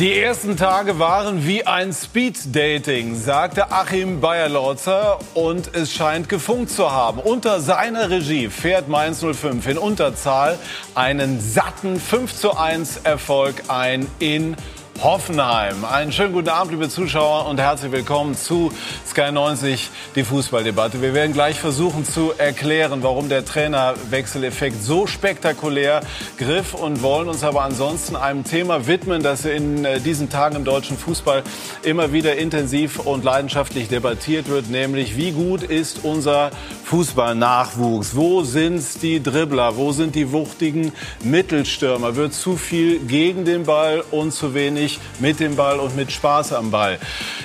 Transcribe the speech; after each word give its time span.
Die 0.00 0.18
ersten 0.18 0.56
Tage 0.56 0.98
waren 0.98 1.46
wie 1.46 1.66
ein 1.66 1.92
Speed-Dating, 1.92 3.16
sagte 3.16 3.70
Achim 3.70 4.22
Bayerlorzer 4.22 5.18
und 5.34 5.74
es 5.74 5.92
scheint 5.92 6.30
gefunkt 6.30 6.70
zu 6.70 6.90
haben. 6.90 7.20
Unter 7.20 7.60
seiner 7.60 8.08
Regie 8.08 8.48
fährt 8.48 8.88
Mainz 8.88 9.22
05 9.22 9.66
in 9.66 9.76
Unterzahl 9.76 10.58
einen 10.94 11.38
satten 11.38 12.00
5 12.00 12.34
zu 12.34 12.56
1 12.56 13.02
Erfolg 13.04 13.64
ein 13.68 14.06
in 14.20 14.56
Hoffenheim. 15.02 15.86
Einen 15.86 16.12
schönen 16.12 16.34
guten 16.34 16.50
Abend, 16.50 16.72
liebe 16.72 16.90
Zuschauer, 16.90 17.46
und 17.46 17.58
herzlich 17.58 17.90
willkommen 17.90 18.34
zu 18.34 18.70
Sky 19.06 19.32
90, 19.32 19.88
die 20.14 20.24
Fußballdebatte. 20.24 21.00
Wir 21.00 21.14
werden 21.14 21.32
gleich 21.32 21.58
versuchen 21.58 22.04
zu 22.04 22.34
erklären, 22.36 23.02
warum 23.02 23.30
der 23.30 23.46
Trainerwechseleffekt 23.46 24.82
so 24.82 25.06
spektakulär 25.06 26.02
griff 26.36 26.74
und 26.74 27.02
wollen 27.02 27.30
uns 27.30 27.44
aber 27.44 27.62
ansonsten 27.62 28.14
einem 28.14 28.44
Thema 28.44 28.86
widmen, 28.86 29.22
das 29.22 29.46
in 29.46 29.86
äh, 29.86 30.00
diesen 30.00 30.28
Tagen 30.28 30.56
im 30.56 30.64
deutschen 30.64 30.98
Fußball 30.98 31.44
immer 31.82 32.12
wieder 32.12 32.36
intensiv 32.36 32.98
und 32.98 33.24
leidenschaftlich 33.24 33.88
debattiert 33.88 34.48
wird, 34.48 34.68
nämlich 34.68 35.16
wie 35.16 35.30
gut 35.30 35.62
ist 35.62 36.04
unser 36.04 36.50
Fußballnachwuchs? 36.84 38.14
Wo 38.14 38.42
sind 38.42 38.82
die 39.02 39.22
Dribbler? 39.22 39.76
Wo 39.76 39.92
sind 39.92 40.14
die 40.14 40.30
wuchtigen 40.30 40.92
Mittelstürmer? 41.24 42.16
Wird 42.16 42.34
zu 42.34 42.58
viel 42.58 42.98
gegen 42.98 43.46
den 43.46 43.64
Ball 43.64 44.04
und 44.10 44.32
zu 44.32 44.52
wenig 44.52 44.89
wirklich 44.90 45.20
mit 45.20 45.40
dem 45.40 45.56
Ball 45.56 45.78
und 45.78 45.96
mit 45.96 46.10
Spaß 46.12 46.52
am 46.52 46.70
Ball 46.70 46.98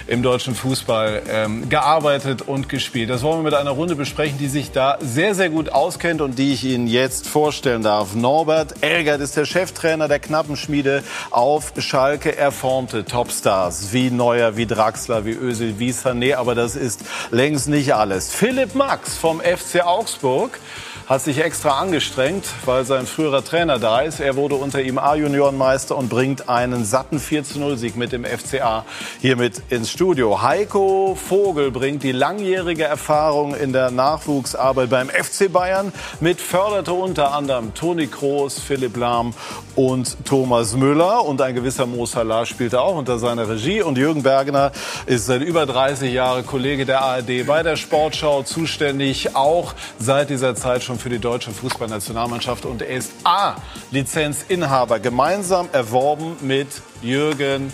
im 0.08 0.22
deutschen 0.22 0.56
Fußball 0.56 1.24
ähm, 1.30 1.68
gearbeitet 1.70 2.44
und 2.44 2.70
gespielt. 2.70 3.10
Das 3.10 3.22
wollen 3.24 3.40
wir 3.40 3.44
mit 3.44 3.54
einer 3.54 3.72
Runde 3.72 3.96
besprechen, 3.96 4.38
die 4.38 4.48
sich 4.48 4.72
da 4.72 4.98
sehr, 5.02 5.36
sehr 5.36 5.50
gut 5.50 5.70
auskennt 5.70 6.22
und 6.22 6.38
die 6.38 6.54
ich 6.54 6.64
Ihnen 6.64 6.88
jetzt 6.88 7.28
vorstellen 7.28 7.82
darf. 7.84 8.16
Norbert 8.16 8.76
Elgert 8.82 9.22
ist 9.22 9.36
der 9.36 9.46
Cheftrainer 9.46 10.08
der 10.08 10.20
Knappenschmiede 10.20 11.04
auf 11.32 11.74
Schalke. 11.78 12.38
Er 12.38 12.52
formte 12.52 13.04
Topstars 13.04 13.94
wie 13.94 14.10
Neuer, 14.10 14.58
wie 14.58 14.66
Draxler, 14.66 15.26
wie 15.26 15.34
Özil, 15.34 15.80
wie 15.80 15.92
Sané, 15.92 16.36
aber 16.36 16.56
das 16.56 16.76
ist 16.76 17.02
längst 17.32 17.68
nicht 17.68 17.94
alles. 17.94 18.32
Philipp 18.32 18.76
Max 18.76 19.18
vom 19.18 19.42
FC 19.42 19.84
Augsburg 19.84 20.60
hat 21.08 21.22
sich 21.22 21.38
extra 21.44 21.78
angestrengt, 21.80 22.46
weil 22.66 22.84
sein 22.84 23.06
früherer 23.06 23.44
Trainer 23.44 23.78
da 23.78 24.02
ist. 24.02 24.20
Er 24.20 24.36
wurde 24.36 24.56
unter 24.56 24.82
ihm 24.82 24.98
A-Juniorenmeister 24.98 25.96
und 25.96 26.10
bringt 26.10 26.50
einen 26.50 26.84
satten 26.84 27.20
4-0-Sieg 27.20 27.96
mit 27.96 28.12
dem 28.12 28.26
FCA 28.26 28.86
hier 29.22 29.36
mit 29.36 29.62
ins 29.70 29.92
Studio. 29.92 30.42
Heiko 30.42 31.16
Vogel 31.16 31.70
bringt 31.70 32.02
die 32.02 32.12
langjährige 32.12 32.86
Erfahrung 32.86 33.54
in 33.56 33.72
der 33.72 33.92
Nachwuchsarbeit 33.92 34.90
beim 34.90 35.10
FC 35.10 35.52
Bayern 35.52 35.94
mit, 36.22 36.42
förderte 36.42 36.94
unter 36.94 37.34
anderem 37.34 37.76
Toni 37.76 38.08
Kroos, 38.08 38.60
Philipp 38.60 38.98
Lahm 38.98 39.36
und 39.76 40.18
Thomas 40.26 40.76
Müller. 40.76 41.24
Und 41.24 41.40
ein 41.40 41.54
gewisser 41.54 41.86
Mo 41.86 42.08
Salah 42.08 42.48
spielte 42.48 42.82
auch 42.82 42.98
unter 42.98 43.20
seiner 43.20 43.48
Regie. 43.48 43.84
Und 43.84 44.00
Jürgen 44.00 44.24
Bergner 44.24 44.72
ist 45.06 45.28
seit 45.28 45.44
über 45.44 45.68
30 45.68 46.12
Jahren 46.12 46.48
Kollege 46.48 46.88
der 46.88 47.02
ARD 47.02 47.46
bei 47.46 47.62
der 47.62 47.76
Sportschau 47.76 48.42
zuständig, 48.42 49.36
auch 49.36 49.74
seit 50.00 50.32
dieser 50.32 50.56
Zeit 50.56 50.84
schon 50.84 50.95
für 51.00 51.10
die 51.10 51.20
deutsche 51.20 51.52
Fußballnationalmannschaft. 51.52 52.66
Und 52.66 52.82
er 52.82 52.98
ist 52.98 53.12
A-Lizenzinhaber, 53.24 55.00
gemeinsam 55.00 55.70
erworben 55.72 56.38
mit 56.42 56.68
Jürgen 57.02 57.72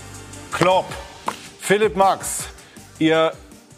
Klopp. 0.51 0.85
Philipp 1.59 1.95
Max, 1.95 2.45
Ihr 2.99 3.33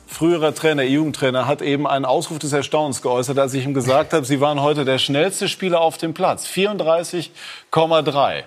früherer 0.07 0.53
Trainer, 0.53 0.83
Jugendtrainer, 0.83 1.47
hat 1.47 1.61
eben 1.61 1.87
einen 1.87 2.05
Ausruf 2.05 2.39
des 2.39 2.53
Erstaunens 2.53 3.01
geäußert, 3.01 3.37
als 3.39 3.53
ich 3.53 3.65
ihm 3.65 3.73
gesagt 3.73 4.13
habe, 4.13 4.25
Sie 4.25 4.39
waren 4.39 4.61
heute 4.61 4.85
der 4.85 4.99
schnellste 4.99 5.49
Spieler 5.49 5.81
auf 5.81 5.97
dem 5.97 6.13
Platz. 6.13 6.45
34,3. 6.45 7.31
Waren 7.71 8.43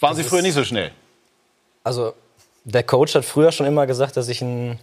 das 0.00 0.16
Sie 0.16 0.24
früher 0.24 0.42
nicht 0.42 0.54
so 0.54 0.64
schnell? 0.64 0.92
Also, 1.84 2.12
der 2.64 2.82
Coach 2.82 3.14
hat 3.14 3.24
früher 3.24 3.50
schon 3.50 3.66
immer 3.66 3.86
gesagt, 3.86 4.16
dass 4.16 4.28
ich 4.28 4.42
ein, 4.42 4.78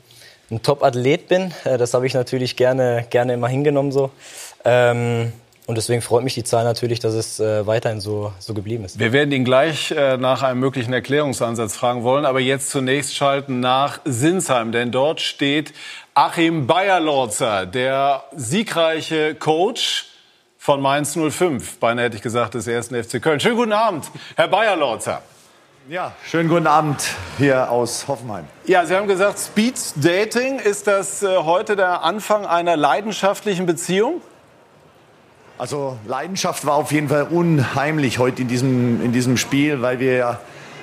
ein 0.50 0.62
Top-Athlet 0.62 1.28
bin. 1.28 1.54
Äh, 1.64 1.78
das 1.78 1.94
habe 1.94 2.08
ich 2.08 2.14
natürlich 2.14 2.56
gerne, 2.56 3.06
gerne 3.10 3.34
immer 3.34 3.48
hingenommen 3.48 3.92
so. 3.92 4.12
Ähm, 4.66 5.32
und 5.68 5.78
deswegen 5.78 6.02
freut 6.02 6.24
mich 6.24 6.36
die 6.36 6.44
Zahl 6.44 6.64
natürlich, 6.64 7.00
dass 7.00 7.16
es 7.16 7.40
äh, 7.40 7.66
weiterhin 7.66 8.00
so, 8.00 8.34
so 8.38 8.54
geblieben 8.54 8.86
ist. 8.86 9.00
Wir 9.00 9.14
werden 9.14 9.32
ihn 9.32 9.46
gleich 9.46 9.92
äh, 9.92 10.18
nach 10.18 10.44
einem 10.44 10.60
möglichen 10.60 10.94
Erklärungsansatz 10.94 11.76
fragen 11.76 12.04
wollen, 12.04 12.26
aber 12.26 12.40
jetzt 12.40 12.70
zunächst 12.70 13.16
schalten 13.16 13.62
nach 13.62 14.00
Sinsheim, 14.06 14.72
denn 14.72 14.92
dort 14.92 15.22
steht 15.22 15.74
Achim 16.14 16.68
Bayerlorzer, 16.68 17.66
der 17.66 18.26
siegreiche 18.36 19.34
Coach 19.34 20.06
von 20.58 20.82
Mainz 20.82 21.18
05, 21.18 21.80
beinahe 21.80 22.06
hätte 22.06 22.18
ich 22.18 22.22
gesagt, 22.22 22.54
des 22.54 22.68
ersten 22.68 23.04
FC 23.04 23.22
Köln. 23.22 23.40
Schönen 23.40 23.56
guten 23.56 23.74
Abend, 23.74 24.06
Herr 24.36 24.48
Bayerlorzer. 24.48 25.24
Ja, 25.90 26.14
schönen 26.26 26.50
guten 26.50 26.68
Abend 26.68 27.04
hier 27.38 27.70
aus 27.70 28.08
Hoffenheim. 28.08 28.46
Ja, 28.66 28.86
Sie 28.86 28.96
haben 28.96 29.08
gesagt, 29.08 29.40
Speed 29.40 29.76
Dating, 29.96 30.58
ist 30.60 30.88
das 30.88 31.22
äh, 31.22 31.38
heute 31.38 31.76
der 31.76 32.04
Anfang 32.04 32.46
einer 32.46 32.76
leidenschaftlichen 32.76 33.66
Beziehung? 33.66 34.22
Also 35.58 35.98
Leidenschaft 36.06 36.66
war 36.66 36.76
auf 36.76 36.92
jeden 36.92 37.08
Fall 37.08 37.24
unheimlich 37.24 38.20
heute 38.20 38.42
in 38.42 38.50
diesem, 38.50 39.02
in 39.02 39.14
diesem 39.14 39.38
Spiel, 39.38 39.82
weil 39.82 40.00
wir 40.00 40.38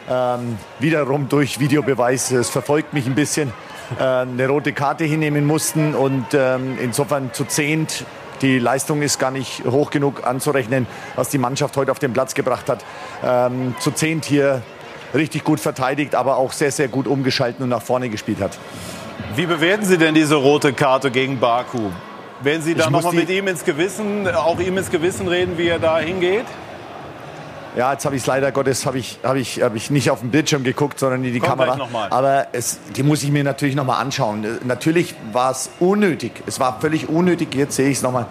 ähm, 0.09 0.59
wiederum 0.79 1.29
durch 1.29 1.61
Videobeweis, 1.61 2.31
es 2.31 2.49
verfolgt 2.49 2.95
mich 2.95 3.07
ein 3.07 3.15
bisschen, 3.15 3.53
äh, 3.99 4.03
eine 4.03 4.49
rote 4.49 4.73
Karte 4.73 5.05
hinnehmen 5.05 5.47
mussten 5.47 5.95
und 5.95 6.25
ähm, 6.33 6.79
insofern 6.81 7.35
zu 7.35 7.45
zehnt 7.45 8.07
die 8.41 8.59
Leistung 8.59 9.03
ist 9.03 9.21
gar 9.21 9.31
nicht 9.31 9.65
hoch 9.65 9.91
genug 9.91 10.27
anzurechnen, 10.27 10.89
was 11.15 11.29
die 11.29 11.39
Mannschaft 11.39 11.77
heute 11.77 11.93
auf 11.93 12.01
den 12.01 12.13
Platz 12.13 12.35
gebracht 12.35 12.69
hat. 12.69 12.85
Ähm, 13.25 13.77
zu 13.79 13.93
zehnt 13.93 14.25
hier 14.25 14.63
richtig 15.15 15.45
gut 15.45 15.61
verteidigt, 15.61 16.17
aber 16.17 16.39
auch 16.39 16.51
sehr, 16.51 16.73
sehr 16.73 16.89
gut 16.89 17.07
umgeschalten 17.07 17.63
und 17.63 17.69
nach 17.69 17.83
vorne 17.83 18.09
gespielt 18.09 18.41
hat. 18.41 18.59
Wie 19.37 19.47
bewerten 19.47 19.85
Sie 19.85 19.97
denn 19.97 20.15
diese 20.15 20.35
rote 20.35 20.73
Karte 20.73 21.13
gegen 21.13 21.39
Baku? 21.39 21.91
Werden 22.43 22.63
Sie 22.63 22.75
da 22.75 22.91
nochmal 22.91 23.15
mit 23.15 23.31
ihm 23.31 23.47
ins 23.49 23.65
Gewissen, 23.65 24.29
auch 24.29 24.59
ihm 24.59 24.77
ins 24.77 24.91
Gewissen 24.91 25.29
reden, 25.29 25.59
wie 25.59 25.69
er 25.69 25.79
da 25.79 25.99
hingeht? 25.99 26.47
Ja, 27.77 27.93
jetzt 27.93 28.05
habe 28.05 28.17
ich 28.17 28.23
es 28.23 28.27
leider 28.27 28.53
Gottes 28.53 28.85
habe 28.85 28.99
ich, 28.99 29.21
hab 29.23 29.37
ich, 29.37 29.63
hab 29.63 29.75
ich 29.75 29.91
nicht 29.91 30.11
auf 30.11 30.21
den 30.21 30.31
Bildschirm 30.31 30.63
geguckt, 30.63 30.99
sondern 30.99 31.25
in 31.25 31.33
die 31.33 31.41
Kommt 31.41 31.59
Kamera. 31.59 32.09
Aber 32.11 32.49
es, 32.53 32.81
die 32.95 33.03
muss 33.03 33.23
ich 33.23 33.31
mir 33.31 33.45
natürlich 33.45 33.75
noch 33.75 33.87
mal 33.87 33.99
anschauen. 33.99 34.47
Natürlich 34.65 35.15
war 35.33 35.53
es 35.53 35.71
unnötig. 35.81 36.33
Es 36.47 36.61
war 36.61 36.81
völlig 36.81 37.09
unnötig. 37.09 37.55
Jetzt 37.55 37.77
sehe 37.77 37.89
ich 37.89 37.97
es 37.97 38.03
noch 38.03 38.13
mal. 38.13 38.27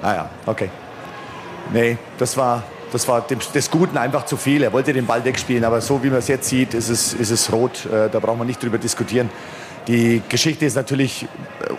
Naja, 0.00 0.28
ah 0.46 0.50
okay. 0.50 0.70
Nee, 1.72 1.96
das 2.18 2.36
war, 2.36 2.62
das 2.92 3.08
war 3.08 3.22
dem, 3.22 3.40
des 3.52 3.70
Guten 3.70 3.98
einfach 3.98 4.26
zu 4.26 4.36
viel. 4.36 4.62
Er 4.62 4.72
wollte 4.72 4.92
den 4.92 5.06
Ball 5.06 5.24
wegspielen, 5.24 5.64
aber 5.64 5.80
so 5.80 6.04
wie 6.04 6.08
man 6.08 6.18
es 6.18 6.28
jetzt 6.28 6.48
sieht, 6.48 6.74
ist 6.74 6.88
es, 6.88 7.14
ist 7.14 7.30
es 7.30 7.52
rot. 7.52 7.86
Äh, 7.86 8.10
da 8.10 8.20
brauchen 8.20 8.38
wir 8.38 8.44
nicht 8.44 8.62
drüber 8.62 8.78
diskutieren. 8.78 9.28
Die 9.86 10.22
Geschichte 10.30 10.64
ist 10.64 10.76
natürlich 10.76 11.26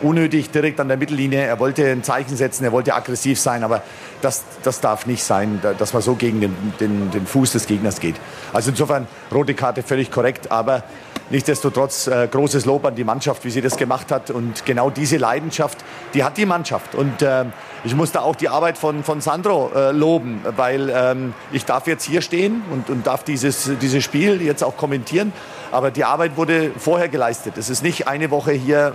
unnötig 0.03 0.51
direkt 0.51 0.79
an 0.79 0.87
der 0.87 0.97
Mittellinie. 0.97 1.41
Er 1.41 1.59
wollte 1.59 1.89
ein 1.89 2.03
Zeichen 2.03 2.35
setzen, 2.35 2.63
er 2.63 2.71
wollte 2.71 2.93
aggressiv 2.93 3.39
sein, 3.39 3.63
aber 3.63 3.81
das, 4.25 4.43
das 4.63 4.81
darf 4.81 5.05
nicht 5.05 5.23
sein, 5.23 5.61
dass 5.77 5.93
man 5.93 6.01
so 6.01 6.15
gegen 6.15 6.41
den, 6.41 6.73
den, 6.79 7.11
den 7.11 7.27
Fuß 7.27 7.51
des 7.51 7.67
Gegners 7.67 7.99
geht. 7.99 8.15
Also 8.53 8.71
insofern 8.71 9.07
rote 9.31 9.53
Karte 9.53 9.83
völlig 9.83 10.09
korrekt, 10.09 10.51
aber 10.51 10.83
nichtsdestotrotz 11.29 12.07
äh, 12.07 12.27
großes 12.27 12.65
Lob 12.65 12.85
an 12.85 12.95
die 12.95 13.03
Mannschaft, 13.03 13.45
wie 13.45 13.51
sie 13.51 13.61
das 13.61 13.77
gemacht 13.77 14.11
hat. 14.11 14.31
Und 14.31 14.65
genau 14.65 14.89
diese 14.89 15.17
Leidenschaft, 15.17 15.77
die 16.15 16.23
hat 16.23 16.37
die 16.37 16.47
Mannschaft. 16.47 16.95
Und 16.95 17.21
äh, 17.21 17.45
ich 17.83 17.95
muss 17.95 18.11
da 18.11 18.21
auch 18.21 18.35
die 18.35 18.49
Arbeit 18.49 18.79
von, 18.79 19.03
von 19.03 19.21
Sandro 19.21 19.71
äh, 19.75 19.91
loben, 19.91 20.41
weil 20.55 20.89
ähm, 20.89 21.35
ich 21.51 21.65
darf 21.65 21.85
jetzt 21.85 22.03
hier 22.03 22.21
stehen 22.21 22.63
und, 22.71 22.89
und 22.89 23.05
darf 23.05 23.23
dieses, 23.23 23.69
dieses 23.79 24.03
Spiel 24.03 24.41
jetzt 24.41 24.63
auch 24.63 24.75
kommentieren. 24.75 25.33
Aber 25.71 25.91
die 25.91 26.03
Arbeit 26.03 26.37
wurde 26.37 26.71
vorher 26.77 27.09
geleistet. 27.09 27.57
Es 27.57 27.69
ist 27.69 27.83
nicht 27.83 28.07
eine 28.07 28.31
Woche 28.31 28.53
hier 28.53 28.93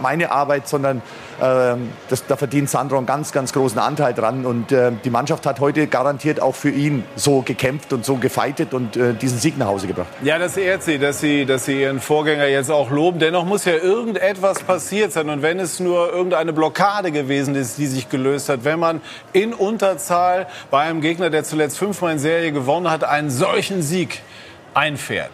meine 0.00 0.30
Arbeit, 0.30 0.68
sondern 0.68 1.02
äh, 1.40 1.74
das, 2.08 2.26
da 2.26 2.36
verdient 2.36 2.70
Sandro 2.70 2.96
einen 2.96 3.06
ganz, 3.06 3.32
ganz 3.32 3.52
großen 3.52 3.78
Anteil 3.78 4.14
dran. 4.14 4.45
Und 4.46 4.72
äh, 4.72 4.92
die 5.04 5.10
Mannschaft 5.10 5.44
hat 5.44 5.60
heute 5.60 5.86
garantiert 5.86 6.40
auch 6.40 6.54
für 6.54 6.70
ihn 6.70 7.04
so 7.16 7.42
gekämpft 7.42 7.92
und 7.92 8.04
so 8.04 8.16
gefeitet 8.16 8.72
und 8.72 8.96
äh, 8.96 9.12
diesen 9.12 9.38
Sieg 9.38 9.58
nach 9.58 9.66
Hause 9.66 9.86
gebracht. 9.86 10.08
Ja, 10.22 10.38
das 10.38 10.56
ehrt 10.56 10.82
sie, 10.82 10.98
dass 10.98 11.20
sie, 11.20 11.44
dass 11.44 11.66
sie 11.66 11.82
ihren 11.82 12.00
Vorgänger 12.00 12.46
jetzt 12.46 12.70
auch 12.70 12.90
loben. 12.90 13.18
Dennoch 13.18 13.44
muss 13.44 13.64
ja 13.64 13.74
irgendetwas 13.74 14.62
passiert 14.62 15.12
sein. 15.12 15.28
Und 15.28 15.42
wenn 15.42 15.58
es 15.58 15.80
nur 15.80 16.12
irgendeine 16.12 16.52
Blockade 16.52 17.12
gewesen 17.12 17.54
ist, 17.54 17.76
die 17.78 17.86
sich 17.86 18.08
gelöst 18.08 18.48
hat, 18.48 18.64
wenn 18.64 18.78
man 18.78 19.00
in 19.32 19.52
Unterzahl 19.52 20.46
bei 20.70 20.82
einem 20.82 21.00
Gegner, 21.00 21.30
der 21.30 21.44
zuletzt 21.44 21.76
fünfmal 21.78 22.12
in 22.12 22.18
Serie 22.18 22.52
gewonnen 22.52 22.90
hat, 22.90 23.04
einen 23.04 23.30
solchen 23.30 23.82
Sieg 23.82 24.22
einfährt. 24.74 25.32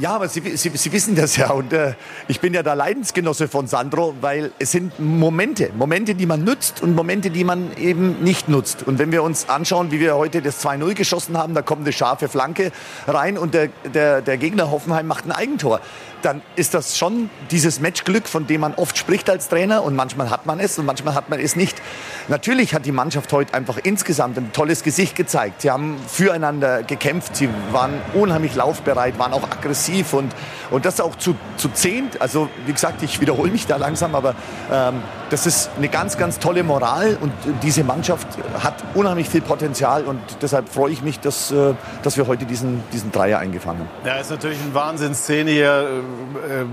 Ja, 0.00 0.14
aber 0.14 0.28
Sie, 0.28 0.56
Sie, 0.56 0.70
Sie 0.74 0.92
wissen 0.92 1.16
das 1.16 1.36
ja. 1.36 1.50
Und 1.50 1.72
äh, 1.72 1.94
ich 2.28 2.40
bin 2.40 2.54
ja 2.54 2.62
der 2.62 2.76
Leidensgenosse 2.76 3.48
von 3.48 3.66
Sandro, 3.66 4.14
weil 4.20 4.52
es 4.58 4.70
sind 4.70 4.98
Momente, 5.00 5.70
Momente, 5.76 6.14
die 6.14 6.26
man 6.26 6.44
nutzt 6.44 6.82
und 6.82 6.94
Momente, 6.94 7.30
die 7.30 7.44
man 7.44 7.76
eben 7.76 8.22
nicht 8.22 8.48
nutzt. 8.48 8.86
Und 8.86 8.98
wenn 8.98 9.12
wir 9.12 9.22
uns 9.22 9.48
anschauen, 9.48 9.90
wie 9.90 10.00
wir 10.00 10.16
heute 10.16 10.42
das 10.42 10.64
2-0 10.64 10.94
geschossen 10.94 11.36
haben, 11.36 11.54
da 11.54 11.62
kommt 11.62 11.82
eine 11.82 11.92
scharfe 11.92 12.28
Flanke 12.28 12.70
rein 13.06 13.38
und 13.38 13.54
der, 13.54 13.68
der, 13.92 14.22
der 14.22 14.36
Gegner 14.36 14.70
Hoffenheim 14.70 15.06
macht 15.06 15.26
ein 15.26 15.32
Eigentor. 15.32 15.80
Dann 16.22 16.42
ist 16.56 16.74
das 16.74 16.98
schon 16.98 17.30
dieses 17.50 17.80
Matchglück, 17.80 18.28
von 18.28 18.46
dem 18.46 18.62
man 18.62 18.74
oft 18.74 18.98
spricht 18.98 19.30
als 19.30 19.48
Trainer 19.48 19.82
und 19.82 19.94
manchmal 19.94 20.30
hat 20.30 20.46
man 20.46 20.60
es 20.60 20.78
und 20.78 20.86
manchmal 20.86 21.14
hat 21.14 21.28
man 21.28 21.40
es 21.40 21.56
nicht. 21.56 21.80
Natürlich 22.28 22.74
hat 22.74 22.86
die 22.86 22.92
Mannschaft 22.92 23.32
heute 23.32 23.54
einfach 23.54 23.78
insgesamt 23.82 24.36
ein 24.36 24.52
tolles 24.52 24.82
Gesicht 24.82 25.16
gezeigt. 25.16 25.62
Sie 25.62 25.70
haben 25.70 25.96
füreinander 26.08 26.82
gekämpft, 26.82 27.36
sie 27.36 27.48
waren 27.72 27.92
unheimlich 28.14 28.54
laufbereit, 28.54 29.18
waren 29.18 29.32
auch 29.32 29.44
aggressiv 29.44 30.12
und, 30.12 30.34
und 30.70 30.84
das 30.84 31.00
auch 31.00 31.16
zu, 31.16 31.34
zu 31.56 31.68
zehnt. 31.68 32.20
Also 32.20 32.48
wie 32.66 32.72
gesagt, 32.72 33.02
ich 33.02 33.20
wiederhole 33.20 33.50
mich 33.50 33.66
da 33.66 33.76
langsam, 33.76 34.14
aber 34.14 34.34
ähm, 34.72 35.02
das 35.30 35.46
ist 35.46 35.70
eine 35.76 35.88
ganz, 35.88 36.16
ganz 36.16 36.38
tolle 36.38 36.62
Moral 36.62 37.18
und 37.20 37.32
diese 37.62 37.84
Mannschaft 37.84 38.26
hat 38.62 38.82
unheimlich 38.94 39.28
viel 39.28 39.42
Potenzial 39.42 40.04
und 40.04 40.20
deshalb 40.42 40.68
freue 40.68 40.92
ich 40.92 41.02
mich, 41.02 41.20
dass, 41.20 41.50
äh, 41.50 41.74
dass 42.02 42.16
wir 42.16 42.26
heute 42.26 42.44
diesen, 42.44 42.82
diesen 42.92 43.12
Dreier 43.12 43.38
eingefangen 43.38 43.80
haben. 43.80 44.06
Ja, 44.06 44.16
ist 44.16 44.30
natürlich 44.30 44.58
eine 44.60 44.74
Wahnsinnsszene 44.74 45.50
hier. 45.50 46.02
Äh, 46.08 46.64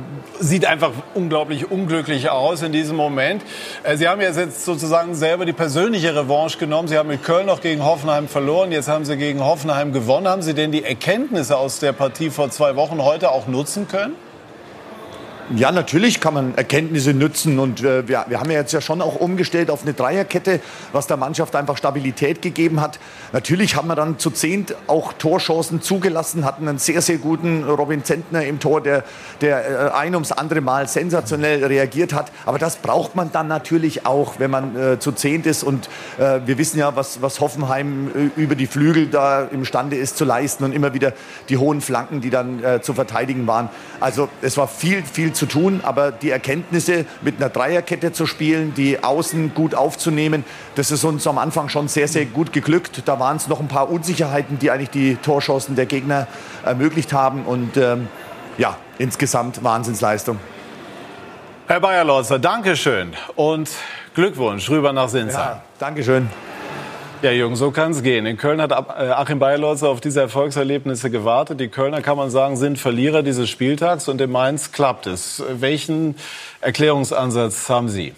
sieht 0.43 0.65
einfach 0.65 0.91
unglaublich 1.13 1.69
unglücklich 1.69 2.29
aus 2.29 2.61
in 2.61 2.71
diesem 2.71 2.95
Moment. 2.95 3.43
Äh, 3.83 3.97
Sie 3.97 4.07
haben 4.07 4.21
jetzt 4.21 4.65
sozusagen 4.65 5.15
selber 5.15 5.45
die 5.45 5.53
persönliche 5.53 6.15
Revanche 6.15 6.57
genommen. 6.57 6.87
Sie 6.87 6.97
haben 6.97 7.09
mit 7.09 7.23
Köln 7.23 7.47
noch 7.47 7.61
gegen 7.61 7.83
Hoffenheim 7.83 8.27
verloren. 8.27 8.71
Jetzt 8.71 8.87
haben 8.87 9.05
Sie 9.05 9.17
gegen 9.17 9.43
Hoffenheim 9.43 9.93
gewonnen. 9.93 10.27
Haben 10.27 10.41
Sie 10.41 10.53
denn 10.53 10.71
die 10.71 10.83
Erkenntnisse 10.83 11.57
aus 11.57 11.79
der 11.79 11.93
Partie 11.93 12.29
vor 12.29 12.49
zwei 12.49 12.75
Wochen 12.75 13.01
heute 13.01 13.31
auch 13.31 13.47
nutzen 13.47 13.87
können? 13.87 14.15
Ja, 15.53 15.71
natürlich 15.71 16.21
kann 16.21 16.33
man 16.33 16.55
Erkenntnisse 16.55 17.13
nützen 17.13 17.59
und 17.59 17.83
äh, 17.83 18.07
wir, 18.07 18.25
wir 18.27 18.39
haben 18.39 18.49
ja 18.49 18.57
jetzt 18.57 18.71
ja 18.71 18.81
schon 18.81 18.99
auch 18.99 19.15
umgestellt 19.17 19.69
auf 19.69 19.83
eine 19.83 19.93
Dreierkette, 19.93 20.59
was 20.91 21.05
der 21.05 21.17
Mannschaft 21.17 21.55
einfach 21.55 21.77
Stabilität 21.77 22.41
gegeben 22.41 22.81
hat. 22.81 22.97
Natürlich 23.31 23.75
haben 23.75 23.87
wir 23.87 23.93
dann 23.93 24.17
zu 24.17 24.31
zehnt 24.31 24.73
auch 24.87 25.13
Torchancen 25.13 25.83
zugelassen, 25.83 26.45
hatten 26.45 26.67
einen 26.67 26.79
sehr, 26.79 26.99
sehr 27.03 27.19
guten 27.19 27.63
Robin 27.63 28.03
Zentner 28.03 28.43
im 28.43 28.59
Tor, 28.59 28.81
der, 28.81 29.03
der 29.39 29.91
äh, 29.91 29.91
ein 29.91 30.15
ums 30.15 30.31
andere 30.31 30.61
Mal 30.61 30.87
sensationell 30.87 31.63
reagiert 31.63 32.13
hat. 32.13 32.31
Aber 32.47 32.57
das 32.57 32.77
braucht 32.77 33.15
man 33.15 33.31
dann 33.31 33.47
natürlich 33.47 34.07
auch, 34.07 34.39
wenn 34.39 34.49
man 34.49 34.75
äh, 34.75 34.99
zu 34.99 35.11
zehnt 35.11 35.45
ist 35.45 35.63
und 35.63 35.89
äh, 36.17 36.39
wir 36.47 36.57
wissen 36.57 36.79
ja, 36.79 36.95
was, 36.95 37.21
was 37.21 37.39
Hoffenheim 37.39 38.31
äh, 38.35 38.41
über 38.41 38.55
die 38.55 38.65
Flügel 38.65 39.09
da 39.09 39.43
imstande 39.43 39.95
ist 39.95 40.17
zu 40.17 40.25
leisten 40.25 40.63
und 40.63 40.71
immer 40.71 40.95
wieder 40.95 41.13
die 41.49 41.57
hohen 41.57 41.81
Flanken, 41.81 42.19
die 42.19 42.31
dann 42.31 42.63
äh, 42.63 42.81
zu 42.81 42.95
verteidigen 42.95 43.45
waren. 43.45 43.69
Also 43.99 44.27
es 44.41 44.57
war 44.57 44.67
viel, 44.67 45.03
viel 45.03 45.34
zu 45.35 45.45
tun, 45.45 45.81
aber 45.83 46.11
die 46.11 46.29
Erkenntnisse 46.29 47.05
mit 47.21 47.37
einer 47.37 47.49
Dreierkette 47.49 48.11
zu 48.11 48.25
spielen, 48.25 48.73
die 48.75 49.03
Außen 49.03 49.53
gut 49.53 49.75
aufzunehmen, 49.75 50.43
das 50.75 50.91
ist 50.91 51.03
uns 51.03 51.27
am 51.27 51.37
Anfang 51.37 51.69
schon 51.69 51.87
sehr, 51.87 52.07
sehr 52.07 52.25
gut 52.25 52.53
geglückt. 52.53 53.03
Da 53.05 53.19
waren 53.19 53.37
es 53.37 53.47
noch 53.47 53.59
ein 53.59 53.67
paar 53.67 53.89
Unsicherheiten, 53.89 54.59
die 54.59 54.71
eigentlich 54.71 54.89
die 54.89 55.15
Torchancen 55.17 55.75
der 55.75 55.85
Gegner 55.85 56.27
ermöglicht 56.63 57.13
haben 57.13 57.43
und 57.43 57.77
ähm, 57.77 58.07
ja, 58.57 58.77
insgesamt 58.97 59.63
Wahnsinnsleistung. 59.63 60.39
Herr 61.67 61.79
Bayerlotzer, 61.79 62.39
Dankeschön 62.39 63.13
und 63.35 63.69
Glückwunsch 64.13 64.69
rüber 64.69 64.93
nach 64.93 65.09
Sinsheim. 65.09 65.55
Ja, 65.57 65.63
Dankeschön. 65.79 66.29
Ja, 67.25 67.31
Jürgen, 67.31 67.55
so 67.55 67.71
kann 67.71 67.89
es 67.89 68.03
gehen. 68.03 68.27
In 68.27 68.37
Köln 68.37 68.61
hat 68.61 68.69
äh, 68.69 68.75
Achim 69.09 69.39
Bayerlotzer 69.39 69.89
auf 69.89 69.99
diese 69.99 70.21
Erfolgserlebnisse 70.21 71.09
gewartet. 71.09 71.59
Die 71.59 71.69
Kölner, 71.69 72.03
kann 72.03 72.17
man 72.17 72.29
sagen, 72.29 72.55
sind 72.55 72.77
Verlierer 72.77 73.23
dieses 73.23 73.49
Spieltags 73.49 74.07
und 74.07 74.21
in 74.21 74.29
Mainz 74.29 74.71
klappt 74.71 75.07
es. 75.07 75.41
Welchen 75.49 76.13
Erklärungsansatz 76.61 77.67
haben 77.67 77.89
Sie? 77.89 78.13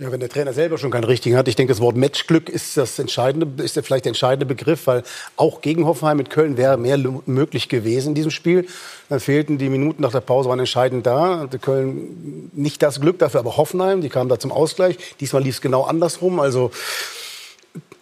Ja, 0.00 0.10
wenn 0.10 0.18
der 0.18 0.28
Trainer 0.28 0.52
selber 0.52 0.78
schon 0.78 0.90
keinen 0.90 1.04
richtigen 1.04 1.36
hat. 1.36 1.46
Ich 1.46 1.54
denke, 1.54 1.72
das 1.72 1.80
Wort 1.80 1.96
Matchglück 1.96 2.48
ist 2.48 2.76
das 2.76 2.98
entscheidende, 2.98 3.62
ist 3.62 3.78
vielleicht 3.84 4.04
der 4.04 4.10
entscheidende 4.10 4.46
Begriff, 4.46 4.88
weil 4.88 5.04
auch 5.36 5.60
gegen 5.60 5.86
Hoffenheim 5.86 6.16
mit 6.16 6.30
Köln 6.30 6.56
wäre 6.56 6.76
mehr 6.76 6.98
möglich 7.26 7.68
gewesen 7.68 8.08
in 8.08 8.14
diesem 8.16 8.32
Spiel. 8.32 8.66
Dann 9.10 9.20
fehlten 9.20 9.58
die 9.58 9.68
Minuten 9.68 10.02
nach 10.02 10.10
der 10.10 10.22
Pause, 10.22 10.48
waren 10.48 10.58
entscheidend 10.58 11.06
da. 11.06 11.38
Hatte 11.38 11.60
Köln 11.60 12.50
nicht 12.52 12.82
das 12.82 13.00
Glück 13.00 13.20
dafür, 13.20 13.38
aber 13.38 13.56
Hoffenheim, 13.56 14.00
die 14.00 14.08
kamen 14.08 14.28
da 14.28 14.40
zum 14.40 14.50
Ausgleich. 14.50 14.98
Diesmal 15.20 15.40
lief 15.44 15.54
es 15.54 15.60
genau 15.60 15.84
andersrum. 15.84 16.40
Also 16.40 16.72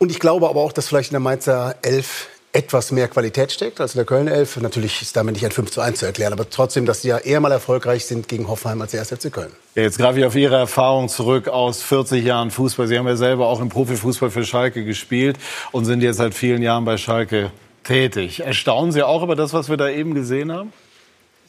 und 0.09 0.13
ich 0.13 0.21
glaube 0.21 0.49
aber 0.49 0.63
auch, 0.63 0.73
dass 0.73 0.89
vielleicht 0.89 1.11
in 1.11 1.17
der 1.17 1.21
Mainzer 1.21 1.75
11 1.83 2.29
etwas 2.55 2.93
mehr 2.93 3.09
Qualität 3.09 3.53
steckt 3.53 3.79
als 3.79 3.93
in 3.93 3.99
der 3.99 4.07
Kölner 4.07 4.33
11. 4.33 4.57
Natürlich 4.63 5.03
ist 5.03 5.15
damit 5.15 5.35
nicht 5.35 5.45
ein 5.45 5.51
5 5.51 5.71
zu 5.71 5.83
1 5.83 5.99
zu 5.99 6.07
erklären, 6.07 6.33
aber 6.33 6.49
trotzdem, 6.49 6.87
dass 6.87 7.03
sie 7.03 7.09
ja 7.09 7.19
eher 7.19 7.41
mal 7.41 7.53
erfolgreich 7.53 8.07
sind 8.07 8.27
gegen 8.27 8.49
Hoffenheim 8.49 8.81
als 8.81 8.93
der 8.93 9.01
1. 9.01 9.11
FC 9.11 9.31
Köln. 9.31 9.51
Ja, 9.75 9.83
jetzt 9.83 9.99
greife 9.99 10.19
ich 10.19 10.25
auf 10.25 10.35
Ihre 10.35 10.57
Erfahrung 10.57 11.11
zurück 11.11 11.49
aus 11.49 11.83
40 11.83 12.25
Jahren 12.25 12.51
Fußball. 12.51 12.87
Sie 12.87 12.99
haben 12.99 13.07
ja 13.07 13.17
selber 13.17 13.49
auch 13.49 13.61
im 13.61 13.69
Profifußball 13.69 14.31
für 14.31 14.47
Schalke 14.47 14.83
gespielt 14.83 15.37
und 15.73 15.85
sind 15.85 16.01
jetzt 16.01 16.17
seit 16.17 16.33
vielen 16.33 16.63
Jahren 16.63 16.87
bei 16.87 16.97
Schalke 16.97 17.51
tätig. 17.85 18.41
Erstaunen 18.41 18.93
Sie 18.93 19.03
auch 19.03 19.23
über 19.23 19.37
das, 19.37 19.53
was 19.53 19.69
wir 19.69 19.77
da 19.77 19.91
eben 19.91 20.15
gesehen 20.15 20.51
haben? 20.51 20.73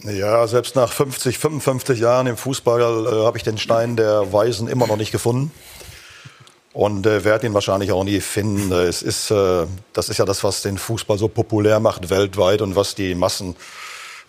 Ja, 0.04 0.46
selbst 0.48 0.76
nach 0.76 0.92
50, 0.92 1.38
55 1.38 1.98
Jahren 1.98 2.28
im 2.28 2.36
Fußball 2.36 2.82
äh, 2.82 3.26
habe 3.26 3.38
ich 3.38 3.44
den 3.46 3.58
Stein 3.58 3.96
der 3.96 4.34
Weisen 4.34 4.68
immer 4.68 4.86
noch 4.86 4.98
nicht 4.98 5.14
gefunden 5.14 5.54
und 6.74 7.06
äh, 7.06 7.24
werde 7.24 7.48
ihn 7.48 7.54
wahrscheinlich 7.54 7.92
auch 7.92 8.04
nie 8.04 8.22
finden. 8.22 8.72
Es 8.72 9.02
ist, 9.02 9.32
äh, 9.32 9.66
das 9.94 10.10
ist 10.10 10.18
ja 10.18 10.26
das, 10.26 10.44
was 10.44 10.62
den 10.62 10.78
Fußball 10.78 11.18
so 11.18 11.28
populär 11.28 11.80
macht 11.80 12.10
weltweit 12.10 12.62
und 12.62 12.76
was 12.76 12.96
die 12.96 13.16
Massen 13.16 13.56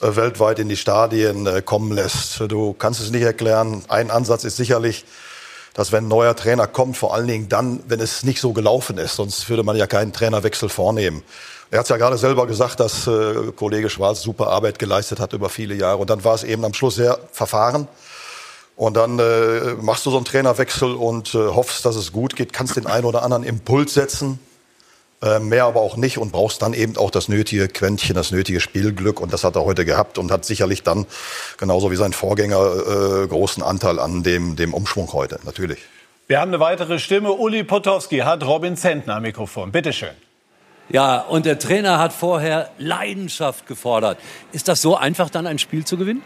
äh, 0.00 0.16
weltweit 0.16 0.58
in 0.58 0.68
die 0.68 0.76
Stadien 0.76 1.46
äh, 1.46 1.62
kommen 1.62 1.92
lässt. 1.92 2.40
Du 2.40 2.72
kannst 2.72 3.00
es 3.00 3.10
nicht 3.10 3.22
erklären. 3.22 3.84
Ein 3.88 4.10
Ansatz 4.10 4.44
ist 4.44 4.56
sicherlich, 4.56 5.04
dass 5.74 5.92
wenn 5.92 6.04
ein 6.04 6.08
neuer 6.08 6.34
Trainer 6.34 6.66
kommt, 6.66 6.96
vor 6.96 7.14
allen 7.14 7.28
Dingen 7.28 7.48
dann, 7.48 7.82
wenn 7.86 8.00
es 8.00 8.24
nicht 8.24 8.40
so 8.40 8.52
gelaufen 8.52 8.98
ist, 8.98 9.16
sonst 9.16 9.48
würde 9.48 9.62
man 9.62 9.76
ja 9.76 9.86
keinen 9.86 10.12
Trainerwechsel 10.12 10.68
vornehmen. 10.68 11.22
Er 11.70 11.78
hat 11.78 11.88
ja 11.88 11.98
gerade 11.98 12.18
selber 12.18 12.46
gesagt, 12.46 12.80
dass 12.80 13.06
äh, 13.06 13.52
Kollege 13.54 13.90
Schwarz 13.90 14.22
super 14.22 14.48
Arbeit 14.48 14.78
geleistet 14.78 15.20
hat 15.20 15.34
über 15.34 15.48
viele 15.48 15.74
Jahre. 15.74 15.98
Und 15.98 16.10
dann 16.10 16.24
war 16.24 16.34
es 16.34 16.42
eben 16.42 16.64
am 16.64 16.74
Schluss 16.74 16.96
sehr 16.96 17.18
verfahren. 17.32 17.86
Und 18.80 18.96
dann 18.96 19.18
äh, 19.18 19.74
machst 19.82 20.06
du 20.06 20.10
so 20.10 20.16
einen 20.16 20.24
Trainerwechsel 20.24 20.94
und 20.94 21.34
äh, 21.34 21.38
hoffst, 21.48 21.84
dass 21.84 21.96
es 21.96 22.12
gut 22.12 22.34
geht, 22.34 22.54
kannst 22.54 22.76
den 22.76 22.86
einen 22.86 23.04
oder 23.04 23.22
anderen 23.22 23.44
Impuls 23.44 23.92
setzen, 23.92 24.38
äh, 25.20 25.38
mehr 25.38 25.66
aber 25.66 25.82
auch 25.82 25.98
nicht 25.98 26.16
und 26.16 26.32
brauchst 26.32 26.62
dann 26.62 26.72
eben 26.72 26.96
auch 26.96 27.10
das 27.10 27.28
nötige 27.28 27.68
Quäntchen, 27.68 28.14
das 28.14 28.30
nötige 28.30 28.58
Spielglück. 28.58 29.20
Und 29.20 29.34
das 29.34 29.44
hat 29.44 29.54
er 29.54 29.66
heute 29.66 29.84
gehabt 29.84 30.16
und 30.16 30.30
hat 30.30 30.46
sicherlich 30.46 30.82
dann, 30.82 31.04
genauso 31.58 31.90
wie 31.90 31.96
sein 31.96 32.14
Vorgänger, 32.14 33.24
äh, 33.24 33.26
großen 33.26 33.62
Anteil 33.62 33.98
an 33.98 34.22
dem, 34.22 34.56
dem 34.56 34.72
Umschwung 34.72 35.12
heute, 35.12 35.40
natürlich. 35.44 35.80
Wir 36.26 36.40
haben 36.40 36.48
eine 36.48 36.60
weitere 36.60 36.98
Stimme. 36.98 37.32
Uli 37.32 37.64
Potowski 37.64 38.20
hat 38.20 38.46
Robin 38.46 38.78
Zentner 38.78 39.16
am 39.16 39.22
Mikrofon. 39.24 39.72
Bitte 39.72 39.92
schön. 39.92 40.16
Ja, 40.88 41.20
und 41.20 41.44
der 41.44 41.58
Trainer 41.58 41.98
hat 41.98 42.14
vorher 42.14 42.70
Leidenschaft 42.78 43.66
gefordert. 43.66 44.16
Ist 44.52 44.68
das 44.68 44.80
so 44.80 44.96
einfach, 44.96 45.28
dann 45.28 45.46
ein 45.46 45.58
Spiel 45.58 45.84
zu 45.84 45.98
gewinnen? 45.98 46.22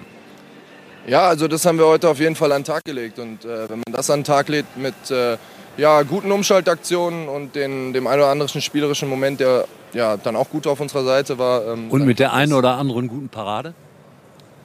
Ja, 1.06 1.28
also 1.28 1.48
das 1.48 1.66
haben 1.66 1.78
wir 1.78 1.86
heute 1.86 2.08
auf 2.08 2.18
jeden 2.18 2.34
Fall 2.34 2.50
an 2.52 2.62
den 2.62 2.66
Tag 2.66 2.84
gelegt. 2.84 3.18
Und 3.18 3.44
äh, 3.44 3.68
wenn 3.68 3.78
man 3.86 3.92
das 3.92 4.08
an 4.08 4.20
den 4.20 4.24
Tag 4.24 4.48
legt 4.48 4.76
mit 4.76 4.94
äh, 5.10 5.36
ja, 5.76 6.02
guten 6.02 6.32
Umschaltaktionen 6.32 7.28
und 7.28 7.54
den, 7.54 7.92
dem 7.92 8.06
einen 8.06 8.22
oder 8.22 8.30
anderen 8.30 8.60
spielerischen 8.60 9.08
Moment, 9.08 9.40
der 9.40 9.66
ja, 9.92 10.16
dann 10.16 10.34
auch 10.34 10.48
gut 10.48 10.66
auf 10.66 10.80
unserer 10.80 11.04
Seite 11.04 11.38
war. 11.38 11.66
Ähm, 11.66 11.90
und 11.90 12.06
mit 12.06 12.18
der 12.18 12.32
einen 12.32 12.54
oder 12.54 12.76
anderen 12.76 13.08
guten 13.08 13.28
Parade? 13.28 13.74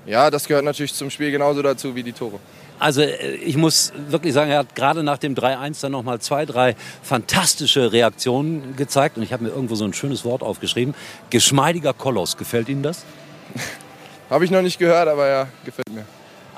Ja, 0.06 0.32
das 0.32 0.48
gehört 0.48 0.64
natürlich 0.64 0.94
zum 0.94 1.10
Spiel 1.10 1.32
genauso 1.32 1.62
dazu 1.62 1.94
wie 1.96 2.04
die 2.04 2.14
Tore. 2.14 2.40
Also 2.80 3.02
äh, 3.02 3.36
ich 3.36 3.58
muss 3.58 3.92
wirklich 4.08 4.34
sagen, 4.34 4.50
er 4.50 4.60
hat 4.60 4.76
gerade 4.76 5.04
nach 5.04 5.18
dem 5.18 5.36
3-1 5.36 5.82
dann 5.82 5.92
nochmal 5.92 6.20
zwei, 6.20 6.46
drei 6.46 6.78
fantastische 7.04 7.92
Reaktionen 7.92 8.78
gezeigt. 8.78 9.18
Und 9.18 9.24
ich 9.24 9.34
habe 9.34 9.44
mir 9.44 9.50
irgendwo 9.50 9.76
so 9.76 9.84
ein 9.84 9.94
schönes 9.94 10.24
Wort 10.24 10.42
aufgeschrieben. 10.42 10.96
Geschmeidiger 11.32 11.94
Koloss. 11.94 12.38
Gefällt 12.38 12.70
Ihnen 12.70 12.84
das? 12.84 13.04
habe 14.30 14.46
ich 14.46 14.52
noch 14.52 14.62
nicht 14.62 14.80
gehört, 14.80 15.10
aber 15.10 15.28
ja, 15.28 15.48
gefällt 15.66 15.92
mir. 15.92 16.06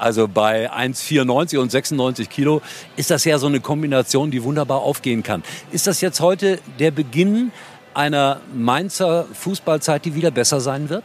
Also 0.01 0.27
bei 0.27 0.72
1,94 0.72 1.60
und 1.60 1.70
96 1.70 2.27
Kilo 2.27 2.63
ist 2.96 3.12
das 3.12 3.24
ja 3.24 3.38
so 3.38 3.46
eine 3.46 3.60
Kombination, 3.60 4.31
die 4.31 4.43
wunderbar 4.43 4.81
aufgehen 4.81 5.22
kann. 5.22 5.43
Ist 5.72 5.86
das 5.86 6.01
jetzt 6.01 6.22
heute 6.22 6.58
der 6.79 6.89
Beginn 6.89 7.51
einer 7.93 8.41
Mainzer 8.51 9.27
Fußballzeit, 9.31 10.03
die 10.03 10.15
wieder 10.15 10.31
besser 10.31 10.60
sein 10.60 10.89
wird? 10.89 11.03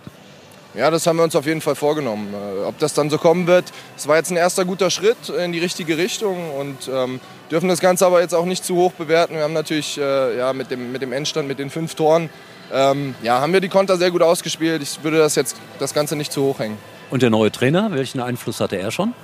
Ja, 0.73 0.91
das 0.91 1.07
haben 1.07 1.19
wir 1.19 1.25
uns 1.25 1.37
auf 1.37 1.45
jeden 1.45 1.61
Fall 1.61 1.75
vorgenommen. 1.75 2.33
Äh, 2.33 2.65
ob 2.65 2.79
das 2.79 2.95
dann 2.95 3.11
so 3.11 3.19
kommen 3.19 3.47
wird, 3.47 3.67
es 3.99 4.09
war 4.09 4.17
jetzt 4.17 4.31
ein 4.31 4.39
erster 4.39 4.65
guter 4.65 4.89
Schritt 4.89 5.29
in 5.29 5.53
die 5.53 5.59
richtige 5.59 5.99
Richtung 5.99 6.55
und 6.55 6.91
ähm, 6.91 7.21
dürfen 7.51 7.69
das 7.69 7.81
Ganze 7.81 8.07
aber 8.07 8.23
jetzt 8.23 8.35
auch 8.35 8.47
nicht 8.47 8.65
zu 8.65 8.77
hoch 8.77 8.93
bewerten. 8.93 9.35
Wir 9.35 9.43
haben 9.43 9.53
natürlich 9.53 9.99
äh, 9.99 10.39
ja, 10.39 10.55
mit, 10.55 10.71
dem, 10.71 10.91
mit 10.93 11.03
dem 11.03 11.13
Endstand, 11.13 11.49
mit 11.49 11.59
den 11.59 11.69
fünf 11.69 11.97
Toren, 11.97 12.31
ähm, 12.73 13.15
ja, 13.23 13.43
haben 13.43 13.53
wir 13.53 13.61
die 13.61 13.69
Konter 13.69 13.99
sehr 13.99 14.11
gut 14.11 14.23
ausgespielt. 14.23 14.83
Ich 14.83 15.03
würde 15.05 15.19
das 15.19 15.35
jetzt 15.35 15.57
das 15.79 15.93
Ganze 15.93 16.17
nicht 16.17 16.33
zu 16.33 16.43
hoch 16.43 16.59
hängen. 16.61 16.79
Und 17.11 17.23
der 17.23 17.31
neue 17.31 17.53
Trainer, 17.53 17.91
welchen 17.93 18.21
Einfluss 18.21 18.61
hatte 18.61 18.77
er 18.77 18.91
schon? 18.91 19.15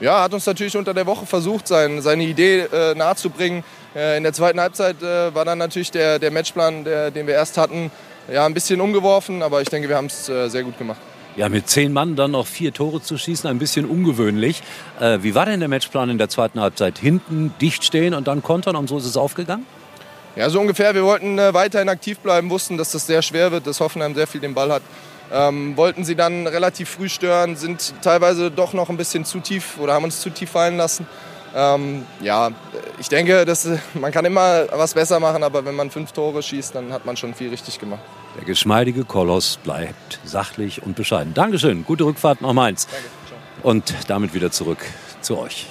Ja, 0.00 0.22
hat 0.22 0.34
uns 0.34 0.44
natürlich 0.46 0.76
unter 0.76 0.92
der 0.92 1.06
Woche 1.06 1.24
versucht, 1.24 1.68
sein, 1.68 2.02
seine 2.02 2.24
Idee 2.24 2.60
äh, 2.60 2.94
nahezubringen. 2.94 3.62
Äh, 3.94 4.16
in 4.16 4.24
der 4.24 4.32
zweiten 4.32 4.60
Halbzeit 4.60 5.00
äh, 5.02 5.34
war 5.34 5.44
dann 5.44 5.58
natürlich 5.58 5.92
der, 5.92 6.18
der 6.18 6.30
Matchplan, 6.30 6.84
der, 6.84 7.10
den 7.10 7.26
wir 7.26 7.34
erst 7.34 7.56
hatten, 7.56 7.92
ja, 8.32 8.44
ein 8.44 8.54
bisschen 8.54 8.80
umgeworfen, 8.80 9.42
aber 9.42 9.62
ich 9.62 9.68
denke, 9.68 9.88
wir 9.88 9.96
haben 9.96 10.06
es 10.06 10.28
äh, 10.28 10.48
sehr 10.48 10.64
gut 10.64 10.76
gemacht. 10.78 10.98
Ja, 11.36 11.48
mit 11.48 11.68
zehn 11.68 11.92
Mann 11.92 12.16
dann 12.16 12.30
noch 12.32 12.46
vier 12.46 12.72
Tore 12.72 13.02
zu 13.02 13.18
schießen, 13.18 13.50
ein 13.50 13.58
bisschen 13.58 13.86
ungewöhnlich. 13.86 14.62
Äh, 15.00 15.18
wie 15.22 15.34
war 15.34 15.46
denn 15.46 15.60
der 15.60 15.68
Matchplan 15.68 16.10
in 16.10 16.18
der 16.18 16.28
zweiten 16.28 16.60
Halbzeit? 16.60 16.98
Hinten 16.98 17.52
dicht 17.60 17.84
stehen 17.84 18.14
und 18.14 18.28
dann 18.28 18.42
kontern 18.42 18.76
und 18.76 18.88
so 18.88 18.98
ist 18.98 19.04
es 19.04 19.16
aufgegangen? 19.16 19.66
Ja, 20.36 20.50
so 20.50 20.60
ungefähr. 20.60 20.94
Wir 20.94 21.04
wollten 21.04 21.38
äh, 21.38 21.54
weiterhin 21.54 21.88
aktiv 21.88 22.18
bleiben, 22.18 22.50
wussten, 22.50 22.76
dass 22.76 22.92
das 22.92 23.06
sehr 23.06 23.22
schwer 23.22 23.52
wird, 23.52 23.66
dass 23.66 23.80
Hoffenheim 23.80 24.14
sehr 24.14 24.26
viel 24.26 24.40
den 24.40 24.54
Ball 24.54 24.72
hat. 24.72 24.82
Ähm, 25.32 25.76
wollten 25.76 26.04
sie 26.04 26.14
dann 26.14 26.46
relativ 26.46 26.90
früh 26.90 27.08
stören, 27.08 27.56
sind 27.56 27.94
teilweise 28.02 28.50
doch 28.50 28.72
noch 28.72 28.90
ein 28.90 28.96
bisschen 28.96 29.24
zu 29.24 29.40
tief 29.40 29.78
oder 29.78 29.94
haben 29.94 30.04
uns 30.04 30.20
zu 30.20 30.30
tief 30.30 30.50
fallen 30.50 30.76
lassen. 30.76 31.06
Ähm, 31.56 32.04
ja, 32.20 32.50
ich 32.98 33.08
denke, 33.08 33.44
dass, 33.44 33.68
man 33.94 34.12
kann 34.12 34.24
immer 34.24 34.66
was 34.72 34.94
besser 34.94 35.20
machen, 35.20 35.42
aber 35.42 35.64
wenn 35.64 35.74
man 35.74 35.90
fünf 35.90 36.12
Tore 36.12 36.42
schießt, 36.42 36.74
dann 36.74 36.92
hat 36.92 37.06
man 37.06 37.16
schon 37.16 37.34
viel 37.34 37.50
richtig 37.50 37.78
gemacht. 37.78 38.02
Der 38.36 38.44
geschmeidige 38.44 39.04
Koloss 39.04 39.58
bleibt 39.62 40.18
sachlich 40.24 40.82
und 40.82 40.96
bescheiden. 40.96 41.32
Dankeschön, 41.34 41.84
gute 41.84 42.04
Rückfahrt 42.04 42.40
nach 42.40 42.52
Mainz. 42.52 42.86
Danke, 42.86 43.08
und 43.62 43.94
damit 44.08 44.34
wieder 44.34 44.50
zurück 44.50 44.84
zu 45.20 45.38
euch. 45.38 45.66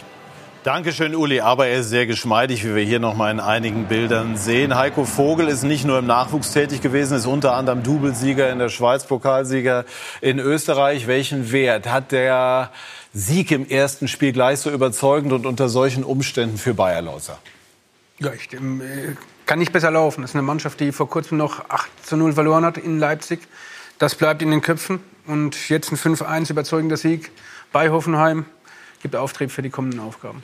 Dankeschön, 0.63 1.13
Uli. 1.13 1.41
Aber 1.41 1.67
er 1.67 1.81
ist 1.81 1.89
sehr 1.89 2.05
geschmeidig, 2.05 2.63
wie 2.63 2.73
wir 2.73 2.83
hier 2.83 3.01
noch 3.01 3.15
mal 3.15 3.29
in 3.29 3.41
einigen 3.41 3.89
Bildern 3.89 4.37
sehen. 4.37 4.77
Heiko 4.77 5.03
Vogel 5.03 5.49
ist 5.49 5.63
nicht 5.63 5.83
nur 5.83 5.99
im 5.99 6.05
Nachwuchs 6.05 6.53
tätig 6.53 6.79
gewesen, 6.79 7.17
ist 7.17 7.25
unter 7.25 7.53
anderem 7.53 7.83
Doublesieger 7.83 8.49
in 8.49 8.59
der 8.59 8.69
Schweiz, 8.69 9.05
Pokalsieger 9.05 9.83
in 10.21 10.39
Österreich. 10.39 11.05
Welchen 11.05 11.51
Wert 11.51 11.91
hat 11.91 12.13
der 12.13 12.71
Sieg 13.13 13.51
im 13.51 13.67
ersten 13.67 14.07
Spiel 14.07 14.31
gleich 14.31 14.59
so 14.59 14.71
überzeugend 14.71 15.33
und 15.33 15.45
unter 15.45 15.67
solchen 15.67 16.05
Umständen 16.05 16.57
für 16.57 16.73
Bayer 16.73 17.01
Lauser? 17.01 17.39
Ja, 18.19 18.31
ich, 18.31 18.53
ähm, 18.53 18.81
kann 19.45 19.59
nicht 19.59 19.73
besser 19.73 19.91
laufen. 19.91 20.21
Das 20.21 20.31
ist 20.31 20.35
eine 20.35 20.43
Mannschaft, 20.43 20.79
die 20.79 20.93
vor 20.93 21.09
kurzem 21.09 21.39
noch 21.39 21.69
8 21.69 21.89
zu 22.05 22.15
0 22.15 22.31
verloren 22.31 22.63
hat 22.63 22.77
in 22.77 22.99
Leipzig. 22.99 23.41
Das 23.99 24.15
bleibt 24.15 24.41
in 24.41 24.49
den 24.49 24.61
Köpfen. 24.61 25.01
Und 25.27 25.67
jetzt 25.67 25.91
ein 25.91 25.97
5-1 25.97 26.51
überzeugender 26.51 26.95
Sieg 26.95 27.31
bei 27.73 27.89
Hoffenheim 27.89 28.45
gibt 29.03 29.15
Auftrieb 29.15 29.51
für 29.51 29.61
die 29.61 29.69
kommenden 29.69 29.99
Aufgaben. 29.99 30.41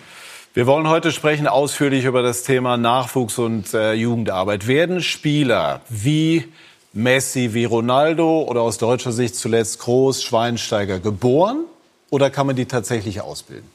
Wir 0.54 0.68
wollen 0.68 0.88
heute 0.88 1.12
sprechen 1.12 1.48
ausführlich 1.48 2.06
über 2.06 2.22
das 2.22 2.44
Thema 2.44 2.78
Nachwuchs 2.78 3.40
und 3.40 3.74
äh, 3.74 3.94
Jugendarbeit. 3.94 4.68
Werden 4.68 5.02
Spieler 5.02 5.82
wie 5.90 6.48
Messi, 6.92 7.54
wie 7.54 7.66
Ronaldo 7.66 8.42
oder 8.42 8.62
aus 8.62 8.78
deutscher 8.78 9.12
Sicht 9.12 9.36
zuletzt 9.36 9.80
Groß, 9.80 10.24
Schweinsteiger 10.24 11.00
geboren 11.00 11.66
oder 12.10 12.30
kann 12.30 12.48
man 12.48 12.56
die 12.56 12.66
tatsächlich 12.66 13.22
ausbilden? 13.22 13.70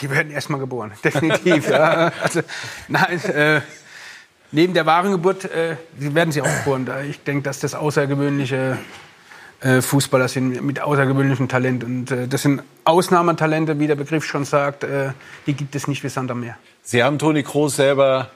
Die 0.00 0.10
werden 0.10 0.30
erstmal 0.30 0.60
geboren, 0.60 0.92
definitiv. 1.04 1.68
ja. 1.68 2.12
also, 2.22 2.42
nein, 2.88 3.24
äh, 3.24 3.60
neben 4.52 4.74
der 4.74 4.86
wahren 4.86 5.12
Geburt 5.12 5.46
äh, 5.46 5.76
werden 5.98 6.30
sie 6.30 6.42
auch 6.42 6.58
geboren. 6.58 6.88
Ich 7.08 7.22
denke, 7.24 7.42
dass 7.42 7.60
das 7.60 7.74
außergewöhnliche 7.74 8.78
äh, 9.60 9.80
Fußballer 9.80 10.28
sind 10.28 10.62
mit 10.62 10.80
außergewöhnlichem 10.80 11.48
Talent. 11.48 11.82
Und 11.84 12.10
äh, 12.10 12.28
das 12.28 12.42
sind 12.42 12.62
Ausnahmetalente, 12.84 13.78
wie 13.78 13.86
der 13.86 13.94
Begriff 13.94 14.24
schon 14.24 14.44
sagt. 14.44 14.84
Äh, 14.84 15.12
die 15.46 15.54
gibt 15.54 15.74
es 15.74 15.88
nicht 15.88 16.04
wie 16.04 16.08
Sand 16.08 16.30
am 16.30 16.40
Meer. 16.40 16.56
Sie 16.82 17.02
haben 17.02 17.18
Toni 17.18 17.42
Kroos 17.42 17.76
selber 17.76 18.30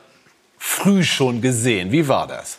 früh 0.59 1.03
schon 1.03 1.41
gesehen. 1.41 1.93
Wie 1.93 2.09
war 2.09 2.27
das? 2.27 2.59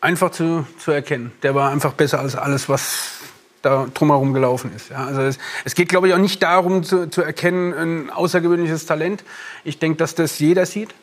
Einfach 0.00 0.30
zu, 0.30 0.66
zu 0.78 0.90
erkennen. 0.90 1.32
Der 1.42 1.54
war 1.54 1.70
einfach 1.70 1.92
besser 1.92 2.20
als 2.20 2.36
alles, 2.36 2.68
was 2.68 3.20
da 3.62 3.86
drumherum 3.94 4.34
gelaufen 4.34 4.72
ist. 4.74 4.90
Ja, 4.90 5.06
also 5.06 5.22
es, 5.22 5.38
es 5.64 5.74
geht, 5.74 5.88
glaube 5.88 6.08
ich, 6.08 6.14
auch 6.14 6.18
nicht 6.18 6.42
darum 6.42 6.82
zu, 6.82 7.08
zu 7.08 7.22
erkennen, 7.22 7.72
ein 7.72 8.10
außergewöhnliches 8.10 8.86
Talent. 8.86 9.24
Ich 9.64 9.78
denke, 9.78 9.98
dass 9.98 10.14
das 10.14 10.38
jeder 10.40 10.66
sieht. 10.66 10.94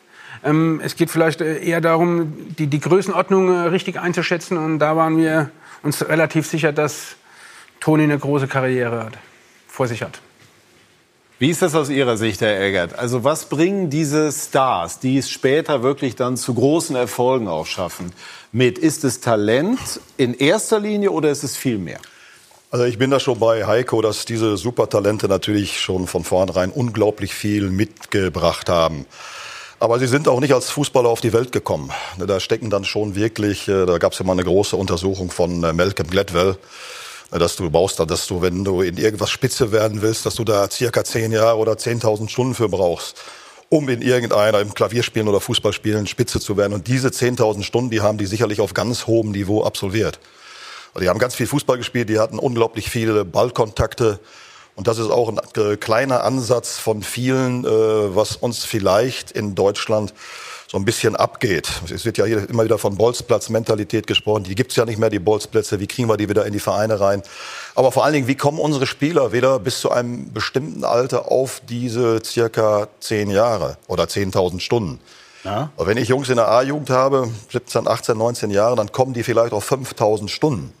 Ähm, 0.44 0.80
es 0.84 0.96
geht 0.96 1.10
vielleicht 1.10 1.40
eher 1.40 1.80
darum, 1.80 2.54
die, 2.58 2.66
die 2.66 2.80
Größenordnung 2.80 3.50
richtig 3.68 3.98
einzuschätzen. 3.98 4.56
Und 4.56 4.78
da 4.78 4.96
waren 4.96 5.16
wir 5.16 5.50
uns 5.82 6.06
relativ 6.08 6.46
sicher, 6.46 6.72
dass 6.72 7.16
Toni 7.80 8.04
eine 8.04 8.18
große 8.18 8.46
Karriere 8.46 9.04
hat, 9.04 9.18
vor 9.66 9.88
sich 9.88 10.02
hat. 10.02 10.20
Wie 11.38 11.48
ist 11.48 11.62
das 11.62 11.74
aus 11.74 11.88
Ihrer 11.88 12.18
Sicht, 12.18 12.42
Herr 12.42 12.60
Eggert? 12.60 12.98
Also 12.98 13.24
was 13.24 13.46
bringen 13.46 13.88
diese 13.88 14.30
Stars, 14.30 14.98
die 14.98 15.16
es 15.16 15.30
später 15.30 15.82
wirklich 15.82 16.14
dann 16.14 16.36
zu 16.36 16.52
großen 16.52 16.94
Erfolgen 16.96 17.48
auch 17.48 17.64
schaffen, 17.64 18.12
mit? 18.52 18.78
Ist 18.78 19.04
es 19.04 19.20
Talent 19.20 19.78
in 20.18 20.34
erster 20.34 20.78
Linie 20.78 21.12
oder 21.12 21.30
ist 21.30 21.42
es 21.42 21.56
viel 21.56 21.78
mehr? 21.78 21.98
Also 22.70 22.84
ich 22.84 22.98
bin 22.98 23.10
da 23.10 23.18
schon 23.18 23.38
bei 23.38 23.66
Heiko, 23.66 24.02
dass 24.02 24.26
diese 24.26 24.58
Supertalente 24.58 25.28
natürlich 25.28 25.80
schon 25.80 26.06
von 26.06 26.24
vornherein 26.24 26.70
unglaublich 26.70 27.34
viel 27.34 27.70
mitgebracht 27.70 28.68
haben. 28.68 29.06
Aber 29.80 29.98
sie 29.98 30.06
sind 30.06 30.28
auch 30.28 30.40
nicht 30.40 30.52
als 30.52 30.68
Fußballer 30.68 31.08
auf 31.08 31.22
die 31.22 31.32
Welt 31.32 31.52
gekommen. 31.52 31.90
Da 32.18 32.38
stecken 32.38 32.68
dann 32.68 32.84
schon 32.84 33.14
wirklich, 33.14 33.66
äh, 33.66 33.86
da 33.86 33.96
gab 33.96 34.12
es 34.12 34.18
ja 34.18 34.26
mal 34.26 34.34
eine 34.34 34.44
große 34.44 34.76
Untersuchung 34.76 35.30
von 35.30 35.64
äh, 35.64 35.72
Malcolm 35.72 36.10
Gladwell, 36.10 36.58
äh, 37.32 37.38
dass 37.38 37.56
du 37.56 37.70
baust, 37.70 37.98
dass 37.98 38.26
du, 38.26 38.42
wenn 38.42 38.62
du 38.62 38.82
in 38.82 38.98
irgendwas 38.98 39.30
Spitze 39.30 39.72
werden 39.72 40.02
willst, 40.02 40.26
dass 40.26 40.34
du 40.34 40.44
da 40.44 40.70
circa 40.70 41.02
zehn 41.02 41.32
Jahre 41.32 41.56
oder 41.56 41.72
10.000 41.72 42.28
Stunden 42.28 42.54
für 42.54 42.68
brauchst, 42.68 43.22
um 43.70 43.88
in 43.88 44.02
irgendeiner, 44.02 44.60
im 44.60 44.74
Klavierspielen 44.74 45.28
oder 45.28 45.40
Fußballspielen 45.40 46.06
Spitze 46.06 46.40
zu 46.40 46.58
werden. 46.58 46.74
Und 46.74 46.86
diese 46.86 47.08
10.000 47.08 47.62
Stunden, 47.62 47.88
die 47.88 48.02
haben 48.02 48.18
die 48.18 48.26
sicherlich 48.26 48.60
auf 48.60 48.74
ganz 48.74 49.06
hohem 49.06 49.30
Niveau 49.30 49.64
absolviert. 49.64 50.20
Also 50.92 51.04
die 51.04 51.08
haben 51.08 51.18
ganz 51.18 51.34
viel 51.34 51.46
Fußball 51.46 51.78
gespielt, 51.78 52.10
die 52.10 52.18
hatten 52.18 52.38
unglaublich 52.38 52.90
viele 52.90 53.24
Ballkontakte, 53.24 54.20
und 54.80 54.88
das 54.88 54.96
ist 54.96 55.10
auch 55.10 55.28
ein 55.28 55.38
äh, 55.62 55.76
kleiner 55.76 56.24
Ansatz 56.24 56.78
von 56.78 57.02
vielen, 57.02 57.66
äh, 57.66 57.68
was 57.68 58.36
uns 58.36 58.64
vielleicht 58.64 59.30
in 59.30 59.54
Deutschland 59.54 60.14
so 60.68 60.78
ein 60.78 60.86
bisschen 60.86 61.16
abgeht. 61.16 61.68
Es 61.94 62.06
wird 62.06 62.16
ja 62.16 62.24
hier 62.24 62.48
immer 62.48 62.64
wieder 62.64 62.78
von 62.78 62.96
Bolzplatz-Mentalität 62.96 64.06
gesprochen. 64.06 64.44
Die 64.44 64.54
gibt's 64.54 64.76
ja 64.76 64.86
nicht 64.86 64.98
mehr, 64.98 65.10
die 65.10 65.18
Bolzplätze. 65.18 65.80
Wie 65.80 65.86
kriegen 65.86 66.08
wir 66.08 66.16
die 66.16 66.30
wieder 66.30 66.46
in 66.46 66.54
die 66.54 66.60
Vereine 66.60 66.98
rein? 66.98 67.22
Aber 67.74 67.92
vor 67.92 68.06
allen 68.06 68.14
Dingen, 68.14 68.26
wie 68.26 68.36
kommen 68.36 68.58
unsere 68.58 68.86
Spieler 68.86 69.34
wieder 69.34 69.58
bis 69.58 69.80
zu 69.80 69.90
einem 69.90 70.32
bestimmten 70.32 70.82
Alter 70.82 71.30
auf 71.30 71.60
diese 71.68 72.22
circa 72.24 72.88
zehn 73.00 73.28
Jahre 73.28 73.76
oder 73.86 74.04
10.000 74.04 74.60
Stunden? 74.60 74.98
Ja. 75.44 75.70
wenn 75.76 75.98
ich 75.98 76.08
Jungs 76.08 76.30
in 76.30 76.36
der 76.36 76.48
A-Jugend 76.48 76.88
habe, 76.88 77.28
17, 77.52 77.86
18, 77.86 78.16
19 78.16 78.50
Jahre, 78.50 78.76
dann 78.76 78.92
kommen 78.92 79.12
die 79.12 79.24
vielleicht 79.24 79.52
auf 79.52 79.70
5.000 79.70 80.28
Stunden. 80.28 80.72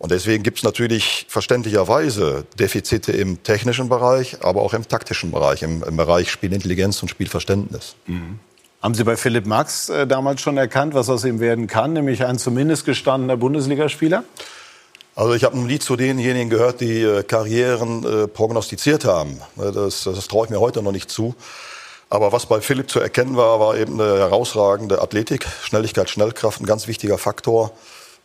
Und 0.00 0.12
deswegen 0.12 0.42
gibt 0.42 0.56
es 0.56 0.64
natürlich 0.64 1.26
verständlicherweise 1.28 2.46
Defizite 2.58 3.12
im 3.12 3.42
technischen 3.42 3.90
Bereich, 3.90 4.38
aber 4.42 4.62
auch 4.62 4.72
im 4.72 4.88
taktischen 4.88 5.30
Bereich, 5.30 5.62
im, 5.62 5.82
im 5.82 5.94
Bereich 5.98 6.30
Spielintelligenz 6.30 7.02
und 7.02 7.10
Spielverständnis. 7.10 7.96
Mhm. 8.06 8.38
Haben 8.80 8.94
Sie 8.94 9.04
bei 9.04 9.18
Philipp 9.18 9.44
Max 9.44 9.90
äh, 9.90 10.06
damals 10.06 10.40
schon 10.40 10.56
erkannt, 10.56 10.94
was 10.94 11.10
aus 11.10 11.26
ihm 11.26 11.38
werden 11.38 11.66
kann, 11.66 11.92
nämlich 11.92 12.24
ein 12.24 12.38
zumindest 12.38 12.86
gestandener 12.86 13.36
Bundesligaspieler? 13.36 14.24
Also 15.14 15.34
ich 15.34 15.44
habe 15.44 15.58
noch 15.58 15.66
nie 15.66 15.78
zu 15.78 15.96
denjenigen 15.96 16.48
gehört, 16.48 16.80
die 16.80 17.02
äh, 17.02 17.22
Karrieren 17.22 18.02
äh, 18.04 18.26
prognostiziert 18.26 19.04
haben. 19.04 19.38
Äh, 19.58 19.70
das, 19.70 20.04
das 20.04 20.28
traue 20.28 20.46
ich 20.46 20.50
mir 20.50 20.60
heute 20.60 20.82
noch 20.82 20.92
nicht 20.92 21.10
zu. 21.10 21.34
Aber 22.08 22.32
was 22.32 22.46
bei 22.46 22.62
Philipp 22.62 22.90
zu 22.90 23.00
erkennen 23.00 23.36
war, 23.36 23.60
war 23.60 23.76
eben 23.76 24.00
eine 24.00 24.18
herausragende 24.18 25.02
Athletik, 25.02 25.46
Schnelligkeit, 25.62 26.08
Schnellkraft, 26.08 26.62
ein 26.62 26.66
ganz 26.66 26.88
wichtiger 26.88 27.18
Faktor. 27.18 27.72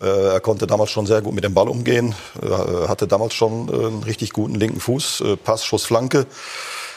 Äh, 0.01 0.33
er 0.33 0.39
konnte 0.39 0.67
damals 0.67 0.91
schon 0.91 1.05
sehr 1.05 1.21
gut 1.21 1.33
mit 1.33 1.43
dem 1.43 1.53
Ball 1.53 1.69
umgehen, 1.69 2.15
äh, 2.41 2.87
hatte 2.87 3.07
damals 3.07 3.33
schon 3.33 3.69
äh, 3.69 3.87
einen 3.87 4.03
richtig 4.03 4.33
guten 4.33 4.55
linken 4.55 4.79
Fuß, 4.79 5.23
Pass, 5.43 5.65
Schuss, 5.65 5.85
Flanke. 5.85 6.25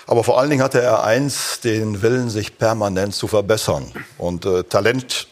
Aber 0.07 0.25
vor 0.25 0.39
allen 0.39 0.51
Dingen 0.51 0.63
hatte 0.63 0.81
er 0.81 1.05
eins, 1.05 1.61
den 1.61 2.03
Willen, 2.03 2.31
sich 2.31 2.57
permanent 2.59 3.15
zu 3.15 3.29
verbessern. 3.29 3.93
Und 4.17 4.47
äh, 4.47 4.65
Talent, 4.65 5.29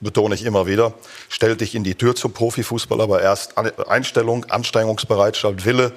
betone 0.00 0.34
ich 0.34 0.44
immer 0.44 0.66
wieder, 0.66 0.94
stellt 1.28 1.60
dich 1.60 1.74
in 1.74 1.84
die 1.84 1.94
Tür 1.94 2.16
zum 2.16 2.32
Profifußball, 2.32 3.00
aber 3.00 3.22
erst 3.22 3.56
Einstellung, 3.56 4.44
Anstrengungsbereitschaft, 4.46 5.64
Wille, 5.64 5.92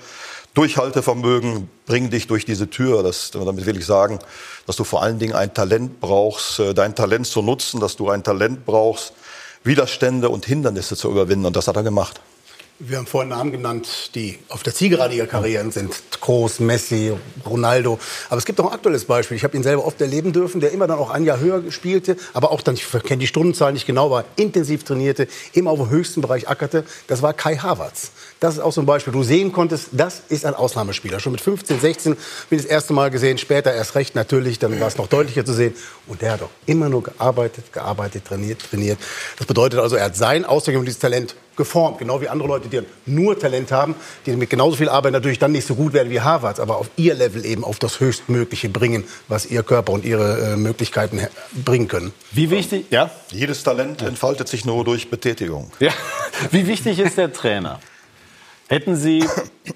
Durchhaltevermögen 0.54 1.70
bringen 1.86 2.12
dich 2.12 2.28
durch 2.28 2.46
diese 2.46 2.70
Tür. 2.70 3.04
Das, 3.04 3.32
damit 3.32 3.66
will 3.66 3.78
ich 3.78 3.86
sagen, 3.86 4.20
dass 4.68 4.76
du 4.76 4.84
vor 4.84 5.02
allen 5.02 5.20
Dingen 5.20 5.34
ein 5.34 5.54
Talent 5.54 6.00
brauchst, 6.00 6.62
dein 6.76 6.96
Talent 6.96 7.28
zu 7.28 7.42
nutzen, 7.42 7.82
dass 7.82 7.98
du 7.98 8.10
ein 8.10 8.24
Talent 8.24 8.66
brauchst, 8.66 9.14
Widerstände 9.66 10.30
und 10.30 10.46
Hindernisse 10.46 10.96
zu 10.96 11.10
überwinden. 11.10 11.46
Und 11.46 11.56
das 11.56 11.68
hat 11.68 11.76
er 11.76 11.84
gemacht. 11.84 12.22
Wir 12.78 12.98
haben 12.98 13.08
vorhin 13.08 13.30
Namen 13.30 13.54
genannt, 13.54 14.12
die 14.16 14.38
auf 14.50 14.62
der 14.62 14.74
Zielgerade 14.74 15.16
ihrer 15.16 15.28
Karrieren 15.28 15.72
sind. 15.72 15.96
Groß, 16.20 16.60
Messi, 16.60 17.14
Ronaldo. 17.46 17.98
Aber 18.30 18.38
es 18.38 18.44
gibt 18.44 18.60
auch 18.60 18.66
ein 18.66 18.74
aktuelles 18.74 19.06
Beispiel. 19.06 19.38
Ich 19.38 19.46
habe 19.46 19.56
ihn 19.56 19.64
selber 19.64 19.86
oft 19.86 20.02
erleben 20.02 20.34
dürfen, 20.34 20.60
der 20.60 20.74
immer 20.74 20.86
dann 20.86 21.00
auch 21.00 21.10
ein 21.10 21.24
Jahr 21.24 21.40
höher 21.40 21.72
spielte, 21.72 22.18
aber 22.34 22.52
auch 22.52 22.60
dann, 22.60 22.76
ich 22.76 22.86
kenne 23.04 23.20
die 23.20 23.28
Stundenzahl 23.28 23.72
nicht 23.72 23.88
genau, 23.88 24.12
war 24.12 24.26
intensiv 24.36 24.84
trainierte, 24.84 25.30
immer 25.54 25.72
auf 25.72 25.80
dem 25.80 25.90
höchsten 25.90 26.20
Bereich 26.20 26.50
ackerte. 26.50 26.84
Das 27.08 27.22
war 27.22 27.34
Kai 27.34 27.56
Havertz. 27.56 28.12
Das 28.46 28.58
ist 28.58 28.60
auch 28.60 28.72
so 28.72 28.82
ein 28.82 28.86
Beispiel. 28.86 29.12
Du 29.12 29.24
sehen 29.24 29.52
konntest, 29.52 29.88
das 29.92 30.22
ist 30.30 30.46
ein 30.46 30.54
Ausnahmespieler. 30.54 31.20
Schon 31.20 31.32
mit 31.32 31.42
15, 31.42 31.80
16 31.80 32.16
bin 32.48 32.60
ich 32.60 32.66
das 32.66 32.72
erste 32.72 32.94
Mal 32.94 33.10
gesehen, 33.10 33.40
später 33.40 33.74
erst 33.74 33.96
recht 33.96 34.14
natürlich, 34.14 34.60
dann 34.60 34.80
war 34.80 34.88
es 34.88 34.98
noch 34.98 35.08
deutlicher 35.08 35.44
zu 35.44 35.52
sehen. 35.52 35.74
Und 36.06 36.22
der 36.22 36.34
hat 36.34 36.44
auch 36.44 36.52
immer 36.68 36.88
nur 36.88 37.02
gearbeitet, 37.02 37.74
gearbeitet, 37.74 38.26
trainiert, 38.26 38.62
trainiert. 38.62 39.00
Das 39.40 39.48
bedeutet 39.48 39.80
also, 39.80 39.96
er 39.96 40.06
hat 40.06 40.16
sein 40.16 40.46
außergewöhnliches 40.46 41.00
Talent 41.00 41.34
geformt, 41.56 41.98
genau 41.98 42.22
wie 42.22 42.30
andere 42.30 42.48
Leute, 42.48 42.68
die 42.68 42.82
nur 43.08 43.40
Talent 43.40 43.72
haben, 43.72 43.96
die 44.28 44.36
mit 44.36 44.52
genauso 44.52 44.76
viel 44.76 44.90
Arbeit 44.90 45.14
natürlich 45.14 45.40
dann 45.40 45.52
nicht 45.52 45.66
so 45.66 45.74
gut 45.74 45.94
werden 45.94 46.12
wie 46.12 46.22
Harvard, 46.22 46.60
aber 46.60 46.78
auf 46.78 46.92
ihr 46.98 47.16
Level 47.16 47.48
eben 47.48 47.64
auf 47.64 47.80
das 47.80 48.00
Höchstmögliche 48.00 48.70
bringen, 48.70 49.06
was 49.28 49.48
ihr 49.48 49.64
Körper 49.64 49.92
und 49.92 50.06
ihre 50.06 50.54
äh, 50.54 50.56
Möglichkeiten 50.56 51.20
bringen 51.64 51.88
können. 51.88 52.14
Wie 52.32 52.52
wichtig, 52.52 52.86
ja? 52.92 53.10
Jedes 53.32 53.64
Talent 53.64 54.04
entfaltet 54.04 54.50
sich 54.50 54.66
nur 54.66 54.84
durch 54.84 55.10
Betätigung. 55.10 55.72
Ja. 55.80 55.94
Wie 56.52 56.68
wichtig 56.68 57.00
ist 57.00 57.18
der 57.18 57.34
Trainer? 57.34 57.80
Hätten 58.68 58.96
Sie 58.96 59.24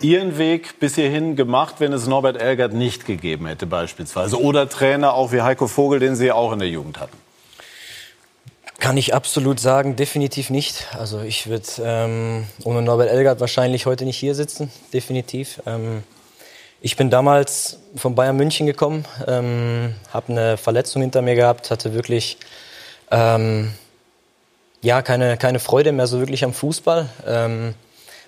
Ihren 0.01 0.39
Weg 0.39 0.79
bis 0.79 0.96
hierhin 0.96 1.36
gemacht, 1.36 1.75
wenn 1.77 1.93
es 1.93 2.08
Norbert 2.08 2.41
Elgert 2.41 2.74
nicht 2.74 3.05
gegeben 3.05 3.46
hätte 3.46 3.67
beispielsweise? 3.67 4.41
Oder 4.41 4.67
Trainer 4.67 5.13
auch 5.13 5.31
wie 5.31 5.41
Heiko 5.41 5.67
Vogel, 5.67 6.00
den 6.00 6.15
Sie 6.15 6.31
auch 6.31 6.51
in 6.51 6.60
der 6.60 6.69
Jugend 6.69 7.00
hatten? 7.00 7.15
Kann 8.79 8.98
ich 8.98 9.13
absolut 9.13 9.60
sagen, 9.60 9.96
definitiv 9.96 10.50
nicht. 10.50 10.88
Also 10.98 11.22
ich 11.22 11.48
würde 11.48 11.67
ähm, 11.84 12.46
ohne 12.63 12.81
Norbert 12.81 13.10
Elgert 13.10 13.39
wahrscheinlich 13.41 13.86
heute 13.86 14.05
nicht 14.05 14.17
hier 14.17 14.34
sitzen, 14.34 14.72
definitiv. 14.91 15.62
Ähm, 15.67 16.01
ich 16.81 16.96
bin 16.96 17.10
damals 17.10 17.77
von 17.96 18.15
Bayern 18.15 18.38
München 18.38 18.65
gekommen, 18.65 19.05
ähm, 19.27 19.93
habe 20.12 20.31
eine 20.31 20.58
Verletzung 20.58 21.01
hinter 21.01 21.22
mir 21.22 21.36
gehabt, 21.36 21.69
hatte 21.69 21.93
wirklich 21.93 22.38
ähm, 23.12 23.72
ja 24.81 25.01
keine, 25.01 25.38
keine 25.38 25.60
Freude 25.60 25.91
mehr 25.91 26.08
so 26.08 26.19
wirklich 26.19 26.43
am 26.43 26.53
Fußball. 26.53 27.10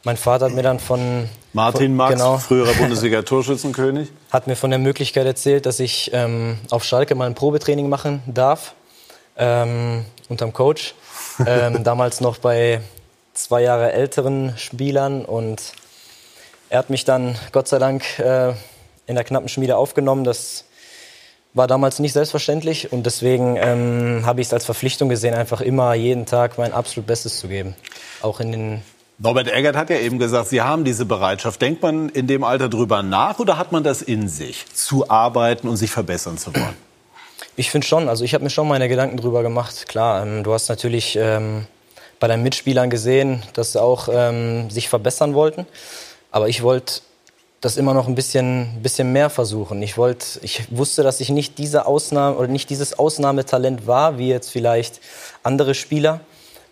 Mein 0.04 0.18
Vater 0.18 0.46
hat 0.46 0.54
mir 0.54 0.64
dann 0.64 0.80
von 0.80 1.30
Martin 1.54 1.88
von, 1.88 1.96
Max, 1.96 2.14
genau, 2.14 2.38
früherer 2.38 2.74
Bundesliga-Torschützenkönig, 2.80 4.10
hat 4.32 4.48
mir 4.48 4.56
von 4.56 4.72
der 4.72 4.80
Möglichkeit 4.80 5.28
erzählt, 5.28 5.66
dass 5.66 5.80
ich 5.80 6.10
ähm, 6.14 6.58
auf 6.72 6.84
Schalke 6.84 7.14
mal 7.14 7.26
ein 7.26 7.36
Probetraining 7.36 7.88
machen 7.88 8.24
darf 8.26 8.74
ähm, 9.38 10.06
unterm 10.30 10.54
Coach. 10.54 10.96
Ähm, 11.46 11.84
damals 11.84 12.22
noch 12.22 12.38
bei 12.38 12.82
zwei 13.34 13.62
Jahre 13.62 13.92
älteren 13.92 14.54
Spielern 14.58 15.26
und 15.26 15.74
er 16.70 16.80
hat 16.80 16.90
mich 16.90 17.06
dann 17.06 17.36
Gott 17.52 17.68
sei 17.68 17.80
Dank 17.80 18.20
äh, 18.20 18.54
in 19.06 19.16
der 19.16 19.24
knappen 19.24 19.50
Schmiede 19.50 19.78
aufgenommen. 19.78 20.24
Das 20.24 20.66
war 21.54 21.68
damals 21.68 22.00
nicht 22.00 22.14
selbstverständlich 22.14 22.92
und 22.92 23.06
deswegen 23.06 23.58
ähm, 23.58 24.22
habe 24.26 24.42
ich 24.42 24.48
es 24.48 24.54
als 24.54 24.66
Verpflichtung 24.66 25.10
gesehen, 25.10 25.34
einfach 25.34 25.62
immer 25.62 25.94
jeden 25.94 26.26
Tag 26.26 26.58
mein 26.58 26.72
absolut 26.72 27.08
Bestes 27.08 27.40
zu 27.40 27.48
geben. 27.50 27.76
Auch 28.22 28.40
in 28.40 28.52
den 28.52 28.82
Norbert 29.24 29.50
Eggert 29.50 29.76
hat 29.76 29.92
ja 29.92 29.98
eben 29.98 30.18
gesagt, 30.18 30.48
Sie 30.48 30.62
haben 30.62 30.84
diese 30.84 31.06
Bereitschaft. 31.06 31.62
Denkt 31.62 31.84
man 31.84 32.10
in 32.10 32.26
dem 32.26 32.44
Alter 32.44 32.70
drüber 32.70 33.04
nach 33.04 33.38
oder 33.38 33.60
hat 33.60 33.72
man 33.72 33.84
das 33.84 34.02
in 34.02 34.28
sich, 34.28 34.66
zu 34.74 35.12
arbeiten 35.12 35.68
und 35.68 35.78
sich 35.78 35.92
verbessern 35.92 36.40
zu 36.40 36.56
wollen? 36.56 36.76
Ich 37.56 37.70
finde 37.70 37.86
schon. 37.86 38.10
Also 38.10 38.24
ich 38.24 38.34
habe 38.34 38.44
mir 38.44 38.50
schon 38.50 38.68
meine 38.68 38.90
Gedanken 38.90 39.18
drüber 39.18 39.44
gemacht. 39.44 39.88
Klar, 39.88 40.26
ähm, 40.26 40.44
du 40.44 40.54
hast 40.54 40.70
natürlich 40.70 41.16
ähm, 41.22 41.68
bei 42.20 42.28
deinen 42.28 42.42
Mitspielern 42.42 42.90
gesehen, 42.90 43.44
dass 43.54 43.74
sie 43.74 43.82
auch 43.82 44.10
ähm, 44.12 44.72
sich 44.72 44.90
verbessern 44.90 45.36
wollten. 45.36 45.68
Aber 46.32 46.50
ich 46.50 46.64
wollte 46.64 47.02
das 47.60 47.78
immer 47.78 47.94
noch 47.94 48.08
ein 48.08 48.16
bisschen, 48.16 48.82
bisschen 48.82 49.14
mehr 49.14 49.30
versuchen. 49.30 49.84
Ich 49.84 49.98
wollte, 49.98 50.40
ich 50.42 50.64
wusste, 50.72 51.04
dass 51.04 51.20
ich 51.20 51.30
nicht 51.30 51.60
diese 51.60 51.86
Ausnahme 51.86 52.38
oder 52.38 52.48
nicht 52.48 52.72
dieses 52.72 52.98
Ausnahmetalent 52.98 53.86
war, 53.86 54.18
wie 54.18 54.30
jetzt 54.30 54.50
vielleicht 54.50 55.00
andere 55.44 55.76
Spieler. 55.76 56.22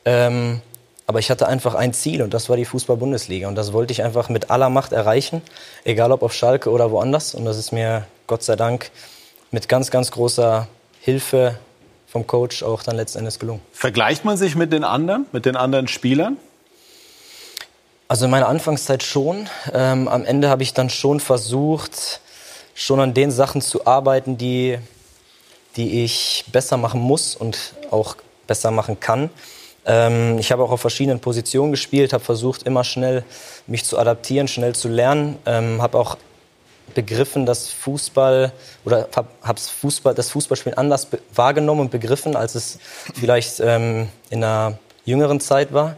Ähm, 0.03 0.61
aber 1.09 1.17
ich 1.17 1.31
hatte 1.31 1.47
einfach 1.47 1.73
ein 1.73 1.91
Ziel 1.91 2.21
und 2.21 2.35
das 2.35 2.49
war 2.49 2.55
die 2.55 2.65
Fußball-Bundesliga. 2.65 3.47
Und 3.47 3.55
das 3.55 3.73
wollte 3.73 3.91
ich 3.91 4.03
einfach 4.03 4.29
mit 4.29 4.51
aller 4.51 4.69
Macht 4.69 4.91
erreichen, 4.91 5.41
egal 5.83 6.11
ob 6.11 6.21
auf 6.21 6.35
Schalke 6.35 6.69
oder 6.69 6.91
woanders. 6.91 7.33
Und 7.33 7.45
das 7.45 7.57
ist 7.57 7.71
mir 7.71 8.05
Gott 8.27 8.43
sei 8.43 8.55
Dank 8.55 8.91
mit 9.49 9.67
ganz, 9.67 9.89
ganz 9.89 10.11
großer 10.11 10.67
Hilfe 11.01 11.57
vom 12.05 12.27
Coach 12.27 12.61
auch 12.61 12.83
dann 12.83 12.95
letzten 12.95 13.17
Endes 13.17 13.39
gelungen. 13.39 13.59
Vergleicht 13.71 14.23
man 14.23 14.37
sich 14.37 14.53
mit 14.55 14.71
den 14.71 14.83
anderen, 14.83 15.25
mit 15.31 15.47
den 15.47 15.55
anderen 15.55 15.87
Spielern? 15.87 16.37
Also 18.07 18.25
in 18.25 18.31
meiner 18.31 18.47
Anfangszeit 18.47 19.01
schon. 19.01 19.49
Ähm, 19.73 20.07
am 20.07 20.25
Ende 20.25 20.49
habe 20.49 20.61
ich 20.61 20.75
dann 20.75 20.91
schon 20.91 21.19
versucht, 21.19 22.21
schon 22.75 22.99
an 22.99 23.15
den 23.15 23.31
Sachen 23.31 23.63
zu 23.63 23.87
arbeiten, 23.87 24.37
die, 24.37 24.77
die 25.75 26.03
ich 26.03 26.45
besser 26.51 26.77
machen 26.77 27.01
muss 27.01 27.35
und 27.35 27.73
auch 27.89 28.15
besser 28.45 28.69
machen 28.69 28.99
kann. 28.99 29.31
Ähm, 29.89 30.37
ich 30.37 30.51
habe 30.51 30.63
auch 30.63 30.71
auf 30.71 30.81
verschiedenen 30.81 31.19
Positionen 31.19 31.71
gespielt, 31.71 32.13
habe 32.13 32.23
versucht, 32.23 32.63
immer 32.63 32.83
schnell 32.83 33.23
mich 33.65 33.83
zu 33.83 33.97
adaptieren, 33.97 34.47
schnell 34.47 34.75
zu 34.75 34.87
lernen, 34.87 35.37
ähm, 35.47 35.81
habe 35.81 35.97
auch 35.97 36.15
begriffen, 36.93 37.45
dass 37.45 37.69
Fußball 37.69 38.51
oder 38.85 39.09
habe 39.13 39.59
Fußball, 39.59 40.13
das 40.13 40.29
Fußballspielen 40.29 40.77
anders 40.77 41.07
wahrgenommen 41.33 41.81
und 41.81 41.91
begriffen, 41.91 42.35
als 42.35 42.55
es 42.55 42.77
vielleicht 43.19 43.59
ähm, 43.59 44.09
in 44.29 44.43
einer 44.43 44.77
jüngeren 45.05 45.39
Zeit 45.39 45.73
war. 45.73 45.95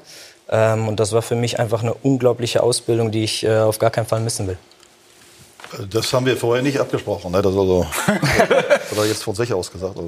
Ähm, 0.50 0.88
und 0.88 1.00
das 1.00 1.12
war 1.12 1.22
für 1.22 1.36
mich 1.36 1.60
einfach 1.60 1.84
eine 1.84 1.94
unglaubliche 1.94 2.64
Ausbildung, 2.64 3.12
die 3.12 3.24
ich 3.24 3.44
äh, 3.44 3.60
auf 3.60 3.78
gar 3.78 3.90
keinen 3.90 4.06
Fall 4.06 4.22
missen 4.22 4.48
will. 4.48 4.58
Das 5.90 6.12
haben 6.12 6.26
wir 6.26 6.36
vorher 6.36 6.62
nicht 6.62 6.80
abgesprochen. 6.80 7.32
Ne? 7.32 7.42
Das 7.42 7.56
also, 7.56 7.86
hat 8.06 8.98
er 8.98 9.06
jetzt 9.06 9.24
von 9.24 9.36
sich 9.36 9.54
aus 9.54 9.72
gesagt. 9.72 9.98
Also. 9.98 10.08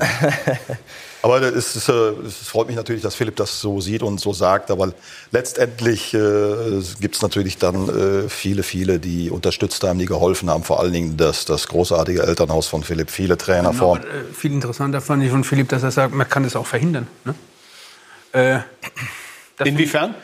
Aber 1.22 1.42
es, 1.42 1.76
ist, 1.78 1.88
äh, 1.88 1.94
es, 2.26 2.36
freut 2.36 2.68
mich 2.68 2.76
natürlich, 2.76 3.02
dass 3.02 3.16
Philipp 3.16 3.38
das 3.38 3.62
so 3.62 3.80
sieht 3.80 4.04
und 4.04 4.20
so 4.20 4.34
sagt. 4.34 4.72
Aber 4.72 4.94
letztendlich 5.32 6.14
äh, 6.14 6.82
gibt 7.00 7.16
es 7.16 7.22
natürlich 7.22 7.58
dann 7.58 7.88
äh, 7.88 8.30
viele, 8.30 8.62
viele, 8.62 9.00
die 9.00 9.30
unterstützt 9.30 9.84
haben, 9.84 10.00
die 10.00 10.06
geholfen 10.06 10.50
haben. 10.50 10.64
Vor 10.64 10.82
allen 10.82 10.92
Dingen 10.92 11.16
das, 11.16 11.46
das 11.46 11.68
großartige 11.70 12.24
Elternhaus 12.24 12.68
von 12.68 12.84
Philipp, 12.84 13.10
viele 13.10 13.38
Trainer 13.38 13.70
genau, 13.70 13.80
vor. 13.80 13.98
Äh, 14.00 14.34
viel 14.34 14.52
interessanter 14.52 15.00
fand 15.00 15.24
ich 15.24 15.32
von 15.32 15.46
Philipp, 15.46 15.70
dass 15.70 15.84
er 15.84 15.92
sagt, 15.92 16.14
man 16.14 16.28
kann 16.28 16.44
es 16.44 16.58
auch 16.58 16.68
verhindern. 16.68 17.08
Ne? 17.24 17.36
Äh, 18.34 18.60
Inwiefern? 19.64 20.16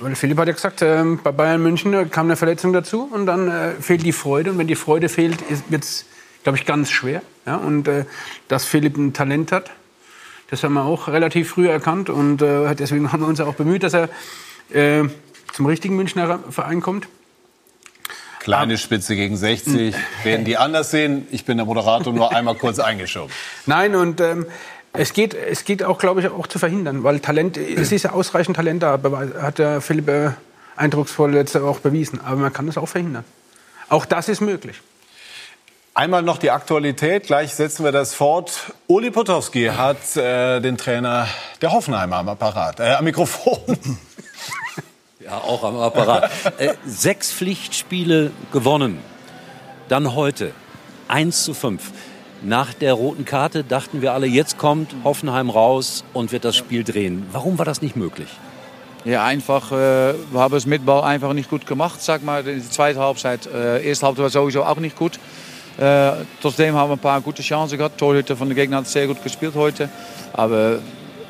Weil 0.00 0.14
Philipp 0.14 0.38
hat 0.38 0.48
ja 0.48 0.54
gesagt, 0.54 0.82
äh, 0.82 1.04
bei 1.22 1.32
Bayern 1.32 1.62
München 1.62 1.94
äh, 1.94 2.06
kam 2.06 2.26
eine 2.26 2.36
Verletzung 2.36 2.72
dazu 2.72 3.08
und 3.12 3.26
dann 3.26 3.48
äh, 3.48 3.70
fehlt 3.80 4.02
die 4.02 4.12
Freude. 4.12 4.50
Und 4.52 4.58
wenn 4.58 4.66
die 4.66 4.76
Freude 4.76 5.08
fehlt, 5.08 5.38
wird 5.70 5.84
es, 5.84 6.06
glaube 6.42 6.58
ich, 6.58 6.66
ganz 6.66 6.90
schwer. 6.90 7.22
Ja? 7.46 7.56
Und 7.56 7.88
äh, 7.88 8.04
dass 8.48 8.64
Philipp 8.64 8.96
ein 8.96 9.12
Talent 9.12 9.52
hat, 9.52 9.70
das 10.50 10.62
haben 10.62 10.74
wir 10.74 10.84
auch 10.84 11.08
relativ 11.08 11.50
früh 11.50 11.68
erkannt. 11.68 12.10
Und 12.10 12.42
äh, 12.42 12.74
deswegen 12.74 13.12
haben 13.12 13.20
wir 13.20 13.28
uns 13.28 13.40
auch 13.40 13.54
bemüht, 13.54 13.82
dass 13.82 13.94
er 13.94 14.08
äh, 14.72 15.04
zum 15.52 15.66
richtigen 15.66 15.96
Münchner 15.96 16.40
Verein 16.50 16.80
kommt. 16.80 17.08
Kleine 18.40 18.78
Spitze 18.78 19.16
gegen 19.16 19.36
60. 19.36 19.92
Werden 20.22 20.44
die 20.44 20.56
anders 20.56 20.92
sehen? 20.92 21.26
Ich 21.32 21.44
bin 21.44 21.56
der 21.56 21.66
Moderator 21.66 22.12
nur 22.12 22.32
einmal 22.32 22.54
kurz 22.54 22.78
eingeschoben. 22.78 23.32
Nein, 23.66 23.96
und 23.96 24.20
ähm, 24.20 24.46
es 24.96 25.12
geht, 25.12 25.34
es 25.34 25.64
geht 25.64 25.82
auch, 25.82 25.98
glaube 25.98 26.20
ich, 26.20 26.28
auch 26.28 26.46
zu 26.46 26.58
verhindern, 26.58 27.04
weil 27.04 27.20
Talent, 27.20 27.56
es 27.56 27.92
ist 27.92 28.02
ja 28.02 28.12
ausreichend 28.12 28.56
Talent 28.56 28.82
da, 28.82 28.98
hat 29.40 29.58
der 29.58 29.80
Philipp 29.80 30.08
äh, 30.08 30.30
eindrucksvoll 30.76 31.34
jetzt 31.34 31.56
auch 31.56 31.80
bewiesen. 31.80 32.20
Aber 32.24 32.36
man 32.36 32.52
kann 32.52 32.68
es 32.68 32.76
auch 32.76 32.88
verhindern. 32.88 33.24
Auch 33.88 34.04
das 34.04 34.28
ist 34.28 34.40
möglich. 34.40 34.80
Einmal 35.94 36.22
noch 36.22 36.36
die 36.36 36.50
Aktualität, 36.50 37.24
gleich 37.26 37.54
setzen 37.54 37.82
wir 37.82 37.92
das 37.92 38.14
fort. 38.14 38.74
Uli 38.86 39.10
Potowski 39.10 39.66
hat 39.68 40.16
äh, 40.16 40.60
den 40.60 40.76
Trainer 40.76 41.26
der 41.62 41.72
Hoffenheimer 41.72 42.16
am 42.16 42.28
Apparat, 42.28 42.80
äh, 42.80 42.94
am 42.94 43.04
Mikrofon. 43.04 43.78
Ja, 45.18 45.38
auch 45.38 45.64
am 45.64 45.76
Apparat. 45.80 46.30
äh, 46.58 46.74
sechs 46.86 47.32
Pflichtspiele 47.32 48.30
gewonnen. 48.52 49.00
Dann 49.88 50.14
heute 50.14 50.52
1 51.08 51.42
zu 51.42 51.52
5. 51.52 51.82
Nach 52.46 52.72
der 52.72 52.92
roten 52.92 53.24
Karte 53.24 53.64
dachten 53.64 54.02
wir 54.02 54.12
alle, 54.12 54.28
jetzt 54.28 54.56
kommt 54.56 54.94
Hoffenheim 55.02 55.50
raus 55.50 56.04
und 56.12 56.30
wird 56.30 56.44
das 56.44 56.54
Spiel 56.54 56.84
drehen. 56.84 57.26
Warum 57.32 57.58
war 57.58 57.64
das 57.64 57.82
nicht 57.82 57.96
möglich? 57.96 58.28
Ja, 59.04 59.24
einfach, 59.24 59.72
äh, 59.72 60.14
wir 60.30 60.40
haben 60.40 60.54
es 60.54 60.64
mit 60.64 60.86
Ball 60.86 61.02
einfach 61.02 61.32
nicht 61.32 61.50
gut 61.50 61.66
gemacht, 61.66 62.00
sag 62.00 62.22
mal. 62.22 62.44
Die 62.44 62.62
zweite 62.62 63.00
Halbzeit, 63.00 63.48
äh, 63.52 63.84
erste 63.84 64.06
Halbzeit 64.06 64.22
war 64.22 64.30
sowieso 64.30 64.62
auch 64.62 64.76
nicht 64.76 64.96
gut. 64.96 65.18
Äh, 65.76 66.12
trotzdem 66.40 66.76
haben 66.76 66.88
wir 66.88 66.94
ein 66.94 67.00
paar 67.00 67.20
gute 67.20 67.42
Chancen 67.42 67.78
gehabt. 67.78 67.98
Torhüter 67.98 68.36
von 68.36 68.46
der 68.48 68.54
Gegner 68.54 68.76
hat 68.76 68.86
sehr 68.86 69.08
gut 69.08 69.24
gespielt 69.24 69.56
heute. 69.56 69.88
Aber 70.32 70.78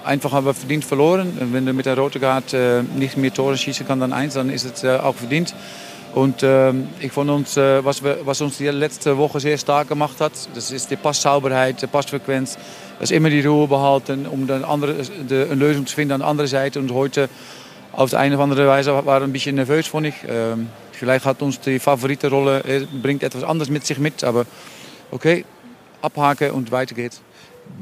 einfach 0.05 0.33
haben 0.33 0.45
wir 0.45 0.53
verdient 0.53 0.85
verloren. 0.85 1.33
Wenn 1.51 1.65
du 1.65 1.73
mit 1.73 1.87
der 1.87 1.97
roten 1.97 2.21
Karte 2.21 2.85
äh, 2.85 2.99
nicht 2.99 3.17
mehr 3.17 3.33
Tore 3.33 3.57
schießen 3.57 3.87
kann, 3.87 4.01
dann 4.01 4.13
eins, 4.13 4.35
dann 4.35 4.51
ist 4.51 4.67
es 4.67 4.85
äh, 4.85 4.99
auch 4.99 5.15
verdient. 5.15 5.55
Und 6.17 6.43
ähm, 6.43 6.89
ich 6.99 7.13
fand 7.13 7.29
uns, 7.29 7.59
äh, 7.59 7.85
was, 7.85 8.03
wir, 8.03 8.21
was 8.25 8.41
uns 8.41 8.57
die 8.57 8.69
letzte 8.69 9.19
Woche 9.19 9.39
sehr 9.39 9.59
stark 9.59 9.89
gemacht 9.89 10.19
hat, 10.19 10.33
das 10.55 10.71
ist 10.71 10.91
die 10.91 10.97
Passsauberheit, 10.97 11.83
die 11.83 11.87
Passfrequenz. 11.87 12.57
Das 12.99 13.11
immer 13.11 13.29
die 13.29 13.45
Ruhe 13.45 13.69
behalten, 13.69 14.25
um 14.25 14.47
dann 14.47 14.65
andere, 14.65 14.95
de, 14.95 15.45
eine 15.45 15.55
Lösung 15.57 15.87
zu 15.87 15.95
finden 15.95 16.13
an 16.13 16.21
der 16.21 16.29
anderen 16.29 16.49
Seite. 16.49 16.79
Und 16.79 16.91
heute 16.91 17.29
auf 17.93 18.09
die 18.09 18.17
eine 18.17 18.37
oder 18.37 18.45
andere 18.45 18.67
Weise 18.67 19.05
war 19.05 19.21
ein 19.21 19.31
bisschen 19.31 19.57
nervös, 19.57 19.89
fand 19.89 20.07
ich. 20.07 20.15
Ähm, 20.27 20.71
vielleicht 20.93 21.27
hat 21.27 21.43
uns 21.43 21.61
die 21.61 21.79
Favoritenrolle, 21.79 22.65
äh, 22.65 22.87
bringt 23.03 23.23
etwas 23.23 23.45
anderes 23.45 23.69
mit 23.69 23.85
sich 23.85 23.99
mit. 23.99 24.25
Aber 24.25 24.47
okay, 25.11 25.45
abhaken 26.01 26.53
und 26.53 26.73
weiter 26.73 26.95
geht's. 26.95 27.21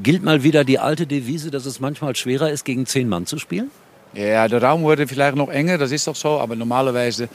Gilt 0.03 0.25
mal 0.25 0.43
wieder 0.43 0.65
die 0.65 0.81
alte 0.81 1.07
Devise, 1.07 1.53
dass 1.53 1.67
es 1.67 1.79
manchmal 1.79 2.17
schwerer 2.17 2.51
ist, 2.51 2.65
gegen 2.65 2.85
zehn 2.85 3.09
Mann 3.09 3.27
zu 3.27 3.39
spielen? 3.39 3.71
Ja, 4.15 4.47
der 4.47 4.63
Raum 4.63 4.83
wurde 4.83 5.09
vielleicht 5.09 5.37
noch 5.37 5.49
enger, 5.49 5.77
das 5.77 5.91
ist 5.91 6.07
doch 6.07 6.15
so. 6.15 6.39
Aber 6.39 6.55
normalerweise 6.55 7.29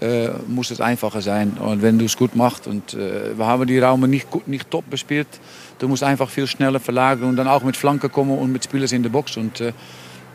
äh, 0.00 0.28
muss 0.48 0.70
es 0.70 0.80
einfacher 0.80 1.20
sein. 1.20 1.52
Und 1.58 1.82
wenn 1.82 1.98
du 1.98 2.06
es 2.06 2.16
gut 2.16 2.34
machst, 2.34 2.66
und 2.66 2.94
äh, 2.94 3.36
wir 3.36 3.46
haben 3.46 3.66
die 3.66 3.78
Räume 3.78 4.08
nicht, 4.08 4.26
nicht 4.46 4.70
top 4.70 4.88
bespielt, 4.88 5.28
du 5.78 5.88
musst 5.88 6.02
einfach 6.02 6.30
viel 6.30 6.46
schneller 6.46 6.80
verlagern 6.80 7.28
und 7.28 7.36
dann 7.36 7.48
auch 7.48 7.62
mit 7.62 7.76
Flanken 7.76 8.10
kommen 8.10 8.38
und 8.38 8.52
mit 8.52 8.64
Spielers 8.64 8.92
in 8.92 9.02
der 9.02 9.10
Box. 9.10 9.36
Und 9.36 9.60
äh, 9.60 9.72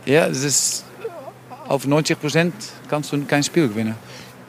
ja, 0.06 0.28
das 0.28 0.43
ist, 0.43 0.86
auf 1.67 1.88
90 1.88 2.20
Prozent 2.20 2.54
kannst 2.88 3.12
du 3.12 3.24
kein 3.26 3.43
Spiel 3.43 3.67
gewinnen. 3.67 3.96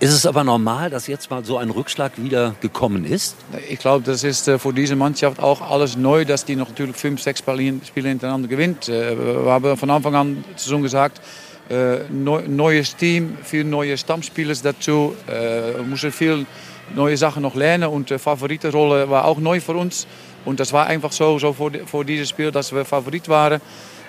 Ist 0.00 0.12
es 0.12 0.26
aber 0.26 0.44
normal, 0.44 0.90
dass 0.90 1.08
jetzt 1.08 1.28
mal 1.28 1.44
so 1.44 1.58
ein 1.58 1.70
Rückschlag 1.70 2.12
wieder 2.22 2.54
gekommen 2.60 3.04
ist? 3.04 3.34
Ich 3.68 3.80
glaube, 3.80 4.04
das 4.04 4.22
ist 4.22 4.46
äh, 4.46 4.56
für 4.56 4.72
diese 4.72 4.94
Mannschaft 4.94 5.40
auch 5.40 5.60
alles 5.60 5.96
neu, 5.96 6.24
dass 6.24 6.44
die 6.44 6.54
noch 6.54 6.68
natürlich 6.68 6.94
fünf, 6.94 7.20
sechs 7.20 7.40
Spiele 7.40 8.08
hintereinander 8.08 8.46
gewinnt. 8.46 8.88
Äh, 8.88 9.16
wir 9.18 9.50
haben 9.50 9.76
von 9.76 9.90
Anfang 9.90 10.14
an 10.14 10.44
der 10.48 10.58
Saison 10.58 10.82
gesagt, 10.82 11.20
äh, 11.70 11.98
neues 12.10 12.96
Team, 12.96 13.36
viele 13.42 13.64
neue 13.64 13.96
Stammspieler 13.96 14.54
dazu. 14.62 15.14
Äh, 15.26 15.76
wir 15.76 15.82
mussten 15.82 16.12
viel 16.12 16.46
neue 16.94 17.16
Sachen 17.16 17.42
noch 17.42 17.54
lernen 17.54 17.88
und 17.88 18.10
die 18.10 18.18
Favoritenrolle 18.18 19.10
war 19.10 19.26
auch 19.26 19.38
neu 19.38 19.60
für 19.60 19.72
uns. 19.72 20.06
Und 20.44 20.60
das 20.60 20.72
war 20.72 20.86
einfach 20.86 21.12
so, 21.12 21.38
so 21.38 21.52
vor, 21.52 21.70
vor 21.84 22.04
dieses 22.04 22.28
Spiel, 22.30 22.50
dass 22.50 22.72
wir 22.72 22.84
Favorit 22.84 23.28
waren. 23.28 23.60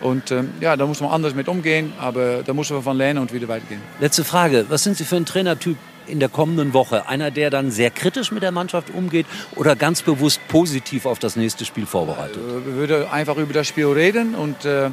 Und 0.02 0.32
ähm, 0.32 0.54
ja, 0.62 0.78
da 0.78 0.86
muss 0.86 1.02
man 1.02 1.12
anders 1.12 1.36
mit 1.36 1.50
umgehen, 1.50 1.92
aber 2.00 2.44
da 2.44 2.54
müssen 2.54 2.78
wir 2.78 2.82
von 2.82 2.96
lernen 2.96 3.20
und 3.20 3.34
wieder 3.34 3.50
weitergehen. 3.50 3.82
Letzte 4.00 4.24
Frage, 4.24 4.66
was 4.70 4.84
sind 4.84 4.96
Sie 4.96 5.04
für 5.04 5.18
ein 5.18 5.26
Trainertyp 5.26 5.76
in 6.08 6.22
der 6.22 6.30
kommenden 6.30 6.74
Woche? 6.74 7.10
Einer, 7.10 7.32
der 7.32 7.50
dann 7.50 7.70
sehr 7.72 7.92
kritisch 7.92 8.32
mit 8.32 8.42
der 8.42 8.52
Mannschaft 8.52 8.94
umgeht 8.94 9.26
oder 9.58 9.76
ganz 9.76 10.02
bewusst 10.02 10.40
positiv 10.48 11.06
auf 11.06 11.20
das 11.20 11.36
nächste 11.36 11.66
Spiel 11.66 11.86
vorbereitet? 11.86 12.38
Äh, 12.38 12.66
wir 12.66 12.76
würden 12.76 13.10
einfach 13.10 13.36
über 13.36 13.52
das 13.52 13.68
Spiel 13.68 13.88
reden 13.88 14.36
und 14.36 14.64
äh, 14.64 14.88
äh, 14.88 14.92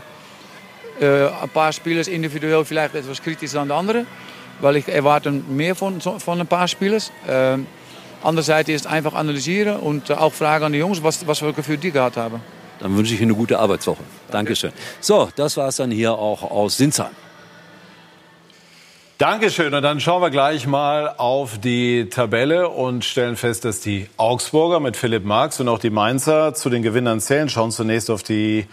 ein 1.00 1.48
paar 1.52 1.72
Spieler 1.72 2.06
individuell 2.06 2.64
vielleicht 2.64 2.94
etwas 2.94 3.22
kritischer 3.22 3.60
als 3.60 3.70
andere, 3.70 4.06
weil 4.60 4.76
ich 4.76 4.88
erwarte 4.88 5.30
mehr 5.30 5.74
von, 5.74 6.00
von 6.00 6.40
ein 6.40 6.46
paar 6.46 6.68
Spielern. 6.68 7.02
Äh, 7.26 7.58
andererseits 8.22 8.68
ist 8.68 8.86
einfach 8.86 9.14
analysieren 9.14 9.76
und 9.78 10.10
auch 10.10 10.32
fragen 10.32 10.64
an 10.64 10.72
die 10.72 10.78
Jungs, 10.78 11.02
was, 11.02 11.26
was 11.26 11.38
für 11.38 11.46
ein 11.46 11.54
Gefühl 11.54 11.76
die 11.76 11.90
gehabt 11.90 12.16
haben. 12.16 12.40
Dann 12.80 12.96
wünsche 12.96 13.14
ich 13.14 13.20
Ihnen 13.20 13.30
eine 13.30 13.38
gute 13.38 13.58
Arbeitswoche. 13.58 14.02
Dankeschön. 14.30 14.72
So, 15.00 15.28
das 15.36 15.56
war 15.56 15.68
es 15.68 15.76
dann 15.76 15.90
hier 15.90 16.12
auch 16.12 16.42
aus 16.42 16.76
Sinsheim. 16.76 17.10
Dankeschön. 19.18 19.72
Und 19.72 19.82
dann 19.82 19.98
schauen 19.98 20.20
wir 20.20 20.28
gleich 20.28 20.66
mal 20.66 21.14
auf 21.16 21.58
die 21.58 22.10
Tabelle 22.10 22.68
und 22.68 23.02
stellen 23.02 23.36
fest, 23.36 23.64
dass 23.64 23.80
die 23.80 24.08
Augsburger 24.18 24.78
mit 24.78 24.94
Philipp 24.94 25.24
Marx 25.24 25.58
und 25.58 25.68
auch 25.68 25.78
die 25.78 25.88
Mainzer 25.88 26.52
zu 26.52 26.68
den 26.68 26.82
Gewinnern 26.82 27.20
zählen. 27.20 27.48
Schauen 27.48 27.70
zunächst 27.70 28.10
auf 28.10 28.22
die 28.22 28.66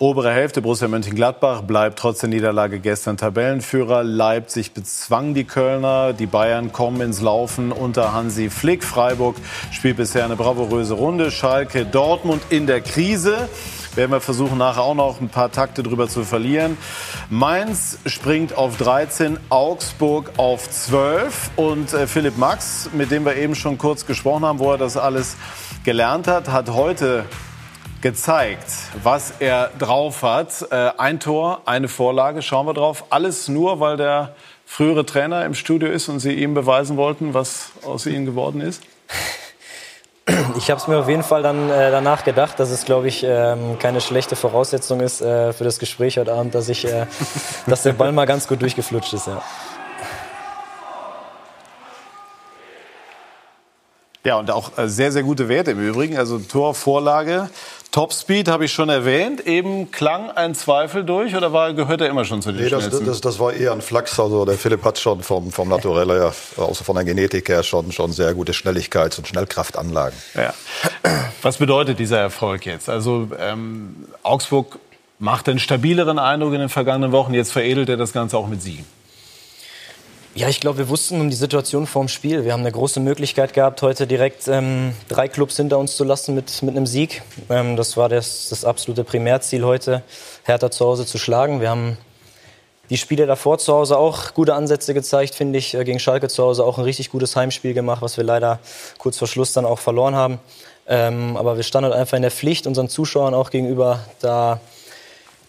obere 0.00 0.32
Hälfte. 0.32 0.62
Borussia 0.62 0.88
Mönchengladbach 0.88 1.60
bleibt 1.60 1.98
trotz 1.98 2.20
der 2.20 2.30
Niederlage 2.30 2.80
gestern 2.80 3.18
Tabellenführer. 3.18 4.02
Leipzig 4.02 4.72
bezwang 4.72 5.34
die 5.34 5.44
Kölner. 5.44 6.14
Die 6.14 6.26
Bayern 6.26 6.72
kommen 6.72 7.02
ins 7.02 7.20
Laufen 7.20 7.70
unter 7.70 8.14
Hansi 8.14 8.48
Flick. 8.48 8.82
Freiburg 8.82 9.36
spielt 9.70 9.98
bisher 9.98 10.24
eine 10.24 10.36
bravouröse 10.36 10.94
Runde. 10.94 11.30
Schalke, 11.30 11.84
Dortmund 11.84 12.42
in 12.48 12.66
der 12.66 12.80
Krise 12.80 13.50
werden 13.94 14.10
wir 14.12 14.20
versuchen, 14.22 14.56
nachher 14.56 14.82
auch 14.82 14.94
noch 14.94 15.20
ein 15.20 15.28
paar 15.28 15.52
Takte 15.52 15.82
drüber 15.82 16.08
zu 16.08 16.24
verlieren. 16.24 16.78
Mainz 17.28 17.98
springt 18.06 18.56
auf 18.56 18.78
13, 18.78 19.38
Augsburg 19.50 20.30
auf 20.38 20.70
12 20.70 21.50
und 21.56 21.92
äh, 21.92 22.06
Philipp 22.06 22.38
Max, 22.38 22.88
mit 22.94 23.10
dem 23.10 23.26
wir 23.26 23.36
eben 23.36 23.54
schon 23.54 23.76
kurz 23.76 24.06
gesprochen 24.06 24.46
haben, 24.46 24.60
wo 24.60 24.72
er 24.72 24.78
das 24.78 24.96
alles 24.96 25.36
gelernt 25.84 26.26
hat, 26.26 26.48
hat 26.48 26.70
heute 26.70 27.24
gezeigt, 28.00 28.66
was 29.02 29.34
er 29.40 29.70
drauf 29.78 30.22
hat. 30.22 30.66
Äh, 30.70 30.92
ein 30.98 31.20
Tor, 31.20 31.62
eine 31.66 31.88
Vorlage, 31.88 32.42
schauen 32.42 32.66
wir 32.66 32.74
drauf. 32.74 33.04
Alles 33.10 33.48
nur, 33.48 33.80
weil 33.80 33.96
der 33.96 34.34
frühere 34.64 35.04
Trainer 35.04 35.44
im 35.44 35.54
Studio 35.54 35.88
ist 35.88 36.08
und 36.08 36.20
Sie 36.20 36.32
ihm 36.32 36.54
beweisen 36.54 36.96
wollten, 36.96 37.34
was 37.34 37.72
aus 37.84 38.06
ihm 38.06 38.26
geworden 38.26 38.60
ist? 38.60 38.82
Ich 40.56 40.70
habe 40.70 40.80
es 40.80 40.86
mir 40.86 40.98
auf 40.98 41.08
jeden 41.08 41.24
Fall 41.24 41.42
dann 41.42 41.70
äh, 41.70 41.90
danach 41.90 42.22
gedacht, 42.22 42.60
dass 42.60 42.70
es, 42.70 42.84
glaube 42.84 43.08
ich, 43.08 43.24
ähm, 43.26 43.80
keine 43.80 44.00
schlechte 44.00 44.36
Voraussetzung 44.36 45.00
ist 45.00 45.20
äh, 45.20 45.52
für 45.52 45.64
das 45.64 45.80
Gespräch 45.80 46.18
heute 46.18 46.32
Abend, 46.32 46.54
dass, 46.54 46.68
ich, 46.68 46.86
äh, 46.86 47.06
dass 47.66 47.82
der 47.82 47.94
Ball 47.94 48.12
mal 48.12 48.26
ganz 48.26 48.46
gut 48.46 48.62
durchgeflutscht 48.62 49.12
ist. 49.12 49.26
Ja. 49.26 49.42
Ja, 54.22 54.38
und 54.38 54.50
auch 54.50 54.76
äh, 54.76 54.88
sehr, 54.88 55.12
sehr 55.12 55.22
gute 55.22 55.48
Werte 55.48 55.70
im 55.70 55.80
Übrigen. 55.80 56.18
Also 56.18 56.38
Torvorlage, 56.38 57.48
Topspeed 57.90 58.48
habe 58.48 58.66
ich 58.66 58.72
schon 58.72 58.90
erwähnt. 58.90 59.46
Eben 59.46 59.90
klang 59.90 60.30
ein 60.30 60.54
Zweifel 60.54 61.04
durch 61.04 61.34
oder 61.34 61.52
war, 61.54 61.72
gehört 61.72 62.02
er 62.02 62.08
immer 62.08 62.26
schon 62.26 62.42
zu 62.42 62.52
den 62.52 62.64
nee, 62.64 62.68
das, 62.68 62.90
das, 62.90 63.20
das, 63.20 63.38
war 63.38 63.52
eher 63.52 63.72
ein 63.72 63.80
Flachs. 63.80 64.20
Also 64.20 64.44
der 64.44 64.56
Philipp 64.56 64.84
hat 64.84 64.98
schon 64.98 65.22
vom, 65.22 65.50
vom 65.50 65.68
Naturell 65.68 66.08
her, 66.08 66.34
außer 66.56 66.84
von 66.84 66.96
der 66.96 67.04
Genetik 67.04 67.48
her, 67.48 67.62
schon, 67.62 67.92
schon 67.92 68.12
sehr 68.12 68.34
gute 68.34 68.52
Schnelligkeits- 68.52 69.18
und 69.18 69.26
Schnellkraftanlagen. 69.26 70.16
Ja. 70.34 70.52
Was 71.42 71.56
bedeutet 71.56 71.98
dieser 71.98 72.18
Erfolg 72.18 72.66
jetzt? 72.66 72.90
Also 72.90 73.28
ähm, 73.38 74.06
Augsburg 74.22 74.78
macht 75.18 75.48
einen 75.48 75.58
stabileren 75.58 76.18
Eindruck 76.18 76.52
in 76.52 76.60
den 76.60 76.68
vergangenen 76.68 77.12
Wochen. 77.12 77.32
Jetzt 77.32 77.52
veredelt 77.52 77.88
er 77.88 77.96
das 77.96 78.12
Ganze 78.12 78.36
auch 78.36 78.48
mit 78.48 78.60
Siegen. 78.60 78.84
Ja, 80.36 80.48
ich 80.48 80.60
glaube, 80.60 80.78
wir 80.78 80.88
wussten 80.88 81.20
um 81.20 81.28
die 81.28 81.34
Situation 81.34 81.88
vorm 81.88 82.06
Spiel. 82.06 82.44
Wir 82.44 82.52
haben 82.52 82.60
eine 82.60 82.70
große 82.70 83.00
Möglichkeit 83.00 83.52
gehabt, 83.52 83.82
heute 83.82 84.06
direkt 84.06 84.46
ähm, 84.46 84.94
drei 85.08 85.26
Clubs 85.26 85.56
hinter 85.56 85.76
uns 85.76 85.96
zu 85.96 86.04
lassen 86.04 86.36
mit, 86.36 86.62
mit 86.62 86.76
einem 86.76 86.86
Sieg. 86.86 87.22
Ähm, 87.48 87.76
das 87.76 87.96
war 87.96 88.08
das, 88.08 88.48
das 88.48 88.64
absolute 88.64 89.02
Primärziel 89.02 89.64
heute, 89.64 90.04
Hertha 90.44 90.70
zu 90.70 90.86
Hause 90.86 91.04
zu 91.04 91.18
schlagen. 91.18 91.60
Wir 91.60 91.68
haben 91.68 91.96
die 92.90 92.96
Spiele 92.96 93.26
davor 93.26 93.58
zu 93.58 93.72
Hause 93.72 93.98
auch 93.98 94.32
gute 94.32 94.54
Ansätze 94.54 94.94
gezeigt, 94.94 95.34
finde 95.34 95.58
ich. 95.58 95.74
Äh, 95.74 95.82
gegen 95.82 95.98
Schalke 95.98 96.28
zu 96.28 96.44
Hause 96.44 96.64
auch 96.64 96.78
ein 96.78 96.84
richtig 96.84 97.10
gutes 97.10 97.34
Heimspiel 97.34 97.74
gemacht, 97.74 98.00
was 98.00 98.16
wir 98.16 98.22
leider 98.22 98.60
kurz 98.98 99.18
vor 99.18 99.26
Schluss 99.26 99.52
dann 99.52 99.64
auch 99.64 99.80
verloren 99.80 100.14
haben. 100.14 100.38
Ähm, 100.86 101.36
aber 101.36 101.56
wir 101.56 101.64
standen 101.64 101.90
halt 101.90 102.00
einfach 102.00 102.16
in 102.16 102.22
der 102.22 102.30
Pflicht, 102.30 102.68
unseren 102.68 102.88
Zuschauern 102.88 103.34
auch 103.34 103.50
gegenüber, 103.50 103.98
da 104.20 104.60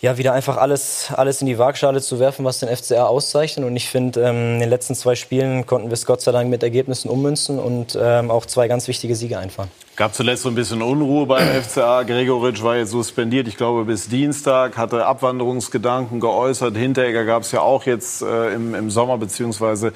ja, 0.02 0.18
wieder 0.18 0.34
einfach 0.34 0.58
alles, 0.58 1.10
alles 1.16 1.42
in 1.42 1.48
die 1.48 1.60
Waagschale 1.60 2.02
zu 2.02 2.20
werfen, 2.20 2.44
was 2.44 2.58
den 2.58 2.76
FCA 2.76 3.06
auszeichnet. 3.06 3.68
Und 3.68 3.76
ich 3.76 3.88
finde, 3.88 4.22
ähm, 4.22 4.56
in 4.56 4.60
den 4.62 4.70
letzten 4.70 4.96
zwei 4.96 5.14
Spielen 5.14 5.68
konnten 5.68 5.90
wir 5.90 5.94
es 5.94 6.08
Gott 6.08 6.22
sei 6.22 6.32
Dank 6.32 6.50
mit 6.50 6.64
Ergebnissen 6.64 7.08
ummünzen 7.08 7.60
und 7.60 7.96
ähm, 8.02 8.32
auch 8.32 8.48
zwei 8.48 8.68
ganz 8.68 8.88
wichtige 8.88 9.16
Siege 9.16 9.38
einfahren. 9.38 9.70
Gab 9.96 10.16
zuletzt 10.16 10.42
so 10.42 10.50
ein 10.50 10.56
bisschen 10.56 10.82
Unruhe 10.82 11.28
beim 11.28 11.48
FCA. 11.64 12.02
Gregoritsch 12.02 12.64
war 12.64 12.78
jetzt 12.78 12.90
suspendiert, 12.90 13.48
ich 13.48 13.58
glaube 13.58 13.86
bis 13.86 14.10
Dienstag, 14.10 14.76
hatte 14.76 15.06
Abwanderungsgedanken 15.06 16.20
geäußert. 16.20 16.76
Hinteregger 16.76 17.24
gab 17.26 17.44
es 17.44 17.52
ja 17.52 17.62
auch 17.62 17.86
jetzt 17.86 18.24
äh, 18.24 18.56
im, 18.56 18.74
im 18.74 18.90
Sommer 18.90 19.20
beziehungsweise 19.20 19.94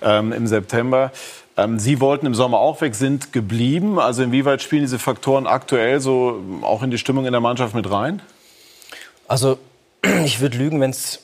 ähm, 0.00 0.32
im 0.32 0.46
September. 0.46 1.10
Ähm, 1.56 1.80
Sie 1.80 2.00
wollten 2.00 2.26
im 2.26 2.36
Sommer 2.36 2.60
auch 2.60 2.80
weg, 2.82 2.94
sind 2.94 3.32
geblieben. 3.32 3.98
Also 3.98 4.22
inwieweit 4.22 4.62
spielen 4.62 4.82
diese 4.82 5.00
Faktoren 5.00 5.48
aktuell 5.48 5.98
so 5.98 6.40
auch 6.62 6.84
in 6.84 6.92
die 6.92 6.98
Stimmung 6.98 7.26
in 7.26 7.32
der 7.32 7.40
Mannschaft 7.40 7.74
mit 7.74 7.90
rein? 7.90 8.22
Also 9.30 9.58
ich 10.24 10.40
würde 10.40 10.58
lügen, 10.58 10.80
wenn 10.80 10.90
es 10.90 11.20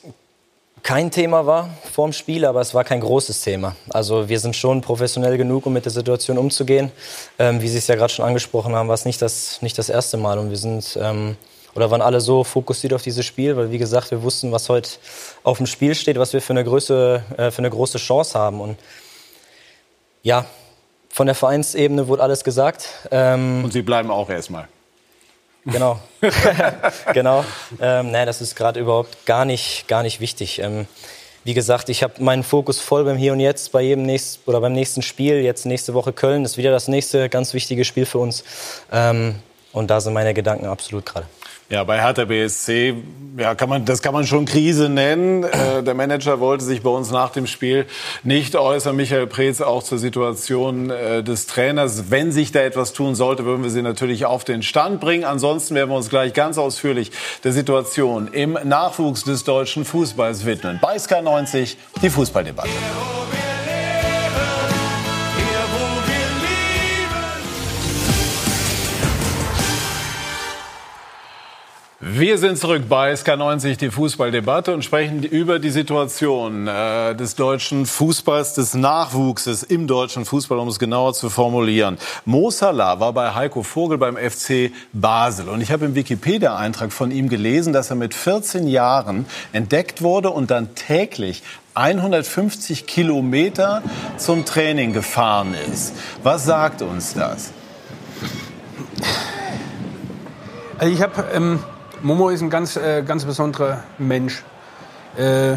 kein 0.81 1.11
Thema 1.11 1.45
war 1.45 1.71
vorm 1.91 2.13
Spiel, 2.13 2.45
aber 2.45 2.61
es 2.61 2.73
war 2.73 2.85
kein 2.85 3.01
großes 3.01 3.41
Thema. 3.41 3.75
Also 3.89 4.29
wir 4.29 4.39
sind 4.39 4.55
schon 4.55 4.79
professionell 4.79 5.37
genug, 5.37 5.65
um 5.65 5.73
mit 5.73 5.83
der 5.83 5.91
Situation 5.91 6.37
umzugehen. 6.37 6.93
Ähm, 7.37 7.61
wie 7.61 7.67
Sie 7.67 7.77
es 7.77 7.87
ja 7.87 7.95
gerade 7.95 8.13
schon 8.13 8.23
angesprochen 8.23 8.73
haben, 8.73 8.87
war 8.87 8.93
es 8.93 9.03
nicht 9.03 9.21
das, 9.21 9.61
nicht 9.61 9.77
das 9.77 9.89
erste 9.89 10.15
Mal. 10.15 10.39
Und 10.39 10.51
wir 10.51 10.57
sind 10.57 10.97
ähm, 11.01 11.35
oder 11.75 11.91
waren 11.91 12.01
alle 12.01 12.21
so 12.21 12.45
fokussiert 12.45 12.93
auf 12.93 13.01
dieses 13.01 13.25
Spiel, 13.25 13.57
weil 13.57 13.71
wie 13.71 13.77
gesagt, 13.77 14.09
wir 14.11 14.23
wussten, 14.23 14.53
was 14.53 14.69
heute 14.69 14.89
auf 15.43 15.57
dem 15.57 15.67
Spiel 15.67 15.93
steht, 15.93 16.17
was 16.17 16.31
wir 16.31 16.41
für 16.41 16.53
eine, 16.53 16.63
Größe, 16.63 17.23
äh, 17.35 17.51
für 17.51 17.59
eine 17.59 17.69
große 17.69 17.97
Chance 17.97 18.39
haben. 18.39 18.61
Und 18.61 18.77
ja, 20.23 20.45
von 21.09 21.25
der 21.25 21.35
Vereinsebene 21.35 22.07
wurde 22.07 22.23
alles 22.23 22.45
gesagt. 22.45 22.87
Ähm, 23.11 23.65
Und 23.65 23.73
Sie 23.73 23.81
bleiben 23.81 24.11
auch 24.11 24.29
erstmal. 24.29 24.69
Genau. 25.67 25.99
genau. 27.13 27.43
Ähm, 27.81 28.11
nee, 28.11 28.25
das 28.25 28.41
ist 28.41 28.55
gerade 28.55 28.79
überhaupt 28.79 29.25
gar 29.25 29.45
nicht, 29.45 29.87
gar 29.87 30.01
nicht 30.01 30.19
wichtig. 30.21 30.59
Ähm, 30.59 30.87
wie 31.43 31.53
gesagt, 31.53 31.89
ich 31.89 32.03
habe 32.03 32.21
meinen 32.23 32.43
Fokus 32.43 32.79
voll 32.79 33.03
beim 33.03 33.17
Hier 33.17 33.33
und 33.33 33.39
Jetzt, 33.39 33.71
bei 33.71 33.81
jedem 33.81 34.03
nächsten 34.03 34.49
oder 34.49 34.61
beim 34.61 34.73
nächsten 34.73 35.01
Spiel. 35.01 35.41
Jetzt 35.41 35.65
nächste 35.65 35.93
Woche 35.93 36.13
Köln 36.13 36.45
ist 36.45 36.57
wieder 36.57 36.71
das 36.71 36.87
nächste 36.87 37.29
ganz 37.29 37.53
wichtige 37.53 37.85
Spiel 37.85 38.05
für 38.05 38.19
uns. 38.19 38.43
Ähm, 38.91 39.35
und 39.73 39.89
da 39.89 40.01
sind 40.01 40.13
meine 40.13 40.33
Gedanken 40.33 40.65
absolut 40.65 41.05
gerade. 41.05 41.27
Ja, 41.69 41.83
bei 41.83 42.01
Hertha 42.01 42.23
BSC, 42.23 42.95
ja, 43.37 43.53
kann 43.53 43.67
man, 43.67 43.83
das 43.83 44.01
kann 44.01 44.13
man 44.13 44.25
schon 44.25 44.45
Krise 44.45 44.87
nennen. 44.87 45.43
Äh, 45.43 45.83
der 45.83 45.95
Manager 45.95 46.39
wollte 46.39 46.63
sich 46.63 46.81
bei 46.81 46.89
uns 46.89 47.11
nach 47.11 47.31
dem 47.31 47.45
Spiel 47.45 47.85
nicht 48.23 48.55
äußern. 48.55 48.95
Michael 48.95 49.27
Preetz 49.27 49.59
auch 49.59 49.83
zur 49.83 49.97
Situation 49.97 50.89
äh, 50.89 51.23
des 51.23 51.45
Trainers. 51.45 52.09
Wenn 52.09 52.31
sich 52.31 52.53
da 52.53 52.61
etwas 52.61 52.93
tun 52.93 53.15
sollte, 53.15 53.43
würden 53.43 53.63
wir 53.63 53.69
sie 53.69 53.81
natürlich 53.81 54.25
auf 54.25 54.45
den 54.45 54.63
Stand 54.63 55.01
bringen. 55.01 55.25
Ansonsten 55.25 55.75
werden 55.75 55.89
wir 55.89 55.97
uns 55.97 56.09
gleich 56.09 56.33
ganz 56.33 56.57
ausführlich 56.57 57.11
der 57.43 57.51
Situation 57.51 58.29
im 58.29 58.57
Nachwuchs 58.63 59.25
des 59.25 59.43
deutschen 59.43 59.83
Fußballs 59.83 60.45
widmen. 60.45 60.79
Bei 60.81 60.97
Sky 60.97 61.21
90 61.21 61.77
die 62.01 62.09
Fußballdebatte. 62.09 62.69
Wir 72.19 72.39
sind 72.39 72.57
zurück 72.57 72.89
bei 72.89 73.13
SK90, 73.13 73.77
die 73.77 73.91
Fußballdebatte 73.91 74.73
und 74.73 74.83
sprechen 74.83 75.21
über 75.21 75.59
die 75.59 75.69
Situation 75.69 76.67
äh, 76.67 77.13
des 77.13 77.35
deutschen 77.35 77.85
Fußballs, 77.85 78.55
des 78.55 78.73
Nachwuchses 78.73 79.61
im 79.61 79.85
deutschen 79.85 80.25
Fußball, 80.25 80.57
um 80.57 80.67
es 80.67 80.79
genauer 80.79 81.13
zu 81.13 81.29
formulieren. 81.29 81.99
Mo 82.25 82.49
Salah 82.49 82.99
war 82.99 83.13
bei 83.13 83.35
Heiko 83.35 83.61
Vogel 83.61 83.99
beim 83.99 84.17
FC 84.17 84.71
Basel 84.93 85.47
und 85.47 85.61
ich 85.61 85.71
habe 85.71 85.85
im 85.85 85.93
Wikipedia-Eintrag 85.93 86.91
von 86.91 87.11
ihm 87.11 87.29
gelesen, 87.29 87.71
dass 87.71 87.91
er 87.91 87.97
mit 87.97 88.15
14 88.15 88.67
Jahren 88.67 89.27
entdeckt 89.53 90.01
wurde 90.01 90.31
und 90.31 90.49
dann 90.49 90.73
täglich 90.73 91.43
150 91.75 92.87
Kilometer 92.87 93.83
zum 94.17 94.43
Training 94.43 94.91
gefahren 94.91 95.53
ist. 95.71 95.93
Was 96.23 96.45
sagt 96.45 96.81
uns 96.81 97.13
das? 97.13 97.51
Also 100.79 100.91
ich 100.91 101.03
habe 101.03 101.23
ähm 101.31 101.59
Momo 102.01 102.29
ist 102.29 102.41
ein 102.41 102.49
ganz, 102.49 102.75
äh, 102.75 103.03
ganz 103.03 103.25
besonderer 103.25 103.83
Mensch. 103.97 104.43
Äh, 105.17 105.55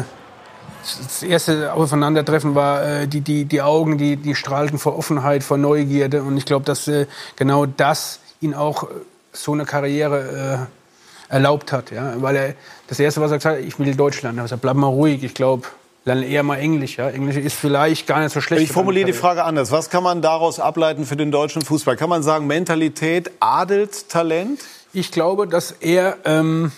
das 0.83 1.21
erste 1.21 1.73
Aufeinandertreffen 1.73 2.55
war 2.55 2.83
äh, 2.83 3.07
die, 3.07 3.21
die, 3.21 3.45
die 3.45 3.61
Augen, 3.61 3.97
die, 3.97 4.15
die 4.15 4.33
strahlten 4.35 4.79
vor 4.79 4.97
Offenheit, 4.97 5.43
vor 5.43 5.57
Neugierde. 5.57 6.23
Und 6.23 6.37
ich 6.37 6.45
glaube, 6.45 6.65
dass 6.65 6.87
äh, 6.87 7.05
genau 7.35 7.65
das 7.65 8.19
ihn 8.39 8.55
auch 8.55 8.83
äh, 8.83 8.87
so 9.31 9.53
eine 9.53 9.65
Karriere 9.65 10.67
erlaubt 11.29 11.71
hat. 11.71 11.91
Ja? 11.91 12.13
Weil 12.17 12.35
er, 12.35 12.53
das 12.87 12.99
Erste, 12.99 13.21
was 13.21 13.31
er 13.31 13.37
gesagt 13.37 13.59
hat, 13.59 13.65
ich 13.65 13.79
will 13.79 13.95
Deutschland. 13.95 14.37
Er 14.37 14.41
hat 14.41 14.45
gesagt, 14.45 14.61
bleib 14.61 14.75
mal 14.75 14.87
ruhig, 14.87 15.23
ich 15.23 15.33
glaube, 15.33 15.67
dann 16.03 16.23
eher 16.23 16.43
mal 16.43 16.57
Englisch. 16.57 16.97
Ja? 16.97 17.09
Englisch 17.09 17.37
ist 17.37 17.55
vielleicht 17.55 18.07
gar 18.07 18.19
nicht 18.19 18.33
so 18.33 18.41
schlecht. 18.41 18.63
Ich 18.63 18.71
formuliere 18.71 19.05
die 19.05 19.13
Frage 19.13 19.43
anders. 19.43 19.71
Was 19.71 19.89
kann 19.89 20.03
man 20.03 20.21
daraus 20.21 20.59
ableiten 20.59 21.05
für 21.05 21.15
den 21.15 21.31
deutschen 21.31 21.61
Fußball? 21.61 21.95
Kann 21.95 22.09
man 22.09 22.23
sagen, 22.23 22.47
Mentalität 22.47 23.31
adelt 23.39 24.09
Talent? 24.09 24.59
Ich 24.93 25.11
glaube, 25.11 25.47
dass 25.47 25.71
er... 25.71 26.17
Ähm, 26.25 26.71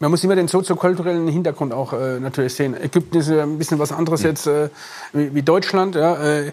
man 0.00 0.10
muss 0.10 0.22
immer 0.22 0.36
den 0.36 0.48
soziokulturellen 0.48 1.28
Hintergrund 1.28 1.72
auch 1.72 1.92
äh, 1.92 2.20
natürlich 2.20 2.54
sehen. 2.54 2.74
Ägypten 2.74 3.16
ist 3.16 3.30
ein 3.30 3.58
bisschen 3.58 3.78
was 3.78 3.92
anderes 3.92 4.20
mhm. 4.20 4.26
jetzt 4.26 4.46
äh, 4.46 4.68
wie, 5.12 5.34
wie, 5.34 5.42
Deutschland. 5.42 5.94
Ja. 5.94 6.22
Äh, 6.22 6.52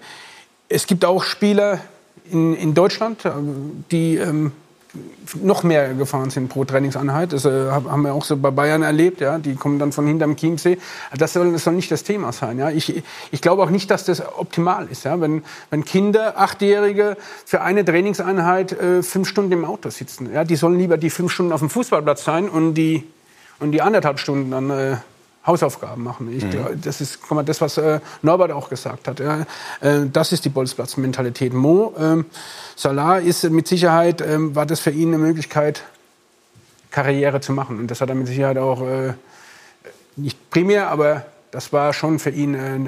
es 0.70 0.88
gibt 0.88 1.04
auch 1.04 1.24
Spieler 1.24 1.82
in, 2.32 2.56
in 2.56 2.74
Deutschland, 2.74 3.26
äh, 3.26 3.32
die 3.92 4.16
ähm, 4.16 4.54
noch 5.42 5.64
mehr 5.64 5.94
gefahren 5.94 6.30
sind 6.30 6.50
pro 6.50 6.66
Trainingseinheit. 6.66 7.32
Das 7.34 7.46
äh, 7.46 7.70
haben 7.72 8.02
wir 8.02 8.14
auch 8.14 8.26
so 8.26 8.36
bei 8.38 8.52
Bayern 8.52 8.84
erlebt. 8.84 9.22
Ja? 9.22 9.38
Die 9.38 9.56
kommen 9.56 9.80
dann 9.80 9.92
von 9.92 10.06
hinterm 10.06 10.36
Chiemsee. 10.36 10.78
Das 11.18 11.34
soll, 11.34 11.52
das 11.54 11.64
soll 11.64 11.74
nicht 11.74 11.92
das 11.92 12.04
Thema 12.04 12.32
sein. 12.32 12.60
Ja? 12.60 12.70
Ich, 12.70 13.02
ich 13.32 13.42
glaube 13.42 13.64
auch 13.64 13.70
nicht, 13.70 13.90
dass 13.90 14.06
das 14.06 14.22
optimal 14.38 14.88
ist. 14.90 15.06
Ja? 15.06 15.22
Wenn, 15.22 15.44
wenn 15.70 15.86
Kinder, 15.86 16.38
Achtjährige, 16.38 17.18
für 17.46 17.62
eine 17.62 17.86
Trainingseinheit 17.86 18.74
äh, 18.74 19.04
fünf 19.04 19.28
Stunden 19.28 19.52
im 19.54 19.66
Auto 19.66 19.90
sitzen. 19.90 20.32
Ja? 20.34 20.44
Die 20.44 20.56
sollen 20.56 20.78
lieber 20.78 20.98
die 20.98 21.10
fünf 21.10 21.32
Stunden 21.32 21.54
auf 21.54 21.62
dem 21.62 21.70
Fußballplatz 21.70 22.24
sein 22.24 22.50
und 22.50 22.74
die 22.74 23.06
und 23.62 23.72
die 23.72 23.82
anderthalb 23.82 24.20
Stunden 24.20 24.52
dann 24.52 24.70
äh, 24.72 24.98
Hausaufgaben 25.46 26.04
machen. 26.04 26.32
Ich, 26.36 26.44
mhm. 26.44 26.82
Das 26.82 27.02
ist 27.02 27.30
mal, 27.32 27.44
das, 27.44 27.62
was 27.62 27.78
äh, 27.78 28.00
Norbert 28.22 28.52
auch 28.52 28.70
gesagt 28.70 29.08
hat. 29.08 29.20
Ja. 29.20 29.42
Äh, 29.82 30.08
das 30.12 30.32
ist 30.32 30.46
die 30.46 30.50
Bolzplatz-Mentalität. 30.50 31.54
Mo 31.54 31.94
ähm, 31.98 32.26
Salah 32.76 33.18
ist 33.18 33.50
mit 33.50 33.68
Sicherheit, 33.68 34.22
ähm, 34.22 34.56
war 34.56 34.66
das 34.66 34.80
für 34.80 34.92
ihn 34.92 35.10
eine 35.10 35.18
Möglichkeit, 35.18 35.84
Karriere 36.92 37.42
zu 37.42 37.54
machen. 37.54 37.80
Und 37.80 37.90
das 37.90 38.02
hat 38.02 38.10
er 38.10 38.16
mit 38.16 38.28
Sicherheit 38.28 38.58
auch, 38.58 38.82
äh, 38.82 39.14
nicht 40.16 40.50
primär, 40.50 40.90
aber 40.90 41.26
das 41.52 41.74
war 41.74 41.94
schon 41.94 42.20
für 42.20 42.30
ihn 42.30 42.54
äh, 42.54 42.80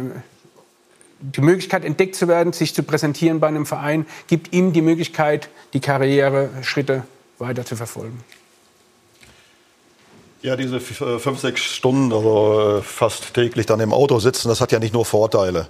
die 1.20 1.42
Möglichkeit, 1.42 1.86
entdeckt 1.86 2.16
zu 2.16 2.28
werden, 2.28 2.54
sich 2.54 2.76
zu 2.76 2.84
präsentieren 2.84 3.40
bei 3.40 3.48
einem 3.48 3.66
Verein, 3.66 4.06
gibt 4.28 4.54
ihm 4.54 4.74
die 4.74 4.82
Möglichkeit, 4.82 5.50
die 5.74 5.80
Karriereschritte 5.80 7.04
weiter 7.40 7.66
zu 7.66 7.76
verfolgen. 7.76 8.24
Ja, 10.44 10.58
diese 10.58 10.76
äh, 10.76 11.20
fünf, 11.20 11.40
sechs 11.40 11.62
Stunden, 11.62 12.12
also 12.12 12.80
äh, 12.80 12.82
fast 12.82 13.34
täglich 13.34 13.66
dann 13.66 13.80
im 13.80 13.94
Auto 13.94 14.20
sitzen, 14.20 14.50
das 14.50 14.60
hat 14.60 14.74
ja 14.74 14.80
nicht 14.80 14.94
nur 14.94 15.06
Vorteile. 15.06 15.68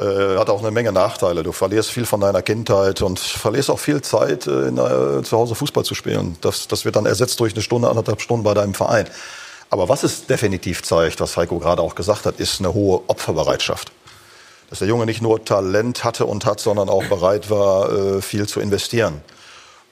Äh, 0.00 0.38
hat 0.38 0.48
auch 0.48 0.60
eine 0.62 0.70
Menge 0.70 0.92
Nachteile. 0.92 1.42
Du 1.42 1.52
verlierst 1.52 1.90
viel 1.90 2.06
von 2.06 2.18
deiner 2.18 2.40
Kindheit 2.40 3.02
und 3.02 3.18
verlierst 3.18 3.68
auch 3.68 3.78
viel 3.78 4.00
Zeit, 4.00 4.46
äh, 4.46 4.68
in, 4.68 4.78
äh, 4.78 5.22
zu 5.22 5.36
Hause 5.36 5.54
Fußball 5.54 5.84
zu 5.84 5.94
spielen. 5.94 6.38
Das, 6.40 6.68
das 6.68 6.86
wird 6.86 6.96
dann 6.96 7.04
ersetzt 7.04 7.38
durch 7.38 7.52
eine 7.52 7.60
Stunde, 7.60 7.90
anderthalb 7.90 8.22
Stunden 8.22 8.44
bei 8.44 8.54
deinem 8.54 8.72
Verein. 8.72 9.06
Aber 9.68 9.90
was 9.90 10.04
es 10.04 10.26
definitiv 10.26 10.82
zeigt, 10.82 11.20
was 11.20 11.36
Heiko 11.36 11.58
gerade 11.58 11.82
auch 11.82 11.94
gesagt 11.94 12.24
hat, 12.24 12.40
ist 12.40 12.60
eine 12.60 12.72
hohe 12.72 13.02
Opferbereitschaft. 13.08 13.92
Dass 14.70 14.78
der 14.78 14.88
Junge 14.88 15.04
nicht 15.04 15.20
nur 15.20 15.44
Talent 15.44 16.02
hatte 16.02 16.24
und 16.24 16.46
hat, 16.46 16.60
sondern 16.60 16.88
auch 16.88 17.04
bereit 17.04 17.50
war, 17.50 17.92
äh, 17.92 18.22
viel 18.22 18.48
zu 18.48 18.60
investieren. 18.60 19.20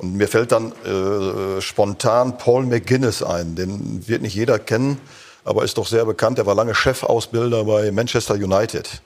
Und 0.01 0.15
mir 0.15 0.29
fällt 0.29 0.51
dann 0.53 0.73
äh, 0.87 1.61
spontan 1.61 2.39
Paul 2.39 2.65
McGuinness 2.65 3.23
ein. 3.23 3.55
Den 3.55 4.09
wird 4.09 4.23
nicht 4.23 4.35
jeder 4.35 4.59
kennen, 4.59 4.99
aber 5.45 5.63
ist 5.63 5.77
doch 5.77 5.87
sehr 5.87 6.07
bekannt. 6.07 6.39
Er 6.39 6.47
war 6.47 6.55
lange 6.55 6.75
Chefausbilder 6.75 7.65
bei 7.65 7.93
Manchester 7.93 8.35
United. 8.35 9.03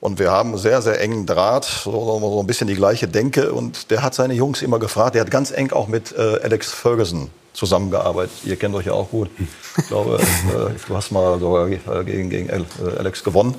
Und 0.00 0.18
wir 0.18 0.30
haben 0.30 0.56
sehr, 0.56 0.80
sehr 0.80 0.98
engen 0.98 1.26
Draht, 1.26 1.64
so, 1.64 1.90
so 2.20 2.40
ein 2.40 2.46
bisschen 2.46 2.68
die 2.68 2.74
gleiche 2.74 3.06
Denke. 3.06 3.52
Und 3.52 3.90
der 3.90 4.02
hat 4.02 4.14
seine 4.14 4.32
Jungs 4.32 4.62
immer 4.62 4.78
gefragt. 4.78 5.14
Der 5.14 5.20
hat 5.20 5.30
ganz 5.30 5.50
eng 5.50 5.72
auch 5.72 5.88
mit 5.88 6.12
äh, 6.16 6.40
Alex 6.42 6.72
Ferguson 6.72 7.30
zusammengearbeitet. 7.52 8.32
Ihr 8.44 8.56
kennt 8.56 8.74
euch 8.74 8.86
ja 8.86 8.92
auch 8.94 9.10
gut. 9.10 9.28
Ich 9.76 9.88
glaube, 9.88 10.20
äh, 10.20 10.88
du 10.88 10.96
hast 10.96 11.10
mal 11.10 11.38
sogar 11.38 11.68
gegen, 11.68 12.30
gegen 12.30 12.48
äh, 12.48 12.64
Alex 12.98 13.24
gewonnen. 13.24 13.54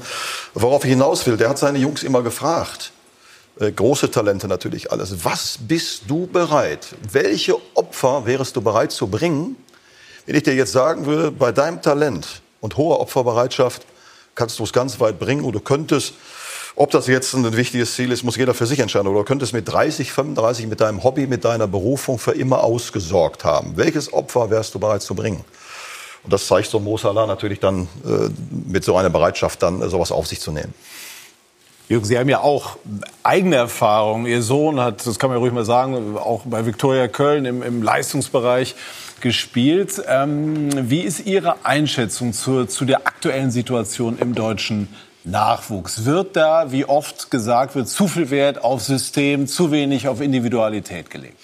Worauf 0.56 0.84
ich 0.84 0.90
hinaus 0.90 1.28
will, 1.28 1.38
der 1.38 1.50
hat 1.50 1.60
seine 1.60 1.78
Jungs 1.78 2.02
immer 2.02 2.24
gefragt 2.24 2.92
äh, 3.60 3.72
große 3.72 4.12
Talente 4.12 4.48
natürlich 4.48 4.92
alles. 4.92 5.24
Was 5.24 5.58
bist 5.60 6.04
du 6.08 6.28
bereit? 6.28 6.88
Welche 7.12 7.56
Opfer 7.74 8.26
wärst 8.26 8.56
du 8.56 8.62
bereit 8.62 8.92
zu 8.92 9.08
bringen, 9.08 9.56
wenn 10.26 10.36
ich 10.36 10.44
dir 10.44 10.56
jetzt 10.56 10.72
sagen 10.72 11.06
würde, 11.06 11.32
bei 11.32 11.52
deinem 11.52 11.82
Talent 11.82 12.42
und 12.60 12.78
hoher 12.78 13.00
Opferbereitschaft 13.00 13.86
kannst 14.34 14.60
du 14.60 14.64
es 14.64 14.74
ganz 14.74 15.00
weit 15.00 15.20
bringen 15.20 15.50
du 15.50 15.60
könntest, 15.60 16.14
ob 16.78 16.92
das 16.92 17.08
jetzt 17.08 17.34
ein 17.34 17.56
wichtiges 17.56 17.96
Ziel 17.96 18.12
ist, 18.12 18.24
muss 18.24 18.36
jeder 18.36 18.54
für 18.54 18.66
sich 18.66 18.80
entscheiden, 18.80 19.08
oder 19.08 19.24
könntest 19.24 19.54
mit 19.54 19.72
30, 19.72 20.12
35 20.12 20.68
mit 20.68 20.82
deinem 20.82 21.04
Hobby, 21.04 21.26
mit 21.26 21.46
deiner 21.46 21.68
Berufung 21.68 22.20
für 22.20 22.32
immer 22.32 22.64
ausgesorgt 22.64 23.46
haben. 23.46 23.78
Welches 23.78 24.12
Opfer 24.12 24.50
wärst 24.50 24.76
du 24.76 24.80
bereit 24.80 25.02
zu 25.02 25.16
bringen? 25.16 25.46
Und 26.24 26.34
das 26.34 26.48
zeigt 26.48 26.70
so 26.70 26.80
Mo 26.80 26.98
Salah 26.98 27.28
natürlich 27.28 27.62
dann 27.62 27.88
äh, 28.04 28.30
mit 28.68 28.84
so 28.84 28.98
einer 28.98 29.10
Bereitschaft 29.10 29.64
dann 29.64 29.82
äh, 29.82 29.90
sowas 29.90 30.12
auf 30.12 30.28
sich 30.28 30.42
zu 30.42 30.52
nehmen. 30.52 30.74
Jürgen, 31.88 32.06
Sie 32.06 32.18
haben 32.18 32.30
ja 32.30 32.40
auch 32.40 32.78
eigene 33.22 33.58
Erfahrungen. 33.58 34.26
Ihr 34.26 34.42
Sohn 34.42 34.80
hat, 34.80 35.06
das 35.06 35.20
kann 35.20 35.30
man 35.30 35.38
ja 35.38 35.40
ruhig 35.42 35.54
mal 35.54 35.66
sagen, 35.66 36.18
auch 36.18 36.42
bei 36.46 36.66
Viktoria 36.66 37.08
Köln 37.08 37.46
im, 37.46 37.62
im 37.62 37.84
Leistungsbereich 37.84 38.74
gespielt. 39.22 40.02
Ähm, 40.08 40.90
wie 40.90 41.02
ist 41.02 41.28
Ihre 41.28 41.64
Einschätzung 41.64 42.34
zur, 42.34 42.68
zu 42.68 42.86
der 42.86 43.06
aktuellen 43.06 43.52
Situation 43.52 44.18
im 44.18 44.34
deutschen 44.34 44.88
Nachwuchs? 45.26 46.06
Wird 46.06 46.36
da, 46.36 46.72
wie 46.72 46.86
oft 46.86 47.30
gesagt 47.30 47.76
wird, 47.76 47.88
zu 47.88 48.08
viel 48.08 48.32
Wert 48.32 48.64
auf 48.64 48.82
System, 48.82 49.46
zu 49.46 49.72
wenig 49.72 50.08
auf 50.08 50.22
Individualität 50.22 51.12
gelegt? 51.12 51.40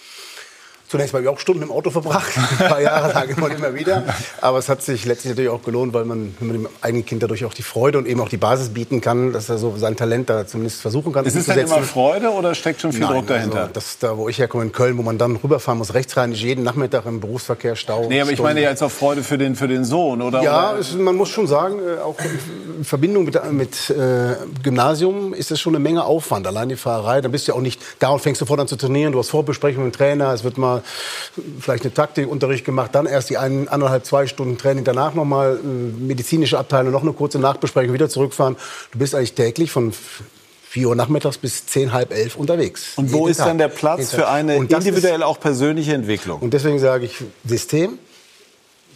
Zunächst 0.91 1.13
mal 1.13 1.25
auch 1.29 1.39
Stunden 1.39 1.63
im 1.63 1.71
Auto 1.71 1.89
verbracht, 1.89 2.33
ein 2.35 2.67
paar 2.67 2.81
Jahre 2.81 3.13
lang 3.13 3.29
immer, 3.29 3.49
immer 3.49 3.73
wieder. 3.73 4.03
Aber 4.41 4.57
es 4.57 4.67
hat 4.67 4.81
sich 4.81 5.05
letztlich 5.05 5.29
natürlich 5.29 5.49
auch 5.49 5.63
gelohnt, 5.63 5.93
weil 5.93 6.03
man, 6.03 6.35
man 6.41 6.51
dem 6.51 6.67
eigenen 6.81 7.05
Kind 7.05 7.23
dadurch 7.23 7.45
auch 7.45 7.53
die 7.53 7.63
Freude 7.63 7.97
und 7.97 8.05
eben 8.09 8.19
auch 8.19 8.27
die 8.27 8.35
Basis 8.35 8.67
bieten 8.73 8.99
kann, 8.99 9.31
dass 9.31 9.47
er 9.47 9.57
so 9.57 9.77
sein 9.77 9.95
Talent 9.95 10.29
da 10.29 10.45
zumindest 10.45 10.81
versuchen 10.81 11.13
kann. 11.13 11.23
Ist 11.23 11.35
es 11.35 11.45
denn 11.45 11.59
immer 11.59 11.81
Freude 11.83 12.31
oder 12.31 12.53
steckt 12.55 12.81
schon 12.81 12.91
viel 12.91 13.05
Nein, 13.05 13.13
Druck 13.13 13.27
dahinter? 13.27 13.61
Also 13.61 13.71
das 13.71 13.99
da, 13.99 14.17
wo 14.17 14.27
ich 14.27 14.39
herkomme 14.39 14.65
in 14.65 14.73
Köln, 14.73 14.97
wo 14.97 15.01
man 15.01 15.17
dann 15.17 15.37
rüberfahren 15.37 15.77
muss, 15.77 15.93
rechtsrheinig 15.93 16.41
jeden 16.41 16.65
Nachmittag 16.65 17.05
im 17.05 17.21
Berufsverkehr 17.21 17.77
Stau. 17.77 18.07
Nee, 18.09 18.19
aber 18.19 18.31
ich 18.31 18.41
meine 18.41 18.59
jetzt 18.59 18.83
auch 18.83 18.91
Freude 18.91 19.23
für 19.23 19.37
den, 19.37 19.55
für 19.55 19.69
den 19.69 19.85
Sohn, 19.85 20.21
oder? 20.21 20.43
Ja, 20.43 20.75
es, 20.77 20.93
man 20.93 21.15
muss 21.15 21.29
schon 21.29 21.47
sagen, 21.47 21.79
äh, 21.79 22.01
auch 22.01 22.17
in 22.77 22.83
Verbindung 22.83 23.23
mit, 23.23 23.39
mit 23.53 23.89
äh, 23.91 24.35
Gymnasium 24.61 25.33
ist 25.33 25.51
es 25.51 25.61
schon 25.61 25.73
eine 25.73 25.81
Menge 25.81 26.03
Aufwand. 26.03 26.47
Allein 26.47 26.67
die 26.67 26.75
Fahrerei, 26.75 27.21
dann 27.21 27.31
bist 27.31 27.47
du 27.47 27.53
ja 27.53 27.57
auch 27.57 27.61
nicht 27.61 27.81
da 27.99 28.09
und 28.09 28.19
fängst 28.19 28.39
sofort 28.39 28.59
an 28.59 28.67
zu 28.67 28.75
trainieren. 28.75 29.13
Du 29.13 29.19
hast 29.19 29.29
Vorbesprechungen 29.29 29.85
mit 29.85 29.95
dem 29.95 29.97
Trainer, 29.97 30.33
es 30.33 30.43
wird 30.43 30.57
mal 30.57 30.80
vielleicht 31.59 31.83
eine 31.83 31.93
Taktikunterricht 31.93 32.65
gemacht, 32.65 32.93
dann 32.93 33.05
erst 33.05 33.29
die 33.29 33.37
ein, 33.37 33.67
anderthalb, 33.67 34.05
zwei 34.05 34.27
Stunden 34.27 34.57
Training, 34.57 34.83
danach 34.83 35.13
nochmal 35.13 35.59
äh, 35.63 35.67
medizinische 35.67 36.57
Abteilung, 36.57 36.91
noch 36.91 37.03
eine 37.03 37.13
kurze 37.13 37.39
Nachbesprechung, 37.39 37.93
wieder 37.93 38.09
zurückfahren. 38.09 38.55
Du 38.91 38.99
bist 38.99 39.15
eigentlich 39.15 39.33
täglich 39.33 39.71
von 39.71 39.93
4 40.71 40.87
Uhr 40.87 40.95
nachmittags 40.95 41.37
bis 41.37 41.65
10, 41.65 41.91
halb 41.91 42.13
elf 42.13 42.37
unterwegs. 42.37 42.93
Und 42.95 43.11
wo 43.11 43.27
ist 43.27 43.37
Tag. 43.37 43.47
dann 43.47 43.57
der 43.57 43.67
Platz 43.67 44.11
für 44.11 44.29
eine 44.29 44.55
individuell 44.55 45.21
auch 45.21 45.39
persönliche 45.39 45.93
Entwicklung? 45.93 46.39
Und 46.39 46.53
deswegen 46.53 46.79
sage 46.79 47.05
ich 47.05 47.17
System, 47.45 47.99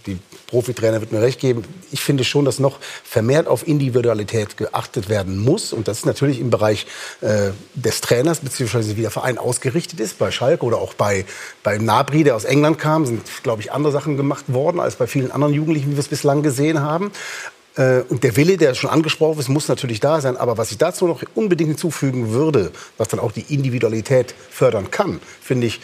die 0.06 0.20
Profitrainer 0.48 1.02
wird 1.02 1.12
mir 1.12 1.22
recht 1.22 1.40
geben. 1.40 1.64
Ich 1.92 2.02
finde 2.02 2.24
schon, 2.24 2.46
dass 2.46 2.60
noch 2.60 2.80
vermehrt 3.04 3.48
auf 3.48 3.68
Individualität 3.68 4.58
geachtet 4.58 5.10
werden 5.10 5.40
muss. 5.40 5.74
Und 5.74 5.88
das 5.88 6.00
ist 6.00 6.06
natürlich 6.06 6.40
im 6.40 6.50
Bereich 6.50 6.86
äh, 7.22 7.52
des 7.74 8.02
Trainers, 8.02 8.40
beziehungsweise 8.40 8.98
wie 8.98 9.02
der 9.02 9.12
Verein 9.12 9.38
ausgerichtet 9.38 10.00
ist. 10.00 10.18
Bei 10.18 10.32
Schalke 10.32 10.66
oder 10.66 10.78
auch 10.78 10.94
bei, 10.94 11.26
bei 11.64 11.78
Nabri, 11.78 12.24
der 12.24 12.36
aus 12.36 12.46
England 12.46 12.80
kam, 12.80 13.06
sind, 13.06 13.22
glaube 13.44 13.62
ich, 13.62 13.72
andere 13.72 13.92
Sachen 13.92 14.18
gemacht 14.18 14.46
worden 14.48 14.80
als 14.80 14.96
bei 14.96 15.08
vielen 15.08 15.32
anderen 15.32 15.54
Jugendlichen, 15.54 15.92
wie 15.92 15.96
wir 15.96 16.00
es 16.00 16.08
bislang 16.08 16.44
gesehen 16.44 16.82
haben. 16.82 17.12
Äh, 17.76 18.02
und 18.10 18.24
der 18.24 18.36
Wille, 18.36 18.58
der 18.58 18.74
schon 18.76 18.90
angesprochen 18.90 19.40
ist, 19.40 19.50
muss 19.50 19.68
natürlich 19.68 20.00
da 20.00 20.22
sein. 20.22 20.38
Aber 20.38 20.58
was 20.58 20.72
ich 20.72 20.78
dazu 20.78 21.08
noch 21.08 21.24
unbedingt 21.36 21.70
hinzufügen 21.70 22.32
würde, 22.32 22.72
was 22.98 23.08
dann 23.08 23.20
auch 23.20 23.32
die 23.32 23.54
Individualität 23.54 24.34
fördern 24.50 24.92
kann, 24.92 25.20
finde 25.42 25.68
ich, 25.68 25.82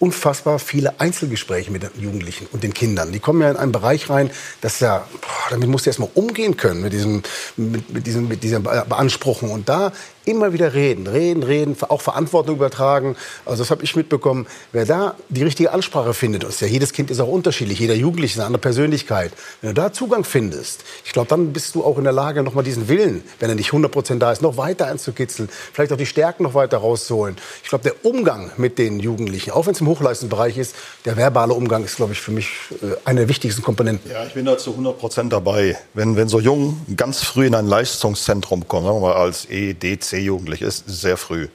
unfassbar 0.00 0.58
viele 0.58 0.98
Einzelgespräche 0.98 1.70
mit 1.70 1.82
den 1.82 1.90
Jugendlichen 2.00 2.48
und 2.52 2.62
den 2.62 2.74
Kindern. 2.74 3.12
Die 3.12 3.20
kommen 3.20 3.42
ja 3.42 3.50
in 3.50 3.56
einen 3.56 3.70
Bereich 3.70 4.08
rein, 4.10 4.30
das 4.62 4.80
ja, 4.80 5.06
boah, 5.20 5.50
damit 5.50 5.68
musst 5.68 5.86
du 5.86 5.90
erst 5.90 6.00
mal 6.00 6.10
umgehen 6.14 6.56
können, 6.56 6.80
mit, 6.80 6.92
diesem, 6.92 7.22
mit, 7.56 7.90
mit, 7.92 8.06
diesem, 8.06 8.26
mit 8.26 8.42
dieser 8.42 8.60
Beanspruchung. 8.60 9.50
Und 9.50 9.68
da 9.68 9.92
immer 10.24 10.52
wieder 10.52 10.74
reden, 10.74 11.06
reden, 11.06 11.42
reden, 11.42 11.76
auch 11.88 12.00
Verantwortung 12.00 12.56
übertragen. 12.56 13.16
Also 13.46 13.62
das 13.62 13.70
habe 13.70 13.84
ich 13.84 13.96
mitbekommen. 13.96 14.46
Wer 14.72 14.86
da 14.86 15.14
die 15.28 15.42
richtige 15.42 15.72
Ansprache 15.72 16.14
findet, 16.14 16.44
ist 16.44 16.60
ja 16.60 16.66
jedes 16.66 16.92
Kind 16.92 17.10
ist 17.10 17.20
auch 17.20 17.28
unterschiedlich, 17.28 17.78
jeder 17.78 17.94
Jugendliche 17.94 18.34
ist 18.34 18.38
eine 18.38 18.46
andere 18.46 18.60
Persönlichkeit. 18.60 19.32
Wenn 19.60 19.74
du 19.74 19.80
da 19.80 19.92
Zugang 19.92 20.24
findest, 20.24 20.84
ich 21.04 21.12
glaube, 21.12 21.28
dann 21.28 21.52
bist 21.52 21.74
du 21.74 21.84
auch 21.84 21.98
in 21.98 22.04
der 22.04 22.12
Lage, 22.12 22.42
noch 22.42 22.54
mal 22.54 22.62
diesen 22.62 22.88
Willen, 22.88 23.22
wenn 23.38 23.48
er 23.48 23.54
nicht 23.54 23.68
100 23.68 23.90
Prozent 23.90 24.22
da 24.22 24.32
ist, 24.32 24.42
noch 24.42 24.56
weiter 24.56 24.86
einzukitzeln, 24.86 25.48
vielleicht 25.72 25.92
auch 25.92 25.96
die 25.96 26.06
Stärken 26.06 26.42
noch 26.42 26.54
weiter 26.54 26.78
rauszuholen. 26.78 27.36
Ich 27.62 27.68
glaube, 27.68 27.84
der 27.84 28.04
Umgang 28.04 28.50
mit 28.56 28.78
den 28.78 29.00
Jugendlichen, 29.00 29.52
auch 29.52 29.66
wenn 29.66 29.74
es 29.74 29.80
im 29.80 29.86
Hochleistungsbereich 29.86 30.58
ist, 30.58 30.74
der 31.04 31.16
verbale 31.16 31.54
Umgang 31.54 31.84
ist, 31.84 31.96
glaube 31.96 32.12
ich, 32.12 32.20
für 32.20 32.32
mich 32.32 32.48
äh, 32.82 32.96
eine 33.04 33.20
der 33.20 33.28
wichtigsten 33.28 33.62
Komponenten. 33.62 34.10
Ja, 34.10 34.24
ich 34.24 34.34
bin 34.34 34.44
da 34.44 34.56
zu 34.58 34.70
100 34.70 34.98
Prozent 34.98 35.32
dabei. 35.32 35.76
Wenn, 35.94 36.16
wenn 36.16 36.28
so 36.28 36.40
jung 36.40 36.80
ganz 36.96 37.22
früh 37.22 37.46
in 37.46 37.54
ein 37.54 37.66
Leistungszentrum 37.66 38.66
kommen, 38.66 38.86
sagen 38.86 38.96
wir 38.96 39.08
mal 39.08 39.14
als 39.14 39.48
E, 39.50 39.74
D, 40.10 40.16
C 40.16 40.24
jugendlich 40.24 40.62
ist, 40.62 40.84
sehr 40.86 41.16
früh. 41.16 41.48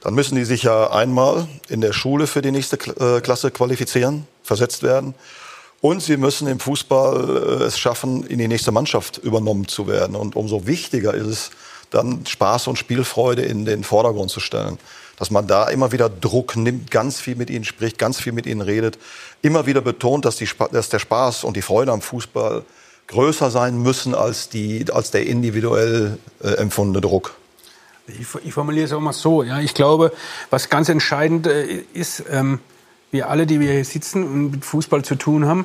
Dann 0.00 0.14
müssen 0.14 0.36
die 0.36 0.44
sich 0.44 0.62
ja 0.62 0.90
einmal 0.90 1.48
in 1.68 1.80
der 1.80 1.92
Schule 1.92 2.26
für 2.26 2.42
die 2.42 2.50
nächste 2.50 2.76
äh, 2.76 3.20
Klasse 3.20 3.50
qualifizieren, 3.50 4.26
versetzt 4.42 4.82
werden. 4.82 5.14
Und 5.80 6.02
sie 6.02 6.16
müssen 6.16 6.48
im 6.48 6.60
Fußball 6.60 7.60
äh, 7.60 7.64
es 7.64 7.78
schaffen, 7.78 8.24
in 8.26 8.38
die 8.38 8.48
nächste 8.48 8.72
Mannschaft 8.72 9.18
übernommen 9.18 9.68
zu 9.68 9.86
werden. 9.86 10.16
Und 10.16 10.36
umso 10.36 10.66
wichtiger 10.66 11.14
ist 11.14 11.26
es, 11.26 11.50
dann 11.90 12.26
Spaß 12.26 12.68
und 12.68 12.78
Spielfreude 12.78 13.42
in 13.42 13.64
den 13.64 13.82
Vordergrund 13.82 14.30
zu 14.30 14.40
stellen. 14.40 14.78
Dass 15.18 15.30
man 15.30 15.46
da 15.46 15.68
immer 15.68 15.90
wieder 15.90 16.08
Druck 16.08 16.54
nimmt, 16.56 16.90
ganz 16.90 17.18
viel 17.20 17.34
mit 17.34 17.50
ihnen 17.50 17.64
spricht, 17.64 17.98
ganz 17.98 18.20
viel 18.20 18.32
mit 18.32 18.46
ihnen 18.46 18.60
redet, 18.60 18.98
immer 19.42 19.66
wieder 19.66 19.80
betont, 19.80 20.24
dass, 20.24 20.36
die, 20.36 20.48
dass 20.70 20.90
der 20.90 20.98
Spaß 20.98 21.44
und 21.44 21.56
die 21.56 21.62
Freude 21.62 21.92
am 21.92 22.02
Fußball 22.02 22.64
größer 23.08 23.50
sein 23.50 23.82
müssen 23.82 24.14
als, 24.14 24.48
die, 24.48 24.84
als 24.92 25.10
der 25.10 25.26
individuell 25.26 26.18
äh, 26.42 26.50
empfundene 26.50 27.00
Druck. 27.00 27.37
Ich, 28.08 28.26
ich 28.44 28.54
formuliere 28.54 28.86
es 28.86 28.92
auch 28.92 29.00
mal 29.00 29.12
so. 29.12 29.42
Ja, 29.42 29.60
ich 29.60 29.74
glaube, 29.74 30.12
was 30.50 30.70
ganz 30.70 30.88
entscheidend 30.88 31.46
äh, 31.46 31.84
ist, 31.92 32.24
ähm, 32.30 32.60
wir 33.10 33.28
alle, 33.28 33.46
die 33.46 33.60
wir 33.60 33.72
hier 33.72 33.84
sitzen 33.84 34.24
und 34.24 34.50
mit 34.50 34.64
Fußball 34.64 35.04
zu 35.04 35.14
tun 35.14 35.46
haben, 35.46 35.64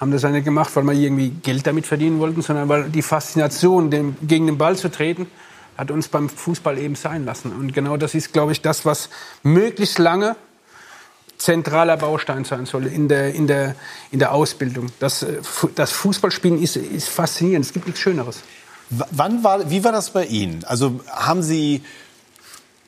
haben 0.00 0.10
das 0.10 0.22
nicht 0.24 0.44
gemacht, 0.44 0.74
weil 0.74 0.84
wir 0.84 0.92
irgendwie 0.92 1.30
Geld 1.30 1.66
damit 1.66 1.86
verdienen 1.86 2.18
wollten, 2.18 2.42
sondern 2.42 2.68
weil 2.68 2.90
die 2.90 3.02
Faszination, 3.02 3.90
dem, 3.90 4.16
gegen 4.22 4.46
den 4.46 4.58
Ball 4.58 4.76
zu 4.76 4.90
treten, 4.90 5.26
hat 5.76 5.90
uns 5.90 6.08
beim 6.08 6.28
Fußball 6.28 6.78
eben 6.78 6.94
sein 6.94 7.24
lassen. 7.24 7.52
Und 7.52 7.72
genau 7.72 7.96
das 7.96 8.14
ist, 8.14 8.32
glaube 8.32 8.52
ich, 8.52 8.60
das, 8.60 8.84
was 8.84 9.08
möglichst 9.42 9.98
lange 9.98 10.36
zentraler 11.38 11.96
Baustein 11.96 12.44
sein 12.44 12.66
soll 12.66 12.86
in 12.86 13.08
der, 13.08 13.34
in 13.34 13.46
der, 13.46 13.74
in 14.10 14.18
der 14.18 14.32
Ausbildung. 14.32 14.86
Das, 14.98 15.22
äh, 15.22 15.38
das 15.74 15.92
Fußballspielen 15.92 16.62
ist, 16.62 16.76
ist 16.76 17.08
faszinierend. 17.08 17.66
Es 17.66 17.72
gibt 17.72 17.86
nichts 17.86 18.00
Schöneres. 18.00 18.42
Wann 18.90 19.42
war, 19.42 19.70
wie 19.70 19.82
war 19.84 19.92
das 19.92 20.10
bei 20.10 20.24
Ihnen? 20.26 20.64
Also 20.64 21.00
haben 21.08 21.42
Sie 21.42 21.82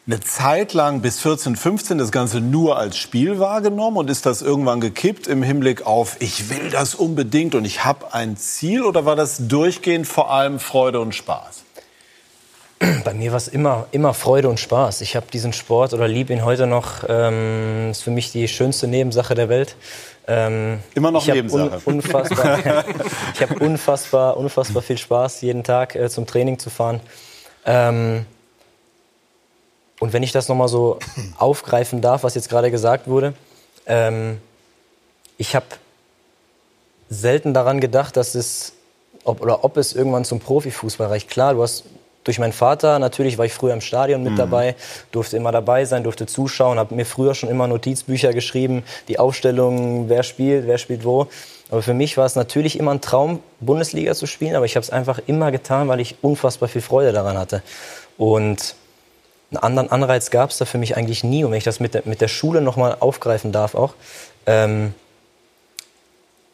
eine 0.06 0.20
Zeit 0.20 0.72
lang 0.72 1.02
bis 1.02 1.20
14, 1.20 1.54
15 1.54 1.98
das 1.98 2.10
Ganze 2.10 2.40
nur 2.40 2.78
als 2.78 2.96
Spiel 2.96 3.38
wahrgenommen 3.40 3.98
und 3.98 4.08
ist 4.08 4.24
das 4.24 4.40
irgendwann 4.40 4.80
gekippt 4.80 5.26
im 5.26 5.42
Hinblick 5.42 5.86
auf, 5.86 6.16
ich 6.20 6.48
will 6.48 6.70
das 6.70 6.94
unbedingt 6.94 7.54
und 7.54 7.66
ich 7.66 7.84
habe 7.84 8.14
ein 8.14 8.38
Ziel 8.38 8.84
oder 8.84 9.04
war 9.04 9.16
das 9.16 9.48
durchgehend 9.48 10.06
vor 10.06 10.30
allem 10.30 10.60
Freude 10.60 11.00
und 11.00 11.14
Spaß? 11.14 11.64
Bei 13.04 13.12
mir 13.12 13.32
war 13.32 13.38
es 13.38 13.48
immer, 13.48 13.86
immer 13.90 14.14
Freude 14.14 14.48
und 14.48 14.60
Spaß. 14.60 15.00
Ich 15.00 15.16
habe 15.16 15.26
diesen 15.32 15.52
Sport 15.52 15.94
oder 15.94 16.06
liebe 16.06 16.32
ihn 16.32 16.44
heute 16.44 16.66
noch. 16.66 17.04
Ähm, 17.08 17.90
ist 17.90 18.02
für 18.02 18.10
mich 18.10 18.30
die 18.30 18.46
schönste 18.46 18.86
Nebensache 18.86 19.34
der 19.34 19.48
Welt. 19.48 19.74
Ähm, 20.28 20.80
immer 20.94 21.10
noch 21.10 21.26
ich 21.26 21.34
Nebensache. 21.34 21.80
Un 21.86 21.94
unfassbar, 21.94 22.58
ich 23.34 23.42
habe 23.42 23.64
unfassbar, 23.64 24.36
unfassbar 24.36 24.82
viel 24.82 24.98
Spaß, 24.98 25.40
jeden 25.40 25.64
Tag 25.64 25.96
äh, 25.96 26.08
zum 26.08 26.26
Training 26.26 26.58
zu 26.58 26.70
fahren. 26.70 27.00
Ähm, 27.64 28.26
und 29.98 30.12
wenn 30.12 30.22
ich 30.22 30.30
das 30.30 30.48
nochmal 30.48 30.68
so 30.68 30.98
aufgreifen 31.38 32.00
darf, 32.00 32.22
was 32.22 32.34
jetzt 32.34 32.48
gerade 32.48 32.70
gesagt 32.70 33.08
wurde, 33.08 33.34
ähm, 33.86 34.38
ich 35.36 35.56
habe 35.56 35.66
selten 37.08 37.54
daran 37.54 37.80
gedacht, 37.80 38.16
dass 38.16 38.34
es 38.34 38.74
ob, 39.24 39.40
oder 39.40 39.64
ob 39.64 39.76
es 39.76 39.94
irgendwann 39.94 40.24
zum 40.24 40.40
Profifußball 40.40 41.08
reicht. 41.08 41.28
Klar, 41.28 41.54
du 41.54 41.62
hast 41.62 41.84
durch 42.28 42.38
meinen 42.38 42.52
Vater, 42.52 42.98
natürlich 42.98 43.38
war 43.38 43.46
ich 43.46 43.54
früher 43.54 43.72
im 43.72 43.80
Stadion 43.80 44.22
mit 44.22 44.32
mhm. 44.32 44.36
dabei, 44.36 44.74
durfte 45.12 45.38
immer 45.38 45.50
dabei 45.50 45.86
sein, 45.86 46.04
durfte 46.04 46.26
zuschauen, 46.26 46.78
habe 46.78 46.94
mir 46.94 47.06
früher 47.06 47.34
schon 47.34 47.48
immer 47.48 47.66
Notizbücher 47.66 48.34
geschrieben, 48.34 48.84
die 49.08 49.18
Aufstellungen, 49.18 50.10
wer 50.10 50.22
spielt, 50.22 50.66
wer 50.66 50.76
spielt 50.76 51.04
wo. 51.04 51.28
Aber 51.70 51.80
für 51.80 51.94
mich 51.94 52.18
war 52.18 52.26
es 52.26 52.36
natürlich 52.36 52.78
immer 52.78 52.92
ein 52.92 53.00
Traum, 53.00 53.40
Bundesliga 53.60 54.14
zu 54.14 54.26
spielen, 54.26 54.56
aber 54.56 54.66
ich 54.66 54.76
habe 54.76 54.84
es 54.84 54.90
einfach 54.90 55.20
immer 55.26 55.50
getan, 55.50 55.88
weil 55.88 56.00
ich 56.00 56.16
unfassbar 56.20 56.68
viel 56.68 56.82
Freude 56.82 57.12
daran 57.12 57.38
hatte. 57.38 57.62
Und 58.18 58.74
einen 59.50 59.58
anderen 59.58 59.90
Anreiz 59.90 60.28
gab 60.30 60.50
es 60.50 60.58
da 60.58 60.66
für 60.66 60.76
mich 60.76 60.98
eigentlich 60.98 61.24
nie. 61.24 61.44
Und 61.44 61.52
wenn 61.52 61.58
ich 61.58 61.64
das 61.64 61.80
mit 61.80 61.94
der, 61.94 62.02
mit 62.04 62.20
der 62.20 62.28
Schule 62.28 62.60
nochmal 62.60 62.96
aufgreifen 63.00 63.52
darf 63.52 63.74
auch, 63.74 63.94
ähm, 64.44 64.92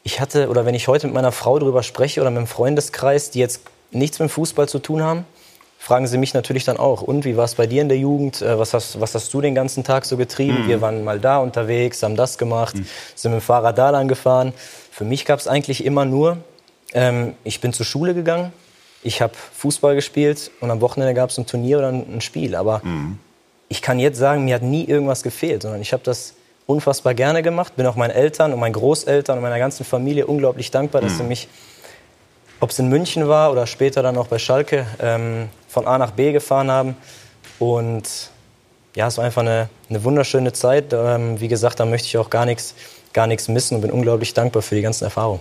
ich 0.03 0.21
hatte, 0.21 0.47
oder 0.47 0.65
wenn 0.65 0.75
ich 0.75 0.87
heute 0.87 1.07
mit 1.07 1.15
meiner 1.15 1.33
Frau 1.33 1.59
darüber 1.59 1.83
spreche 1.83 2.21
oder 2.21 2.29
mit 2.29 2.37
einem 2.37 2.47
Freundeskreis, 2.47 3.31
die 3.31 3.39
jetzt 3.39 3.59
nichts 3.91 4.19
mit 4.19 4.29
dem 4.29 4.31
Fußball 4.31 4.69
zu 4.69 4.79
tun 4.79 5.01
haben, 5.01 5.25
fragen 5.85 6.07
sie 6.07 6.17
mich 6.17 6.33
natürlich 6.33 6.63
dann 6.63 6.77
auch, 6.77 7.03
und 7.03 7.25
wie 7.25 7.37
war 7.37 7.45
es 7.45 7.53
bei 7.53 7.67
dir 7.67 7.83
in 7.83 7.89
der 7.89 7.99
Jugend? 7.99 8.41
Äh, 8.41 8.57
was 8.57 8.73
hast, 8.73 8.99
was 8.99 9.13
hast 9.13 9.31
du 9.31 9.39
den 9.39 9.53
ganzen 9.53 9.83
Tag 9.83 10.05
so 10.05 10.17
getrieben? 10.17 10.63
Mhm. 10.63 10.67
Wir 10.67 10.81
waren 10.81 11.03
mal 11.03 11.19
da 11.19 11.37
unterwegs, 11.37 12.01
haben 12.01 12.15
das 12.15 12.39
gemacht, 12.39 12.75
mhm. 12.75 12.87
sind 13.13 13.31
mit 13.33 13.41
dem 13.41 13.45
Fahrrad 13.45 13.77
da 13.77 13.91
lang 13.91 14.07
gefahren. 14.07 14.51
Für 14.89 15.03
mich 15.03 15.25
gab 15.25 15.37
es 15.37 15.47
eigentlich 15.47 15.85
immer 15.85 16.03
nur, 16.03 16.37
ähm, 16.95 17.35
ich 17.43 17.61
bin 17.61 17.71
zur 17.71 17.85
Schule 17.85 18.15
gegangen, 18.15 18.51
ich 19.03 19.21
habe 19.21 19.33
Fußball 19.35 19.93
gespielt 19.93 20.49
und 20.59 20.71
am 20.71 20.81
Wochenende 20.81 21.13
gab 21.13 21.29
es 21.29 21.37
ein 21.37 21.45
Turnier 21.45 21.77
oder 21.77 21.89
ein 21.89 22.19
Spiel. 22.19 22.55
Aber 22.55 22.81
mhm. 22.83 23.19
ich 23.69 23.83
kann 23.83 23.99
jetzt 23.99 24.17
sagen, 24.17 24.43
mir 24.43 24.55
hat 24.55 24.63
nie 24.63 24.85
irgendwas 24.85 25.21
gefehlt, 25.21 25.61
sondern 25.61 25.81
ich 25.81 25.93
habe 25.93 26.01
das 26.03 26.33
unfassbar 26.65 27.13
gerne 27.13 27.43
gemacht. 27.43 27.75
Bin 27.75 27.85
auch 27.85 27.95
meinen 27.95 28.09
Eltern 28.09 28.53
und 28.53 28.59
meinen 28.59 28.73
Großeltern 28.73 29.37
und 29.37 29.43
meiner 29.43 29.59
ganzen 29.59 29.85
Familie 29.85 30.25
unglaublich 30.25 30.71
dankbar, 30.71 31.01
dass 31.01 31.17
sie 31.17 31.21
mhm. 31.21 31.29
mich 31.29 31.47
ob 32.59 32.69
es 32.69 32.79
in 32.79 32.89
München 32.89 33.27
war 33.27 33.51
oder 33.51 33.67
später 33.67 34.01
dann 34.03 34.17
auch 34.17 34.27
bei 34.27 34.39
Schalke, 34.39 34.85
ähm, 34.99 35.49
von 35.67 35.87
A 35.87 35.97
nach 35.97 36.11
B 36.11 36.31
gefahren 36.31 36.71
haben. 36.71 36.97
Und 37.59 38.03
ja, 38.95 39.07
es 39.07 39.17
war 39.17 39.25
einfach 39.25 39.41
eine, 39.41 39.69
eine 39.89 40.03
wunderschöne 40.03 40.53
Zeit. 40.53 40.93
Ähm, 40.93 41.39
wie 41.39 41.47
gesagt, 41.47 41.79
da 41.79 41.85
möchte 41.85 42.07
ich 42.07 42.17
auch 42.17 42.29
gar 42.29 42.45
nichts 42.45 42.75
gar 43.13 43.27
missen 43.27 43.75
und 43.75 43.81
bin 43.81 43.91
unglaublich 43.91 44.33
dankbar 44.33 44.61
für 44.61 44.75
die 44.75 44.81
ganzen 44.81 45.05
Erfahrungen 45.05 45.39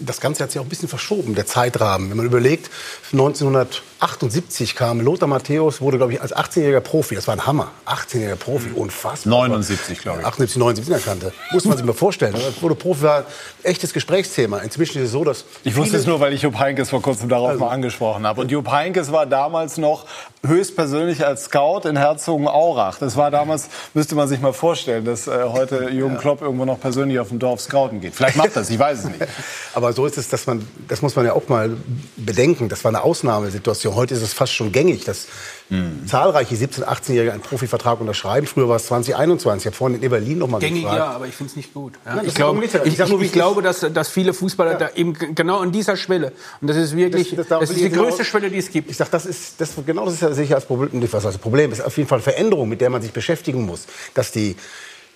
das 0.00 0.20
Ganze 0.20 0.42
hat 0.42 0.50
sich 0.50 0.60
auch 0.60 0.64
ein 0.64 0.68
bisschen 0.68 0.88
verschoben, 0.88 1.34
der 1.34 1.46
Zeitrahmen. 1.46 2.10
Wenn 2.10 2.16
man 2.16 2.26
überlegt, 2.26 2.70
1978 3.12 4.74
kam 4.74 5.00
Lothar 5.00 5.28
Matthäus, 5.28 5.80
wurde, 5.80 5.98
glaube 5.98 6.12
ich, 6.12 6.20
als 6.20 6.34
18-jähriger 6.34 6.80
Profi, 6.80 7.14
das 7.14 7.28
war 7.28 7.34
ein 7.34 7.46
Hammer, 7.46 7.70
18-jähriger 7.86 8.36
Profi, 8.36 8.70
mhm. 8.70 8.76
unfassbar. 8.76 9.30
79, 9.30 10.00
glaube 10.00 10.20
ich. 10.20 10.26
78, 10.26 10.56
79 10.58 10.94
erkannte. 10.94 11.32
Muss 11.52 11.64
man 11.64 11.76
sich 11.76 11.86
mal 11.86 11.92
vorstellen. 11.92 12.34
Das 12.34 12.60
wurde 12.60 12.74
Profi, 12.74 13.02
war 13.02 13.18
ein 13.18 13.24
echtes 13.62 13.92
Gesprächsthema. 13.92 14.58
Inzwischen 14.58 14.98
ist 14.98 15.06
es 15.06 15.12
so, 15.12 15.24
dass 15.24 15.44
Ich 15.62 15.76
wusste 15.76 15.96
es 15.96 16.06
nur, 16.06 16.18
weil 16.20 16.32
ich 16.32 16.42
Jupp 16.42 16.58
Heynckes 16.58 16.90
vor 16.90 17.00
kurzem 17.00 17.28
darauf 17.28 17.50
also, 17.50 17.64
mal 17.64 17.70
angesprochen 17.70 18.26
habe. 18.26 18.40
Und 18.40 18.50
Jupp 18.50 18.70
Heynckes 18.70 19.12
war 19.12 19.26
damals 19.26 19.78
noch 19.78 20.06
höchstpersönlich 20.44 21.24
als 21.24 21.44
Scout 21.44 21.88
in 21.88 21.96
Herzogenaurach. 21.96 22.98
Das 22.98 23.16
war 23.16 23.30
damals, 23.30 23.68
müsste 23.94 24.14
man 24.14 24.28
sich 24.28 24.40
mal 24.40 24.52
vorstellen, 24.52 25.04
dass 25.04 25.26
äh, 25.26 25.44
heute 25.44 25.90
Jürgen 25.90 26.18
Klopp 26.18 26.42
irgendwo 26.42 26.64
noch 26.64 26.80
persönlich 26.80 27.18
auf 27.18 27.28
dem 27.28 27.38
Dorf 27.38 27.60
scouten 27.60 28.00
geht. 28.00 28.14
Vielleicht 28.14 28.36
macht 28.36 28.56
das, 28.56 28.68
ich 28.70 28.78
weiß 28.78 28.98
es 28.98 29.04
nicht. 29.04 29.20
Aber 29.74 29.83
so 29.92 30.06
ist 30.06 30.18
es, 30.18 30.28
dass 30.28 30.46
man, 30.46 30.66
das 30.88 31.02
muss 31.02 31.16
man 31.16 31.26
ja 31.26 31.32
auch 31.32 31.48
mal 31.48 31.76
bedenken. 32.16 32.68
Das 32.68 32.84
war 32.84 32.90
eine 32.90 33.02
Ausnahmesituation. 33.02 33.94
Heute 33.94 34.14
ist 34.14 34.22
es 34.22 34.32
fast 34.32 34.52
schon 34.52 34.72
gängig, 34.72 35.04
dass 35.04 35.26
mhm. 35.68 36.06
zahlreiche 36.06 36.54
17-, 36.54 36.84
18-Jährige 36.84 37.32
einen 37.32 37.42
Profivertrag 37.42 38.00
unterschreiben. 38.00 38.46
Früher 38.46 38.68
war 38.68 38.76
es 38.76 38.86
2021. 38.86 39.62
Ich 39.62 39.66
habe 39.66 39.76
vorhin 39.76 40.02
in 40.02 40.10
Berlin 40.10 40.38
noch 40.38 40.48
mal 40.48 40.58
gängig, 40.58 40.82
gefragt. 40.82 40.98
ja, 40.98 41.06
aber 41.10 41.26
ich 41.26 41.34
finde 41.34 41.50
es 41.50 41.56
nicht 41.56 41.74
gut. 41.74 41.94
Ja, 42.04 42.16
Nein, 42.16 42.26
ich, 42.26 42.34
glaub, 42.34 42.62
ich, 42.62 42.74
ich, 42.74 42.98
ich 42.98 43.32
glaube, 43.32 43.62
dass, 43.62 43.80
dass 43.80 44.08
viele 44.08 44.32
Fußballer 44.32 44.72
ja. 44.72 44.78
da 44.78 44.90
eben 44.94 45.12
genau 45.12 45.58
an 45.58 45.72
dieser 45.72 45.96
Schwelle 45.96 46.32
und 46.60 46.68
das 46.68 46.76
ist 46.76 46.96
wirklich, 46.96 47.34
das, 47.36 47.48
das, 47.48 47.60
das 47.60 47.70
ist 47.70 47.80
die 47.80 47.90
genau, 47.90 48.04
größte 48.04 48.24
Schwelle, 48.24 48.50
die 48.50 48.58
es 48.58 48.70
gibt. 48.70 48.90
Ich 48.90 48.96
sage, 48.96 49.10
das 49.10 49.26
ist 49.26 49.60
das, 49.60 49.72
genau 49.84 50.04
das 50.04 50.14
ist 50.14 50.22
ja 50.22 50.32
sicher 50.32 50.54
als 50.56 50.66
Problem. 50.66 50.90
Was 51.12 51.26
als 51.26 51.38
Problem 51.38 51.72
ist 51.72 51.84
auf 51.84 51.96
jeden 51.96 52.08
Fall 52.08 52.20
Veränderung, 52.20 52.68
mit 52.68 52.80
der 52.80 52.90
man 52.90 53.02
sich 53.02 53.12
beschäftigen 53.12 53.66
muss, 53.66 53.86
dass 54.14 54.32
die 54.32 54.56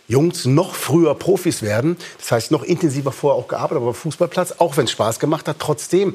Jungs 0.09 0.47
noch 0.47 0.75
früher 0.75 1.15
Profis 1.15 1.61
werden. 1.63 1.99
Das 2.19 2.33
heißt, 2.33 2.51
noch 2.51 2.63
intensiver 2.63 3.13
vorher 3.13 3.39
auch 3.39 3.47
gearbeitet 3.47 3.83
aber 3.83 3.93
Fußballplatz, 3.93 4.55
auch 4.59 4.77
wenn 4.79 4.85
es 4.85 4.91
Spaß 4.91 5.21
gemacht 5.21 5.47
hat. 5.47 5.57
Trotzdem, 5.59 6.15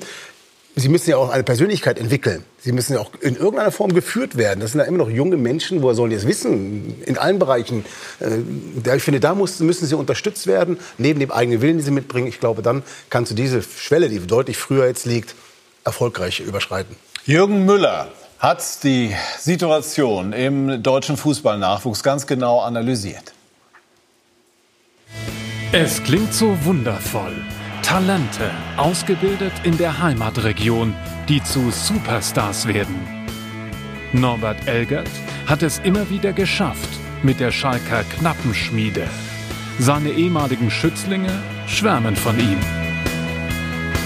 sie 0.76 0.90
müssen 0.90 1.12
ja 1.12 1.18
auch 1.18 1.30
eine 1.30 1.44
Persönlichkeit 1.44 2.00
entwickeln. 2.00 2.44
Sie 2.60 2.72
müssen 2.72 2.94
ja 2.94 3.00
auch 3.00 3.12
in 3.22 3.36
irgendeiner 3.36 3.72
Form 3.72 3.94
geführt 3.94 4.36
werden. 4.36 4.62
Das 4.62 4.72
sind 4.72 4.80
ja 4.80 4.88
immer 4.88 4.98
noch 4.98 5.12
junge 5.12 5.38
Menschen, 5.38 5.84
woher 5.84 5.94
sollen 5.94 6.10
die 6.10 6.16
es 6.16 6.26
wissen? 6.26 7.04
In 7.06 7.20
allen 7.20 7.38
Bereichen. 7.38 7.86
Äh, 8.20 8.96
ich 8.96 9.04
finde, 9.04 9.20
da 9.20 9.36
müssen 9.36 9.70
sie 9.70 9.96
unterstützt 9.96 10.48
werden, 10.48 10.80
neben 10.98 11.20
dem 11.20 11.32
eigenen 11.32 11.62
Willen, 11.62 11.78
den 11.78 11.86
sie 11.86 11.92
mitbringen. 11.92 12.28
Ich 12.28 12.40
glaube, 12.40 12.64
dann 12.64 12.82
kannst 13.12 13.32
du 13.32 13.36
diese 13.36 13.62
Schwelle, 13.62 14.10
die 14.10 14.26
deutlich 14.26 14.58
früher 14.58 14.88
jetzt 14.88 15.06
liegt, 15.06 15.36
erfolgreich 15.84 16.40
überschreiten. 16.40 16.96
Jürgen 17.26 17.66
Müller 17.66 18.08
hat 18.40 18.84
die 18.84 19.14
Situation 19.40 20.34
im 20.34 20.82
deutschen 20.82 21.16
Fußballnachwuchs 21.16 22.02
ganz 22.02 22.26
genau 22.26 22.60
analysiert. 22.60 23.33
Es 25.72 26.04
klingt 26.04 26.34
so 26.34 26.58
wundervoll. 26.66 27.34
Talente, 27.82 28.52
ausgebildet 28.78 29.54
in 29.64 29.78
der 29.78 30.02
Heimatregion, 30.02 30.94
die 31.28 31.44
zu 31.44 31.72
Superstars 31.72 32.68
werden. 32.68 32.96
Norbert 34.14 34.68
Elgert 34.68 35.10
hat 35.48 35.64
es 35.64 35.80
immer 35.80 36.10
wieder 36.10 36.34
geschafft 36.34 36.90
mit 37.24 37.40
der 37.40 37.52
Schalker 37.52 38.04
Knappenschmiede. 38.04 39.08
Seine 39.80 40.10
ehemaligen 40.12 40.70
Schützlinge 40.70 41.32
schwärmen 41.68 42.16
von 42.16 42.40
ihm. 42.40 42.60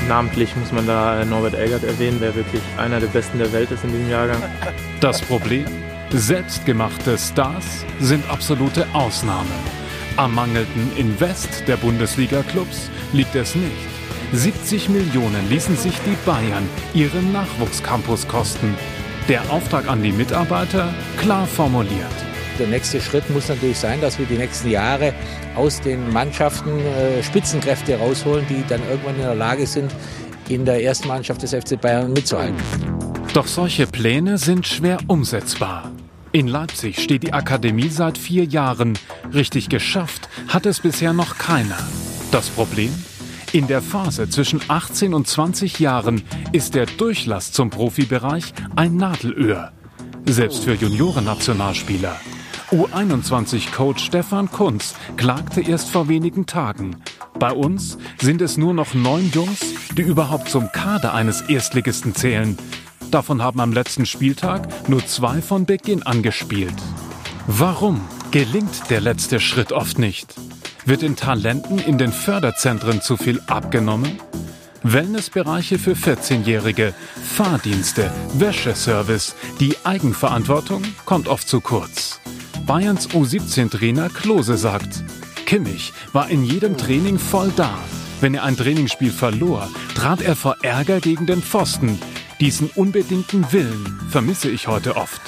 Namentlich 0.07 0.55
muss 0.55 0.71
man 0.71 0.87
da 0.87 1.25
Norbert 1.25 1.55
Elgert 1.55 1.83
erwähnen, 1.83 2.21
der 2.21 2.33
wirklich 2.33 2.61
einer 2.77 3.01
der 3.01 3.07
Besten 3.07 3.39
der 3.39 3.51
Welt 3.51 3.71
ist 3.71 3.83
in 3.83 3.91
diesem 3.91 4.09
Jahrgang. 4.09 4.41
Das 5.01 5.21
Problem? 5.21 5.65
Selbstgemachte 6.11 7.17
Stars 7.17 7.85
sind 7.99 8.29
absolute 8.29 8.87
Ausnahmen. 8.93 9.76
Am 10.17 10.33
mangelnden 10.33 10.91
Invest 10.97 11.67
der 11.67 11.77
Bundesliga-Clubs 11.77 12.89
liegt 13.13 13.35
es 13.35 13.53
nicht. 13.53 13.71
70 14.33 14.89
Millionen 14.89 15.47
ließen 15.47 15.77
sich 15.77 15.93
die 16.07 16.17
Bayern 16.25 16.67
ihren 16.95 17.31
Nachwuchscampus 17.31 18.27
kosten. 18.27 18.73
Der 19.29 19.41
Auftrag 19.51 19.87
an 19.87 20.01
die 20.01 20.11
Mitarbeiter 20.11 20.91
klar 21.17 21.45
formuliert. 21.45 22.15
der 22.57 22.65
nächste 22.65 22.99
Schritt 22.99 23.29
muss 23.29 23.47
natürlich 23.47 23.77
sein, 23.77 24.01
dass 24.01 24.17
wir 24.17 24.25
die 24.25 24.39
nächsten 24.39 24.71
Jahre 24.71 25.13
aus 25.55 25.79
den 25.81 26.11
Mannschaften 26.11 26.79
äh, 26.79 27.21
Spitzenkräfte 27.21 27.99
rausholen, 27.99 28.47
die 28.49 28.63
dann 28.67 28.81
irgendwann 28.89 29.17
in 29.17 29.21
der 29.21 29.35
Lage 29.35 29.67
sind, 29.67 29.93
in 30.49 30.65
der 30.65 30.83
ersten 30.83 31.07
Mannschaft 31.09 31.43
des 31.43 31.53
FC 31.53 31.79
Bayern 31.79 32.11
mitzuhalten. 32.11 32.57
Doch 33.35 33.45
solche 33.45 33.85
Pläne 33.85 34.39
sind 34.39 34.65
schwer 34.65 34.97
umsetzbar. 35.05 35.91
In 36.33 36.47
Leipzig 36.47 37.01
steht 37.01 37.23
die 37.23 37.33
Akademie 37.33 37.89
seit 37.89 38.17
vier 38.17 38.43
Jahren. 38.43 38.97
Richtig 39.33 39.69
geschafft 39.69 40.27
hat 40.47 40.65
es 40.65 40.81
bisher 40.81 41.13
noch 41.13 41.37
keiner. 41.37 41.77
Das 42.31 42.49
Problem? 42.49 42.93
In 43.53 43.67
der 43.67 43.81
Phase 43.81 44.27
zwischen 44.27 44.59
18 44.67 45.13
und 45.13 45.25
20 45.25 45.79
Jahren 45.79 46.21
ist 46.51 46.75
der 46.75 46.85
Durchlass 46.85 47.53
zum 47.53 47.69
Profibereich 47.69 48.53
ein 48.75 48.97
Nadelöhr. 48.97 49.71
Selbst 50.25 50.65
für 50.65 50.73
Juniorennationalspieler. 50.73 52.19
U21-Coach 52.71 54.03
Stefan 54.03 54.51
Kunz 54.51 54.95
klagte 55.15 55.61
erst 55.61 55.89
vor 55.89 56.09
wenigen 56.09 56.45
Tagen. 56.45 56.97
Bei 57.39 57.53
uns 57.53 57.97
sind 58.19 58.41
es 58.41 58.57
nur 58.57 58.73
noch 58.73 58.93
neun 58.93 59.31
Jungs, 59.31 59.61
die 59.95 60.01
überhaupt 60.01 60.49
zum 60.49 60.69
Kader 60.73 61.13
eines 61.13 61.41
Erstligisten 61.41 62.13
zählen. 62.13 62.57
Davon 63.11 63.41
haben 63.41 63.61
am 63.61 63.71
letzten 63.71 64.05
Spieltag 64.05 64.89
nur 64.89 65.05
zwei 65.05 65.41
von 65.41 65.65
Beginn 65.65 66.03
an 66.03 66.23
gespielt. 66.23 66.75
Warum 67.47 68.01
gelingt 68.31 68.89
der 68.89 68.99
letzte 68.99 69.39
Schritt 69.39 69.71
oft 69.71 69.97
nicht? 69.97 70.35
Wird 70.85 71.01
den 71.01 71.15
Talenten 71.15 71.79
in 71.79 71.97
den 71.97 72.11
Förderzentren 72.11 73.01
zu 73.01 73.15
viel 73.17 73.41
abgenommen? 73.47 74.19
Wellnessbereiche 74.83 75.79
für 75.79 75.93
14-Jährige, 75.93 76.93
Fahrdienste, 77.35 78.11
Wäscheservice, 78.33 79.35
die 79.59 79.75
Eigenverantwortung 79.83 80.83
kommt 81.05 81.27
oft 81.27 81.47
zu 81.47 81.61
kurz. 81.61 82.19
Bayerns 82.65 83.09
U17-Trainer 83.09 84.09
Klose 84.09 84.57
sagt, 84.57 85.03
Kimmich 85.45 85.93
war 86.11 86.29
in 86.29 86.43
jedem 86.43 86.77
Training 86.77 87.17
voll 87.17 87.51
da. 87.55 87.79
Wenn 88.19 88.33
er 88.33 88.43
ein 88.43 88.57
Trainingsspiel 88.57 89.11
verlor, 89.11 89.69
trat 89.95 90.21
er 90.21 90.35
vor 90.35 90.57
Ärger 90.63 90.99
gegen 90.99 91.25
den 91.25 91.41
Pfosten. 91.41 91.99
Diesen 92.39 92.69
unbedingten 92.75 93.51
Willen 93.51 93.99
vermisse 94.09 94.49
ich 94.49 94.67
heute 94.67 94.95
oft. 94.95 95.21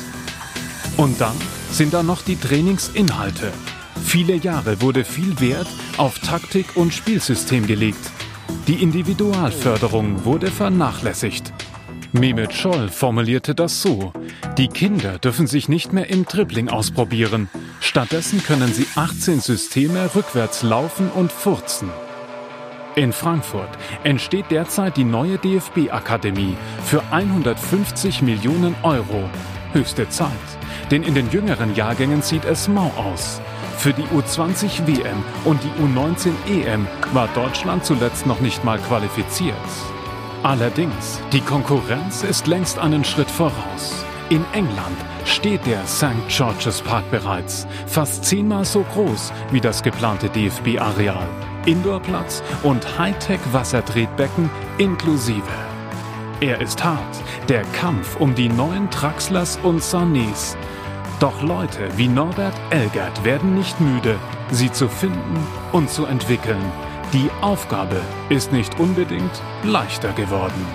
Und 0.95 1.19
dann 1.19 1.35
sind 1.71 1.93
da 1.93 2.03
noch 2.03 2.21
die 2.21 2.35
Trainingsinhalte. 2.35 3.51
Viele 4.03 4.35
Jahre 4.35 4.81
wurde 4.81 5.03
viel 5.03 5.39
Wert 5.39 5.67
auf 5.97 6.19
Taktik 6.19 6.75
und 6.75 6.93
Spielsystem 6.93 7.65
gelegt. 7.65 8.11
Die 8.67 8.83
Individualförderung 8.83 10.23
wurde 10.23 10.51
vernachlässigt. 10.51 11.51
Mehmet 12.11 12.53
Scholl 12.53 12.89
formulierte 12.89 13.55
das 13.55 13.81
so. 13.81 14.13
Die 14.59 14.67
Kinder 14.67 15.17
dürfen 15.17 15.47
sich 15.47 15.67
nicht 15.67 15.93
mehr 15.93 16.09
im 16.09 16.27
Tripling 16.27 16.69
ausprobieren. 16.69 17.49
Stattdessen 17.79 18.43
können 18.43 18.71
sie 18.71 18.85
18 18.95 19.39
Systeme 19.39 20.13
rückwärts 20.13 20.61
laufen 20.61 21.09
und 21.09 21.31
furzen. 21.31 21.89
In 22.99 23.13
Frankfurt 23.13 23.69
entsteht 24.03 24.51
derzeit 24.51 24.97
die 24.97 25.05
neue 25.05 25.37
DFB-Akademie 25.37 26.57
für 26.83 27.01
150 27.11 28.21
Millionen 28.21 28.75
Euro. 28.83 29.23
Höchste 29.71 30.09
Zeit, 30.09 30.29
denn 30.91 31.03
in 31.03 31.13
den 31.13 31.29
jüngeren 31.29 31.73
Jahrgängen 31.75 32.21
sieht 32.21 32.43
es 32.43 32.67
mau 32.67 32.91
aus. 32.97 33.39
Für 33.77 33.93
die 33.93 34.03
U20 34.03 34.85
WM 34.85 35.23
und 35.45 35.61
die 35.63 35.81
U19 35.81 36.33
EM 36.49 36.87
war 37.13 37.29
Deutschland 37.29 37.85
zuletzt 37.85 38.25
noch 38.25 38.41
nicht 38.41 38.65
mal 38.65 38.79
qualifiziert. 38.79 39.55
Allerdings, 40.43 41.21
die 41.31 41.39
Konkurrenz 41.39 42.23
ist 42.23 42.47
längst 42.47 42.79
einen 42.79 43.05
Schritt 43.05 43.31
voraus. 43.31 44.03
In 44.27 44.43
England 44.51 44.97
steht 45.23 45.65
der 45.65 45.87
St. 45.87 46.27
George's 46.27 46.81
Park 46.81 47.09
bereits, 47.11 47.65
fast 47.87 48.25
zehnmal 48.25 48.65
so 48.65 48.83
groß 48.93 49.31
wie 49.51 49.61
das 49.61 49.83
geplante 49.83 50.27
DFB-Areal. 50.27 51.48
Indoorplatz 51.65 52.43
und 52.63 52.97
Hightech-Wassertretbecken 52.97 54.49
inklusive. 54.77 55.41
Er 56.41 56.61
ist 56.61 56.83
hart, 56.83 57.17
der 57.49 57.63
Kampf 57.73 58.15
um 58.19 58.33
die 58.33 58.49
neuen 58.49 58.89
Traxlers 58.91 59.59
und 59.63 59.81
Sanés. 59.81 60.55
Doch 61.19 61.41
Leute 61.41 61.89
wie 61.97 62.07
Norbert 62.07 62.55
Elgert 62.69 63.25
werden 63.25 63.55
nicht 63.55 63.79
müde, 63.81 64.15
sie 64.51 64.71
zu 64.71 64.87
finden 64.87 65.45
und 65.73 65.89
zu 65.89 66.05
entwickeln. 66.05 66.63
Die 67.11 67.29
Aufgabe 67.41 67.99
ist 68.29 68.53
nicht 68.53 68.79
unbedingt 68.79 69.41
leichter 69.63 70.13
geworden. 70.13 70.65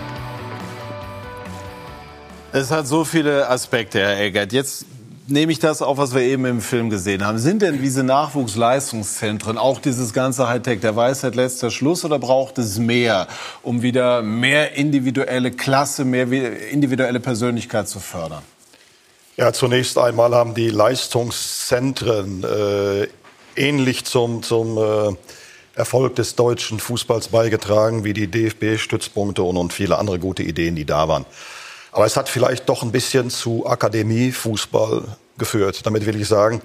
Es 2.53 2.71
hat 2.71 2.87
so 2.87 3.05
viele 3.05 3.49
Aspekte, 3.49 4.01
Herr 4.01 4.17
Elgert. 4.17 4.53
Jetzt 4.53 4.87
nehme 5.27 5.53
ich 5.53 5.59
das 5.59 5.83
auf, 5.83 5.99
was 5.99 6.15
wir 6.15 6.23
eben 6.23 6.45
im 6.45 6.61
Film 6.61 6.91
gesehen 6.91 7.25
haben. 7.27 7.39
Sind 7.39 7.63
denn 7.63 7.81
diese 7.81 8.03
Nachwuchsleistungszentren, 8.03 9.59
auch 9.59 9.81
dieses 9.81 10.13
ganze 10.13 10.49
Hightech, 10.49 10.81
der 10.81 10.97
Weisheit 10.97 11.35
letzter 11.35 11.71
Schluss 11.71 12.05
oder 12.05 12.19
braucht 12.19 12.59
es 12.59 12.79
mehr, 12.79 13.27
um 13.63 13.83
wieder 13.83 14.23
mehr 14.23 14.75
individuelle 14.75 15.51
Klasse, 15.51 16.05
mehr 16.05 16.31
individuelle 16.71 17.21
Persönlichkeit 17.21 17.89
zu 17.89 18.01
fördern? 18.01 18.43
Ja, 19.37 19.53
zunächst 19.53 19.99
einmal 19.99 20.35
haben 20.35 20.55
die 20.55 20.71
Leistungszentren 20.71 22.45
äh, 22.45 23.09
ähnlich 23.57 24.05
zum, 24.05 24.43
zum 24.43 24.79
äh, 24.79 25.17
Erfolg 25.75 26.15
des 26.15 26.37
deutschen 26.37 26.79
Fußballs 26.79 27.29
beigetragen, 27.29 28.05
wie 28.05 28.13
die 28.13 28.29
DFB-Stützpunkte 28.29 29.43
und, 29.43 29.57
und 29.57 29.73
viele 29.73 29.99
andere 29.99 30.21
gute 30.21 30.45
Ideen, 30.45 30.77
die 30.77 30.85
da 30.85 31.09
waren. 31.09 31.27
Aber 31.95 32.07
es 32.07 32.17
hat 32.17 32.29
vielleicht 32.29 32.69
doch 32.69 32.83
ein 32.83 32.91
bisschen 32.91 33.31
zu 33.31 33.67
Akademiefußball 33.67 35.05
geführt. 35.39 35.87
Damit 35.87 36.05
will 36.07 36.21
ich 36.21 36.27
sagen, 36.27 36.61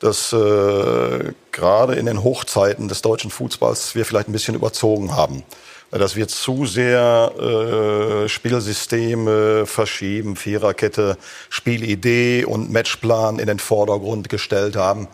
dass 0.00 0.34
äh, 0.34 1.32
gerade 1.50 1.94
in 1.94 2.04
den 2.04 2.22
Hochzeiten 2.22 2.86
des 2.86 3.00
deutschen 3.00 3.30
Fußballs 3.30 3.94
wir 3.94 4.04
vielleicht 4.04 4.28
ein 4.28 4.32
bisschen 4.32 4.54
überzogen 4.54 5.16
haben. 5.16 5.44
Dass 5.90 6.14
wir 6.14 6.28
zu 6.28 6.66
sehr 6.66 7.32
äh, 7.38 8.28
Spielsysteme 8.28 9.64
verschieben, 9.64 10.36
Viererkette, 10.36 11.16
Spielidee 11.48 12.44
und 12.44 12.70
Matchplan 12.70 13.38
in 13.38 13.46
den 13.46 13.58
Vordergrund 13.58 14.28
gestellt 14.28 14.76
haben 14.76 15.08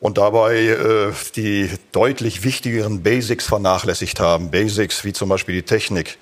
und 0.00 0.16
dabei 0.16 0.56
äh, 0.56 1.12
die 1.36 1.68
deutlich 1.92 2.42
wichtigeren 2.42 3.02
Basics 3.02 3.46
vernachlässigt 3.46 4.18
haben. 4.18 4.50
Basics 4.50 5.04
wie 5.04 5.12
zum 5.12 5.28
Beispiel 5.28 5.56
die 5.56 5.62
Technik, 5.62 6.16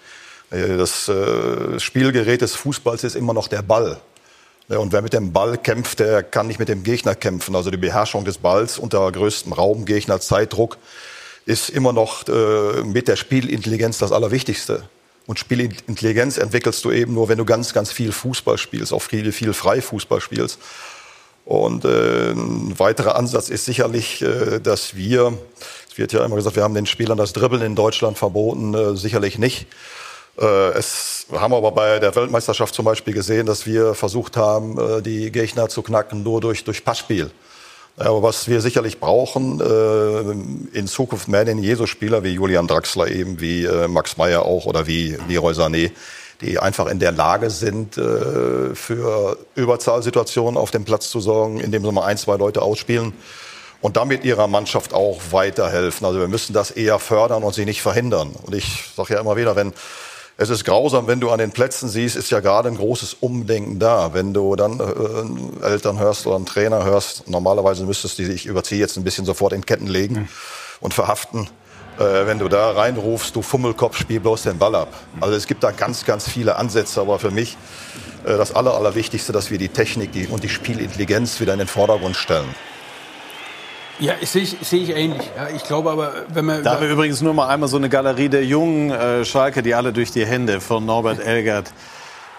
das 0.50 1.08
äh, 1.08 1.78
Spielgerät 1.78 2.42
des 2.42 2.54
Fußballs 2.56 3.04
ist 3.04 3.16
immer 3.16 3.32
noch 3.32 3.48
der 3.48 3.62
Ball. 3.62 4.00
Und 4.68 4.92
wer 4.92 5.02
mit 5.02 5.12
dem 5.12 5.32
Ball 5.32 5.58
kämpft, 5.58 5.98
der 5.98 6.22
kann 6.22 6.46
nicht 6.46 6.60
mit 6.60 6.68
dem 6.68 6.84
Gegner 6.84 7.16
kämpfen. 7.16 7.56
Also 7.56 7.70
die 7.70 7.76
Beherrschung 7.76 8.24
des 8.24 8.38
Balls 8.38 8.78
unter 8.78 9.10
größtem 9.10 9.52
Raum, 9.52 9.84
Gegner, 9.84 10.20
Zeitdruck 10.20 10.78
ist 11.44 11.70
immer 11.70 11.92
noch 11.92 12.28
äh, 12.28 12.84
mit 12.84 13.08
der 13.08 13.16
Spielintelligenz 13.16 13.98
das 13.98 14.12
Allerwichtigste. 14.12 14.84
Und 15.26 15.38
Spielintelligenz 15.38 16.38
entwickelst 16.38 16.84
du 16.84 16.92
eben 16.92 17.14
nur, 17.14 17.28
wenn 17.28 17.38
du 17.38 17.44
ganz, 17.44 17.72
ganz 17.72 17.90
viel 17.90 18.12
Fußball 18.12 18.58
spielst, 18.58 18.92
auch 18.92 19.02
viel, 19.02 19.32
viel 19.32 19.52
Freifußball 19.52 20.20
spielst. 20.20 20.58
Und 21.44 21.84
äh, 21.84 22.30
ein 22.30 22.78
weiterer 22.78 23.16
Ansatz 23.16 23.48
ist 23.48 23.64
sicherlich, 23.64 24.22
äh, 24.22 24.60
dass 24.60 24.94
wir, 24.94 25.36
es 25.90 25.98
wird 25.98 26.12
ja 26.12 26.24
immer 26.24 26.36
gesagt, 26.36 26.54
wir 26.54 26.62
haben 26.62 26.74
den 26.74 26.86
Spielern 26.86 27.18
das 27.18 27.32
Dribbeln 27.32 27.62
in 27.62 27.74
Deutschland 27.74 28.18
verboten, 28.18 28.74
äh, 28.74 28.96
sicherlich 28.96 29.38
nicht. 29.38 29.66
Äh, 30.40 30.70
es 30.78 31.26
haben 31.32 31.52
aber 31.52 31.72
bei 31.72 31.98
der 31.98 32.14
Weltmeisterschaft 32.16 32.74
zum 32.74 32.84
Beispiel 32.84 33.12
gesehen, 33.12 33.46
dass 33.46 33.66
wir 33.66 33.94
versucht 33.94 34.36
haben, 34.36 34.78
äh, 34.78 35.02
die 35.02 35.30
Gegner 35.30 35.68
zu 35.68 35.82
knacken 35.82 36.22
nur 36.22 36.40
durch, 36.40 36.64
durch 36.64 36.84
Passspiel. 36.84 37.30
Aber 37.96 38.22
was 38.22 38.48
wir 38.48 38.62
sicherlich 38.62 38.98
brauchen, 38.98 39.60
äh, 39.60 40.78
in 40.78 40.86
Zukunft 40.86 41.28
mehr 41.28 41.44
denn 41.44 41.58
je 41.58 41.74
so 41.74 41.86
Spieler 41.86 42.24
wie 42.24 42.30
Julian 42.30 42.66
Draxler 42.66 43.08
eben, 43.08 43.40
wie 43.40 43.68
Max 43.88 44.16
Meyer 44.16 44.46
auch 44.46 44.64
oder 44.64 44.86
wie 44.86 45.18
Leroy 45.28 45.52
Sané, 45.52 45.90
die 46.40 46.58
einfach 46.58 46.86
in 46.86 46.98
der 46.98 47.12
Lage 47.12 47.50
sind, 47.50 47.96
für 47.96 49.36
Überzahlsituationen 49.54 50.56
auf 50.56 50.70
dem 50.70 50.84
Platz 50.84 51.10
zu 51.10 51.20
sorgen, 51.20 51.60
indem 51.60 51.84
sie 51.84 51.92
mal 51.92 52.06
ein, 52.06 52.16
zwei 52.16 52.36
Leute 52.36 52.62
ausspielen 52.62 53.12
und 53.82 53.98
damit 53.98 54.24
ihrer 54.24 54.46
Mannschaft 54.46 54.94
auch 54.94 55.20
weiterhelfen. 55.30 56.06
Also 56.06 56.20
wir 56.20 56.28
müssen 56.28 56.54
das 56.54 56.70
eher 56.70 56.98
fördern 56.98 57.42
und 57.42 57.54
sie 57.54 57.66
nicht 57.66 57.82
verhindern. 57.82 58.30
Und 58.46 58.54
ich 58.54 58.84
sage 58.96 59.14
ja 59.14 59.20
immer 59.20 59.36
wieder, 59.36 59.56
wenn 59.56 59.74
es 60.40 60.48
ist 60.48 60.64
grausam, 60.64 61.06
wenn 61.06 61.20
du 61.20 61.28
an 61.30 61.38
den 61.38 61.50
Plätzen 61.50 61.90
siehst, 61.90 62.16
ist 62.16 62.30
ja 62.30 62.40
gerade 62.40 62.70
ein 62.70 62.76
großes 62.76 63.18
Umdenken 63.20 63.78
da. 63.78 64.14
Wenn 64.14 64.32
du 64.32 64.56
dann 64.56 64.80
äh, 64.80 65.66
Eltern 65.66 65.98
hörst 65.98 66.26
oder 66.26 66.36
einen 66.36 66.46
Trainer 66.46 66.82
hörst, 66.82 67.28
normalerweise 67.28 67.84
müsstest 67.84 68.18
du 68.18 68.24
dich, 68.24 68.46
überziehe 68.46 68.80
jetzt 68.80 68.96
ein 68.96 69.04
bisschen, 69.04 69.26
sofort 69.26 69.52
in 69.52 69.66
Ketten 69.66 69.86
legen 69.86 70.14
mhm. 70.14 70.28
und 70.80 70.94
verhaften. 70.94 71.50
Äh, 71.98 72.24
wenn 72.24 72.38
du 72.38 72.48
da 72.48 72.70
reinrufst, 72.70 73.36
du 73.36 73.42
Fummelkopf, 73.42 73.98
spiel 73.98 74.18
bloß 74.18 74.44
den 74.44 74.56
Ball 74.56 74.74
ab. 74.76 74.94
Also 75.20 75.36
es 75.36 75.46
gibt 75.46 75.62
da 75.62 75.72
ganz, 75.72 76.06
ganz 76.06 76.26
viele 76.26 76.56
Ansätze, 76.56 77.02
aber 77.02 77.18
für 77.18 77.30
mich 77.30 77.58
äh, 78.24 78.38
das 78.38 78.54
Aller, 78.54 78.72
Allerwichtigste, 78.72 79.32
dass 79.32 79.50
wir 79.50 79.58
die 79.58 79.68
Technik 79.68 80.12
die, 80.12 80.26
und 80.26 80.42
die 80.42 80.48
Spielintelligenz 80.48 81.38
wieder 81.40 81.52
in 81.52 81.58
den 81.58 81.68
Vordergrund 81.68 82.16
stellen. 82.16 82.48
Ja, 84.00 84.14
sehe 84.22 84.42
ich, 84.42 84.56
seh 84.62 84.78
ich 84.78 84.90
ähnlich. 84.90 85.30
Ja, 85.36 85.48
ich 85.54 85.62
glaube 85.64 85.90
aber, 85.90 86.12
wenn 86.28 86.44
man. 86.44 86.64
Da 86.64 86.72
haben 86.72 86.82
wir 86.82 86.90
übrigens 86.90 87.20
nur 87.20 87.34
mal 87.34 87.48
einmal 87.48 87.68
so 87.68 87.76
eine 87.76 87.88
Galerie 87.88 88.28
der 88.28 88.44
jungen 88.44 88.90
äh, 88.90 89.24
Schalke, 89.24 89.62
die 89.62 89.74
alle 89.74 89.92
durch 89.92 90.10
die 90.10 90.24
Hände 90.24 90.60
von 90.60 90.84
Norbert 90.84 91.20
Elgert 91.20 91.72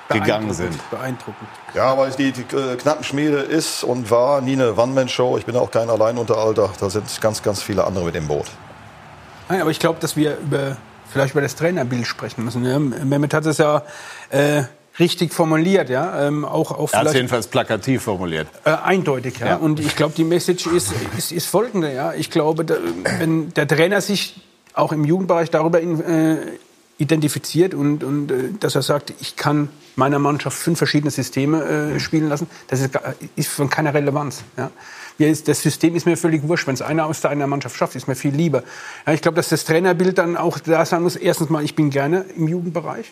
gegangen 0.09 0.53
sind. 0.53 0.77
Beeindruckend. 0.89 1.47
Ja, 1.73 1.97
weil 1.97 2.11
die, 2.11 2.31
die 2.31 2.41
äh, 2.55 2.75
Knappenschmiede 2.75 3.37
ist 3.37 3.83
und 3.83 4.11
war 4.11 4.41
nie 4.41 4.53
eine 4.53 4.75
One-Man-Show. 4.75 5.37
Ich 5.37 5.45
bin 5.45 5.55
auch 5.55 5.71
kein 5.71 5.89
Alleinunteralter. 5.89 6.71
Da 6.79 6.89
sind 6.89 7.05
ganz, 7.21 7.41
ganz 7.41 7.61
viele 7.61 7.85
andere 7.85 8.05
mit 8.05 8.15
dem 8.15 8.27
Boot. 8.27 8.47
Nein, 9.49 9.61
aber 9.61 9.71
ich 9.71 9.79
glaube, 9.79 9.99
dass 9.99 10.15
wir 10.15 10.37
über, 10.37 10.77
vielleicht 11.09 11.33
über 11.33 11.41
das 11.41 11.55
Trainerbild 11.55 12.05
sprechen 12.05 12.43
müssen. 12.43 12.65
Ja? 12.65 12.79
Mehmet 12.79 13.33
hat 13.33 13.45
es 13.45 13.57
ja 13.57 13.83
äh, 14.29 14.63
richtig 15.01 15.33
formuliert, 15.33 15.89
ja, 15.89 16.27
ähm, 16.27 16.45
auch, 16.45 16.71
auch 16.71 16.93
er 16.93 16.99
hat 17.01 17.13
jedenfalls 17.13 17.47
plakativ 17.47 18.03
formuliert. 18.03 18.47
Äh, 18.63 18.69
eindeutig, 18.69 19.39
ja. 19.39 19.47
ja. 19.47 19.55
Und 19.57 19.79
ich 19.79 19.95
glaube, 19.95 20.13
die 20.15 20.23
Message 20.23 20.67
ist, 20.67 20.93
ist, 21.17 21.31
ist 21.31 21.47
folgende, 21.47 21.93
ja. 21.93 22.13
Ich 22.13 22.29
glaube, 22.29 22.63
da, 22.63 22.75
wenn 23.19 23.53
der 23.53 23.67
Trainer 23.67 23.99
sich 23.99 24.39
auch 24.73 24.93
im 24.93 25.03
Jugendbereich 25.03 25.49
darüber 25.49 25.81
in, 25.81 25.99
äh, 26.01 26.37
identifiziert 26.97 27.73
und, 27.73 28.03
und 28.03 28.31
äh, 28.31 28.35
dass 28.59 28.75
er 28.75 28.83
sagt, 28.83 29.13
ich 29.19 29.35
kann 29.35 29.69
meiner 29.95 30.19
Mannschaft 30.19 30.57
fünf 30.57 30.77
verschiedene 30.77 31.11
Systeme 31.11 31.95
äh, 31.95 31.99
spielen 31.99 32.29
lassen, 32.29 32.47
das 32.67 32.79
ist, 32.79 32.91
ist 33.35 33.49
von 33.49 33.69
keiner 33.69 33.93
Relevanz. 33.93 34.43
Ja. 34.55 34.71
Das 35.45 35.61
System 35.61 35.95
ist 35.95 36.05
mir 36.05 36.17
völlig 36.17 36.47
wurscht. 36.47 36.65
Wenn 36.65 36.73
es 36.73 36.81
einer 36.81 37.05
aus 37.05 37.23
einer 37.25 37.45
Mannschaft 37.45 37.75
schafft, 37.75 37.95
ist 37.95 38.07
mir 38.07 38.15
viel 38.15 38.33
lieber. 38.33 38.63
Ja, 39.05 39.13
ich 39.13 39.21
glaube, 39.21 39.35
dass 39.35 39.49
das 39.49 39.65
Trainerbild 39.65 40.17
dann 40.17 40.35
auch 40.35 40.57
da 40.57 40.83
sein 40.83 41.03
muss. 41.03 41.15
Erstens 41.15 41.49
mal, 41.49 41.63
ich 41.63 41.75
bin 41.75 41.91
gerne 41.91 42.25
im 42.35 42.47
Jugendbereich. 42.47 43.11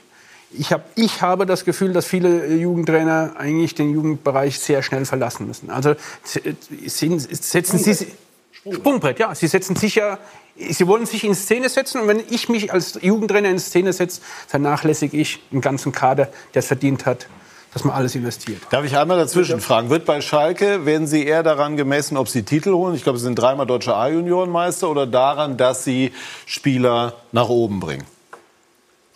Ich, 0.51 0.73
hab, 0.73 0.85
ich 0.95 1.21
habe 1.21 1.45
das 1.45 1.63
Gefühl, 1.63 1.93
dass 1.93 2.05
viele 2.05 2.47
Jugendtrainer 2.47 3.33
eigentlich 3.37 3.75
den 3.75 3.91
Jugendbereich 3.91 4.59
sehr 4.59 4.81
schnell 4.81 5.05
verlassen 5.05 5.45
müssen. 5.45 5.69
Also 5.69 5.95
sind, 6.23 7.21
setzen 7.21 7.77
sie 7.77 8.07
Sprungbrett, 8.51 9.19
ja. 9.19 9.33
Sie 9.35 9.47
setzen 9.47 9.75
sich 9.75 9.95
ja, 9.95 10.17
sie 10.57 10.87
wollen 10.87 11.05
sich 11.05 11.23
in 11.23 11.35
Szene 11.35 11.69
setzen 11.69 12.01
und 12.01 12.07
wenn 12.07 12.21
ich 12.29 12.49
mich 12.49 12.73
als 12.73 12.99
Jugendtrainer 13.01 13.49
in 13.49 13.59
Szene 13.59 13.93
setze, 13.93 14.21
vernachlässige 14.47 15.17
ich 15.17 15.39
einen 15.51 15.61
ganzen 15.61 15.91
Kader, 15.91 16.29
der 16.53 16.59
es 16.59 16.67
verdient 16.67 17.05
hat, 17.05 17.27
dass 17.73 17.83
man 17.83 17.95
alles 17.95 18.15
investiert. 18.15 18.61
Darf 18.71 18.83
ich 18.83 18.97
einmal 18.97 19.17
dazwischen 19.17 19.61
fragen? 19.61 19.89
Wird 19.89 20.05
bei 20.05 20.21
Schalke, 20.21 20.85
werden 20.85 21.05
Sie 21.05 21.25
eher 21.25 21.43
daran 21.43 21.77
gemessen, 21.77 22.17
ob 22.17 22.27
Sie 22.27 22.43
Titel 22.43 22.73
holen? 22.73 22.95
Ich 22.95 23.03
glaube, 23.03 23.19
Sie 23.19 23.25
sind 23.25 23.35
dreimal 23.35 23.67
deutscher 23.67 23.95
A-Juniorenmeister 23.95 24.89
oder 24.89 25.05
daran, 25.05 25.57
dass 25.57 25.83
Sie 25.83 26.11
Spieler 26.45 27.13
nach 27.31 27.49
oben 27.49 27.79
bringen? 27.79 28.05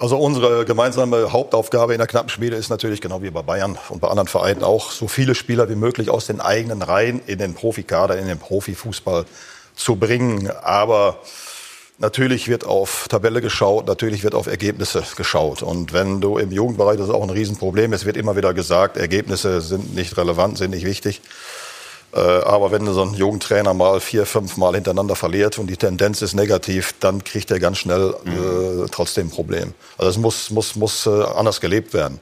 Also 0.04 0.18
unsere 0.18 0.66
gemeinsame 0.66 1.32
Hauptaufgabe 1.32 1.94
in 1.94 1.98
der 1.98 2.08
knappen 2.08 2.28
Schmiede 2.28 2.58
ist 2.58 2.68
natürlich 2.68 3.00
genau 3.00 3.22
wie 3.22 3.30
bei 3.30 3.42
Bayern 3.42 3.78
und 3.88 4.02
bei 4.02 4.10
anderen 4.10 4.28
Vereinen 4.28 4.62
auch, 4.62 4.92
so 4.92 5.08
viele 5.08 5.34
Spieler 5.34 5.70
wie 5.70 5.76
möglich 5.76 6.10
aus 6.10 6.28
den 6.28 6.42
eigenen 6.42 6.82
Reihen 6.82 7.22
in 7.26 7.38
den 7.38 7.54
Profikader, 7.54 8.18
in 8.18 8.28
den 8.28 8.38
Profifußball 8.38 9.24
zu 9.76 9.96
bringen. 9.96 10.52
Aber 10.62 11.20
natürlich 12.00 12.50
wird 12.50 12.66
auf 12.66 13.08
Tabelle 13.08 13.40
geschaut, 13.40 13.88
natürlich 13.88 14.26
wird 14.26 14.36
auf 14.36 14.48
Ergebnisse 14.48 15.04
geschaut. 15.16 15.64
Und 15.64 15.94
wenn 15.94 16.20
du 16.20 16.38
im 16.38 16.52
Jugendbereich, 16.52 16.98
das 16.98 17.08
ist 17.08 17.14
auch 17.14 17.24
ein 17.24 17.30
Riesenproblem, 17.30 17.94
es 17.94 18.04
wird 18.04 18.18
immer 18.18 18.36
wieder 18.36 18.54
gesagt, 18.54 18.98
Ergebnisse 18.98 19.62
sind 19.62 19.96
nicht 19.96 20.18
relevant, 20.18 20.58
sind 20.58 20.72
nicht 20.72 20.86
wichtig. 20.86 21.22
Äh, 22.14 22.20
aber 22.20 22.72
wenn 22.72 22.86
so 22.86 23.02
ein 23.02 23.14
Jugendtrainer 23.14 23.74
mal 23.74 24.00
vier, 24.00 24.26
fünf 24.26 24.58
Mal 24.58 24.76
hintereinander 24.76 25.16
verliert 25.16 25.58
und 25.58 25.68
die 25.68 25.78
Tendenz 25.78 26.22
ist 26.22 26.36
negativ, 26.36 26.94
dann 27.00 27.24
kriegt 27.24 27.50
er 27.50 27.60
ganz 27.60 27.80
schnell 27.80 28.14
mhm. 28.24 28.84
äh, 28.84 28.88
trotzdem 28.92 29.28
ein 29.28 29.32
Problem. 29.32 29.74
Also 29.98 30.12
es 30.12 30.18
muss, 30.18 30.50
muss, 30.52 30.76
muss 30.76 31.06
äh, 31.08 31.10
anders 31.10 31.60
gelebt 31.60 31.94
werden. 31.94 32.20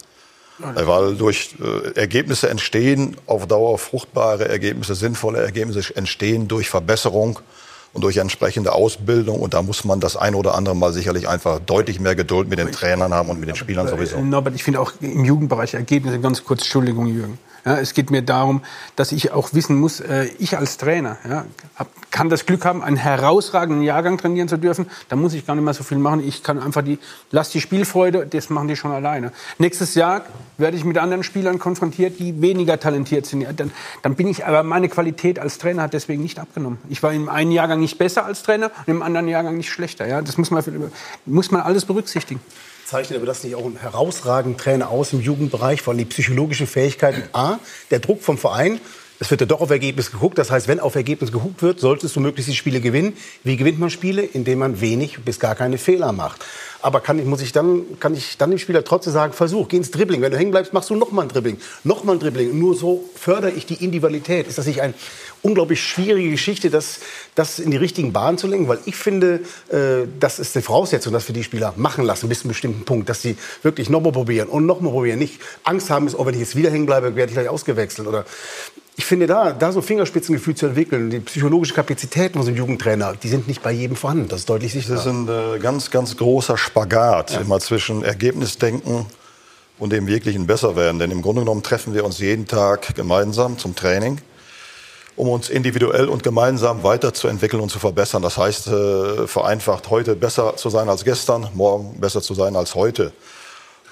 Äh, 0.62 0.88
weil 0.88 1.16
durch 1.16 1.56
äh, 1.60 2.00
Ergebnisse 2.00 2.50
entstehen, 2.50 3.18
auf 3.26 3.48
Dauer 3.48 3.78
fruchtbare 3.78 4.48
Ergebnisse, 4.48 4.96
sinnvolle 4.96 5.39
Ergebnisse 5.39 5.96
entstehen 5.96 6.48
durch 6.48 6.70
Verbesserung 6.70 7.39
und 7.94 8.04
durch 8.04 8.18
entsprechende 8.18 8.72
Ausbildung. 8.72 9.39
Und 9.39 9.54
da 9.54 9.62
muss 9.62 9.84
man 9.84 10.00
das 10.00 10.16
ein 10.16 10.36
oder 10.36 10.56
andere 10.56 10.76
Mal 10.76 10.94
sicherlich 10.94 11.28
einfach 11.28 11.60
deutlich 11.60 12.00
mehr 12.00 12.16
Geduld 12.16 12.48
mit 12.48 12.60
den 12.60 12.72
Trainern 12.72 13.14
haben 13.14 13.30
und 13.30 13.39
mit 13.39 13.50
den 13.50 13.56
Spielern 13.56 13.88
sowieso. 13.88 14.20
Norbert, 14.22 14.56
ich 14.56 14.64
finde 14.64 14.80
auch 14.80 14.94
im 15.02 15.26
Jugendbereich 15.26 15.74
Ergebnisse, 15.74 16.20
ganz 16.20 16.44
kurz, 16.44 16.62
Entschuldigung, 16.62 17.08
Jürgen. 17.08 17.39
Ja, 17.66 17.78
es 17.78 17.93
geht 17.93 18.09
mir 18.09 18.24
darum, 18.24 18.62
dass 18.95 19.12
ich 19.12 19.32
auch 19.32 19.53
wissen 19.53 19.80
muss, 19.80 19.99
äh, 19.99 20.30
ich 20.39 20.57
als 20.57 20.78
Trainer 20.78 21.18
ja, 21.30 21.45
hab, 21.76 21.88
kann 22.09 22.30
das 22.30 22.45
Glück 22.45 22.66
haben, 22.66 22.84
einen 22.84 22.97
herausragenden 22.97 23.84
Jahrgang 23.84 24.18
trainieren 24.18 24.47
zu 24.47 24.57
dürfen. 24.57 24.88
Da 25.09 25.16
muss 25.16 25.34
ich 25.34 25.45
gar 25.45 25.55
nicht 25.55 25.64
mehr 25.64 25.74
so 25.74 25.84
viel 25.84 25.99
machen. 25.99 26.28
Ich 26.28 26.41
kann 26.41 26.59
einfach 26.59 26.82
die, 26.82 26.97
lass 27.30 27.49
die 27.49 27.62
Spielfreude, 27.62 28.26
das 28.26 28.49
machen 28.49 28.68
die 28.68 28.76
schon 28.76 28.91
alleine. 28.91 29.32
Nächstes 29.59 29.93
Jahr 29.93 30.26
werde 30.57 30.76
ich 30.76 30.84
mit 30.84 30.97
anderen 30.97 31.24
Spielern 31.24 31.59
konfrontiert, 31.59 32.20
die 32.20 32.41
weniger 32.41 32.80
talentiert 32.80 33.28
sind. 33.28 33.41
Ja, 33.41 33.53
dann, 33.53 33.72
dann 34.01 34.16
bin 34.16 34.28
ich, 34.28 34.45
aber 34.45 34.64
meine 34.64 34.89
Qualität 34.89 35.38
als 35.38 35.59
Trainer 35.59 35.84
hat 35.84 35.93
deswegen 35.93 36.24
nicht 36.24 36.39
abgenommen. 36.39 36.80
Ich 36.89 37.03
war 37.03 37.14
im 37.14 37.30
einen 37.30 37.51
Jahrgang 37.51 37.80
nicht 37.80 37.99
besser 37.99 38.26
als 38.26 38.41
Trainer 38.41 38.72
und 38.88 38.88
im 38.88 39.03
anderen 39.03 39.28
Jahrgang 39.28 39.57
nicht 39.57 39.70
schlechter. 39.70 40.07
Ja, 40.07 40.22
das 40.22 40.38
muss 40.38 40.49
man, 40.49 40.64
muss 41.26 41.51
man 41.51 41.62
alles 41.62 41.86
berücksichtigen 41.86 42.41
zeichnet 42.92 43.20
aber 43.20 43.26
das 43.26 43.42
nicht 43.46 43.56
auch 43.56 43.64
einen 43.64 43.78
herausragenden 43.78 44.58
Trainer 44.58 44.89
aus 44.89 45.14
im 45.14 45.22
Jugendbereich, 45.22 45.82
vor 45.82 45.94
allem 45.94 46.00
die 46.00 46.06
psychologischen 46.06 46.68
Fähigkeiten? 46.68 47.24
A, 47.32 47.58
der 47.89 48.00
Druck 48.00 48.22
vom 48.22 48.38
Verein, 48.38 48.82
es 49.22 49.32
wird 49.32 49.39
ja 49.39 49.48
doch 49.48 49.62
auf 49.62 49.70
Ergebnis 49.70 50.12
geguckt. 50.12 50.38
Das 50.38 50.52
heißt, 50.52 50.68
wenn 50.68 50.80
auf 50.80 50.96
Ergebnis 50.96 51.32
geguckt 51.32 51.62
wird, 51.62 51.80
solltest 51.80 52.16
du 52.16 52.20
möglichst 52.20 52.52
die 52.52 52.56
Spiele 52.56 52.82
gewinnen. 52.82 53.16
Wie 53.44 53.56
gewinnt 53.56 53.80
man 53.80 53.92
Spiele? 53.92 54.24
Indem 54.24 54.60
man 54.60 54.82
wenig 54.82 55.20
bis 55.24 55.39
gar 55.39 55.54
keine 55.54 55.78
Fehler 55.78 56.12
macht. 56.12 56.44
Aber 56.82 57.02
kann 57.02 57.20
ich, 57.20 57.26
muss 57.26 57.42
ich 57.42 57.52
dann, 57.52 57.84
kann 58.00 58.16
ich 58.16 58.38
dann 58.39 58.50
dem 58.50 58.58
Spieler 58.58 58.84
trotzdem 58.84 59.14
sagen, 59.14 59.32
versuch, 59.32 59.68
geh 59.68 59.78
ins 59.78 59.92
Dribbling. 59.92 60.22
Wenn 60.22 60.32
du 60.32 60.39
hängen 60.39 60.50
bleibst, 60.50 60.74
machst 60.74 60.89
du 60.89 60.96
noch 60.96 61.12
mal 61.12 61.22
ein 61.22 61.28
Dribbling. 61.30 61.58
Noch 61.84 62.04
mal 62.04 62.14
ein 62.14 62.20
Dribbling. 62.20 62.58
Nur 62.58 62.76
so 62.76 63.08
fördere 63.16 63.52
ich 63.52 63.68
die 63.68 63.76
Individualität. 63.76 64.48
Ist 64.48 64.58
das 64.58 64.66
nicht 64.66 64.82
eine 64.82 64.96
unglaublich 65.42 65.82
schwierige 65.82 66.32
Geschichte, 66.32 66.70
das, 66.70 67.00
das 67.36 67.60
in 67.60 67.72
die 67.72 67.78
richtigen 67.78 68.14
Bahnen 68.14 68.38
zu 68.38 68.48
lenken? 68.48 68.68
Weil 68.68 68.80
ich 68.86 68.96
finde, 68.96 69.42
äh, 69.70 70.08
das 70.20 70.39
ist 70.39 70.56
die 70.56 70.62
Voraussetzung, 70.62 71.14
dass 71.14 71.28
wir 71.28 71.34
die 71.34 71.44
Spieler 71.44 71.74
machen 71.78 72.06
lassen 72.06 72.30
bis 72.30 72.39
zu 72.39 72.46
einem 72.46 72.50
bestimmten 72.50 72.86
Punkt. 72.86 73.10
Dass 73.10 73.22
sie 73.22 73.38
wirklich 73.64 73.89
noch 73.89 74.02
mal 74.02 74.12
probieren 74.12 74.48
und 74.48 74.66
noch 74.66 74.82
mal 74.82 74.92
probieren. 74.92 75.20
Nicht 75.20 75.39
Angst 75.64 75.89
haben, 75.89 76.08
ist, 76.08 76.18
oh, 76.18 76.26
wenn 76.26 76.34
ich 76.34 76.42
jetzt 76.42 76.56
wieder 76.56 76.72
hängen 76.72 76.86
bleibe, 76.86 77.16
werde 77.16 77.32
ich 77.32 77.36
gleich 77.36 77.50
ausgewechselt. 77.50 78.08
Oder 78.08 78.26
ich 78.98 79.06
finde, 79.06 79.26
da, 79.26 79.52
da 79.52 79.72
so 79.72 79.80
ein 79.80 79.84
Fingerspitzengefühl 79.84 80.56
zu 80.56 80.68
entwickeln, 80.68 81.10
die 81.10 81.20
psychologische 81.20 81.74
Kapazitäten 81.74 82.34
von 82.34 82.44
so 82.44 82.50
einem 82.50 82.58
Jugendtrainer, 82.58 83.16
die 83.16 83.30
sind 83.30 83.48
nicht 83.48 83.64
bei 83.64 83.72
jedem 83.72 83.96
vorhanden. 83.96 84.28
Das 84.28 84.42
ist 84.42 84.50
deutlich 84.50 84.74
sichtbar. 84.74 84.98
Das 84.98 85.06
ist 85.06 85.12
ein 85.12 85.28
äh, 85.28 85.60
ganz, 85.60 85.92
ganz 85.92 86.18
großer 86.18 86.58
Spagat 86.58 87.32
ja. 87.32 87.42
immer 87.42 87.60
zwischen 87.60 88.04
Ergebnisdenken 88.04 89.06
und 89.80 89.92
dem 89.92 90.08
wirklichen 90.08 90.46
Besserwerden. 90.46 91.00
Denn 91.00 91.10
im 91.10 91.22
Grunde 91.22 91.42
genommen 91.42 91.64
treffen 91.64 91.94
wir 91.94 92.06
uns 92.06 92.20
jeden 92.20 92.48
Tag 92.48 92.94
gemeinsam 92.94 93.58
zum 93.58 93.76
Training, 93.76 94.20
um 95.22 95.30
uns 95.30 95.50
individuell 95.50 96.10
und 96.10 96.24
gemeinsam 96.24 96.82
weiterzuentwickeln 96.82 97.62
und 97.62 97.70
zu 97.70 97.78
verbessern. 97.78 98.24
Das 98.24 98.40
heißt, 98.40 98.66
äh, 98.70 99.28
vereinfacht 99.28 99.92
heute 99.92 100.16
besser 100.16 100.56
zu 100.56 100.72
sein 100.72 100.90
als 100.90 101.04
gestern, 101.04 101.48
morgen 101.54 102.00
besser 102.00 102.24
zu 102.24 102.34
sein 102.34 102.56
als 102.56 102.74
heute. 102.74 103.14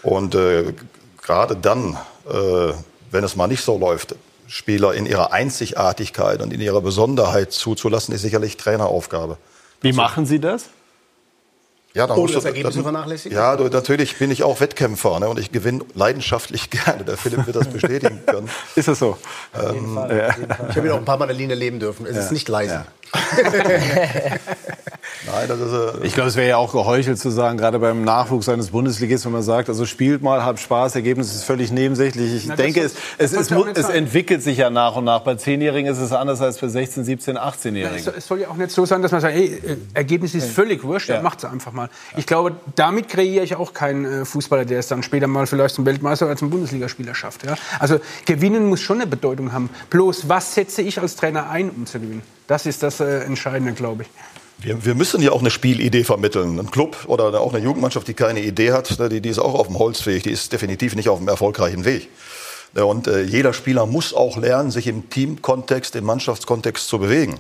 Und 0.02 0.34
äh, 0.34 0.74
gerade 1.22 1.56
dann, 1.56 2.00
äh, 2.28 2.74
wenn 3.12 3.24
es 3.24 3.36
mal 3.36 3.46
nicht 3.46 3.64
so 3.64 3.78
läuft, 3.78 4.16
Spieler 4.48 4.96
in 4.96 5.06
ihrer 5.06 5.32
Einzigartigkeit 5.32 6.42
und 6.42 6.52
in 6.52 6.62
ihrer 6.62 6.82
Besonderheit 6.82 7.52
zuzulassen, 7.52 8.16
ist 8.16 8.24
sicherlich 8.24 8.58
Traineraufgabe. 8.58 9.38
Wie 9.82 9.94
machen 9.94 10.26
Sie 10.26 10.40
das? 10.40 10.66
Ja, 11.96 12.06
dann 12.06 12.20
Ohne 12.20 12.32
das 12.32 12.46
Ergebnis 12.46 12.76
zu 12.76 12.84
vernachlässigen? 12.84 13.36
Ja, 13.36 13.56
natürlich 13.56 14.18
bin 14.18 14.30
ich 14.30 14.44
auch 14.44 14.62
Wettkämpfer 14.62 15.20
ne, 15.20 15.28
und 15.28 15.40
ich 15.40 15.52
gewinne 15.52 15.84
leidenschaftlich 15.96 16.70
gerne. 16.86 17.04
Der 17.04 17.18
Philipp 17.18 17.48
wird 17.48 17.56
das 17.56 17.68
bestätigen 17.72 18.22
können. 18.26 18.50
ist 18.76 18.88
das 18.88 19.00
so? 19.00 19.18
Ähm, 19.60 19.96
ja. 19.96 20.30
Ich 20.70 20.78
habe 20.78 20.88
ihn 20.88 20.92
auch 20.92 20.98
ein 20.98 21.06
paar 21.06 21.18
Mal 21.18 21.26
in 21.26 21.30
der 21.30 21.38
Linie 21.38 21.56
leben 21.56 21.80
dürfen. 21.80 22.06
Es 22.06 22.16
ja. 22.16 22.22
ist 22.22 22.32
nicht 22.32 22.48
leise. 22.48 22.86
Nein, 25.26 25.48
das 25.48 25.60
ist, 25.60 25.74
äh 25.74 26.06
ich 26.06 26.14
glaube, 26.14 26.30
es 26.30 26.36
wäre 26.36 26.50
ja 26.50 26.58
auch 26.58 26.72
geheuchelt 26.72 27.20
zu 27.20 27.30
sagen, 27.30 27.58
gerade 27.58 27.80
beim 27.80 28.04
Nachwuchs 28.04 28.50
eines 28.50 28.70
Bundesligisten, 28.70 29.32
wenn 29.32 29.38
man 29.38 29.44
sagt, 29.44 29.70
also 29.70 29.86
spielt 29.86 30.22
mal, 30.22 30.44
habt 30.44 30.60
Spaß, 30.60 30.96
Ergebnis 30.96 31.34
ist 31.34 31.44
völlig 31.44 31.72
nebensächlich. 31.72 32.34
Ich 32.34 32.48
Na, 32.48 32.56
denke, 32.56 32.82
es, 32.82 32.96
es, 33.18 33.34
es, 33.34 33.52
es 33.52 33.90
entwickelt 33.90 34.44
sich 34.44 34.58
ja 34.58 34.70
nach 34.70 34.96
und 34.96 35.06
nach. 35.06 35.22
Bei 35.22 35.36
Zehnjährigen 35.36 35.92
ist 35.92 36.00
es 36.00 36.12
anders 36.12 36.42
als 36.42 36.58
bei 36.58 36.68
16, 36.68 37.04
17, 37.04 37.38
18-Jährigen. 37.38 38.06
Ja, 38.06 38.14
es, 38.18 38.28
soll 38.28 38.42
ja 38.42 38.50
auch 38.50 38.56
nicht 38.56 38.72
so 38.72 38.86
sein, 38.86 39.02
dass 39.02 39.12
man 39.12 39.22
sagt, 39.22 39.34
hey, 39.34 39.62
äh, 39.66 39.78
Ergebnis 39.94 40.36
ist 40.36 40.50
völlig 40.50 40.84
wurscht, 40.84 41.10
ja. 41.10 41.22
macht 41.22 41.40
es 41.40 41.46
einfach 41.46 41.72
mal. 41.74 41.90
Ich 42.18 42.26
glaube, 42.26 42.56
damit 42.76 43.10
kreiere 43.10 43.44
ich 43.44 43.56
auch 43.56 43.74
keinen 43.74 44.06
äh, 44.06 44.26
Fußballer, 44.26 44.66
der 44.66 44.80
es 44.80 44.88
dann 44.88 45.04
später 45.04 45.28
mal 45.28 45.48
vielleicht 45.48 45.76
zum 45.76 45.86
Weltmeister 45.86 46.26
oder 46.26 46.38
zum 46.38 46.50
Bundesligaspieler 46.50 47.16
schafft. 47.16 47.46
Ja? 47.46 47.56
Also 47.80 48.00
gewinnen 48.26 48.66
muss 48.68 48.82
schon 48.82 49.02
eine 49.02 49.08
Bedeutung 49.08 49.52
haben. 49.54 49.70
Bloß, 49.90 50.30
was 50.30 50.56
setze 50.56 50.82
ich 50.82 51.00
als 51.00 51.16
Trainer 51.16 51.50
ein, 51.50 51.70
um 51.70 51.86
zu 51.86 52.00
gewinnen? 52.00 52.39
Das 52.50 52.66
ist 52.66 52.82
das 52.82 53.00
äh, 53.00 53.20
Entscheidende, 53.20 53.74
glaube 53.74 54.04
ich. 54.04 54.10
Wir, 54.58 54.84
wir, 54.84 54.96
müssen 54.96 55.22
ja 55.22 55.32
auch 55.32 55.40
eine 55.40 55.52
Spielidee 55.52 56.04
vermitteln. 56.04 56.60
Ein 56.60 56.72
Club 56.72 56.98
oder 57.06 57.40
auch 57.40 57.54
eine 57.54 57.64
Jugendmannschaft, 57.64 58.08
die 58.08 58.16
keine 58.16 58.42
Idee 58.42 58.72
hat, 58.72 58.98
ne, 58.98 59.08
die, 59.08 59.22
die 59.22 59.30
ist 59.30 59.38
auch 59.38 59.54
auf 59.54 59.68
dem 59.68 59.78
Holzweg, 59.78 60.24
die 60.24 60.32
ist 60.32 60.52
definitiv 60.52 60.96
nicht 60.96 61.10
auf 61.10 61.20
dem 61.20 61.28
erfolgreichen 61.28 61.86
Weg. 61.86 62.10
Und 62.74 63.08
äh, 63.08 63.22
jeder 63.22 63.54
Spieler 63.54 63.86
muss 63.86 64.16
auch 64.16 64.38
lernen, 64.38 64.72
sich 64.72 64.88
im 64.88 65.12
Teamkontext, 65.12 65.96
im 65.96 66.06
Mannschaftskontext 66.06 66.88
zu 66.88 66.98
bewegen. 66.98 67.40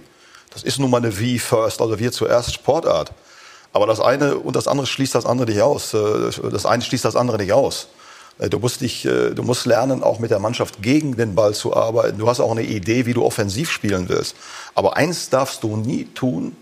Das 0.51 0.62
ist 0.62 0.78
nun 0.78 0.91
mal 0.91 0.97
eine 0.97 1.18
wie 1.20 1.39
first, 1.39 1.82
also 1.82 1.97
wir 1.97 2.12
zuerst 2.12 2.53
Sportart. 2.53 3.12
Aber 3.74 3.88
das 3.88 3.99
eine 3.99 4.38
und 4.38 4.55
das 4.55 4.68
andere 4.68 4.86
schließt 4.86 5.16
das 5.16 5.26
andere 5.26 5.49
nicht 5.49 5.62
aus. 5.62 5.95
Äh, 5.95 6.49
das 6.51 6.68
eine 6.68 6.84
schließt 6.84 7.03
das 7.03 7.16
andere 7.16 7.38
nicht 7.38 7.51
aus. 7.51 7.88
Äh, 8.40 8.50
du 8.50 8.58
musst, 8.60 8.82
dich, 8.82 9.06
äh, 9.06 9.32
du 9.32 9.44
musst 9.44 9.66
lernen, 9.66 10.02
auch 10.02 10.20
mit 10.20 10.32
der 10.32 10.40
Mannschaft 10.40 10.82
gegen 10.82 11.16
den 11.16 11.36
Ball 11.36 11.54
zu 11.54 11.76
arbeiten. 11.76 12.18
Du 12.18 12.28
hast 12.28 12.40
auch 12.40 12.52
eine 12.52 12.64
Idee, 12.64 13.06
wie 13.06 13.14
du 13.14 13.24
offensiv 13.24 13.70
spielen 13.70 14.10
willst. 14.10 14.36
Aber 14.74 14.98
eins 14.98 15.30
darfst 15.30 15.64
du 15.64 15.78
nie 15.78 16.06
tun, 16.06 16.56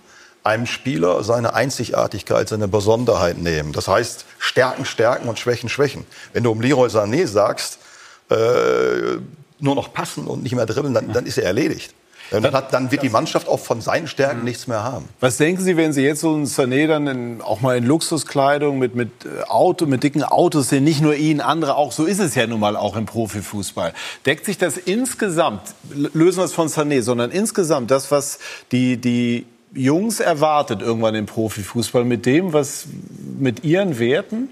einem 0.44 0.66
Spieler 0.66 1.24
seine 1.24 1.54
Einzigartigkeit, 1.54 2.48
seine 2.50 2.68
Besonderheit 2.68 3.38
nehmen. 3.38 3.74
Das 3.74 3.88
heißt, 3.88 4.26
Stärken, 4.40 4.86
Stärken 4.86 5.28
und 5.28 5.40
Schwächen, 5.40 5.70
Schwächen. 5.70 6.06
Wenn 6.34 6.44
du 6.44 6.52
um 6.52 6.62
Leroy 6.62 6.88
Sané 6.88 7.28
sagst, 7.28 7.80
äh, 8.30 9.18
nur 9.60 9.76
noch 9.76 9.94
passen 9.94 10.28
und 10.28 10.44
nicht 10.44 10.56
mehr 10.56 10.66
dribbeln, 10.66 10.94
dann, 10.94 11.12
dann 11.12 11.26
ist 11.26 11.38
er 11.38 11.46
erledigt. 11.46 11.94
Dann, 12.32 12.54
hat, 12.54 12.74
dann, 12.74 12.92
wird 12.92 13.04
die 13.04 13.10
Mannschaft 13.10 13.48
auch 13.48 13.60
von 13.60 13.82
seinen 13.82 14.08
Stärken 14.08 14.44
nichts 14.44 14.68
mehr 14.68 14.84
haben. 14.84 15.08
Was 15.20 15.38
denken 15.38 15.62
Sie, 15.62 15.78
wenn 15.78 15.94
Sie 15.94 16.04
jetzt 16.04 16.22
so 16.22 16.34
einen 16.34 16.46
Sané 16.46 16.88
dann 16.88 17.08
in, 17.08 17.42
auch 17.42 17.62
mal 17.62 17.78
in 17.78 17.86
Luxuskleidung 17.86 18.80
mit, 18.80 18.96
mit 18.96 19.10
äh, 19.26 19.44
Auto, 19.48 19.86
mit 19.86 20.04
dicken 20.04 20.24
Autos 20.24 20.70
sehen, 20.70 20.84
nicht 20.84 21.02
nur 21.02 21.16
ihn, 21.16 21.40
andere 21.40 21.76
auch, 21.76 21.92
so 21.92 22.06
ist 22.06 22.20
es 22.20 22.36
ja 22.36 22.46
nun 22.48 22.60
mal 22.60 22.76
auch 22.76 22.96
im 22.96 23.06
Profifußball. 23.06 23.94
Deckt 24.26 24.46
sich 24.46 24.58
das 24.58 24.78
insgesamt, 24.78 25.62
lösen 25.92 26.40
wir 26.40 26.46
es 26.46 26.54
von 26.54 26.68
Sané, 26.68 27.02
sondern 27.02 27.32
insgesamt 27.32 27.92
das, 27.92 28.12
was 28.12 28.40
die, 28.72 28.98
die 28.98 29.46
Jungs 29.74 30.20
erwartet 30.20 30.82
irgendwann 30.82 31.16
im 31.16 31.26
Profifußball 31.26 32.04
mit 32.04 32.26
dem, 32.26 32.54
was 32.54 32.88
mit 33.40 33.64
ihren 33.64 34.00
Werten? 34.00 34.50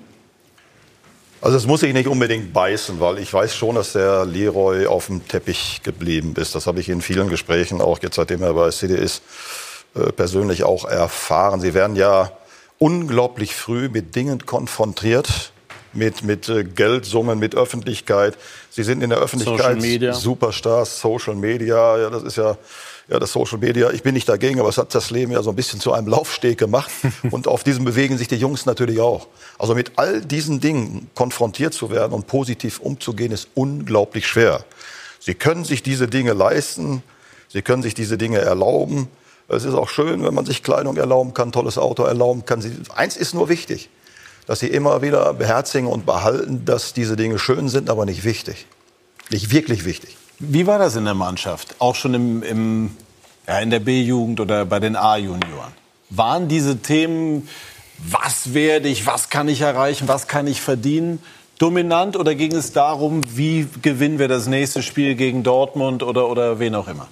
Also 1.46 1.58
es 1.58 1.68
muss 1.68 1.84
ich 1.84 1.94
nicht 1.94 2.08
unbedingt 2.08 2.54
beißen, 2.54 3.00
weil 3.00 3.20
ich 3.20 3.32
weiß 3.32 3.56
schon, 3.56 3.76
dass 3.76 3.94
der 3.94 4.26
Leroy 4.26 4.88
auf 4.88 5.06
dem 5.06 5.28
Teppich 5.28 5.82
geblieben 5.84 6.34
ist. 6.38 6.56
Das 6.56 6.66
habe 6.66 6.80
ich 6.80 6.90
in 6.90 7.04
vielen 7.04 7.30
Gesprächen, 7.30 7.82
auch 7.82 8.00
jetzt 8.02 8.16
seitdem 8.16 8.42
er 8.42 8.56
bei 8.56 8.72
City 8.72 8.96
ist, 8.96 9.22
äh, 9.94 10.12
persönlich 10.12 10.64
auch 10.64 10.86
erfahren. 10.86 11.62
Sie 11.62 11.76
werden 11.76 11.96
ja 11.96 12.32
unglaublich 12.80 13.56
früh 13.56 13.90
mit 13.90 14.16
Dingen 14.16 14.48
konfrontiert, 14.48 15.52
mit, 15.94 16.24
mit 16.24 16.50
äh, 16.50 16.64
Geldsummen, 16.64 17.38
mit 17.38 17.54
Öffentlichkeit. 17.54 18.36
Sie 18.72 18.82
sind 18.82 19.04
in 19.04 19.12
der 19.12 19.20
Öffentlichkeit 19.20 19.60
Social 19.60 19.76
Media. 19.76 20.14
Superstars, 20.14 21.00
Social 21.00 21.36
Media, 21.36 22.00
ja, 22.00 22.10
das 22.10 22.24
ist 22.24 22.38
ja 22.38 22.58
ja, 23.08 23.20
das 23.20 23.34
Social 23.34 23.60
Media, 23.60 23.92
ich 23.92 24.02
bin 24.02 24.16
nicht 24.16 24.28
dagegen, 24.28 24.60
aber 24.60 24.70
es 24.70 24.78
hat 24.78 24.96
das 24.96 25.12
Leben 25.12 25.32
ja 25.32 25.44
so 25.44 25.52
ein 25.52 25.56
bisschen 25.56 25.80
zu 25.80 25.94
einem 25.94 26.08
Laufsteg 26.08 26.58
gemacht. 26.58 26.90
Und 27.32 27.48
auf 27.48 27.64
diesem 27.64 27.86
bewegen 27.86 28.18
sich 28.18 28.28
die 28.28 28.36
Jungs 28.36 28.66
natürlich 28.66 29.00
auch. 29.00 29.28
Also 29.60 29.76
mit 29.76 29.94
all 29.98 30.22
diesen 30.22 30.60
Dingen 30.60 31.10
konfrontiert 31.14 31.74
zu 31.74 31.92
werden 31.92 32.14
und 32.14 32.28
positiv 32.28 32.80
umzugehen, 32.80 33.32
ist 33.32 33.48
unglaublich 33.54 34.28
schwer. 34.28 34.66
Sie 35.20 35.36
können 35.36 35.66
sich 35.66 35.84
diese 35.84 36.08
Dinge 36.08 36.34
leisten, 36.34 37.04
sie 37.48 37.62
können 37.62 37.84
sich 37.84 37.94
diese 37.94 38.18
Dinge 38.18 38.40
erlauben. 38.40 39.08
Es 39.48 39.64
ist 39.64 39.76
auch 39.76 39.90
schön, 39.90 40.24
wenn 40.24 40.34
man 40.34 40.46
sich 40.46 40.64
Kleidung 40.64 40.98
erlauben 40.98 41.34
kann, 41.34 41.52
tolles 41.52 41.78
Auto 41.78 42.04
erlauben 42.04 42.46
kann. 42.46 42.64
Eins 42.96 43.18
ist 43.18 43.34
nur 43.34 43.50
wichtig, 43.50 43.90
dass 44.48 44.60
sie 44.60 44.68
immer 44.68 45.02
wieder 45.02 45.34
beherzigen 45.34 45.88
und 45.88 46.06
behalten, 46.06 46.66
dass 46.66 46.94
diese 46.94 47.16
Dinge 47.16 47.40
schön 47.40 47.70
sind, 47.70 47.90
aber 47.90 48.06
nicht 48.06 48.24
wichtig. 48.24 48.66
Nicht 49.30 49.52
wirklich 49.52 49.86
wichtig. 49.86 50.18
Wie 50.40 50.68
war 50.68 50.80
das 50.80 50.96
in 50.96 51.06
der 51.06 51.14
Mannschaft? 51.14 51.76
Auch 51.80 51.96
schon 51.96 52.14
im, 52.14 52.44
im 52.44 52.98
ja, 53.48 53.60
in 53.60 53.70
der 53.70 53.80
B-Jugend 53.80 54.40
oder 54.40 54.66
bei 54.66 54.80
den 54.80 54.96
A-Junioren? 54.96 55.74
Waren 56.10 56.48
diese 56.48 56.78
Themen, 56.82 57.48
was 57.98 58.54
werde 58.54 58.90
ich, 58.90 59.06
was 59.06 59.30
kann 59.30 59.48
ich 59.48 59.62
erreichen, 59.62 60.08
was 60.08 60.28
kann 60.28 60.48
ich 60.48 60.62
verdienen, 60.62 61.22
dominant 61.58 62.18
oder 62.18 62.36
ging 62.36 62.54
es 62.54 62.74
darum, 62.74 63.22
wie 63.36 63.68
gewinnen 63.82 64.20
wir 64.20 64.28
das 64.28 64.48
nächste 64.48 64.84
Spiel 64.84 65.16
gegen 65.16 65.44
Dortmund 65.44 66.04
oder, 66.04 66.28
oder 66.28 66.60
wen 66.60 66.76
auch 66.76 66.88
immer? 66.88 67.08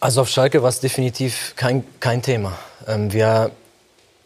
Also 0.00 0.20
auf 0.22 0.28
Schalke 0.28 0.62
war 0.62 0.68
es 0.68 0.80
definitiv 0.80 1.54
kein, 1.56 1.84
kein 2.00 2.20
Thema. 2.20 2.52
Ähm, 2.86 3.12
wir 3.12 3.52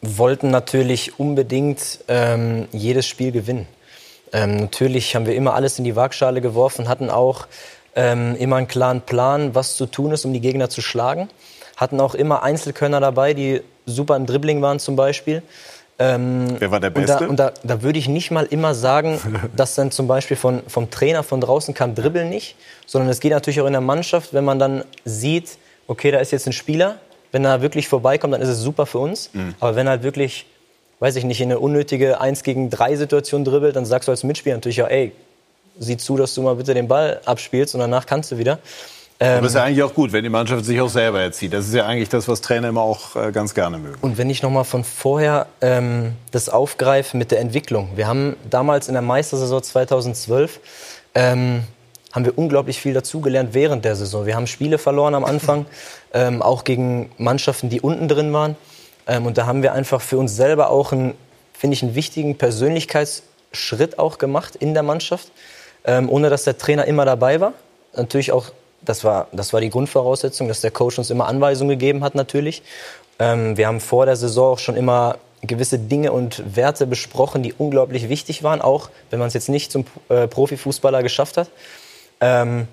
wollten 0.01 0.51
natürlich 0.51 1.18
unbedingt 1.18 2.01
ähm, 2.09 2.66
jedes 2.72 3.07
Spiel 3.07 3.33
gewinnen. 3.33 3.66
Ähm, 4.33 4.57
natürlich 4.57 5.14
haben 5.14 5.26
wir 5.26 5.35
immer 5.35 5.55
alles 5.55 5.79
in 5.79 5.85
die 5.85 5.97
Waagschale 5.97 6.41
geworfen, 6.41 6.89
hatten 6.89 7.11
auch 7.11 7.47
ähm, 7.95 8.37
immer 8.37 8.57
einen 8.57 8.68
klaren 8.68 9.01
Plan, 9.01 9.55
was 9.55 9.76
zu 9.76 9.87
tun 9.87 10.12
ist, 10.12 10.24
um 10.24 10.33
die 10.33 10.41
Gegner 10.41 10.68
zu 10.70 10.83
schlagen. 10.83 11.29
Hatten 11.76 12.01
auch 12.01 12.14
immer 12.14 12.43
Einzelkönner 12.43 13.01
dabei, 13.01 13.35
die 13.35 13.62
super 13.87 14.16
im 14.16 14.26
Dribbling 14.26 14.62
waren 14.62 14.79
zum 14.79 14.97
Beispiel. 14.97 15.43
Ähm, 15.99 16.57
Wer 16.59 16.70
war 16.70 16.79
der 16.79 16.91
Beste? 16.91 17.29
Und, 17.29 17.39
da, 17.39 17.49
und 17.49 17.55
da, 17.64 17.74
da, 17.76 17.83
würde 17.83 17.99
ich 17.99 18.09
nicht 18.09 18.31
mal 18.31 18.47
immer 18.47 18.74
sagen, 18.74 19.20
dass 19.57 19.74
dann 19.74 19.91
zum 19.91 20.07
Beispiel 20.07 20.37
von, 20.37 20.62
vom 20.68 20.91
Trainer 20.91 21.22
von 21.22 21.41
draußen 21.41 21.74
kam 21.74 21.95
Dribbeln 21.95 22.29
nicht, 22.29 22.57
sondern 22.87 23.11
es 23.11 23.18
geht 23.20 23.33
natürlich 23.33 23.61
auch 23.61 23.66
in 23.66 23.72
der 23.72 23.81
Mannschaft, 23.81 24.33
wenn 24.33 24.45
man 24.45 24.59
dann 24.59 24.85
sieht, 25.05 25.59
okay, 25.89 26.11
da 26.12 26.18
ist 26.18 26.31
jetzt 26.31 26.47
ein 26.47 26.53
Spieler, 26.53 26.99
wenn 27.33 27.45
er 27.45 27.62
wirklich 27.62 27.89
vorbeikommt, 27.89 28.33
dann 28.35 28.41
ist 28.41 28.49
es 28.49 28.61
super 28.61 28.87
für 28.87 28.99
uns. 28.99 29.31
Mhm. 29.33 29.55
Aber 29.59 29.74
wenn 29.74 29.87
er 29.87 29.93
halt 29.93 30.03
wirklich 30.03 30.47
weiß 31.01 31.16
ich 31.16 31.24
nicht, 31.24 31.40
in 31.40 31.51
eine 31.51 31.59
unnötige 31.59 32.20
1 32.20 32.42
gegen 32.42 32.70
3 32.70 32.96
Situation 32.96 33.44
dribbelt, 33.44 33.76
dann 33.76 33.84
sagst 33.84 34.09
du 34.09 34.12
als 34.12 34.24
Mitspieler 34.24 34.57
natürlich 34.57 34.78
ja, 34.78 34.86
ey, 34.86 35.12
sieh 35.78 35.96
zu, 35.96 36.16
dass 36.16 36.34
du 36.34 36.42
mal 36.42 36.57
bitte 36.57 36.74
den 36.74 36.88
Ball 36.88 37.20
abspielst 37.24 37.74
und 37.74 37.80
danach 37.80 38.07
kannst 38.07 38.32
du 38.32 38.38
wieder. 38.38 38.59
Ähm, 39.20 39.38
Aber 39.38 39.46
ist 39.46 39.55
ja 39.55 39.64
eigentlich 39.64 39.82
auch 39.82 39.94
gut, 39.94 40.12
wenn 40.12 40.22
die 40.22 40.30
Mannschaft 40.30 40.64
sich 40.64 40.80
auch 40.80 40.88
selber 40.88 41.20
erzieht. 41.20 41.53
Das 41.53 41.66
ist 41.66 41.74
ja 41.74 41.86
eigentlich 41.86 42.09
das, 42.09 42.28
was 42.28 42.40
Trainer 42.40 42.68
immer 42.68 42.82
auch 42.82 43.16
äh, 43.16 43.32
ganz 43.32 43.53
gerne 43.53 43.78
mögen. 43.78 43.96
Und 44.01 44.16
wenn 44.16 44.30
ich 44.30 44.42
noch 44.42 44.51
mal 44.51 44.64
von 44.64 44.84
vorher 44.84 45.46
ähm, 45.61 46.12
das 46.30 46.49
aufgreife 46.49 47.16
mit 47.16 47.32
der 47.32 47.40
Entwicklung. 47.40 47.90
Wir 47.96 48.07
haben 48.07 48.36
damals 48.49 48.86
in 48.86 48.94
der 48.94 49.03
Meistersaison 49.03 49.62
2012 49.62 50.61
ähm, 51.14 51.64
haben 52.12 52.24
wir 52.24 52.38
unglaublich 52.38 52.80
viel 52.80 52.94
dazugelernt 52.94 53.51
während 53.55 53.84
der 53.84 53.96
Saison. 53.96 54.24
Wir 54.24 54.36
haben 54.36 54.46
Spiele 54.46 54.78
verloren 54.78 55.14
am 55.14 55.24
Anfang, 55.24 55.66
ähm, 56.12 56.40
auch 56.40 56.62
gegen 56.62 57.11
Mannschaften, 57.18 57.70
die 57.70 57.80
unten 57.80 58.07
drin 58.07 58.32
waren. 58.32 58.57
Ähm, 59.09 59.26
und 59.26 59.38
da 59.38 59.46
haben 59.46 59.62
wir 59.62 59.72
einfach 59.72 60.00
für 60.00 60.18
uns 60.18 60.36
selber 60.36 60.70
auch 60.70 60.92
einen, 60.92 61.14
finde 61.52 61.74
ich, 61.74 61.82
einen 61.82 61.94
wichtigen 61.94 62.36
Persönlichkeitsschritt 62.36 63.98
auch 63.98 64.18
gemacht 64.18 64.54
in 64.54 64.74
der 64.74 64.84
Mannschaft, 64.84 65.32
ähm, 65.84 66.09
ohne 66.09 66.30
dass 66.30 66.44
der 66.44 66.59
Trainer 66.59 66.84
immer 66.84 67.04
dabei 67.04 67.40
war. 67.40 67.54
Natürlich 67.96 68.30
auch, 68.30 68.46
das 68.82 69.02
war, 69.02 69.26
das 69.32 69.52
war 69.52 69.61
die 69.61 69.70
Grundvoraussetzung, 69.70 70.46
dass 70.46 70.61
der 70.61 70.70
Coach 70.70 70.98
uns 70.98 71.11
immer 71.11 71.26
Anweisungen 71.26 71.70
gegeben 71.70 72.04
hat 72.04 72.14
natürlich. 72.14 72.62
Ähm, 73.18 73.56
wir 73.56 73.66
haben 73.66 73.80
vor 73.80 74.06
der 74.06 74.14
Saison 74.14 74.52
auch 74.52 74.59
schon 74.59 74.76
immer 74.76 75.16
gewisse 75.42 75.78
Dinge 75.78 76.12
und 76.12 76.56
Werte 76.56 76.86
besprochen, 76.86 77.42
die 77.42 77.54
unglaublich 77.56 78.09
wichtig 78.09 78.42
waren, 78.42 78.61
auch 78.61 78.90
wenn 79.11 79.18
man 79.18 79.28
es 79.28 79.34
jetzt 79.34 79.48
nicht 79.48 79.72
zum 79.72 79.86
äh, 80.09 80.26
Profifußballer 80.26 81.02
geschafft 81.02 81.36
hat. 81.36 81.50
Ähm, 82.20 82.66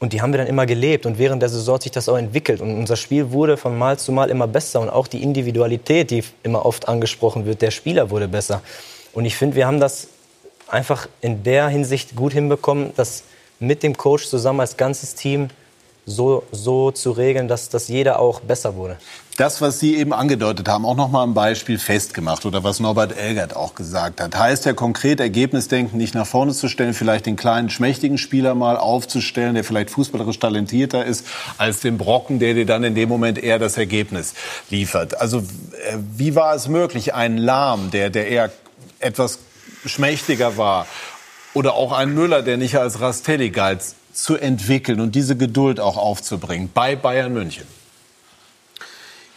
und 0.00 0.14
die 0.14 0.22
haben 0.22 0.32
wir 0.32 0.38
dann 0.38 0.46
immer 0.46 0.64
gelebt. 0.64 1.04
Und 1.04 1.18
während 1.18 1.42
der 1.42 1.50
Saison 1.50 1.74
hat 1.74 1.82
sich 1.82 1.92
das 1.92 2.08
auch 2.08 2.16
entwickelt. 2.16 2.62
Und 2.62 2.74
unser 2.74 2.96
Spiel 2.96 3.32
wurde 3.32 3.58
von 3.58 3.78
Mal 3.78 3.98
zu 3.98 4.12
Mal 4.12 4.30
immer 4.30 4.46
besser. 4.46 4.80
Und 4.80 4.88
auch 4.88 5.06
die 5.06 5.22
Individualität, 5.22 6.10
die 6.10 6.24
immer 6.42 6.64
oft 6.64 6.88
angesprochen 6.88 7.44
wird, 7.44 7.60
der 7.60 7.70
Spieler 7.70 8.08
wurde 8.08 8.26
besser. 8.26 8.62
Und 9.12 9.26
ich 9.26 9.36
finde, 9.36 9.56
wir 9.56 9.66
haben 9.66 9.78
das 9.78 10.08
einfach 10.68 11.06
in 11.20 11.42
der 11.42 11.68
Hinsicht 11.68 12.16
gut 12.16 12.32
hinbekommen, 12.32 12.92
dass 12.96 13.24
mit 13.58 13.82
dem 13.82 13.94
Coach 13.94 14.26
zusammen 14.26 14.60
als 14.60 14.78
ganzes 14.78 15.14
Team 15.14 15.48
so, 16.06 16.44
so 16.50 16.90
zu 16.90 17.10
regeln, 17.10 17.46
dass, 17.46 17.68
dass 17.68 17.88
jeder 17.88 18.20
auch 18.20 18.40
besser 18.40 18.76
wurde 18.76 18.96
das, 19.40 19.62
was 19.62 19.80
Sie 19.80 19.96
eben 19.96 20.12
angedeutet 20.12 20.68
haben, 20.68 20.84
auch 20.84 20.96
noch 20.96 21.10
mal 21.10 21.22
ein 21.22 21.32
Beispiel 21.32 21.78
festgemacht 21.78 22.44
oder 22.44 22.62
was 22.62 22.78
Norbert 22.78 23.16
Elgert 23.16 23.56
auch 23.56 23.74
gesagt 23.74 24.20
hat. 24.20 24.38
Heißt 24.38 24.66
ja 24.66 24.74
konkret, 24.74 25.18
Ergebnisdenken 25.18 25.96
nicht 25.96 26.14
nach 26.14 26.26
vorne 26.26 26.52
zu 26.52 26.68
stellen, 26.68 26.92
vielleicht 26.92 27.24
den 27.24 27.36
kleinen, 27.36 27.70
schmächtigen 27.70 28.18
Spieler 28.18 28.54
mal 28.54 28.76
aufzustellen, 28.76 29.54
der 29.54 29.64
vielleicht 29.64 29.88
fußballerisch 29.88 30.38
talentierter 30.38 31.06
ist, 31.06 31.26
als 31.56 31.80
den 31.80 31.96
Brocken, 31.96 32.38
der 32.38 32.52
dir 32.52 32.66
dann 32.66 32.84
in 32.84 32.94
dem 32.94 33.08
Moment 33.08 33.42
eher 33.42 33.58
das 33.58 33.78
Ergebnis 33.78 34.34
liefert. 34.68 35.18
Also 35.18 35.38
äh, 35.38 35.96
wie 36.16 36.34
war 36.34 36.54
es 36.54 36.68
möglich, 36.68 37.14
einen 37.14 37.38
Lahm, 37.38 37.90
der, 37.90 38.10
der 38.10 38.28
eher 38.28 38.52
etwas 38.98 39.38
schmächtiger 39.86 40.58
war, 40.58 40.86
oder 41.54 41.74
auch 41.74 41.92
einen 41.92 42.12
Müller, 42.12 42.42
der 42.42 42.58
nicht 42.58 42.76
als 42.76 43.00
Rastelli 43.00 43.48
galt, 43.48 43.80
zu 44.12 44.36
entwickeln 44.36 45.00
und 45.00 45.14
diese 45.14 45.34
Geduld 45.34 45.80
auch 45.80 45.96
aufzubringen 45.96 46.70
bei 46.74 46.94
Bayern 46.94 47.32
München? 47.32 47.79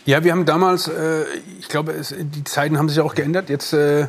Ja, 0.05 0.23
wir 0.23 0.33
haben 0.33 0.45
damals, 0.45 0.89
äh, 0.89 1.23
ich 1.59 1.69
glaube, 1.69 1.93
es, 1.93 2.13
die 2.17 2.43
Zeiten 2.43 2.77
haben 2.77 2.89
sich 2.89 2.99
auch 2.99 3.15
geändert. 3.15 3.49
Jetzt 3.49 3.71
äh, 3.71 4.07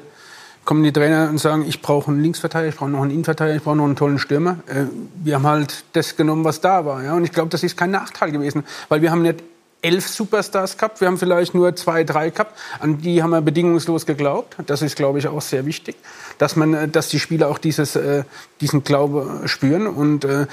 kommen 0.64 0.82
die 0.82 0.92
Trainer 0.92 1.28
und 1.28 1.38
sagen, 1.38 1.64
ich 1.68 1.82
brauche 1.82 2.10
einen 2.10 2.20
Linksverteidiger, 2.20 2.70
ich 2.70 2.76
brauche 2.76 2.90
noch 2.90 3.02
einen 3.02 3.12
Innenverteidiger, 3.12 3.56
ich 3.56 3.62
brauche 3.62 3.76
noch 3.76 3.84
einen 3.84 3.94
tollen 3.94 4.18
Stürmer. 4.18 4.58
Äh, 4.66 4.86
wir 5.22 5.36
haben 5.36 5.46
halt 5.46 5.84
das 5.92 6.16
genommen, 6.16 6.44
was 6.44 6.60
da 6.60 6.84
war. 6.84 7.02
Ja? 7.04 7.14
Und 7.14 7.22
ich 7.22 7.30
glaube, 7.30 7.50
das 7.50 7.62
ist 7.62 7.76
kein 7.76 7.92
Nachteil 7.92 8.32
gewesen, 8.32 8.64
weil 8.88 9.02
wir 9.02 9.12
haben 9.12 9.22
nicht 9.22 9.42
elf 9.82 10.08
Superstars 10.08 10.78
gehabt, 10.78 11.00
wir 11.00 11.08
haben 11.08 11.18
vielleicht 11.18 11.54
nur 11.54 11.76
zwei, 11.76 12.04
drei 12.04 12.30
gehabt. 12.30 12.58
An 12.80 12.98
die 12.98 13.22
haben 13.22 13.30
wir 13.30 13.42
bedingungslos 13.42 14.06
geglaubt. 14.06 14.56
Das 14.66 14.80
ist, 14.82 14.96
glaube 14.96 15.18
ich, 15.18 15.28
auch 15.28 15.42
sehr 15.42 15.66
wichtig, 15.66 15.94
dass 16.38 16.56
man, 16.56 16.74
äh, 16.74 16.88
dass 16.88 17.08
die 17.08 17.20
Spieler 17.20 17.48
auch 17.48 17.58
dieses, 17.58 17.94
äh, 17.94 18.24
diesen 18.60 18.82
Glaube 18.82 19.42
spüren 19.44 19.86
und 19.86 20.24
äh, 20.24 20.46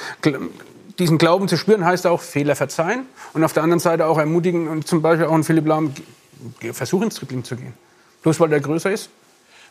diesen 1.00 1.18
Glauben 1.18 1.48
zu 1.48 1.58
spüren, 1.58 1.86
heißt 1.86 2.08
auch 2.08 2.22
Fehler 2.22 2.56
verzeihen 2.56 3.06
und 3.34 3.44
auf 3.44 3.54
der 3.54 3.64
anderen 3.64 3.80
Seite 3.80 4.06
auch 4.06 4.18
ermutigen 4.18 4.68
und 4.68 4.88
zum 4.88 5.02
Beispiel 5.02 5.26
auch 5.26 5.34
einen 5.34 5.44
Philipp 5.44 5.68
Lahm, 5.68 5.94
versuchen 6.74 7.04
ins 7.04 7.16
Dribbling 7.16 7.44
zu 7.44 7.56
gehen. 7.56 7.74
Bloß 8.24 8.40
weil 8.40 8.50
der 8.50 8.60
größer 8.60 8.92
ist. 8.92 9.10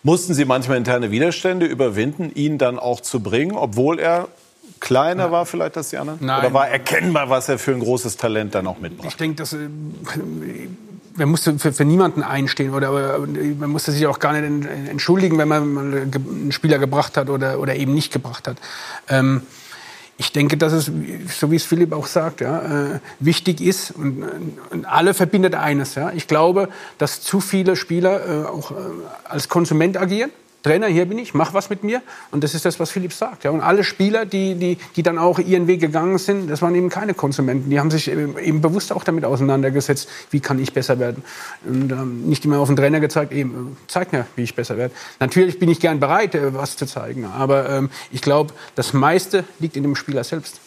Mussten 0.02 0.34
Sie 0.34 0.44
manchmal 0.44 0.78
interne 0.78 1.10
Widerstände 1.10 1.66
überwinden, 1.66 2.30
ihn 2.34 2.58
dann 2.58 2.78
auch 2.78 3.00
zu 3.00 3.20
bringen, 3.20 3.52
obwohl 3.54 3.98
er 3.98 4.28
kleiner 4.80 5.24
Nein. 5.24 5.32
war 5.32 5.46
vielleicht 5.46 5.76
als 5.76 5.90
die 5.90 5.98
anderen? 5.98 6.18
Nein. 6.22 6.40
Oder 6.40 6.54
war 6.54 6.68
erkennbar, 6.68 7.28
was 7.28 7.48
er 7.48 7.58
für 7.58 7.72
ein 7.72 7.80
großes 7.80 8.16
Talent 8.16 8.54
dann 8.54 8.66
auch 8.66 8.78
mitbringt? 8.78 9.12
Ich 9.12 9.16
denke, 9.16 9.36
dass 9.36 9.52
äh, 9.52 9.68
man 11.16 11.28
musste 11.28 11.58
für, 11.58 11.72
für, 11.72 11.84
niemanden 11.84 12.22
einstehen 12.22 12.72
oder 12.72 13.18
man 13.18 13.70
musste 13.70 13.92
sich 13.92 14.06
auch 14.06 14.18
gar 14.18 14.32
nicht 14.32 14.66
entschuldigen, 14.88 15.36
wenn 15.36 15.48
man 15.48 15.62
einen 15.62 16.52
Spieler 16.52 16.78
gebracht 16.78 17.16
hat 17.16 17.28
oder, 17.28 17.58
oder 17.60 17.76
eben 17.76 17.92
nicht 17.92 18.12
gebracht 18.12 18.48
hat. 18.48 18.56
Ähm, 19.08 19.42
ich 20.20 20.32
denke, 20.32 20.58
dass 20.58 20.74
es, 20.74 20.92
so 21.38 21.50
wie 21.50 21.56
es 21.56 21.64
Philipp 21.64 21.94
auch 21.94 22.06
sagt, 22.06 22.42
ja, 22.42 22.58
äh, 22.60 23.00
wichtig 23.20 23.62
ist 23.62 23.90
und, 23.90 24.22
und, 24.68 24.84
alle 24.84 25.14
verbindet 25.14 25.54
eines. 25.54 25.94
Ja. 25.94 26.12
Ich 26.14 26.28
glaube, 26.28 26.68
dass 26.98 27.22
zu 27.22 27.40
viele 27.40 27.74
Spieler 27.74 28.44
äh, 28.44 28.46
auch 28.46 28.70
äh, 28.70 28.74
als 29.24 29.48
Konsument 29.48 29.96
agieren 29.96 30.30
Trainer, 30.62 30.88
hier 30.88 31.06
bin 31.06 31.18
ich, 31.18 31.32
mach 31.32 31.54
was 31.54 31.70
mit 31.70 31.84
mir. 31.84 32.02
Und 32.30 32.44
das 32.44 32.54
ist 32.54 32.64
das, 32.64 32.78
was 32.78 32.90
Philipp 32.90 33.12
sagt. 33.12 33.44
Ja. 33.44 33.50
Und 33.50 33.60
alle 33.60 33.84
Spieler, 33.84 34.26
die, 34.26 34.54
die, 34.54 34.78
die 34.96 35.02
dann 35.02 35.18
auch 35.18 35.38
ihren 35.38 35.66
Weg 35.66 35.80
gegangen 35.80 36.18
sind, 36.18 36.50
das 36.50 36.60
waren 36.60 36.74
eben 36.74 36.90
keine 36.90 37.14
Konsumenten. 37.14 37.70
Die 37.70 37.80
haben 37.80 37.90
sich 37.90 38.08
eben 38.08 38.60
bewusst 38.60 38.92
auch 38.92 39.04
damit 39.04 39.24
auseinandergesetzt, 39.24 40.08
wie 40.30 40.40
kann 40.40 40.58
ich 40.58 40.72
besser 40.72 40.98
werden. 40.98 41.22
Und 41.64 41.90
ähm, 41.92 42.22
nicht 42.28 42.44
immer 42.44 42.58
auf 42.58 42.68
den 42.68 42.76
Trainer 42.76 43.00
gezeigt, 43.00 43.32
eben, 43.32 43.76
zeig 43.86 44.12
mir, 44.12 44.26
wie 44.36 44.42
ich 44.42 44.54
besser 44.54 44.76
werde. 44.76 44.94
Natürlich 45.18 45.58
bin 45.58 45.68
ich 45.68 45.80
gern 45.80 46.00
bereit, 46.00 46.34
äh, 46.34 46.54
was 46.54 46.76
zu 46.76 46.86
zeigen. 46.86 47.24
Aber 47.24 47.68
ähm, 47.70 47.90
ich 48.10 48.20
glaube, 48.20 48.52
das 48.74 48.92
meiste 48.92 49.44
liegt 49.58 49.76
in 49.76 49.82
dem 49.82 49.96
Spieler 49.96 50.24
selbst 50.24 50.60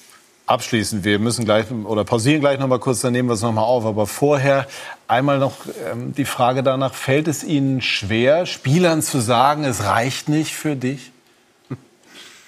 abschließend, 0.46 1.04
wir 1.04 1.20
müssen 1.20 1.46
gleich 1.46 1.66
oder 1.72 2.04
pausieren 2.04 2.42
gleich 2.42 2.60
noch 2.60 2.68
mal 2.68 2.80
kurz, 2.80 3.02
dann 3.02 3.14
nehmen 3.14 3.30
wir 3.30 3.34
es 3.34 3.42
noch 3.42 3.52
mal 3.52 3.62
auf. 3.62 3.86
Aber 3.86 4.08
vorher 4.08 4.68
einmal 5.08 5.40
noch 5.40 5.54
ähm, 5.92 6.14
die 6.14 6.26
Frage 6.26 6.64
danach: 6.64 6.94
Fällt 6.94 7.28
es 7.28 7.44
Ihnen 7.44 7.82
schwer, 7.82 8.46
Spielern 8.46 9.02
zu 9.02 9.20
sagen, 9.20 9.64
es 9.64 9.84
reicht 9.84 10.30
nicht 10.30 10.54
für 10.54 10.76
dich? 10.76 11.12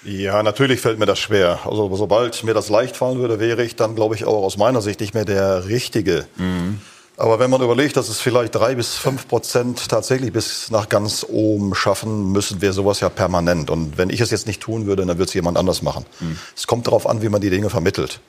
Ja, 0.04 0.44
natürlich 0.44 0.82
fällt 0.82 1.00
mir 1.00 1.08
das 1.08 1.18
schwer. 1.18 1.62
Also 1.66 1.94
sobald 1.96 2.44
mir 2.44 2.54
das 2.54 2.70
leicht 2.70 2.96
fallen 2.96 3.18
würde, 3.18 3.40
wäre 3.40 3.64
ich 3.64 3.76
dann, 3.76 3.96
glaube 3.96 4.14
ich, 4.14 4.26
auch 4.26 4.44
aus 4.44 4.56
meiner 4.56 4.82
Sicht 4.82 5.00
nicht 5.00 5.16
mehr 5.16 5.26
der 5.26 5.68
Richtige. 5.68 6.28
Mhm. 6.36 6.80
Aber 7.18 7.40
wenn 7.40 7.50
man 7.50 7.62
überlegt, 7.62 7.96
dass 7.96 8.10
es 8.10 8.20
vielleicht 8.20 8.56
drei 8.56 8.76
bis 8.76 8.96
fünf 8.96 9.28
Prozent 9.28 9.88
tatsächlich 9.88 10.34
bis 10.34 10.70
nach 10.70 10.90
ganz 10.90 11.26
oben 11.28 11.74
schaffen, 11.74 12.34
müssen 12.34 12.62
wir 12.62 12.74
sowas 12.74 13.00
ja 13.00 13.08
permanent. 13.08 13.70
Und 13.70 13.98
wenn 13.98 14.10
ich 14.10 14.20
es 14.20 14.32
jetzt 14.32 14.48
nicht 14.48 14.62
tun 14.62 14.86
würde, 14.86 15.06
dann 15.06 15.18
wird 15.18 15.30
es 15.30 15.34
jemand 15.34 15.58
anders 15.58 15.82
machen. 15.82 16.06
Mhm. 16.20 16.38
Es 16.56 16.68
kommt 16.68 16.88
darauf 16.88 17.08
an, 17.08 17.22
wie 17.22 17.30
man 17.30 17.40
die 17.40 17.50
Dinge 17.50 17.70
vermittelt. 17.70 18.20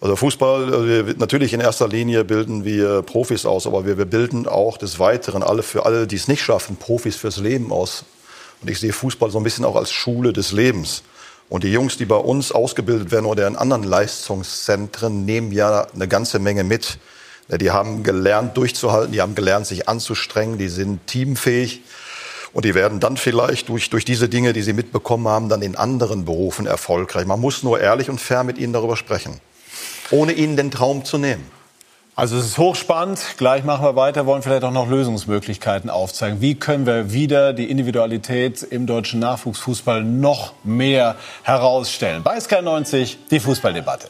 Also 0.00 0.16
Fußball, 0.16 0.74
also 0.74 1.12
natürlich 1.18 1.52
in 1.52 1.60
erster 1.60 1.86
Linie 1.86 2.24
bilden 2.24 2.64
wir 2.64 3.02
Profis 3.02 3.46
aus, 3.46 3.66
aber 3.66 3.86
wir, 3.86 3.98
wir 3.98 4.04
bilden 4.06 4.48
auch 4.48 4.76
des 4.76 4.98
Weiteren 4.98 5.42
alle 5.42 5.62
für 5.62 5.86
alle, 5.86 6.06
die 6.06 6.16
es 6.16 6.28
nicht 6.28 6.42
schaffen, 6.42 6.76
Profis 6.76 7.16
fürs 7.16 7.36
Leben 7.36 7.72
aus. 7.72 8.04
Und 8.60 8.70
ich 8.70 8.80
sehe 8.80 8.92
Fußball 8.92 9.30
so 9.30 9.38
ein 9.38 9.44
bisschen 9.44 9.64
auch 9.64 9.76
als 9.76 9.92
Schule 9.92 10.32
des 10.32 10.52
Lebens. 10.52 11.02
Und 11.50 11.64
die 11.64 11.72
Jungs, 11.72 11.98
die 11.98 12.06
bei 12.06 12.16
uns 12.16 12.52
ausgebildet 12.52 13.10
werden 13.10 13.26
oder 13.26 13.46
in 13.46 13.56
anderen 13.56 13.84
Leistungszentren, 13.84 15.26
nehmen 15.26 15.52
ja 15.52 15.86
eine 15.94 16.08
ganze 16.08 16.38
Menge 16.38 16.64
mit. 16.64 16.98
Die 17.48 17.70
haben 17.70 18.02
gelernt, 18.02 18.56
durchzuhalten, 18.56 19.12
die 19.12 19.20
haben 19.20 19.34
gelernt, 19.34 19.66
sich 19.66 19.88
anzustrengen, 19.88 20.58
die 20.58 20.68
sind 20.68 21.06
teamfähig. 21.06 21.82
Und 22.52 22.64
die 22.64 22.74
werden 22.74 23.00
dann 23.00 23.16
vielleicht 23.16 23.68
durch, 23.68 23.90
durch 23.90 24.04
diese 24.04 24.28
Dinge, 24.28 24.52
die 24.52 24.62
sie 24.62 24.72
mitbekommen 24.72 25.26
haben, 25.26 25.48
dann 25.48 25.60
in 25.60 25.76
anderen 25.76 26.24
Berufen 26.24 26.66
erfolgreich. 26.66 27.26
Man 27.26 27.40
muss 27.40 27.64
nur 27.64 27.80
ehrlich 27.80 28.08
und 28.08 28.20
fair 28.20 28.44
mit 28.44 28.58
ihnen 28.58 28.72
darüber 28.72 28.96
sprechen, 28.96 29.40
ohne 30.10 30.32
ihnen 30.32 30.56
den 30.56 30.70
Traum 30.70 31.04
zu 31.04 31.18
nehmen. 31.18 31.44
Also 32.16 32.36
es 32.36 32.46
ist 32.46 32.58
hochspannend. 32.58 33.20
Gleich 33.38 33.64
machen 33.64 33.84
wir 33.84 33.96
weiter, 33.96 34.24
wollen 34.24 34.42
vielleicht 34.42 34.62
auch 34.62 34.70
noch 34.70 34.88
Lösungsmöglichkeiten 34.88 35.90
aufzeigen. 35.90 36.40
Wie 36.40 36.54
können 36.54 36.86
wir 36.86 37.12
wieder 37.12 37.52
die 37.52 37.68
Individualität 37.68 38.62
im 38.62 38.86
deutschen 38.86 39.18
Nachwuchsfußball 39.18 40.04
noch 40.04 40.52
mehr 40.62 41.16
herausstellen? 41.42 42.22
Bei 42.22 42.38
SK90 42.38 43.16
die 43.32 43.40
Fußballdebatte. 43.40 44.08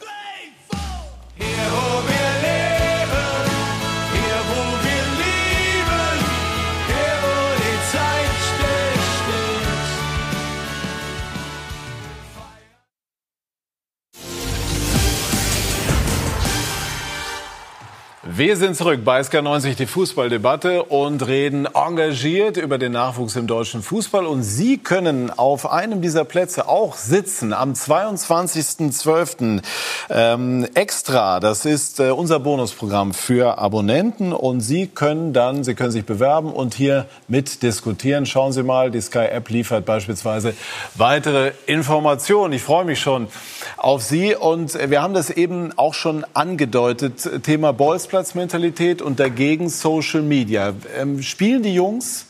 Wir 18.37 18.57
sind 18.57 18.75
zurück 18.75 19.05
bei 19.05 19.21
SK90, 19.21 19.77
die 19.77 19.85
Fußballdebatte 19.85 20.83
und 20.83 21.25
reden 21.25 21.69
engagiert 21.73 22.57
über 22.57 22.77
den 22.77 22.91
Nachwuchs 22.91 23.37
im 23.37 23.47
deutschen 23.47 23.81
Fußball. 23.81 24.25
Und 24.25 24.43
Sie 24.43 24.77
können 24.77 25.29
auf 25.29 25.71
einem 25.71 26.01
dieser 26.01 26.25
Plätze 26.25 26.67
auch 26.67 26.97
sitzen 26.97 27.53
am 27.53 27.71
22.12. 27.71 29.61
Ähm, 30.09 30.67
extra. 30.73 31.39
Das 31.39 31.63
ist 31.63 32.01
äh, 32.01 32.09
unser 32.09 32.41
Bonusprogramm 32.41 33.13
für 33.13 33.57
Abonnenten. 33.57 34.33
Und 34.33 34.59
Sie 34.59 34.87
können 34.87 35.31
dann, 35.31 35.63
Sie 35.63 35.73
können 35.73 35.91
sich 35.91 36.05
bewerben 36.05 36.51
und 36.51 36.73
hier 36.73 37.05
mitdiskutieren. 37.29 38.25
Schauen 38.25 38.51
Sie 38.51 38.63
mal, 38.63 38.91
die 38.91 38.99
Sky 38.99 39.27
App 39.31 39.49
liefert 39.49 39.85
beispielsweise 39.85 40.55
weitere 40.95 41.53
Informationen. 41.67 42.51
Ich 42.51 42.63
freue 42.63 42.83
mich 42.83 42.99
schon 42.99 43.29
auf 43.77 44.03
Sie. 44.03 44.35
Und 44.35 44.77
wir 44.89 45.01
haben 45.01 45.13
das 45.13 45.29
eben 45.29 45.71
auch 45.77 45.93
schon 45.93 46.25
angedeutet. 46.33 47.43
Thema 47.43 47.71
Bolzplatz. 47.71 48.24
Arbeitsplatzmentalität 48.25 49.01
und 49.01 49.19
dagegen 49.19 49.69
Social 49.69 50.21
Media. 50.21 50.73
Ähm, 50.97 51.21
spielen 51.21 51.63
die 51.63 51.73
Jungs 51.73 52.25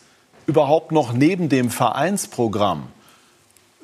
überhaupt 0.46 0.92
noch 0.92 1.12
neben 1.12 1.48
dem 1.48 1.70
Vereinsprogramm 1.70 2.88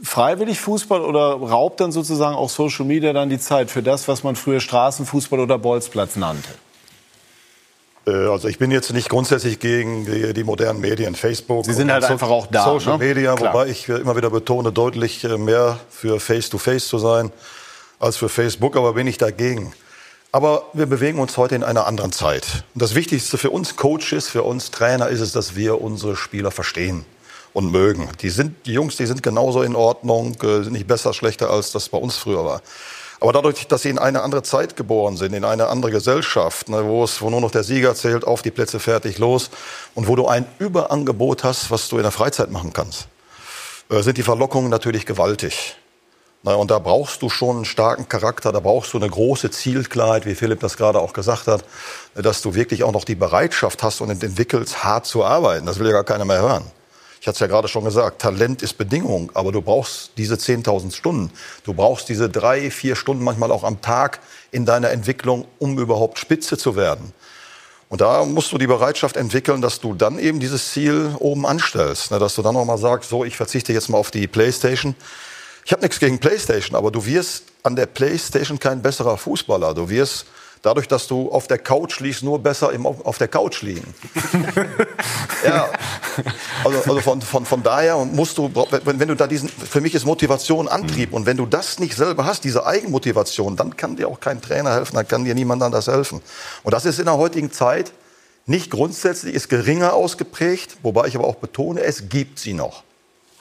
freiwillig 0.02 0.58
Fußball 0.58 1.00
oder 1.00 1.34
raubt 1.34 1.78
dann 1.80 1.92
sozusagen 1.92 2.34
auch 2.34 2.50
Social 2.50 2.84
Media 2.84 3.12
dann 3.12 3.30
die 3.30 3.38
Zeit 3.38 3.70
für 3.70 3.84
das, 3.84 4.08
was 4.08 4.24
man 4.24 4.34
früher 4.34 4.58
Straßenfußball 4.58 5.38
oder 5.38 5.58
Bolzplatz 5.58 6.16
nannte? 6.16 6.48
Äh, 8.08 8.10
also 8.10 8.48
ich 8.48 8.58
bin 8.58 8.72
jetzt 8.72 8.92
nicht 8.92 9.08
grundsätzlich 9.08 9.60
gegen 9.60 10.04
die, 10.04 10.34
die 10.34 10.42
modernen 10.42 10.80
Medien, 10.80 11.14
Facebook. 11.14 11.64
Sie 11.66 11.72
sind 11.72 11.92
halt 11.92 12.02
so 12.02 12.12
einfach 12.12 12.30
auch 12.30 12.48
da. 12.48 12.64
Social 12.64 12.98
ne? 12.98 13.06
Media, 13.06 13.34
Klar. 13.36 13.54
wobei 13.54 13.68
ich 13.68 13.88
immer 13.88 14.16
wieder 14.16 14.30
betone, 14.30 14.72
deutlich 14.72 15.22
äh, 15.22 15.38
mehr 15.38 15.78
für 15.88 16.18
Face-to-Face 16.18 16.84
-face 16.84 16.88
zu 16.88 16.98
sein 16.98 17.30
als 18.00 18.16
für 18.16 18.28
Facebook, 18.28 18.76
aber 18.76 18.94
bin 18.94 19.06
ich 19.06 19.18
dagegen. 19.18 19.72
Aber 20.35 20.64
wir 20.72 20.87
bewegen 20.87 21.18
uns 21.18 21.37
heute 21.37 21.55
in 21.55 21.62
einer 21.62 21.87
anderen 21.87 22.11
Zeit. 22.11 22.64
Und 22.72 22.80
das 22.80 22.95
Wichtigste 22.95 23.37
für 23.37 23.51
uns 23.51 23.76
Coaches, 23.76 24.28
für 24.28 24.45
uns 24.45 24.70
Trainer 24.70 25.09
ist 25.09 25.20
es, 25.20 25.33
dass 25.33 25.57
wir 25.57 25.83
unsere 25.83 26.16
Spieler 26.16 26.51
verstehen 26.51 27.05
und 27.53 27.70
mögen. 27.70 28.09
Die 28.22 28.30
sind, 28.30 28.64
die 28.64 28.72
Jungs, 28.72 28.97
die 28.97 29.05
sind 29.05 29.22
genauso 29.22 29.61
in 29.61 29.76
Ordnung, 29.76 30.35
äh, 30.43 30.62
sind 30.62 30.72
nicht 30.72 30.87
besser, 30.87 31.12
schlechter, 31.12 31.51
als 31.51 31.72
das 31.72 31.91
bei 31.91 31.99
uns 31.99 32.16
früher 32.16 32.47
war. 32.47 32.62
Aber 33.20 33.35
dadurch, 33.35 33.68
dass 33.68 33.83
sie 33.83 33.91
in 33.91 33.99
eine 33.99 34.22
andere 34.22 34.43
Zeit 34.43 34.74
geboren 34.74 35.18
sind, 35.18 35.35
in 35.35 35.45
eine 35.45 35.68
andere 35.68 35.93
Gesellschaft, 35.93 36.70
ne, 36.70 36.83
wo 36.87 37.05
es, 37.05 37.20
wo 37.20 37.28
nur 37.28 37.43
noch 37.43 37.51
der 37.51 37.62
Sieger 37.62 37.95
zählt, 37.95 38.26
auf 38.26 38.41
die 38.41 38.51
Plätze 38.51 38.80
fertig, 38.80 39.18
los, 39.18 39.51
und 39.95 40.09
wo 40.09 40.16
du 40.16 40.28
ein 40.28 40.47
Überangebot 40.59 41.45
hast, 41.45 41.70
was 41.70 41.91
du 41.91 41.99
in 41.99 42.05
der 42.05 42.11
Freizeit 42.11 42.51
machen 42.51 42.72
kannst, 42.72 43.07
äh, 43.91 44.01
sind 44.01 44.16
die 44.16 44.22
Verlockungen 44.22 44.70
natürlich 44.70 45.05
gewaltig. 45.05 45.76
Na, 46.45 46.55
und 46.55 46.72
da 46.72 46.80
brauchst 46.80 47.22
du 47.22 47.28
schon 47.28 47.57
einen 47.57 47.64
starken 47.64 48.09
Charakter, 48.09 48.51
da 48.51 48.59
brauchst 48.59 48.93
du 48.93 48.99
eine 48.99 49.09
große 49.09 49.53
Zielklarheit, 49.53 50.26
wie 50.26 50.34
Philipp 50.34 50.59
das 50.59 50.76
gerade 50.76 50.99
auch 50.99 51.12
gesagt 51.12 51.47
hat, 51.47 51.64
dass 52.14 52.43
du 52.43 52.55
wirklich 52.55 52.82
auch 52.82 52.93
noch 52.93 53.05
die 53.05 53.14
Bereitschaft 53.14 53.82
hast 53.84 54.01
und 54.01 54.11
entwickelst, 54.11 54.82
hart 54.82 55.07
zu 55.07 55.24
arbeiten. 55.24 55.66
Das 55.66 55.78
will 55.78 55.86
ja 55.86 55.93
gar 55.93 56.05
keiner 56.05 56.24
mehr 56.24 56.43
hören. 56.43 56.64
Ich 57.20 57.28
hatte 57.28 57.36
es 57.36 57.40
ja 57.40 57.47
gerade 57.47 57.68
schon 57.68 57.84
gesagt, 57.84 58.20
Talent 58.20 58.62
ist 58.62 58.76
Bedingung, 58.76 59.30
aber 59.34 59.53
du 59.53 59.62
brauchst 59.62 60.11
diese 60.16 60.34
10.000 60.34 60.93
Stunden. 60.93 61.30
Du 61.62 61.74
brauchst 61.74 62.09
diese 62.09 62.28
drei, 62.28 62.68
vier 62.72 62.97
Stunden 62.97 63.22
manchmal 63.22 63.53
auch 63.53 63.62
am 63.62 63.80
Tag 63.80 64.18
in 64.51 64.66
deiner 64.66 64.90
Entwicklung, 64.90 65.47
um 65.61 65.78
überhaupt 65.78 66.18
Spitze 66.18 66.59
zu 66.59 66.74
werden. 66.74 67.12
Und 67.88 68.01
da 68.01 68.24
musst 68.24 68.51
du 68.51 68.59
die 68.59 68.66
Bereitschaft 68.66 69.16
entwickeln, 69.16 69.62
dass 69.62 69.78
du 69.78 69.95
dann 69.95 70.18
eben 70.18 70.40
dieses 70.40 70.72
Ziel 70.72 71.14
oben 71.20 71.47
anstellst. 71.47 72.11
Dass 72.11 72.34
du 72.34 72.43
dann 72.43 72.57
auch 72.57 72.64
mal 72.64 72.78
sagst, 72.78 73.11
so, 73.11 73.24
ich 73.24 73.36
verzichte 73.36 73.72
jetzt 73.72 73.88
mal 73.88 73.99
auf 73.99 74.11
die 74.11 74.26
Playstation 74.26 74.97
ich 75.64 75.72
habe 75.72 75.82
nichts 75.82 75.98
gegen 76.00 76.18
PlayStation, 76.18 76.76
aber 76.76 76.90
du 76.90 77.04
wirst 77.06 77.44
an 77.62 77.76
der 77.76 77.86
PlayStation 77.86 78.58
kein 78.58 78.82
besserer 78.82 79.16
Fußballer. 79.16 79.74
Du 79.74 79.88
wirst 79.88 80.26
dadurch, 80.62 80.88
dass 80.88 81.06
du 81.06 81.30
auf 81.30 81.46
der 81.46 81.58
Couch 81.58 82.00
liegst, 82.00 82.22
nur 82.22 82.38
besser 82.38 82.72
im, 82.72 82.86
auf 82.86 83.18
der 83.18 83.28
Couch 83.28 83.62
liegen. 83.62 83.94
ja, 85.44 85.68
also, 86.64 86.78
also 86.78 87.00
von, 87.00 87.20
von, 87.20 87.44
von 87.44 87.62
daher 87.62 87.96
musst 88.04 88.38
du, 88.38 88.50
wenn, 88.84 88.98
wenn 88.98 89.08
du 89.08 89.16
da 89.16 89.26
diesen, 89.26 89.48
für 89.48 89.80
mich 89.80 89.94
ist 89.94 90.04
Motivation 90.04 90.68
Antrieb 90.68 91.10
mhm. 91.10 91.16
und 91.16 91.26
wenn 91.26 91.36
du 91.36 91.46
das 91.46 91.78
nicht 91.78 91.96
selber 91.96 92.24
hast, 92.24 92.44
diese 92.44 92.64
Eigenmotivation, 92.64 93.56
dann 93.56 93.76
kann 93.76 93.96
dir 93.96 94.08
auch 94.08 94.20
kein 94.20 94.40
Trainer 94.40 94.72
helfen, 94.74 94.96
dann 94.96 95.06
kann 95.06 95.24
dir 95.24 95.34
niemand 95.34 95.62
anders 95.62 95.88
helfen. 95.88 96.20
Und 96.62 96.72
das 96.72 96.84
ist 96.84 96.98
in 96.98 97.06
der 97.06 97.18
heutigen 97.18 97.52
Zeit 97.52 97.92
nicht 98.46 98.70
grundsätzlich, 98.70 99.34
ist 99.34 99.48
geringer 99.48 99.94
ausgeprägt, 99.94 100.76
wobei 100.82 101.06
ich 101.06 101.16
aber 101.16 101.26
auch 101.26 101.36
betone, 101.36 101.82
es 101.82 102.08
gibt 102.08 102.38
sie 102.38 102.54
noch. 102.54 102.82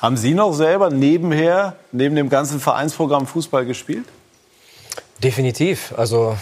Haben 0.01 0.17
Sie 0.17 0.33
noch 0.33 0.51
selber 0.53 0.89
nebenher, 0.89 1.75
neben 1.91 2.15
dem 2.15 2.27
ganzen 2.27 2.59
Vereinsprogramm 2.59 3.27
Fußball 3.27 3.67
gespielt? 3.67 4.05
Definitiv. 5.23 5.93
Also 5.95 6.35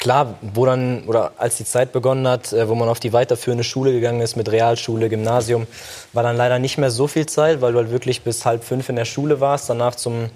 klar, 0.00 0.34
wo 0.42 0.66
dann, 0.66 1.04
oder 1.04 1.30
als 1.38 1.58
die 1.58 1.64
Zeit 1.64 1.92
begonnen 1.92 2.26
hat, 2.26 2.52
äh, 2.52 2.68
wo 2.68 2.74
man 2.74 2.88
auf 2.88 2.98
die 2.98 3.12
weiterführende 3.12 3.62
Schule 3.62 3.92
gegangen 3.92 4.20
ist 4.20 4.34
mit 4.34 4.50
Realschule, 4.50 5.08
Gymnasium, 5.08 5.68
war 6.12 6.24
dann 6.24 6.36
leider 6.36 6.58
nicht 6.58 6.76
mehr 6.76 6.90
so 6.90 7.06
viel 7.06 7.26
Zeit, 7.26 7.60
weil 7.60 7.70
du 7.70 7.78
halt 7.78 7.92
wirklich 7.92 8.22
bis 8.22 8.44
halb 8.44 8.64
fünf 8.64 8.88
in 8.88 8.96
der 8.96 9.04
Schule 9.04 9.38
warst, 9.38 9.70
danach 9.70 9.94
zum, 9.94 10.30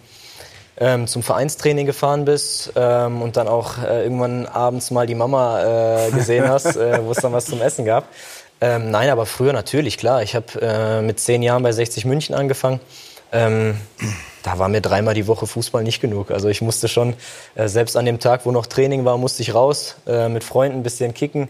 ähm, 0.76 1.08
zum 1.08 1.24
Vereinstraining 1.24 1.86
gefahren 1.86 2.24
bist 2.24 2.74
ähm, 2.76 3.22
und 3.22 3.36
dann 3.36 3.48
auch 3.48 3.78
äh, 3.82 4.04
irgendwann 4.04 4.46
abends 4.46 4.92
mal 4.92 5.08
die 5.08 5.16
Mama 5.16 6.06
äh, 6.06 6.10
gesehen 6.12 6.48
hast, 6.48 6.76
äh, 6.76 7.04
wo 7.04 7.10
es 7.10 7.18
dann 7.18 7.32
was 7.32 7.46
zum 7.46 7.60
Essen 7.60 7.84
gab. 7.84 8.04
Ähm, 8.62 8.92
nein, 8.92 9.10
aber 9.10 9.26
früher 9.26 9.52
natürlich, 9.52 9.98
klar. 9.98 10.22
Ich 10.22 10.36
habe 10.36 10.46
äh, 10.62 11.02
mit 11.02 11.18
zehn 11.18 11.42
Jahren 11.42 11.64
bei 11.64 11.72
60 11.72 12.04
München 12.04 12.32
angefangen. 12.32 12.78
Ähm, 13.32 13.74
da 14.44 14.60
war 14.60 14.68
mir 14.68 14.80
dreimal 14.80 15.14
die 15.14 15.26
Woche 15.26 15.48
Fußball 15.48 15.82
nicht 15.82 16.00
genug. 16.00 16.30
Also 16.30 16.48
ich 16.48 16.62
musste 16.62 16.86
schon, 16.86 17.14
äh, 17.56 17.66
selbst 17.66 17.96
an 17.96 18.04
dem 18.04 18.20
Tag, 18.20 18.46
wo 18.46 18.52
noch 18.52 18.66
Training 18.66 19.04
war, 19.04 19.18
musste 19.18 19.42
ich 19.42 19.52
raus, 19.52 19.96
äh, 20.06 20.28
mit 20.28 20.44
Freunden 20.44 20.78
ein 20.78 20.82
bisschen 20.84 21.12
kicken. 21.12 21.48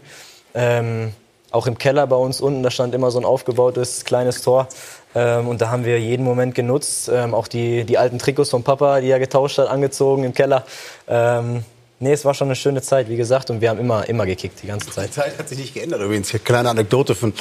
Ähm, 0.55 1.13
auch 1.51 1.67
im 1.67 1.77
Keller 1.77 2.07
bei 2.07 2.15
uns 2.15 2.41
unten, 2.41 2.63
da 2.63 2.71
stand 2.71 2.95
immer 2.95 3.11
so 3.11 3.19
ein 3.19 3.25
aufgebautes 3.25 4.05
kleines 4.05 4.41
Tor. 4.41 4.67
Ähm, 5.13 5.47
und 5.47 5.61
da 5.61 5.69
haben 5.69 5.85
wir 5.85 5.99
jeden 5.99 6.25
Moment 6.25 6.55
genutzt. 6.55 7.11
Ähm, 7.13 7.35
auch 7.35 7.47
die, 7.47 7.83
die 7.83 7.99
alten 7.99 8.17
Trikots 8.17 8.49
vom 8.49 8.63
Papa, 8.63 9.01
die 9.01 9.11
er 9.11 9.19
getauscht 9.19 9.59
hat, 9.59 9.67
angezogen 9.67 10.23
im 10.23 10.33
Keller. 10.33 10.65
Ähm, 11.07 11.63
nee, 12.03 12.13
es 12.13 12.25
war 12.25 12.33
schon 12.33 12.47
eine 12.47 12.55
schöne 12.55 12.81
Zeit, 12.81 13.09
wie 13.09 13.15
gesagt. 13.15 13.49
Und 13.49 13.61
wir 13.61 13.69
haben 13.69 13.79
immer, 13.79 14.07
immer 14.07 14.25
gekickt, 14.25 14.61
die 14.61 14.67
ganze 14.67 14.91
Zeit. 14.91 15.09
Die 15.09 15.13
Zeit 15.13 15.39
hat 15.39 15.49
sich 15.49 15.57
nicht 15.57 15.73
geändert 15.73 16.01
übrigens. 16.01 16.29
Hier 16.29 16.39
kleine 16.39 16.69
Anekdote 16.69 17.15
von 17.15 17.33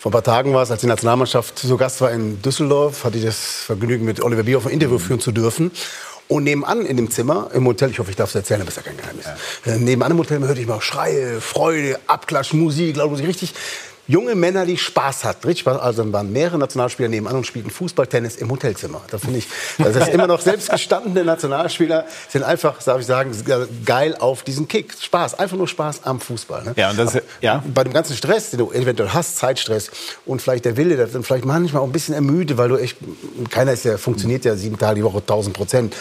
vor 0.00 0.10
ein 0.10 0.12
paar 0.12 0.22
Tagen 0.22 0.54
war 0.54 0.62
es, 0.62 0.70
als 0.70 0.80
die 0.80 0.86
Nationalmannschaft 0.86 1.58
zu 1.58 1.76
Gast 1.76 2.00
war 2.00 2.12
in 2.12 2.40
Düsseldorf, 2.40 3.02
hatte 3.02 3.18
ich 3.18 3.24
das 3.24 3.36
Vergnügen, 3.36 4.04
mit 4.04 4.22
Oliver 4.22 4.44
Bierhoff 4.44 4.66
ein 4.66 4.72
Interview 4.72 4.98
führen 4.98 5.18
zu 5.18 5.32
dürfen. 5.32 5.72
Und 6.28 6.44
nebenan 6.44 6.84
in 6.84 6.96
dem 6.96 7.10
Zimmer, 7.10 7.50
im 7.52 7.66
Hotel, 7.66 7.90
ich 7.90 7.98
hoffe, 7.98 8.10
ich 8.10 8.16
darf 8.16 8.28
es 8.28 8.34
erzählen, 8.36 8.60
aber 8.60 8.68
ist 8.68 8.76
ja 8.76 8.82
kein 8.82 8.96
Geheimnis. 8.96 9.24
Ja. 9.64 9.72
Äh, 9.72 9.78
nebenan 9.78 10.12
im 10.12 10.18
Hotel 10.18 10.38
hörte 10.40 10.60
ich 10.60 10.68
mal 10.68 10.80
Schreie, 10.80 11.40
Freude, 11.40 11.98
Abklatsch, 12.06 12.52
Musik, 12.52 12.94
glaube 12.94 13.16
ich, 13.16 13.26
richtig 13.26 13.54
junge 14.08 14.34
Männer, 14.34 14.66
die 14.66 14.76
Spaß 14.76 15.24
hatten. 15.24 15.46
Richtig 15.46 15.60
Spaß. 15.60 15.78
Also 15.78 16.12
waren 16.12 16.32
mehrere 16.32 16.58
Nationalspieler 16.58 17.08
nebenan 17.08 17.36
und 17.36 17.46
spielten 17.46 17.70
Fußball, 17.70 18.06
Tennis 18.06 18.36
im 18.36 18.50
Hotelzimmer. 18.50 19.02
Da 19.10 19.18
finde 19.18 19.38
ich, 19.38 19.46
das 19.76 19.94
ist 19.94 20.08
immer 20.08 20.26
noch 20.26 20.40
selbstgestandene 20.40 21.24
Nationalspieler 21.24 22.06
sind 22.28 22.42
einfach, 22.42 22.82
darf 22.82 23.00
ich 23.00 23.06
sagen, 23.06 23.30
geil 23.84 24.16
auf 24.18 24.42
diesen 24.42 24.66
Kick. 24.66 24.94
Spaß, 25.00 25.38
einfach 25.38 25.56
nur 25.56 25.68
Spaß 25.68 26.00
am 26.04 26.20
Fußball. 26.20 26.64
Ne? 26.64 26.72
Ja, 26.76 26.90
und 26.90 26.98
das, 26.98 27.18
ja. 27.40 27.62
Bei 27.72 27.84
dem 27.84 27.92
ganzen 27.92 28.16
Stress, 28.16 28.50
den 28.50 28.58
du 28.58 28.72
eventuell 28.72 29.10
hast, 29.10 29.36
Zeitstress 29.36 29.90
und 30.24 30.40
vielleicht 30.40 30.64
der 30.64 30.76
Wille, 30.76 30.96
dann 30.96 31.22
vielleicht 31.22 31.44
manchmal 31.44 31.82
auch 31.82 31.86
ein 31.86 31.92
bisschen 31.92 32.14
ermüde, 32.14 32.56
weil 32.56 32.70
du 32.70 32.76
echt, 32.76 32.96
keiner 33.50 33.72
ist 33.72 33.84
ja, 33.84 33.98
funktioniert 33.98 34.44
ja 34.44 34.56
sieben 34.56 34.78
Tage 34.78 34.96
die 34.96 35.04
Woche, 35.04 35.18
1000 35.18 35.54
Prozent. 35.54 35.94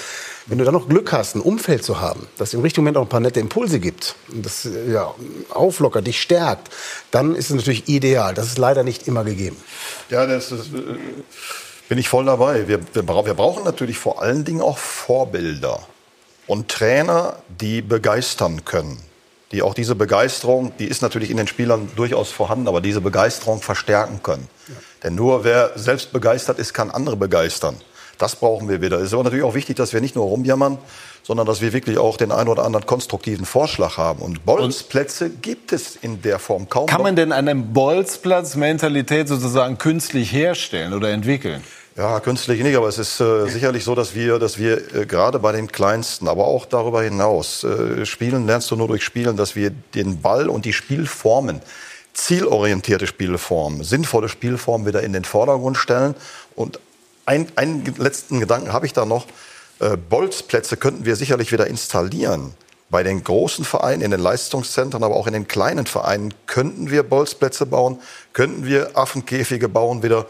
Wenn 0.47 0.57
du 0.57 0.63
dann 0.63 0.73
noch 0.73 0.87
Glück 0.87 1.11
hast, 1.11 1.35
ein 1.35 1.41
Umfeld 1.41 1.83
zu 1.83 1.99
haben, 1.99 2.27
das 2.37 2.53
im 2.53 2.61
richtigen 2.61 2.83
Moment 2.83 2.97
auch 2.97 3.01
ein 3.01 3.09
paar 3.09 3.19
nette 3.19 3.39
Impulse 3.39 3.79
gibt, 3.79 4.15
das 4.29 4.67
ja, 4.87 5.13
auflockert, 5.49 6.07
dich 6.07 6.21
stärkt, 6.21 6.69
dann 7.11 7.35
ist 7.35 7.49
es 7.49 7.55
natürlich 7.55 7.87
ideal. 7.89 8.33
Das 8.33 8.47
ist 8.47 8.57
leider 8.57 8.83
nicht 8.83 9.07
immer 9.07 9.23
gegeben. 9.23 9.57
Ja, 10.09 10.25
das 10.25 10.51
ist, 10.51 10.73
äh, 10.73 10.97
bin 11.89 11.97
ich 11.97 12.07
voll 12.07 12.25
dabei. 12.25 12.67
Wir, 12.67 12.79
wir, 12.93 13.07
wir 13.07 13.33
brauchen 13.33 13.65
natürlich 13.65 13.97
vor 13.97 14.21
allen 14.21 14.45
Dingen 14.45 14.61
auch 14.61 14.77
Vorbilder 14.77 15.85
und 16.47 16.69
Trainer, 16.69 17.37
die 17.49 17.81
begeistern 17.81 18.63
können 18.63 19.01
die 19.51 19.61
auch 19.61 19.73
diese 19.73 19.95
Begeisterung, 19.95 20.73
die 20.77 20.85
ist 20.85 21.01
natürlich 21.01 21.31
in 21.31 21.37
den 21.37 21.47
Spielern 21.47 21.89
durchaus 21.95 22.31
vorhanden, 22.31 22.67
aber 22.67 22.81
diese 22.81 23.01
Begeisterung 23.01 23.61
verstärken 23.61 24.21
können. 24.21 24.47
Ja. 24.67 24.73
Denn 25.03 25.15
nur 25.15 25.43
wer 25.43 25.71
selbst 25.75 26.11
begeistert 26.11 26.59
ist, 26.59 26.73
kann 26.73 26.91
andere 26.91 27.15
begeistern. 27.15 27.77
Das 28.17 28.35
brauchen 28.35 28.69
wir 28.69 28.81
wieder. 28.81 28.97
Es 28.97 29.07
ist 29.07 29.13
aber 29.13 29.23
natürlich 29.23 29.45
auch 29.45 29.53
wichtig, 29.53 29.75
dass 29.75 29.93
wir 29.93 30.01
nicht 30.01 30.15
nur 30.15 30.25
rumjammern, 30.25 30.77
sondern 31.23 31.45
dass 31.45 31.61
wir 31.61 31.73
wirklich 31.73 31.97
auch 31.97 32.17
den 32.17 32.31
einen 32.31 32.49
oder 32.49 32.63
anderen 32.63 32.85
konstruktiven 32.85 33.45
Vorschlag 33.45 33.97
haben. 33.97 34.21
Und 34.21 34.45
Bolzplätze 34.45 35.29
gibt 35.29 35.73
es 35.73 35.95
in 35.95 36.21
der 36.21 36.39
Form 36.39 36.69
kaum. 36.69 36.87
Kann 36.87 37.03
man 37.03 37.15
denn 37.15 37.31
eine 37.31 37.53
Bolzplatz-Mentalität 37.55 39.27
sozusagen 39.27 39.77
künstlich 39.77 40.31
herstellen 40.31 40.93
oder 40.93 41.09
entwickeln? 41.09 41.61
Ja, 41.97 42.19
künstlich 42.19 42.61
nicht, 42.61 42.77
aber 42.77 42.87
es 42.87 42.99
ist 42.99 43.19
äh, 43.19 43.47
sicherlich 43.47 43.83
so, 43.83 43.95
dass 43.95 44.13
wir, 44.13 44.37
dass 44.37 44.59
wir 44.59 44.93
äh, 44.95 45.05
gerade 45.07 45.39
bei 45.39 45.51
den 45.51 45.71
Kleinsten, 45.71 46.27
aber 46.27 46.45
auch 46.45 46.67
darüber 46.67 47.01
hinaus, 47.01 47.63
äh, 47.63 48.05
spielen 48.05 48.45
lernst 48.45 48.69
du 48.69 48.75
nur 48.75 48.87
durch 48.87 49.03
Spielen, 49.03 49.35
dass 49.35 49.55
wir 49.55 49.71
den 49.95 50.21
Ball 50.21 50.47
und 50.47 50.65
die 50.65 50.73
Spielformen, 50.73 51.59
zielorientierte 52.13 53.07
Spielformen, 53.07 53.83
sinnvolle 53.83 54.29
Spielformen 54.29 54.85
wieder 54.85 55.01
in 55.01 55.11
den 55.11 55.23
Vordergrund 55.23 55.75
stellen 55.75 56.13
und 56.55 56.79
ein, 57.27 57.47
einen 57.55 57.83
letzten 57.97 58.39
Gedanken 58.39 58.73
habe 58.73 58.85
ich 58.85 58.93
da 58.93 59.05
noch. 59.05 59.27
Äh, 59.79 59.97
Bolzplätze 59.97 60.77
könnten 60.77 61.05
wir 61.05 61.15
sicherlich 61.15 61.51
wieder 61.51 61.67
installieren. 61.67 62.53
Bei 62.89 63.03
den 63.03 63.21
großen 63.21 63.65
Vereinen, 63.65 64.01
in 64.01 64.11
den 64.11 64.21
Leistungszentren, 64.21 65.03
aber 65.03 65.15
auch 65.15 65.27
in 65.27 65.33
den 65.33 65.47
kleinen 65.47 65.85
Vereinen 65.85 66.33
könnten 66.45 66.89
wir 66.89 67.03
Bolzplätze 67.03 67.65
bauen, 67.65 67.99
könnten 68.31 68.65
wir 68.65 68.97
Affenkäfige 68.97 69.67
bauen 69.67 70.03
wieder 70.03 70.25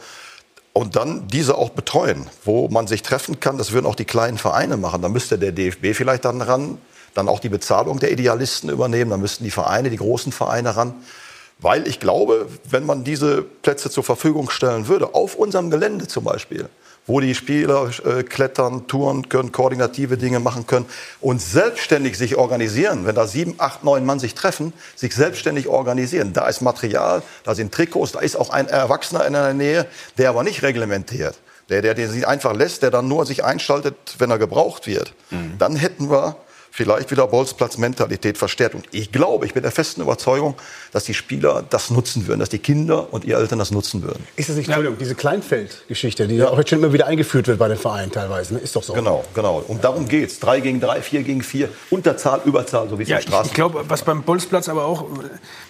und 0.74 0.96
dann 0.96 1.28
diese 1.28 1.56
auch 1.56 1.70
betreuen, 1.70 2.28
wo 2.44 2.68
man 2.68 2.88
sich 2.88 3.04
treffen 3.04 3.40
kann. 3.40 3.60
Das 3.60 3.72
würden 3.72 3.86
auch 3.86 3.96
die 3.96 4.06
kleinen 4.06 4.40
Vereine 4.40 4.76
machen. 4.76 5.04
Da 5.04 5.10
müsste 5.10 5.38
der 5.38 5.52
DFB 5.52 5.94
vielleicht 5.94 6.26
dann 6.26 6.42
ran, 6.42 6.80
dann 7.14 7.30
auch 7.30 7.40
die 7.40 7.50
Bezahlung 7.50 8.00
der 8.00 8.12
Idealisten 8.12 8.72
übernehmen. 8.72 9.12
Dann 9.12 9.22
müssten 9.22 9.44
die 9.44 9.52
Vereine, 9.52 9.92
die 9.92 9.98
großen 9.98 10.32
Vereine 10.32 10.76
ran. 10.76 10.96
Weil 11.60 11.88
ich 11.88 12.00
glaube, 12.00 12.48
wenn 12.70 12.86
man 12.86 13.04
diese 13.04 13.44
Plätze 13.44 13.90
zur 13.90 14.04
Verfügung 14.04 14.50
stellen 14.50 14.88
würde, 14.88 15.14
auf 15.14 15.36
unserem 15.36 15.70
Gelände 15.70 16.08
zum 16.08 16.24
Beispiel, 16.24 16.70
wo 17.08 17.22
die 17.22 17.34
Spieler 17.34 17.90
äh, 18.06 18.24
klettern, 18.24 18.88
touren 18.88 19.30
können, 19.30 19.52
koordinative 19.52 20.18
Dinge 20.18 20.40
machen 20.40 20.68
können 20.68 20.86
und 21.22 21.42
selbstständig 21.42 22.18
sich 22.18 22.36
organisieren. 22.36 23.06
Wenn 23.06 23.16
da 23.16 23.26
sieben, 23.26 23.56
acht, 23.58 23.84
neun 23.84 24.06
Mann 24.06 24.20
sich 24.20 24.36
treffen, 24.36 24.74
sich 24.96 25.16
selbstständig 25.16 25.68
organisieren. 25.68 26.34
Da 26.34 26.48
ist 26.48 26.62
Material, 26.62 27.24
da 27.44 27.56
sind 27.56 27.74
Trikots, 27.74 28.12
da 28.12 28.20
ist 28.20 28.36
auch 28.36 28.50
ein 28.50 28.68
Erwachsener 28.68 29.26
in 29.26 29.34
der 29.34 29.54
Nähe, 29.54 29.88
der 30.18 30.30
aber 30.30 30.44
nicht 30.44 30.62
reglementiert. 30.62 31.40
Der, 31.70 31.82
der, 31.82 31.96
der 31.96 32.10
sich 32.10 32.28
einfach 32.28 32.54
lässt, 32.54 32.82
der 32.84 32.92
dann 32.92 33.08
nur 33.08 33.26
sich 33.26 33.44
einschaltet, 33.44 33.96
wenn 34.20 34.32
er 34.32 34.38
gebraucht 34.38 34.88
wird. 34.88 35.14
Mhm. 35.32 35.56
Dann 35.58 35.76
hätten 35.76 36.10
wir 36.10 36.38
vielleicht 36.78 37.10
wieder 37.10 37.26
Bolzplatz-Mentalität 37.26 38.38
verstärkt. 38.38 38.76
Und 38.76 38.86
ich 38.92 39.12
glaube, 39.12 39.48
ich 39.48 39.56
bin 39.56 39.64
der 39.64 39.72
festen 39.72 40.02
Überzeugung, 40.02 40.54
dass 40.92 41.06
die 41.06 41.16
Spieler 41.16 41.66
das 41.68 41.90
nutzen 41.90 42.28
würden, 42.28 42.40
dass 42.40 42.50
die 42.50 42.60
Kinder 42.60 43.12
und 43.12 43.26
ihre 43.26 43.42
Eltern 43.42 43.58
das 43.58 43.72
nutzen 43.72 44.04
würden. 44.04 44.24
Ist 44.36 44.50
das 44.50 44.58
nicht, 44.58 44.68
Entschuldigung, 44.68 45.00
diese 45.00 45.16
Kleinfeld-Geschichte, 45.16 46.28
die 46.28 46.36
ja. 46.36 46.50
auch 46.50 46.58
jetzt 46.60 46.70
schon 46.70 46.78
immer 46.78 46.94
wieder 46.94 47.08
eingeführt 47.08 47.48
wird 47.48 47.58
bei 47.58 47.68
den 47.68 47.80
Vereinen 47.80 48.12
teilweise, 48.12 48.54
ne? 48.54 48.60
ist 48.60 48.76
doch 48.76 48.84
so. 48.84 48.94
Genau, 48.94 49.26
genau. 49.34 49.64
Und 49.68 49.84
darum 49.84 50.08
geht 50.08 50.30
es. 50.30 50.40
Drei 50.40 50.60
gegen 50.60 50.80
drei, 50.80 51.02
vier 51.02 51.24
gegen 51.24 51.42
vier, 51.42 51.70
Unterzahl, 51.90 52.42
Überzahl, 52.46 52.88
so 52.90 53.00
wie 53.00 53.04
es 53.04 53.10
ja, 53.10 53.22
Straßen. 53.22 53.46
Ich, 53.46 53.52
ich 53.54 53.56
glaube, 53.56 53.86
was 53.88 54.04
beim 54.04 54.22
Bolzplatz 54.22 54.70
aber 54.70 54.86
auch 54.86 55.08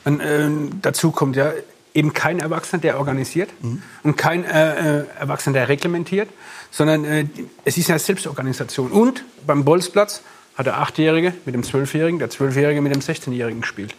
man, 0.04 0.20
äh, 0.20 0.50
dazu 0.82 1.12
kommt, 1.12 1.38
ja, 1.38 1.54
eben 1.94 2.12
kein 2.14 2.40
Erwachsener, 2.40 2.82
der 2.82 3.00
organisiert 3.00 3.50
mhm. 3.62 3.82
und 4.04 4.18
kein 4.18 4.44
äh, 4.44 5.00
äh, 5.00 5.06
Erwachsener, 5.20 5.54
der 5.54 5.70
reglementiert, 5.70 6.28
sondern 6.70 7.06
äh, 7.06 7.26
es 7.64 7.78
ist 7.78 7.90
eine 7.90 8.00
Selbstorganisation. 8.00 8.92
Und 8.92 9.24
beim 9.46 9.64
Bolzplatz 9.64 10.22
hat 10.58 10.66
der 10.66 10.80
Achtjährige 10.80 11.34
mit 11.46 11.56
dem 11.56 11.64
Zwölfjährigen, 11.64 12.20
der 12.20 12.30
Zwölfjährige 12.30 12.82
mit 12.82 12.94
dem 12.94 13.02
Sechzehnjährigen 13.02 13.62
gespielt. 13.62 13.94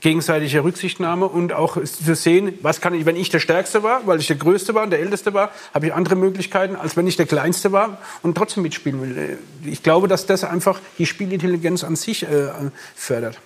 Gegenseitige 0.00 0.62
Rücksichtnahme 0.62 1.26
und 1.26 1.52
auch 1.52 1.76
zu 1.82 2.14
sehen, 2.14 2.56
was 2.62 2.80
kann 2.80 2.94
ich, 2.94 3.04
wenn 3.04 3.16
ich 3.16 3.30
der 3.30 3.40
Stärkste 3.40 3.82
war, 3.82 4.06
weil 4.06 4.20
ich 4.20 4.28
der 4.28 4.36
Größte 4.36 4.74
war 4.74 4.84
und 4.84 4.90
der 4.90 5.00
Älteste 5.00 5.34
war, 5.34 5.50
habe 5.74 5.88
ich 5.88 5.92
andere 5.92 6.14
Möglichkeiten, 6.14 6.76
als 6.76 6.96
wenn 6.96 7.06
ich 7.08 7.16
der 7.16 7.26
Kleinste 7.26 7.72
war 7.72 7.98
und 8.22 8.36
trotzdem 8.36 8.62
mitspielen 8.62 9.02
will. 9.02 9.38
Ich 9.64 9.82
glaube, 9.82 10.06
dass 10.06 10.24
das 10.26 10.44
einfach 10.44 10.80
die 10.98 11.06
Spielintelligenz 11.06 11.82
an 11.82 11.96
sich 11.96 12.22
äh, 12.22 12.48
fördert. 12.94 13.40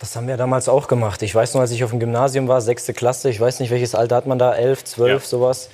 Das 0.00 0.14
haben 0.16 0.28
wir 0.28 0.36
damals 0.36 0.68
auch 0.68 0.88
gemacht. 0.88 1.22
Ich 1.22 1.34
weiß 1.34 1.54
noch, 1.54 1.62
als 1.62 1.70
ich 1.70 1.82
auf 1.82 1.90
dem 1.90 2.00
Gymnasium 2.00 2.48
war, 2.48 2.60
sechste 2.60 2.92
Klasse, 2.92 3.30
ich 3.30 3.40
weiß 3.40 3.60
nicht, 3.60 3.70
welches 3.70 3.94
Alter 3.94 4.16
hat 4.16 4.26
man 4.26 4.38
da, 4.38 4.54
elf, 4.54 4.84
zwölf, 4.84 5.22
ja. 5.22 5.28
sowas. 5.28 5.70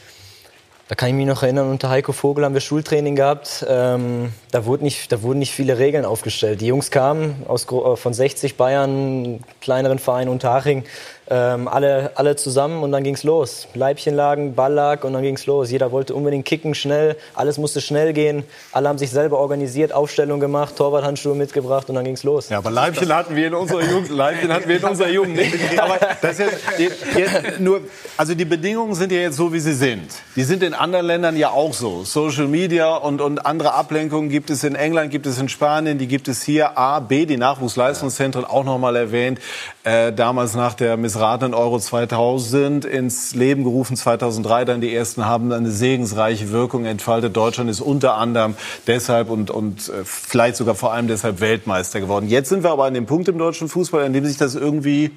Da 0.92 0.96
kann 0.96 1.08
ich 1.08 1.14
mich 1.14 1.26
noch 1.26 1.42
erinnern, 1.42 1.70
unter 1.70 1.88
Heiko 1.88 2.12
Vogel 2.12 2.44
haben 2.44 2.52
wir 2.52 2.60
Schultraining 2.60 3.16
gehabt. 3.16 3.64
Ähm, 3.66 4.30
da, 4.50 4.66
wurde 4.66 4.84
nicht, 4.84 5.10
da 5.10 5.22
wurden 5.22 5.38
nicht 5.38 5.52
viele 5.52 5.78
Regeln 5.78 6.04
aufgestellt. 6.04 6.60
Die 6.60 6.66
Jungs 6.66 6.90
kamen 6.90 7.44
aus, 7.48 7.66
äh, 7.72 7.96
von 7.96 8.12
60 8.12 8.58
Bayern, 8.58 9.40
kleineren 9.62 9.98
Verein 9.98 10.28
Unterhaching, 10.28 10.84
ähm, 11.32 11.66
alle, 11.66 12.10
alle 12.16 12.36
zusammen 12.36 12.82
und 12.82 12.92
dann 12.92 13.04
ging's 13.04 13.22
los. 13.22 13.66
Leibchen 13.72 14.14
lagen, 14.14 14.54
Ball 14.54 14.74
lag 14.74 15.02
und 15.02 15.14
dann 15.14 15.22
ging's 15.22 15.46
los. 15.46 15.70
Jeder 15.70 15.90
wollte 15.90 16.14
unbedingt 16.14 16.44
kicken, 16.44 16.74
schnell, 16.74 17.16
alles 17.34 17.56
musste 17.56 17.80
schnell 17.80 18.12
gehen. 18.12 18.44
Alle 18.70 18.90
haben 18.90 18.98
sich 18.98 19.10
selber 19.10 19.38
organisiert, 19.38 19.94
Aufstellung 19.94 20.40
gemacht, 20.40 20.76
Torwarthandschuhe 20.76 21.34
mitgebracht 21.34 21.88
und 21.88 21.94
dann 21.94 22.04
ging's 22.04 22.22
los. 22.22 22.50
Ja, 22.50 22.58
aber 22.58 22.70
Leibchen 22.70 23.14
hatten 23.14 23.34
wir 23.34 23.46
in 23.46 23.54
unserer 23.54 23.82
Jugend, 23.82 24.10
Leibchen 24.10 24.52
hatten 24.52 24.68
wir 24.68 24.76
in 24.76 24.84
unserer 24.84 25.08
Jugend 25.08 25.36
nicht. 25.36 25.54
Aber 25.78 25.98
das 26.20 26.38
ist 26.38 26.52
jetzt, 26.78 26.98
jetzt 27.16 27.60
nur, 27.60 27.80
also 28.18 28.34
die 28.34 28.44
Bedingungen 28.44 28.94
sind 28.94 29.10
ja 29.10 29.20
jetzt 29.20 29.36
so, 29.36 29.52
wie 29.52 29.60
sie 29.60 29.72
sind. 29.72 30.12
Die 30.36 30.42
sind 30.42 30.62
in 30.62 30.74
anderen 30.74 31.06
Ländern 31.06 31.36
ja 31.36 31.50
auch 31.50 31.72
so. 31.72 32.04
Social 32.04 32.46
Media 32.46 32.94
und, 32.94 33.22
und 33.22 33.46
andere 33.46 33.72
Ablenkungen 33.72 34.28
gibt 34.28 34.50
es 34.50 34.64
in 34.64 34.74
England, 34.74 35.10
gibt 35.10 35.26
es 35.26 35.38
in 35.38 35.48
Spanien, 35.48 35.96
die 35.96 36.08
gibt 36.08 36.28
es 36.28 36.42
hier. 36.42 36.76
A, 36.76 37.00
B, 37.00 37.24
die 37.24 37.38
Nachwuchsleistungszentren 37.38 38.44
auch 38.44 38.64
noch 38.64 38.78
mal 38.78 38.96
erwähnt. 38.96 39.40
Äh, 39.82 40.12
damals 40.12 40.54
nach 40.54 40.74
der 40.74 40.96
Missraten 40.98 41.21
missratenen 41.22 41.54
Euro 41.54 41.78
2000 41.78 42.84
ins 42.84 43.36
Leben 43.36 43.62
gerufen, 43.62 43.96
2003 43.96 44.64
dann 44.64 44.80
die 44.80 44.92
ersten 44.92 45.24
haben 45.24 45.52
eine 45.52 45.70
segensreiche 45.70 46.50
Wirkung 46.50 46.84
entfaltet. 46.84 47.36
Deutschland 47.36 47.70
ist 47.70 47.80
unter 47.80 48.14
anderem 48.14 48.56
deshalb 48.88 49.30
und, 49.30 49.48
und 49.48 49.88
äh, 49.88 50.02
vielleicht 50.02 50.56
sogar 50.56 50.74
vor 50.74 50.92
allem 50.92 51.06
deshalb 51.06 51.40
Weltmeister 51.40 52.00
geworden. 52.00 52.28
Jetzt 52.28 52.48
sind 52.48 52.64
wir 52.64 52.72
aber 52.72 52.86
an 52.86 52.94
dem 52.94 53.06
Punkt 53.06 53.28
im 53.28 53.38
deutschen 53.38 53.68
Fußball, 53.68 54.02
an 54.02 54.12
dem 54.12 54.26
sich 54.26 54.36
das 54.36 54.56
irgendwie 54.56 55.12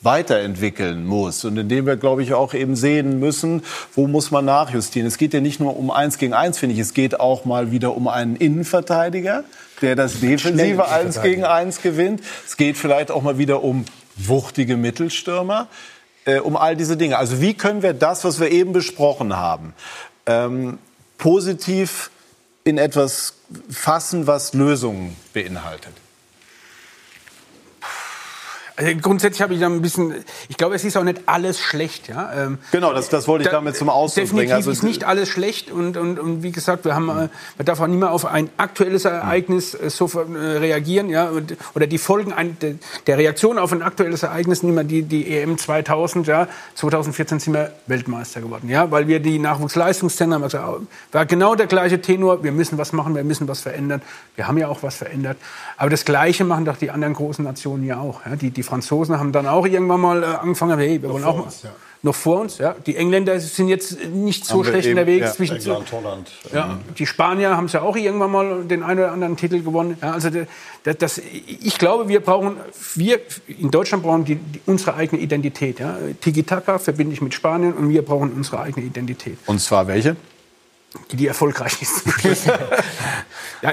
weiterentwickeln 0.00 1.04
muss 1.04 1.44
und 1.44 1.58
in 1.58 1.68
dem 1.68 1.84
wir, 1.84 1.96
glaube 1.96 2.22
ich, 2.22 2.32
auch 2.32 2.54
eben 2.54 2.74
sehen 2.74 3.20
müssen, 3.20 3.62
wo 3.94 4.06
muss 4.06 4.30
man 4.30 4.46
nachjustieren. 4.46 5.06
Es 5.06 5.18
geht 5.18 5.34
ja 5.34 5.42
nicht 5.42 5.60
nur 5.60 5.76
um 5.76 5.90
eins 5.90 6.16
gegen 6.16 6.32
eins, 6.32 6.58
finde 6.58 6.76
ich, 6.76 6.80
es 6.80 6.94
geht 6.94 7.20
auch 7.20 7.44
mal 7.44 7.70
wieder 7.70 7.94
um 7.94 8.08
einen 8.08 8.36
Innenverteidiger, 8.36 9.44
der 9.82 9.96
das 9.96 10.18
defensive 10.18 10.88
eins 10.88 11.20
gegen 11.20 11.44
eins 11.44 11.82
gewinnt. 11.82 12.22
Es 12.46 12.56
geht 12.56 12.78
vielleicht 12.78 13.10
auch 13.10 13.20
mal 13.20 13.36
wieder 13.36 13.62
um 13.62 13.84
wuchtige 14.16 14.76
Mittelstürmer, 14.76 15.68
äh, 16.24 16.38
um 16.38 16.56
all 16.56 16.76
diese 16.76 16.96
Dinge. 16.96 17.18
Also 17.18 17.40
wie 17.40 17.54
können 17.54 17.82
wir 17.82 17.94
das, 17.94 18.24
was 18.24 18.40
wir 18.40 18.50
eben 18.50 18.72
besprochen 18.72 19.36
haben, 19.36 19.74
ähm, 20.26 20.78
positiv 21.18 22.10
in 22.64 22.78
etwas 22.78 23.34
fassen, 23.70 24.26
was 24.26 24.54
Lösungen 24.54 25.16
beinhaltet? 25.32 25.92
Also 28.76 28.90
grundsätzlich 29.00 29.42
habe 29.42 29.54
ich 29.54 29.60
da 29.60 29.66
ein 29.66 29.82
bisschen, 29.82 30.14
ich 30.48 30.56
glaube, 30.56 30.74
es 30.74 30.84
ist 30.84 30.96
auch 30.96 31.04
nicht 31.04 31.22
alles 31.26 31.58
schlecht. 31.60 32.08
Ja? 32.08 32.32
Ähm, 32.34 32.58
genau, 32.70 32.92
das, 32.94 33.08
das 33.08 33.28
wollte 33.28 33.44
ich 33.44 33.50
da, 33.50 33.56
damit 33.56 33.76
zum 33.76 33.88
Ausdruck 33.88 34.24
definitiv 34.24 34.48
bringen. 34.48 34.52
Also 34.52 34.70
ist 34.70 34.82
nicht 34.82 35.04
alles 35.04 35.28
schlecht 35.28 35.70
und, 35.70 35.96
und, 35.96 36.18
und 36.18 36.42
wie 36.42 36.52
gesagt, 36.52 36.84
wir 36.84 36.94
haben, 36.94 37.08
äh, 37.08 37.12
man 37.12 37.30
darf 37.64 37.80
auch 37.80 37.86
nicht 37.86 37.98
mehr 37.98 38.10
auf 38.10 38.24
ein 38.24 38.48
aktuelles 38.56 39.04
Ereignis 39.04 39.72
sofort 39.72 40.34
äh, 40.34 40.38
reagieren, 40.38 41.10
ja, 41.10 41.30
oder 41.74 41.86
die 41.86 41.98
Folgen 41.98 42.32
ein, 42.32 42.58
de, 42.60 42.76
der 43.06 43.18
Reaktion 43.18 43.58
auf 43.58 43.72
ein 43.72 43.82
aktuelles 43.82 44.22
Ereignis, 44.22 44.62
nehmen 44.62 44.76
wir 44.76 44.84
die, 44.84 45.02
die 45.02 45.36
EM 45.36 45.58
2000, 45.58 46.26
ja, 46.26 46.48
2014 46.74 47.40
sind 47.40 47.54
wir 47.54 47.72
Weltmeister 47.86 48.40
geworden, 48.40 48.68
ja, 48.68 48.90
weil 48.90 49.06
wir 49.06 49.20
die 49.20 49.38
Nachwuchsleistungszentren 49.38 50.34
haben, 50.34 50.44
also 50.44 50.86
war 51.12 51.26
genau 51.26 51.54
der 51.54 51.66
gleiche 51.66 52.00
Tenor, 52.00 52.42
wir 52.42 52.52
müssen 52.52 52.78
was 52.78 52.92
machen, 52.92 53.14
wir 53.14 53.24
müssen 53.24 53.48
was 53.48 53.60
verändern, 53.60 54.02
wir 54.36 54.48
haben 54.48 54.58
ja 54.58 54.68
auch 54.68 54.82
was 54.82 54.96
verändert, 54.96 55.36
aber 55.76 55.90
das 55.90 56.04
Gleiche 56.04 56.44
machen 56.44 56.64
doch 56.64 56.76
die 56.76 56.90
anderen 56.90 57.14
großen 57.14 57.44
Nationen 57.44 57.84
ja 57.84 57.98
auch, 57.98 58.24
ja, 58.24 58.36
die, 58.36 58.50
die 58.50 58.61
Franzosen 58.62 59.18
haben 59.18 59.32
dann 59.32 59.46
auch 59.46 59.66
irgendwann 59.66 60.00
mal 60.00 60.22
äh, 60.22 60.26
angefangen, 60.26 60.78
hey, 60.78 61.00
wir 61.02 61.10
wollen 61.10 61.24
auch 61.24 61.36
mal. 61.36 61.42
Uns, 61.44 61.62
ja. 61.62 61.70
Noch 62.04 62.16
vor 62.16 62.40
uns, 62.40 62.58
ja. 62.58 62.74
Die 62.84 62.96
Engländer 62.96 63.38
sind 63.38 63.68
jetzt 63.68 64.04
nicht 64.06 64.44
so 64.44 64.54
haben 64.54 64.64
schlecht 64.64 64.88
eben, 64.88 64.98
unterwegs. 64.98 65.26
Ja, 65.26 65.32
zwischen 65.34 65.56
England, 65.56 65.92
Holland. 65.92 66.32
Ja, 66.52 66.80
die 66.98 67.06
Spanier 67.06 67.56
haben 67.56 67.66
es 67.66 67.74
ja 67.74 67.82
auch 67.82 67.94
irgendwann 67.94 68.32
mal 68.32 68.64
den 68.64 68.82
einen 68.82 68.98
oder 68.98 69.12
anderen 69.12 69.36
Titel 69.36 69.62
gewonnen. 69.62 69.96
Ja, 70.02 70.10
also 70.10 70.28
das, 70.82 70.98
das, 70.98 71.18
ich 71.18 71.78
glaube, 71.78 72.08
wir 72.08 72.18
brauchen, 72.18 72.56
wir 72.96 73.20
in 73.46 73.70
Deutschland 73.70 74.02
brauchen 74.02 74.24
die, 74.24 74.34
die, 74.34 74.60
unsere 74.66 74.94
eigene 74.94 75.22
Identität. 75.22 75.78
Ja. 75.78 75.96
Tiki-Taka 76.20 76.80
verbinde 76.80 77.12
ich 77.12 77.22
mit 77.22 77.34
Spanien 77.34 77.72
und 77.72 77.88
wir 77.88 78.02
brauchen 78.04 78.32
unsere 78.32 78.58
eigene 78.58 78.84
Identität. 78.84 79.38
Und 79.46 79.60
zwar 79.60 79.86
welche? 79.86 80.16
Die, 81.12 81.16
die 81.16 81.28
erfolgreich 81.28 81.80
ist. 81.80 82.02
ja, 83.62 83.72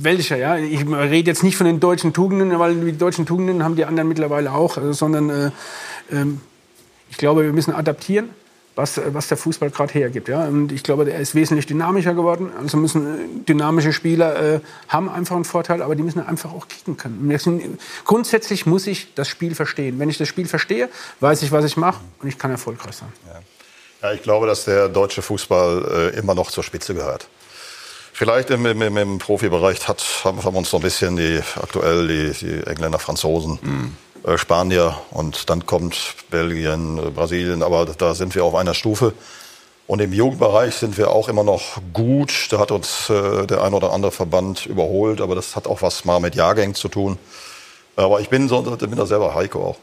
welcher, 0.00 0.36
ja? 0.36 0.56
Ich 0.56 0.84
rede 0.86 1.30
jetzt 1.30 1.42
nicht 1.42 1.56
von 1.56 1.66
den 1.66 1.80
deutschen 1.80 2.12
Tugenden, 2.12 2.58
weil 2.58 2.74
die 2.74 2.96
deutschen 2.96 3.26
Tugenden 3.26 3.62
haben 3.62 3.76
die 3.76 3.84
anderen 3.84 4.08
mittlerweile 4.08 4.52
auch, 4.52 4.76
äh, 4.78 4.92
sondern 4.92 5.30
äh, 5.30 5.46
äh, 6.10 6.26
ich 7.10 7.18
glaube, 7.18 7.44
wir 7.44 7.52
müssen 7.52 7.72
adaptieren, 7.72 8.30
was, 8.74 9.00
was 9.06 9.28
der 9.28 9.36
Fußball 9.36 9.70
gerade 9.70 9.92
hergibt. 9.92 10.28
Ja? 10.28 10.46
Und 10.46 10.72
ich 10.72 10.82
glaube, 10.82 11.08
er 11.10 11.20
ist 11.20 11.34
wesentlich 11.34 11.66
dynamischer 11.66 12.14
geworden. 12.14 12.50
Also 12.58 12.76
müssen 12.76 13.06
äh, 13.06 13.44
dynamische 13.48 13.92
Spieler 13.92 14.54
äh, 14.56 14.60
haben 14.88 15.08
einfach 15.08 15.36
einen 15.36 15.44
Vorteil, 15.44 15.82
aber 15.82 15.94
die 15.94 16.02
müssen 16.02 16.20
einfach 16.20 16.52
auch 16.52 16.66
kicken 16.66 16.96
können. 16.96 17.38
Sind, 17.38 17.78
grundsätzlich 18.04 18.66
muss 18.66 18.86
ich 18.86 19.14
das 19.14 19.28
Spiel 19.28 19.54
verstehen. 19.54 19.98
Wenn 19.98 20.08
ich 20.08 20.18
das 20.18 20.28
Spiel 20.28 20.46
verstehe, 20.46 20.88
weiß 21.20 21.42
ich, 21.42 21.52
was 21.52 21.64
ich 21.64 21.76
mache 21.76 22.00
und 22.20 22.28
ich 22.28 22.38
kann 22.38 22.50
erfolgreich 22.50 22.96
sein. 22.96 23.12
Ja. 23.26 24.08
ja 24.08 24.14
ich 24.14 24.22
glaube, 24.22 24.46
dass 24.46 24.64
der 24.64 24.88
deutsche 24.88 25.22
Fußball 25.22 26.12
äh, 26.14 26.18
immer 26.18 26.34
noch 26.34 26.50
zur 26.50 26.64
Spitze 26.64 26.94
gehört. 26.94 27.28
Vielleicht 28.16 28.50
im, 28.50 28.64
im, 28.64 28.96
im 28.96 29.18
Profibereich 29.18 29.88
hat, 29.88 30.04
haben, 30.22 30.40
wir 30.40 30.54
uns 30.54 30.72
noch 30.72 30.78
ein 30.78 30.84
bisschen 30.84 31.16
die 31.16 31.40
aktuell 31.60 32.06
die, 32.06 32.30
die 32.30 32.64
Engländer, 32.64 33.00
Franzosen, 33.00 33.58
mhm. 33.60 33.96
äh, 34.24 34.38
Spanier 34.38 34.96
und 35.10 35.50
dann 35.50 35.66
kommt 35.66 36.14
Belgien, 36.30 36.96
äh, 36.98 37.10
Brasilien, 37.10 37.64
aber 37.64 37.86
da 37.86 38.14
sind 38.14 38.36
wir 38.36 38.44
auf 38.44 38.54
einer 38.54 38.72
Stufe. 38.72 39.14
Und 39.88 40.00
im 40.00 40.12
Jugendbereich 40.12 40.76
sind 40.76 40.96
wir 40.96 41.10
auch 41.10 41.28
immer 41.28 41.42
noch 41.42 41.78
gut. 41.92 42.46
Da 42.50 42.60
hat 42.60 42.70
uns 42.70 43.10
äh, 43.10 43.48
der 43.48 43.64
ein 43.64 43.74
oder 43.74 43.92
andere 43.92 44.12
Verband 44.12 44.64
überholt, 44.64 45.20
aber 45.20 45.34
das 45.34 45.56
hat 45.56 45.66
auch 45.66 45.82
was 45.82 46.04
mal 46.04 46.20
mit 46.20 46.36
Jahrgängen 46.36 46.76
zu 46.76 46.86
tun. 46.86 47.18
Aber 47.96 48.20
ich 48.20 48.28
bin, 48.28 48.48
so, 48.48 48.62
bin 48.62 48.94
da 48.94 49.06
selber 49.06 49.34
Heiko 49.34 49.70
auch. 49.70 49.76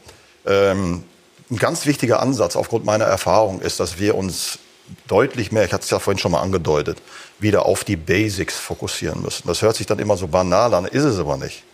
Ähm, 0.46 1.04
ein 1.50 1.56
ganz 1.58 1.84
wichtiger 1.84 2.20
Ansatz 2.20 2.56
aufgrund 2.56 2.86
meiner 2.86 3.04
Erfahrung 3.04 3.60
ist, 3.60 3.78
dass 3.78 3.98
wir 3.98 4.14
uns 4.14 4.58
deutlich 5.06 5.52
mehr, 5.52 5.66
ich 5.66 5.72
hatte 5.74 5.84
es 5.84 5.90
ja 5.90 5.98
vorhin 5.98 6.18
schon 6.18 6.32
mal 6.32 6.40
angedeutet, 6.40 6.96
wieder 7.42 7.66
auf 7.66 7.84
die 7.84 7.96
Basics 7.96 8.56
fokussieren 8.56 9.22
müssen. 9.22 9.48
Das 9.48 9.62
hört 9.62 9.76
sich 9.76 9.86
dann 9.86 9.98
immer 9.98 10.16
so 10.16 10.28
banal 10.28 10.72
an, 10.74 10.84
ist 10.86 11.04
es 11.04 11.18
aber 11.18 11.36
nicht. 11.36 11.64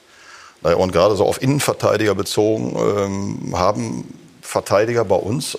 Und 0.63 0.93
gerade 0.93 1.15
so 1.15 1.25
auf 1.25 1.41
Innenverteidiger 1.41 2.15
bezogen 2.15 2.77
ähm, 2.77 3.57
haben 3.57 4.13
Verteidiger 4.43 5.05
bei 5.05 5.15
uns 5.15 5.57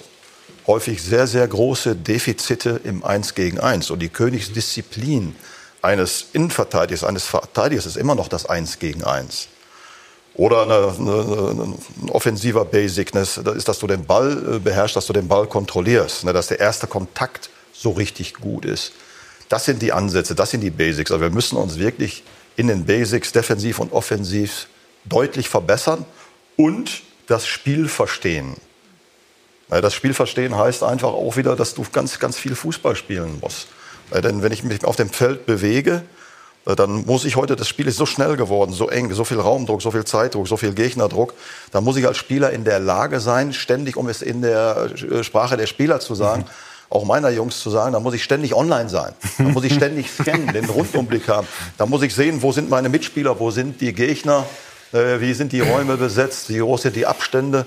häufig 0.67 1.01
sehr, 1.01 1.25
sehr 1.25 1.47
große 1.47 1.95
Defizite 1.95 2.81
im 2.83 3.03
Eins 3.03 3.33
gegen 3.33 3.59
Eins. 3.59 3.89
Und 3.89 3.99
die 3.99 4.09
Königsdisziplin 4.09 5.35
eines 5.81 6.27
Innenverteidigers, 6.33 7.03
eines 7.03 7.23
Verteidigers 7.23 7.85
ist 7.85 7.97
immer 7.97 8.15
noch 8.15 8.27
das 8.27 8.45
Eins 8.45 8.77
gegen 8.77 9.03
Eins. 9.03 9.47
Oder 10.35 10.93
ein 10.97 11.75
offensiver 12.11 12.65
Basicness, 12.65 13.39
das 13.43 13.55
ist, 13.55 13.67
dass 13.67 13.79
du 13.79 13.87
den 13.87 14.05
Ball 14.05 14.55
äh, 14.55 14.59
beherrschst, 14.59 14.95
dass 14.95 15.07
du 15.07 15.13
den 15.13 15.27
Ball 15.27 15.47
kontrollierst, 15.47 16.23
ne, 16.23 16.33
dass 16.33 16.47
der 16.47 16.59
erste 16.59 16.87
Kontakt 16.87 17.49
so 17.73 17.91
richtig 17.91 18.35
gut 18.35 18.65
ist. 18.65 18.93
Das 19.49 19.65
sind 19.65 19.81
die 19.81 19.91
Ansätze, 19.91 20.35
das 20.35 20.51
sind 20.51 20.61
die 20.61 20.69
Basics. 20.69 21.11
Also 21.11 21.21
wir 21.21 21.31
müssen 21.31 21.57
uns 21.57 21.79
wirklich 21.79 22.23
in 22.55 22.67
den 22.67 22.85
Basics 22.85 23.31
defensiv 23.31 23.79
und 23.79 23.91
offensiv 23.91 24.67
deutlich 25.05 25.49
verbessern 25.49 26.05
und 26.55 27.01
das 27.27 27.47
Spiel 27.47 27.87
verstehen. 27.87 28.55
Das 29.69 29.93
Spiel 29.93 30.13
verstehen 30.13 30.55
heißt 30.55 30.83
einfach 30.83 31.09
auch 31.09 31.37
wieder, 31.37 31.55
dass 31.55 31.75
du 31.75 31.85
ganz, 31.91 32.19
ganz 32.19 32.37
viel 32.37 32.55
Fußball 32.55 32.95
spielen 32.95 33.39
musst. 33.41 33.67
Denn 34.11 34.41
wenn 34.41 34.51
ich 34.51 34.63
mich 34.63 34.83
auf 34.83 34.95
dem 34.95 35.09
Feld 35.09 35.45
bewege, 35.45 36.03
äh, 36.65 36.75
dann 36.75 37.05
muss 37.05 37.25
ich 37.25 37.35
heute, 37.35 37.55
das 37.55 37.67
Spiel 37.67 37.87
ist 37.87 37.97
so 37.97 38.05
schnell 38.05 38.35
geworden, 38.37 38.73
so 38.73 38.89
eng, 38.89 39.13
so 39.13 39.23
viel 39.23 39.39
Raumdruck, 39.39 39.81
so 39.81 39.91
viel 39.91 40.05
Zeitdruck, 40.05 40.47
so 40.47 40.57
viel 40.57 40.73
Gegnerdruck, 40.73 41.33
dann 41.71 41.83
muss 41.83 41.97
ich 41.97 42.07
als 42.07 42.17
Spieler 42.17 42.51
in 42.51 42.63
der 42.63 42.79
Lage 42.79 43.19
sein, 43.19 43.53
ständig, 43.53 43.97
um 43.97 44.09
es 44.09 44.21
in 44.21 44.41
der 44.41 44.89
äh, 45.11 45.23
Sprache 45.23 45.57
der 45.57 45.67
Spieler 45.67 45.99
zu 45.99 46.15
sagen, 46.15 46.45
auch 46.89 47.05
meiner 47.05 47.29
Jungs 47.29 47.59
zu 47.59 47.69
sagen, 47.69 47.93
da 47.93 47.99
muss 47.99 48.13
ich 48.13 48.23
ständig 48.23 48.55
online 48.55 48.89
sein. 48.89 49.13
Da 49.37 49.43
muss 49.45 49.63
ich 49.63 49.73
ständig 49.73 50.09
scannen, 50.19 50.51
den 50.53 50.65
Rundumblick 50.65 51.27
haben. 51.27 51.47
Da 51.77 51.85
muss 51.85 52.01
ich 52.01 52.15
sehen, 52.15 52.41
wo 52.41 52.51
sind 52.51 52.69
meine 52.69 52.89
Mitspieler, 52.89 53.39
wo 53.39 53.51
sind 53.51 53.79
die 53.81 53.93
Gegner, 53.93 54.45
äh, 54.91 55.19
wie 55.19 55.33
sind 55.33 55.51
die 55.51 55.59
Räume 55.61 55.97
besetzt, 55.97 56.49
wie 56.49 56.57
groß 56.57 56.83
sind 56.83 56.95
die 56.95 57.05
Abstände. 57.05 57.65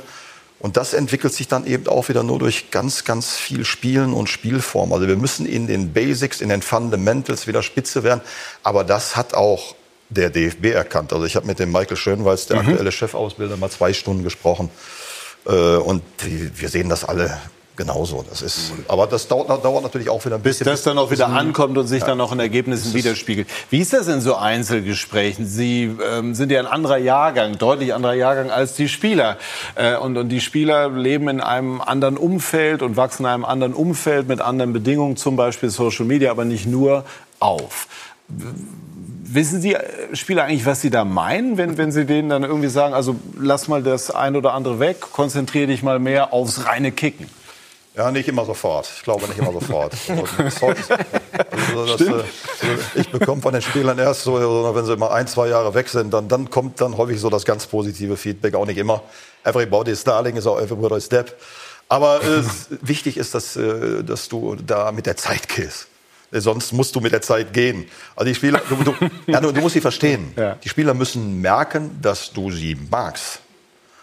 Und 0.58 0.76
das 0.76 0.94
entwickelt 0.94 1.34
sich 1.34 1.48
dann 1.48 1.66
eben 1.66 1.88
auch 1.88 2.08
wieder 2.08 2.22
nur 2.22 2.38
durch 2.38 2.70
ganz, 2.70 3.04
ganz 3.04 3.36
viel 3.36 3.64
Spielen 3.64 4.12
und 4.12 4.28
Spielform. 4.28 4.92
Also 4.92 5.08
wir 5.08 5.16
müssen 5.16 5.44
in 5.44 5.66
den 5.66 5.92
Basics, 5.92 6.40
in 6.40 6.50
den 6.50 6.62
Fundamentals 6.62 7.46
wieder 7.46 7.62
spitze 7.62 8.04
werden. 8.04 8.20
Aber 8.62 8.84
das 8.84 9.16
hat 9.16 9.34
auch 9.34 9.74
der 10.08 10.30
DFB 10.30 10.66
erkannt. 10.66 11.12
Also 11.12 11.26
ich 11.26 11.36
habe 11.36 11.46
mit 11.46 11.58
dem 11.58 11.72
Michael 11.72 11.96
Schönweiz, 11.96 12.46
der 12.46 12.62
mhm. 12.62 12.68
aktuelle 12.68 12.92
Chefausbilder, 12.92 13.56
mal 13.56 13.70
zwei 13.70 13.92
Stunden 13.92 14.22
gesprochen. 14.22 14.70
Äh, 15.46 15.50
und 15.50 16.02
wir 16.20 16.68
sehen 16.68 16.88
das 16.88 17.04
alle 17.04 17.40
genauso. 17.76 18.24
Das 18.28 18.42
ist, 18.42 18.72
aber 18.88 19.06
das 19.06 19.28
dauert, 19.28 19.64
dauert 19.64 19.82
natürlich 19.82 20.10
auch 20.10 20.24
wieder 20.24 20.36
ein 20.36 20.42
bisschen. 20.42 20.64
Bis 20.64 20.72
das 20.72 20.82
dann 20.82 20.98
auch 20.98 21.10
wieder 21.10 21.28
ankommt 21.28 21.76
und 21.78 21.86
sich 21.86 22.00
ja. 22.00 22.08
dann 22.08 22.20
auch 22.20 22.32
in 22.32 22.40
Ergebnissen 22.40 22.94
widerspiegelt. 22.94 23.48
Wie 23.70 23.80
ist 23.80 23.92
das 23.92 24.08
in 24.08 24.20
so 24.20 24.36
Einzelgesprächen? 24.36 25.46
Sie 25.46 25.90
ähm, 26.10 26.34
sind 26.34 26.52
ja 26.52 26.60
ein 26.60 26.66
anderer 26.66 26.98
Jahrgang, 26.98 27.58
deutlich 27.58 27.94
anderer 27.94 28.14
Jahrgang 28.14 28.50
als 28.50 28.74
die 28.74 28.88
Spieler. 28.88 29.38
Äh, 29.74 29.96
und, 29.96 30.16
und 30.16 30.28
die 30.28 30.40
Spieler 30.40 30.90
leben 30.90 31.28
in 31.28 31.40
einem 31.40 31.80
anderen 31.80 32.16
Umfeld 32.16 32.82
und 32.82 32.96
wachsen 32.96 33.24
in 33.24 33.30
einem 33.30 33.44
anderen 33.44 33.74
Umfeld 33.74 34.28
mit 34.28 34.40
anderen 34.40 34.72
Bedingungen, 34.72 35.16
zum 35.16 35.36
Beispiel 35.36 35.70
Social 35.70 36.04
Media, 36.04 36.30
aber 36.30 36.44
nicht 36.44 36.66
nur 36.66 37.04
auf. 37.40 37.88
Wissen 39.34 39.62
Sie 39.62 39.74
äh, 39.74 40.14
Spieler 40.14 40.44
eigentlich, 40.44 40.66
was 40.66 40.82
Sie 40.82 40.90
da 40.90 41.04
meinen, 41.04 41.56
wenn, 41.56 41.78
wenn 41.78 41.90
Sie 41.90 42.04
denen 42.04 42.28
dann 42.28 42.42
irgendwie 42.42 42.68
sagen, 42.68 42.92
also 42.92 43.16
lass 43.38 43.68
mal 43.68 43.82
das 43.82 44.10
ein 44.10 44.36
oder 44.36 44.52
andere 44.52 44.78
weg, 44.78 45.00
konzentriere 45.00 45.68
dich 45.68 45.82
mal 45.82 45.98
mehr 45.98 46.32
aufs 46.32 46.66
reine 46.66 46.92
Kicken? 46.92 47.26
Ja, 47.94 48.10
nicht 48.10 48.26
immer 48.26 48.46
sofort. 48.46 48.90
Ich 48.96 49.02
glaube 49.02 49.26
nicht 49.28 49.38
immer 49.38 49.52
sofort. 49.52 49.92
also 50.08 51.86
das, 51.86 52.00
äh, 52.00 52.24
ich 52.94 53.10
bekomme 53.10 53.42
von 53.42 53.52
den 53.52 53.60
Spielern 53.60 53.98
erst 53.98 54.22
so, 54.22 54.34
wenn 54.74 54.84
sie 54.86 54.96
mal 54.96 55.10
ein, 55.10 55.26
zwei 55.26 55.48
Jahre 55.48 55.74
weg 55.74 55.88
sind, 55.88 56.12
dann, 56.12 56.26
dann 56.26 56.48
kommt 56.48 56.80
dann 56.80 56.96
häufig 56.96 57.20
so 57.20 57.28
das 57.28 57.44
ganz 57.44 57.66
positive 57.66 58.16
Feedback. 58.16 58.54
Auch 58.54 58.64
nicht 58.64 58.78
immer. 58.78 59.02
Everybody's 59.44 60.04
darling 60.04 60.36
is 60.36 60.46
auch 60.46 60.58
everybody's 60.58 61.04
step. 61.04 61.38
Aber 61.88 62.22
äh, 62.22 62.42
wichtig 62.80 63.18
ist, 63.18 63.34
dass, 63.34 63.56
äh, 63.56 64.02
dass 64.02 64.28
du 64.30 64.56
da 64.56 64.90
mit 64.92 65.04
der 65.04 65.18
Zeit 65.18 65.48
gehst. 65.48 65.88
Sonst 66.30 66.72
musst 66.72 66.96
du 66.96 67.00
mit 67.00 67.12
der 67.12 67.20
Zeit 67.20 67.52
gehen. 67.52 67.84
Also 68.16 68.26
die 68.26 68.34
Spieler, 68.34 68.62
du, 68.66 68.76
du, 68.76 68.94
ja, 69.26 69.38
du, 69.38 69.52
du 69.52 69.60
musst 69.60 69.74
sie 69.74 69.82
verstehen. 69.82 70.32
Ja. 70.34 70.54
Die 70.54 70.68
Spieler 70.70 70.94
müssen 70.94 71.42
merken, 71.42 71.98
dass 72.00 72.32
du 72.32 72.50
sie 72.50 72.74
magst. 72.90 73.40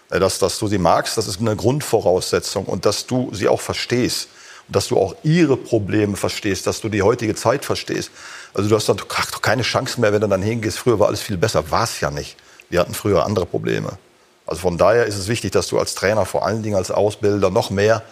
Äh, 0.09 0.19
dass, 0.19 0.39
dass 0.39 0.59
du 0.59 0.67
sie 0.67 0.77
magst, 0.77 1.17
das 1.17 1.27
ist 1.27 1.39
eine 1.39 1.55
Grundvoraussetzung 1.55 2.65
und 2.65 2.85
dass 2.85 3.05
du 3.05 3.33
sie 3.33 3.47
auch 3.47 3.61
verstehst 3.61 4.29
dass 4.69 4.87
du 4.87 4.97
auch 4.97 5.15
ihre 5.23 5.57
Probleme 5.57 6.15
verstehst, 6.15 6.67
dass 6.67 6.81
du 6.81 6.89
die 6.89 7.01
heutige 7.01 7.35
Zeit 7.35 7.65
verstehst. 7.65 8.11
Also 8.53 8.69
du 8.69 8.75
hast 8.75 8.87
dann 8.87 8.97
keine 9.41 9.63
Chance 9.63 9.99
mehr, 9.99 10.13
wenn 10.13 10.21
du 10.21 10.27
dann 10.27 10.41
hingehst. 10.41 10.79
Früher 10.79 10.99
war 10.99 11.07
alles 11.07 11.21
viel 11.21 11.37
besser, 11.37 11.69
war 11.71 11.83
es 11.83 11.99
ja 11.99 12.11
nicht. 12.11 12.37
Wir 12.69 12.79
hatten 12.79 12.93
früher 12.93 13.25
andere 13.25 13.45
Probleme. 13.45 13.97
Also 14.45 14.61
von 14.61 14.77
daher 14.77 15.05
ist 15.05 15.17
es 15.17 15.27
wichtig, 15.27 15.51
dass 15.51 15.67
du 15.67 15.79
als 15.79 15.95
Trainer, 15.95 16.25
vor 16.25 16.45
allen 16.45 16.63
Dingen 16.63 16.75
als 16.75 16.91
Ausbilder 16.91 17.49
noch 17.49 17.69
mehr, 17.69 18.03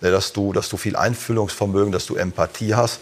ne, 0.00 0.10
dass 0.10 0.32
du, 0.32 0.52
dass 0.52 0.68
du 0.68 0.76
viel 0.76 0.96
Einfühlungsvermögen, 0.96 1.92
dass 1.92 2.06
du 2.06 2.16
Empathie 2.16 2.74
hast. 2.74 3.00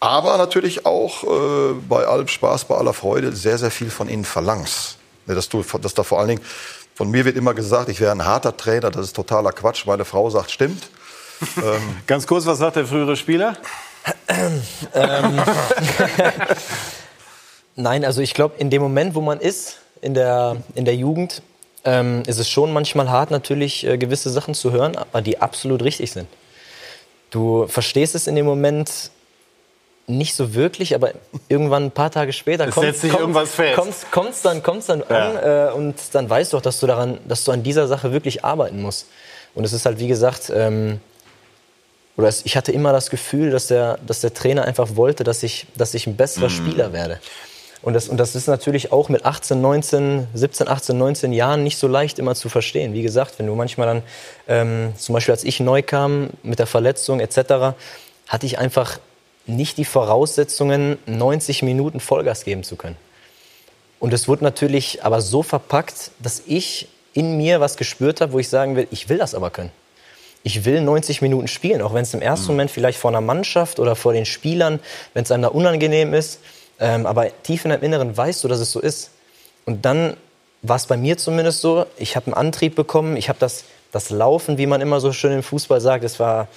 Aber 0.00 0.36
natürlich 0.36 0.86
auch 0.86 1.24
äh, 1.24 1.74
bei 1.88 2.06
allem 2.06 2.28
Spaß, 2.28 2.66
bei 2.66 2.76
aller 2.76 2.92
Freude 2.92 3.34
sehr, 3.34 3.58
sehr 3.58 3.72
viel 3.72 3.90
von 3.90 4.08
ihnen 4.08 4.24
verlangst. 4.24 4.96
Ne, 5.26 5.34
dass, 5.34 5.48
du, 5.48 5.64
dass 5.80 5.94
da 5.94 6.02
vor 6.04 6.18
allen 6.18 6.28
Dingen 6.28 6.42
von 6.98 7.12
mir 7.12 7.24
wird 7.24 7.36
immer 7.36 7.54
gesagt, 7.54 7.88
ich 7.90 8.00
wäre 8.00 8.10
ein 8.10 8.24
harter 8.24 8.56
Trainer. 8.56 8.90
Das 8.90 9.04
ist 9.04 9.14
totaler 9.14 9.52
Quatsch. 9.52 9.86
Meine 9.86 10.04
Frau 10.04 10.28
sagt, 10.30 10.50
stimmt. 10.50 10.90
ähm, 11.58 11.80
Ganz 12.08 12.26
kurz, 12.26 12.44
was 12.44 12.58
sagt 12.58 12.74
der 12.74 12.86
frühere 12.86 13.16
Spieler? 13.16 13.56
ähm, 14.94 15.40
Nein, 17.76 18.04
also 18.04 18.20
ich 18.20 18.34
glaube, 18.34 18.56
in 18.58 18.68
dem 18.68 18.82
Moment, 18.82 19.14
wo 19.14 19.20
man 19.20 19.38
ist, 19.38 19.78
in 20.00 20.14
der, 20.14 20.56
in 20.74 20.84
der 20.84 20.96
Jugend, 20.96 21.42
ähm, 21.84 22.24
ist 22.26 22.40
es 22.40 22.50
schon 22.50 22.72
manchmal 22.72 23.08
hart, 23.08 23.30
natürlich 23.30 23.86
äh, 23.86 23.96
gewisse 23.96 24.30
Sachen 24.30 24.54
zu 24.54 24.72
hören, 24.72 24.96
aber 24.96 25.22
die 25.22 25.40
absolut 25.40 25.84
richtig 25.84 26.10
sind. 26.10 26.26
Du 27.30 27.68
verstehst 27.68 28.16
es 28.16 28.26
in 28.26 28.34
dem 28.34 28.44
Moment 28.44 29.12
nicht 30.08 30.34
so 30.34 30.54
wirklich, 30.54 30.94
aber 30.94 31.12
irgendwann 31.48 31.84
ein 31.84 31.90
paar 31.90 32.10
Tage 32.10 32.32
später 32.32 32.66
es 32.66 32.74
kommt, 32.74 32.96
sich 32.96 33.10
kommt, 33.10 33.20
irgendwas 33.20 33.54
fest. 33.54 33.76
Kommst, 33.76 34.10
kommst 34.10 34.44
dann, 34.44 34.62
kommst 34.62 34.88
dann 34.88 35.04
ja. 35.08 35.16
an 35.16 35.68
äh, 35.68 35.72
und 35.72 35.96
dann 36.12 36.28
weißt 36.28 36.52
du 36.52 36.56
auch, 36.56 36.62
dass 36.62 36.80
du 36.80 36.86
daran, 36.86 37.18
dass 37.28 37.44
du 37.44 37.52
an 37.52 37.62
dieser 37.62 37.86
Sache 37.86 38.12
wirklich 38.12 38.44
arbeiten 38.44 38.80
musst. 38.80 39.06
Und 39.54 39.64
es 39.64 39.72
ist 39.72 39.86
halt 39.86 39.98
wie 39.98 40.08
gesagt, 40.08 40.50
ähm, 40.54 41.00
oder 42.16 42.28
es, 42.28 42.44
ich 42.44 42.56
hatte 42.56 42.72
immer 42.72 42.92
das 42.92 43.10
Gefühl, 43.10 43.50
dass 43.50 43.68
der, 43.68 43.98
dass 44.06 44.20
der 44.20 44.34
Trainer 44.34 44.64
einfach 44.64 44.96
wollte, 44.96 45.24
dass 45.24 45.42
ich, 45.42 45.66
dass 45.76 45.94
ich 45.94 46.06
ein 46.06 46.16
besserer 46.16 46.48
mhm. 46.48 46.52
Spieler 46.52 46.92
werde. 46.92 47.20
Und 47.80 47.94
das, 47.94 48.08
und 48.08 48.16
das 48.16 48.34
ist 48.34 48.48
natürlich 48.48 48.90
auch 48.90 49.08
mit 49.08 49.24
18, 49.24 49.60
19, 49.60 50.26
17, 50.34 50.68
18, 50.68 50.98
19 50.98 51.32
Jahren 51.32 51.62
nicht 51.62 51.78
so 51.78 51.86
leicht 51.86 52.18
immer 52.18 52.34
zu 52.34 52.48
verstehen. 52.48 52.92
Wie 52.92 53.02
gesagt, 53.02 53.38
wenn 53.38 53.46
du 53.46 53.54
manchmal 53.54 53.86
dann, 53.86 54.02
ähm, 54.48 54.92
zum 54.96 55.12
Beispiel 55.12 55.32
als 55.32 55.44
ich 55.44 55.60
neu 55.60 55.82
kam 55.82 56.30
mit 56.42 56.58
der 56.58 56.66
Verletzung 56.66 57.20
etc., 57.20 57.76
hatte 58.26 58.46
ich 58.46 58.58
einfach 58.58 58.98
nicht 59.48 59.78
die 59.78 59.84
Voraussetzungen, 59.84 60.98
90 61.06 61.62
Minuten 61.62 62.00
Vollgas 62.00 62.44
geben 62.44 62.62
zu 62.62 62.76
können. 62.76 62.96
Und 64.00 64.12
es 64.12 64.28
wurde 64.28 64.44
natürlich 64.44 65.04
aber 65.04 65.20
so 65.20 65.42
verpackt, 65.42 66.12
dass 66.20 66.42
ich 66.46 66.88
in 67.14 67.36
mir 67.36 67.60
was 67.60 67.76
gespürt 67.76 68.20
habe, 68.20 68.32
wo 68.32 68.38
ich 68.38 68.48
sagen 68.48 68.76
will, 68.76 68.86
ich 68.90 69.08
will 69.08 69.18
das 69.18 69.34
aber 69.34 69.50
können. 69.50 69.72
Ich 70.44 70.64
will 70.64 70.80
90 70.80 71.20
Minuten 71.20 71.48
spielen, 71.48 71.82
auch 71.82 71.94
wenn 71.94 72.02
es 72.02 72.14
im 72.14 72.22
ersten 72.22 72.46
mhm. 72.46 72.52
Moment 72.52 72.70
vielleicht 72.70 72.98
vor 72.98 73.10
einer 73.10 73.20
Mannschaft 73.20 73.80
oder 73.80 73.96
vor 73.96 74.12
den 74.12 74.24
Spielern, 74.24 74.78
wenn 75.14 75.24
es 75.24 75.30
einem 75.32 75.42
da 75.42 75.48
unangenehm 75.48 76.14
ist. 76.14 76.38
Ähm, 76.78 77.06
aber 77.06 77.28
tief 77.42 77.64
in 77.64 77.70
deinem 77.70 77.82
Inneren 77.82 78.16
weißt 78.16 78.44
du, 78.44 78.48
dass 78.48 78.60
es 78.60 78.70
so 78.70 78.80
ist. 78.80 79.10
Und 79.66 79.84
dann 79.84 80.16
war 80.62 80.76
es 80.76 80.86
bei 80.86 80.96
mir 80.96 81.18
zumindest 81.18 81.60
so, 81.60 81.86
ich 81.96 82.14
habe 82.14 82.26
einen 82.26 82.34
Antrieb 82.34 82.76
bekommen, 82.76 83.16
ich 83.16 83.28
habe 83.28 83.38
das, 83.40 83.64
das 83.90 84.10
Laufen, 84.10 84.58
wie 84.58 84.66
man 84.66 84.80
immer 84.80 85.00
so 85.00 85.12
schön 85.12 85.32
im 85.32 85.42
Fußball 85.42 85.80
sagt, 85.80 86.04
das 86.04 86.20
war, 86.20 86.48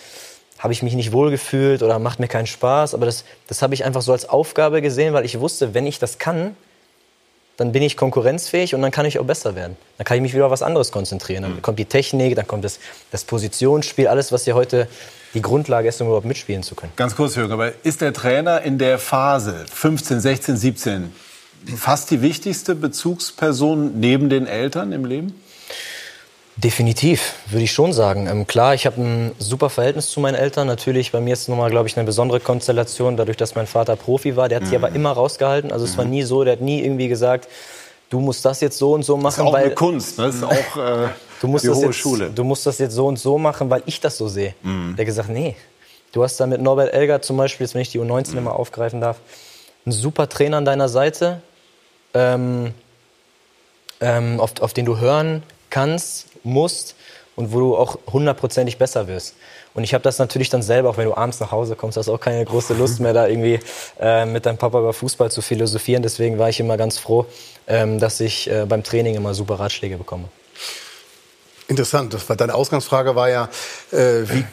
habe 0.62 0.74
ich 0.74 0.84
mich 0.84 0.94
nicht 0.94 1.12
wohlgefühlt 1.12 1.82
oder 1.82 1.98
macht 1.98 2.20
mir 2.20 2.28
keinen 2.28 2.46
Spaß, 2.46 2.94
aber 2.94 3.08
das, 3.08 3.26
das 3.48 3.64
habe 3.64 3.74
ich 3.74 3.84
einfach 3.84 4.04
so 4.04 4.12
als 4.12 4.30
Aufgabe 4.30 4.84
gesehen, 4.84 5.14
weil 5.14 5.26
ich 5.26 5.40
wusste, 5.40 5.74
wenn 5.74 5.88
ich 5.88 5.98
das 5.98 6.20
kann, 6.20 6.56
dann 7.58 7.72
bin 7.72 7.82
ich 7.82 7.98
konkurrenzfähig 7.98 8.76
und 8.76 8.82
dann 8.84 8.92
kann 8.92 9.08
ich 9.08 9.18
auch 9.18 9.26
besser 9.26 9.56
werden. 9.56 9.76
Dann 9.98 10.06
kann 10.06 10.18
ich 10.18 10.22
mich 10.22 10.36
wieder 10.36 10.46
auf 10.46 10.52
was 10.52 10.62
anderes 10.62 10.92
konzentrieren. 10.92 11.44
Dann 11.44 11.56
mhm. 11.56 11.62
kommt 11.64 11.80
die 11.80 11.86
Technik, 11.86 12.36
dann 12.36 12.48
kommt 12.48 12.64
das, 12.64 12.80
das 13.10 13.24
Positionsspiel, 13.24 14.08
alles, 14.08 14.32
was 14.32 14.46
ihr 14.46 14.54
heute 14.54 14.88
die 15.34 15.42
Grundlage 15.42 15.88
ist, 15.88 16.00
um 16.00 16.08
überhaupt 16.08 16.28
mitspielen 16.28 16.62
zu 16.62 16.76
können. 16.76 16.92
Ganz 16.96 17.16
kurz, 17.16 17.36
Jürgen, 17.36 17.54
aber 17.54 17.74
ist 17.84 18.02
der 18.02 18.14
Trainer 18.14 18.62
in 18.62 18.78
der 18.78 19.00
Phase 19.00 19.66
15, 19.72 20.20
16, 20.20 20.58
17 20.58 21.16
fast 21.76 22.12
die 22.12 22.22
wichtigste 22.22 22.76
Bezugsperson 22.76 24.00
neben 24.00 24.30
den 24.30 24.46
Eltern 24.46 24.92
im 24.92 25.06
Leben? 25.06 25.41
Definitiv, 26.64 27.38
würde 27.48 27.64
ich 27.64 27.72
schon 27.72 27.92
sagen. 27.92 28.28
Ähm, 28.28 28.46
klar, 28.46 28.76
ich 28.76 28.86
habe 28.86 29.02
ein 29.02 29.32
super 29.40 29.72
Verhältnis 29.72 30.12
zu 30.12 30.20
meinen 30.20 30.36
Eltern. 30.36 30.68
Natürlich, 30.68 31.12
bei 31.12 31.20
mir 31.20 31.34
ist 31.34 31.42
es 31.42 31.48
nochmal, 31.48 31.72
glaube 31.72 31.88
ich, 31.88 31.98
eine 31.98 32.06
besondere 32.06 32.40
Konstellation, 32.40 33.18
dadurch, 33.18 33.38
dass 33.38 33.56
mein 33.56 33.66
Vater 33.66 33.96
Profi 33.96 34.36
war. 34.36 34.48
Der 34.48 34.58
hat 34.58 34.66
mhm. 34.66 34.70
sie 34.70 34.76
aber 34.76 34.90
immer 34.90 35.12
rausgehalten. 35.12 35.72
Also 35.72 35.86
es 35.86 35.98
war 35.98 36.06
mhm. 36.06 36.12
nie 36.12 36.22
so, 36.22 36.44
der 36.44 36.54
hat 36.54 36.62
nie 36.62 36.84
irgendwie 36.84 37.08
gesagt, 37.08 37.48
du 38.12 38.20
musst 38.20 38.46
das 38.46 38.62
jetzt 38.62 38.78
so 38.78 38.94
und 38.94 39.02
so 39.02 39.18
machen. 39.18 39.24
Das 39.24 39.38
ist 39.38 39.42
auch 39.42 39.54
weil, 39.54 39.66
eine 39.66 39.74
Kunst, 39.74 40.20
ne? 40.20 40.26
das 40.26 40.36
ist 40.36 40.44
auch 40.44 40.78
äh, 40.78 41.08
du 41.42 41.48
musst 41.48 41.64
die 41.64 41.70
das 41.70 41.78
hohe 41.78 41.86
jetzt, 41.86 41.96
Schule. 41.96 42.30
Du 42.30 42.44
musst 42.44 42.64
das 42.68 42.78
jetzt 42.78 42.94
so 42.94 43.08
und 43.08 43.18
so 43.18 43.40
machen, 43.40 43.72
weil 43.72 43.82
ich 43.88 44.00
das 44.00 44.20
so 44.20 44.28
sehe. 44.28 44.54
Mhm. 44.62 44.96
Der 44.96 45.04
hat 45.04 45.08
gesagt, 45.08 45.30
nee, 45.30 45.56
du 46.12 46.22
hast 46.22 46.40
da 46.40 46.46
mit 46.46 46.62
Norbert 46.62 46.94
Elger 46.94 47.24
zum 47.24 47.38
Beispiel, 47.38 47.66
jetzt 47.66 47.74
wenn 47.74 47.82
ich 47.82 47.90
die 47.90 48.00
U19 48.00 48.34
mhm. 48.34 48.38
immer 48.38 48.56
aufgreifen 48.56 49.02
darf, 49.02 49.18
einen 49.84 49.94
super 49.94 50.30
Trainer 50.30 50.58
an 50.58 50.66
deiner 50.66 50.90
Seite, 50.90 51.42
ähm, 52.14 52.76
ähm, 54.00 54.40
auf, 54.40 54.62
auf 54.62 54.74
den 54.74 54.86
du 54.86 55.00
hören 55.00 55.42
kannst, 55.72 56.28
musst 56.44 56.96
und 57.36 57.52
wo 57.52 57.60
du 57.60 57.76
auch 57.76 57.98
hundertprozentig 58.12 58.78
besser 58.78 59.08
wirst. 59.08 59.36
Und 59.74 59.84
ich 59.84 59.94
habe 59.94 60.04
das 60.04 60.20
natürlich 60.20 60.50
dann 60.50 60.62
selber, 60.62 60.90
auch 60.90 60.98
wenn 60.98 61.06
du 61.06 61.16
abends 61.16 61.40
nach 61.40 61.52
Hause 61.52 61.76
kommst, 61.76 61.98
hast 61.98 62.10
auch 62.10 62.20
keine 62.20 62.44
große 62.44 62.74
Lust 62.74 63.00
mehr, 63.00 63.14
da 63.14 63.28
irgendwie 63.28 63.60
äh, 64.00 64.26
mit 64.26 64.46
deinem 64.46 64.58
Papa 64.58 64.80
über 64.80 64.94
Fußball 64.94 65.32
zu 65.32 65.42
philosophieren. 65.42 66.04
Deswegen 66.04 66.38
war 66.38 66.50
ich 66.50 66.60
immer 66.60 66.78
ganz 66.78 66.98
froh, 66.98 67.26
ähm, 67.68 68.00
dass 68.00 68.20
ich 68.20 68.50
äh, 68.50 68.66
beim 68.68 68.84
Training 68.84 69.16
immer 69.16 69.34
super 69.34 69.56
Ratschläge 69.56 69.98
bekomme. 69.98 70.26
Interessant, 71.72 72.14
das 72.14 72.28
war, 72.28 72.36
deine 72.36 72.54
Ausgangsfrage 72.54 73.16
war 73.16 73.30
ja, 73.30 73.48
äh, 73.94 74.24
wie 74.26 74.44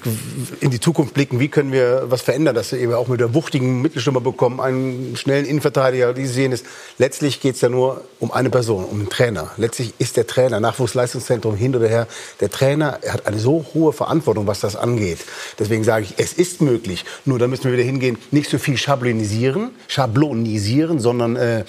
in 0.61 0.71
die 0.71 0.79
Zukunft 0.79 1.15
blicken, 1.15 1.41
wie 1.41 1.49
können 1.49 1.73
wir 1.73 2.05
was 2.07 2.23
verändern, 2.23 2.55
dass 2.55 2.71
wir 2.71 2.79
eben 2.79 2.95
auch 2.95 3.09
mit 3.09 3.19
der 3.19 3.35
wuchtigen 3.35 3.83
Mittelstürmer 3.83 4.21
bekommen, 4.21 4.61
einen 4.61 5.17
schnellen 5.17 5.45
Innenverteidiger, 5.45 6.15
die 6.15 6.27
sehen 6.27 6.53
ist. 6.53 6.65
Letztlich 6.97 7.41
geht 7.41 7.57
es 7.57 7.61
ja 7.61 7.71
nur 7.71 8.05
um 8.21 8.31
eine 8.31 8.51
Person, 8.51 8.85
um 8.85 9.01
den 9.01 9.09
Trainer. 9.09 9.51
Letztlich 9.57 9.95
ist 9.99 10.17
der 10.17 10.29
Trainer, 10.29 10.61
Nachwuchsleistungszentrum 10.61 11.57
hin 11.57 11.75
oder 11.75 11.89
her, 11.89 12.07
der 12.39 12.51
Trainer 12.51 13.01
hat 13.09 13.27
eine 13.27 13.41
so 13.41 13.67
hohe 13.75 13.93
Verantwortung, 13.93 14.47
was 14.47 14.61
das 14.61 14.77
angeht. 14.77 15.19
Deswegen 15.59 15.83
sage 15.83 16.05
ich, 16.05 16.15
es 16.19 16.33
ist 16.35 16.61
möglich, 16.61 17.05
nur 17.25 17.41
da 17.41 17.49
müssen 17.49 17.65
wir 17.65 17.73
wieder 17.73 17.83
hingehen, 17.83 18.17
nicht 18.31 18.49
so 18.49 18.59
viel 18.59 18.77
schablonisieren, 18.77 19.73
schablonisieren, 19.89 21.01
sondern 21.01 21.35
äh, 21.35 21.65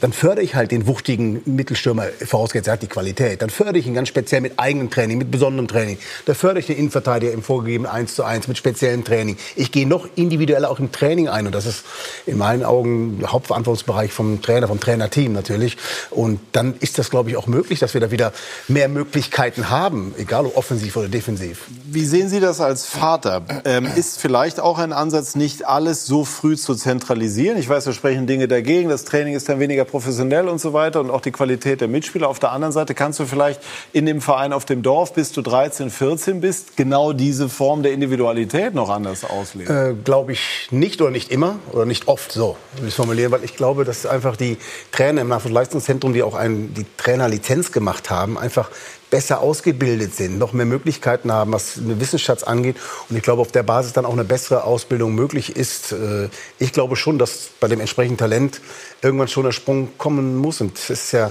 dann 0.00 0.12
fördere 0.12 0.44
ich 0.44 0.54
halt 0.54 0.70
den 0.70 0.86
wuchtigen 0.86 1.42
Mittelstürmer, 1.44 2.04
vorausgesetzt 2.24 2.68
er 2.68 2.74
hat 2.74 2.82
die 2.82 2.86
Qualität, 2.86 3.42
dann 3.42 3.50
fördere 3.50 3.78
ich 3.78 3.88
ihn 3.88 3.94
ganz 3.94 4.06
speziell 4.06 4.42
mit 4.42 4.60
eigenen 4.60 4.75
eigenem 4.76 4.90
Training, 4.90 5.18
mit 5.18 5.30
besonderem 5.30 5.68
Training. 5.68 5.98
Da 6.26 6.34
fördere 6.34 6.60
ich 6.60 6.66
den 6.66 6.76
Innenverteidiger 6.76 7.32
im 7.32 7.42
vorgegebenen 7.42 7.90
1 7.90 8.14
zu 8.14 8.24
1 8.24 8.48
mit 8.48 8.58
speziellem 8.58 9.04
Training. 9.04 9.36
Ich 9.56 9.72
gehe 9.72 9.86
noch 9.86 10.08
individueller 10.14 10.70
auch 10.70 10.78
im 10.78 10.92
Training 10.92 11.28
ein. 11.28 11.46
Und 11.46 11.54
das 11.54 11.66
ist 11.66 11.84
in 12.26 12.38
meinen 12.38 12.64
Augen 12.64 13.18
der 13.20 13.32
Hauptverantwortungsbereich 13.32 14.12
vom 14.12 14.42
Trainer, 14.42 14.68
vom 14.68 14.80
Trainerteam 14.80 15.32
natürlich. 15.32 15.76
Und 16.10 16.40
dann 16.52 16.74
ist 16.80 16.98
das, 16.98 17.10
glaube 17.10 17.30
ich, 17.30 17.36
auch 17.36 17.46
möglich, 17.46 17.78
dass 17.78 17.94
wir 17.94 18.00
da 18.00 18.10
wieder 18.10 18.32
mehr 18.68 18.88
Möglichkeiten 18.88 19.70
haben, 19.70 20.14
egal 20.18 20.46
ob 20.46 20.56
offensiv 20.56 20.96
oder 20.96 21.08
defensiv. 21.08 21.66
Wie 21.84 22.04
sehen 22.04 22.28
Sie 22.28 22.40
das 22.40 22.60
als 22.60 22.86
Vater? 22.86 23.42
Ähm, 23.64 23.88
ist 23.96 24.20
vielleicht 24.20 24.60
auch 24.60 24.78
ein 24.78 24.92
Ansatz, 24.92 25.34
nicht 25.34 25.66
alles 25.66 26.06
so 26.06 26.24
früh 26.24 26.56
zu 26.56 26.74
zentralisieren? 26.74 27.58
Ich 27.58 27.68
weiß, 27.68 27.86
wir 27.86 27.92
sprechen 27.92 28.26
Dinge 28.26 28.48
dagegen. 28.48 28.88
Das 28.88 29.04
Training 29.04 29.34
ist 29.34 29.48
dann 29.48 29.60
weniger 29.60 29.84
professionell 29.84 30.48
und 30.48 30.60
so 30.60 30.72
weiter 30.72 31.00
und 31.00 31.10
auch 31.10 31.20
die 31.20 31.30
Qualität 31.30 31.80
der 31.80 31.88
Mitspieler. 31.88 32.28
Auf 32.28 32.38
der 32.38 32.52
anderen 32.52 32.72
Seite 32.72 32.94
kannst 32.94 33.20
du 33.20 33.26
vielleicht 33.26 33.60
in 33.92 34.06
dem 34.06 34.20
Verein 34.20 34.52
auf 34.52 34.65
dem 34.66 34.82
Dorf, 34.82 35.12
bis 35.14 35.32
du 35.32 35.42
13, 35.42 35.90
14 35.90 36.40
bist, 36.40 36.76
genau 36.76 37.12
diese 37.12 37.48
Form 37.48 37.82
der 37.82 37.92
Individualität 37.92 38.74
noch 38.74 38.88
anders 38.88 39.24
ausleben? 39.24 39.74
Äh, 39.74 39.94
glaube 40.04 40.32
ich 40.32 40.68
nicht 40.70 41.00
oder 41.00 41.10
nicht 41.10 41.30
immer 41.30 41.56
oder 41.72 41.86
nicht 41.86 42.08
oft 42.08 42.32
so, 42.32 42.56
will 42.78 42.88
ich 42.88 42.94
formulieren, 42.94 43.32
weil 43.32 43.44
ich 43.44 43.56
glaube, 43.56 43.84
dass 43.84 44.06
einfach 44.06 44.36
die 44.36 44.58
Trainer 44.92 45.22
im 45.22 45.28
Nachwuchsleistungszentrum, 45.28 46.12
die 46.12 46.22
auch 46.22 46.34
ein, 46.34 46.74
die 46.74 46.86
Trainerlizenz 46.96 47.72
gemacht 47.72 48.10
haben, 48.10 48.38
einfach 48.38 48.70
besser 49.10 49.40
ausgebildet 49.40 50.14
sind, 50.14 50.38
noch 50.38 50.52
mehr 50.52 50.66
Möglichkeiten 50.66 51.32
haben, 51.32 51.52
was 51.52 51.78
eine 51.78 52.00
Wissensschatz 52.00 52.42
angeht. 52.42 52.76
Und 53.08 53.16
ich 53.16 53.22
glaube, 53.22 53.40
auf 53.40 53.52
der 53.52 53.62
Basis 53.62 53.92
dann 53.92 54.04
auch 54.04 54.12
eine 54.12 54.24
bessere 54.24 54.64
Ausbildung 54.64 55.14
möglich 55.14 55.54
ist. 55.54 55.92
Äh, 55.92 56.28
ich 56.58 56.72
glaube 56.72 56.96
schon, 56.96 57.18
dass 57.18 57.50
bei 57.60 57.68
dem 57.68 57.80
entsprechenden 57.80 58.18
Talent 58.18 58.60
irgendwann 59.02 59.28
schon 59.28 59.44
der 59.44 59.52
Sprung 59.52 59.90
kommen 59.98 60.36
muss. 60.36 60.60
Und 60.60 60.76
es 60.76 60.90
ist 60.90 61.12
ja 61.12 61.30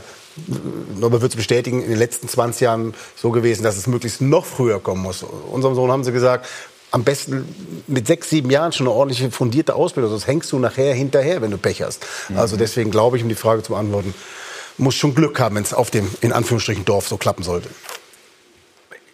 Norbert 1.00 1.22
wird 1.22 1.32
es 1.32 1.36
bestätigen, 1.38 1.82
in 1.82 1.90
den 1.90 2.00
letzten 2.00 2.28
20 2.28 2.62
Jahren 2.62 2.94
so 3.16 3.32
gewesen, 3.32 3.64
dass 3.64 3.78
es 3.78 3.88
möglichst 3.88 4.22
noch 4.22 4.46
früher 4.46 4.80
kommen 4.80 5.02
muss. 5.02 5.24
Unserem 5.24 5.76
Sohn 5.76 5.92
haben 5.92 6.04
sie 6.04 6.12
gesagt, 6.12 6.48
am 6.92 7.04
besten 7.04 7.46
mit 7.88 8.08
sechs, 8.08 8.30
sieben 8.30 8.50
Jahren 8.50 8.72
schon 8.72 8.88
eine 8.88 8.96
ordentliche 8.96 9.30
fundierte 9.32 9.76
Ausbildung, 9.76 10.12
sonst 10.12 10.28
hängst 10.28 10.52
du 10.52 10.60
nachher 10.60 10.94
hinterher, 10.94 11.42
wenn 11.42 11.52
du 11.52 11.58
Pech 11.58 11.82
hast. 11.82 12.06
Mhm. 12.30 12.38
Also 12.38 12.58
deswegen 12.58 12.92
glaube 12.92 13.18
ich, 13.18 13.24
um 13.24 13.30
die 13.30 13.36
Frage 13.36 13.64
zu 13.64 13.74
beantworten, 13.74 14.14
muss 14.78 14.96
schon 14.96 15.16
Glück 15.16 15.40
haben, 15.40 15.56
wenn 15.56 15.64
es 15.64 15.74
auf 15.74 15.90
dem, 15.90 16.10
in 16.22 16.32
Anführungsstrichen, 16.32 16.86
Dorf 16.86 17.08
so 17.08 17.18
klappen 17.18 17.44
sollte. 17.44 17.70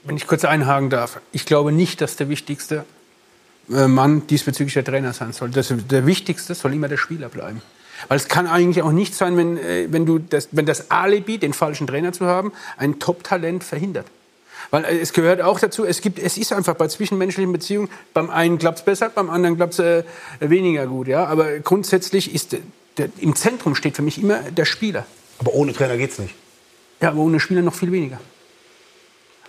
Wenn 0.03 0.17
ich 0.17 0.25
kurz 0.25 0.45
einhaken 0.45 0.89
darf, 0.89 1.19
ich 1.31 1.45
glaube 1.45 1.71
nicht, 1.71 2.01
dass 2.01 2.15
der 2.15 2.29
wichtigste 2.29 2.85
äh, 3.69 3.87
Mann 3.87 4.25
diesbezüglich 4.27 4.73
der 4.73 4.83
Trainer 4.83 5.13
sein 5.13 5.33
soll. 5.33 5.49
Das, 5.49 5.71
der 5.89 6.05
wichtigste 6.05 6.55
soll 6.55 6.73
immer 6.73 6.87
der 6.87 6.97
Spieler 6.97 7.29
bleiben. 7.29 7.61
Weil 8.07 8.17
es 8.17 8.27
kann 8.27 8.47
eigentlich 8.47 8.83
auch 8.83 8.91
nicht 8.91 9.15
sein, 9.15 9.37
wenn, 9.37 9.57
äh, 9.57 9.87
wenn, 9.89 10.05
du 10.05 10.19
das, 10.19 10.49
wenn 10.51 10.65
das 10.65 10.91
Alibi, 10.91 11.37
den 11.37 11.53
falschen 11.53 11.87
Trainer 11.87 12.13
zu 12.13 12.25
haben, 12.25 12.51
ein 12.77 12.99
Top-Talent 12.99 13.63
verhindert. 13.63 14.07
Weil 14.69 14.85
äh, 14.85 14.99
es 14.99 15.13
gehört 15.13 15.41
auch 15.41 15.59
dazu, 15.59 15.85
es, 15.85 16.01
gibt, 16.01 16.19
es 16.19 16.37
ist 16.37 16.53
einfach 16.53 16.75
bei 16.75 16.87
zwischenmenschlichen 16.87 17.51
Beziehungen, 17.51 17.89
beim 18.13 18.29
einen 18.29 18.57
klappt 18.57 18.79
es 18.79 18.85
besser, 18.85 19.09
beim 19.09 19.29
anderen 19.29 19.57
klappt 19.57 19.73
es 19.73 19.79
äh, 19.79 20.03
weniger 20.39 20.87
gut. 20.87 21.07
Ja? 21.07 21.25
Aber 21.25 21.59
grundsätzlich 21.59 22.33
ist 22.33 22.57
der, 22.97 23.09
im 23.19 23.35
Zentrum 23.35 23.75
steht 23.75 23.95
für 23.95 24.01
mich 24.01 24.21
immer 24.21 24.39
der 24.39 24.65
Spieler. 24.65 25.05
Aber 25.39 25.53
ohne 25.53 25.73
Trainer 25.73 25.97
geht 25.97 26.11
es 26.11 26.19
nicht. 26.19 26.35
Ja, 27.01 27.09
aber 27.09 27.19
ohne 27.19 27.39
Spieler 27.39 27.61
noch 27.61 27.73
viel 27.73 27.91
weniger. 27.91 28.19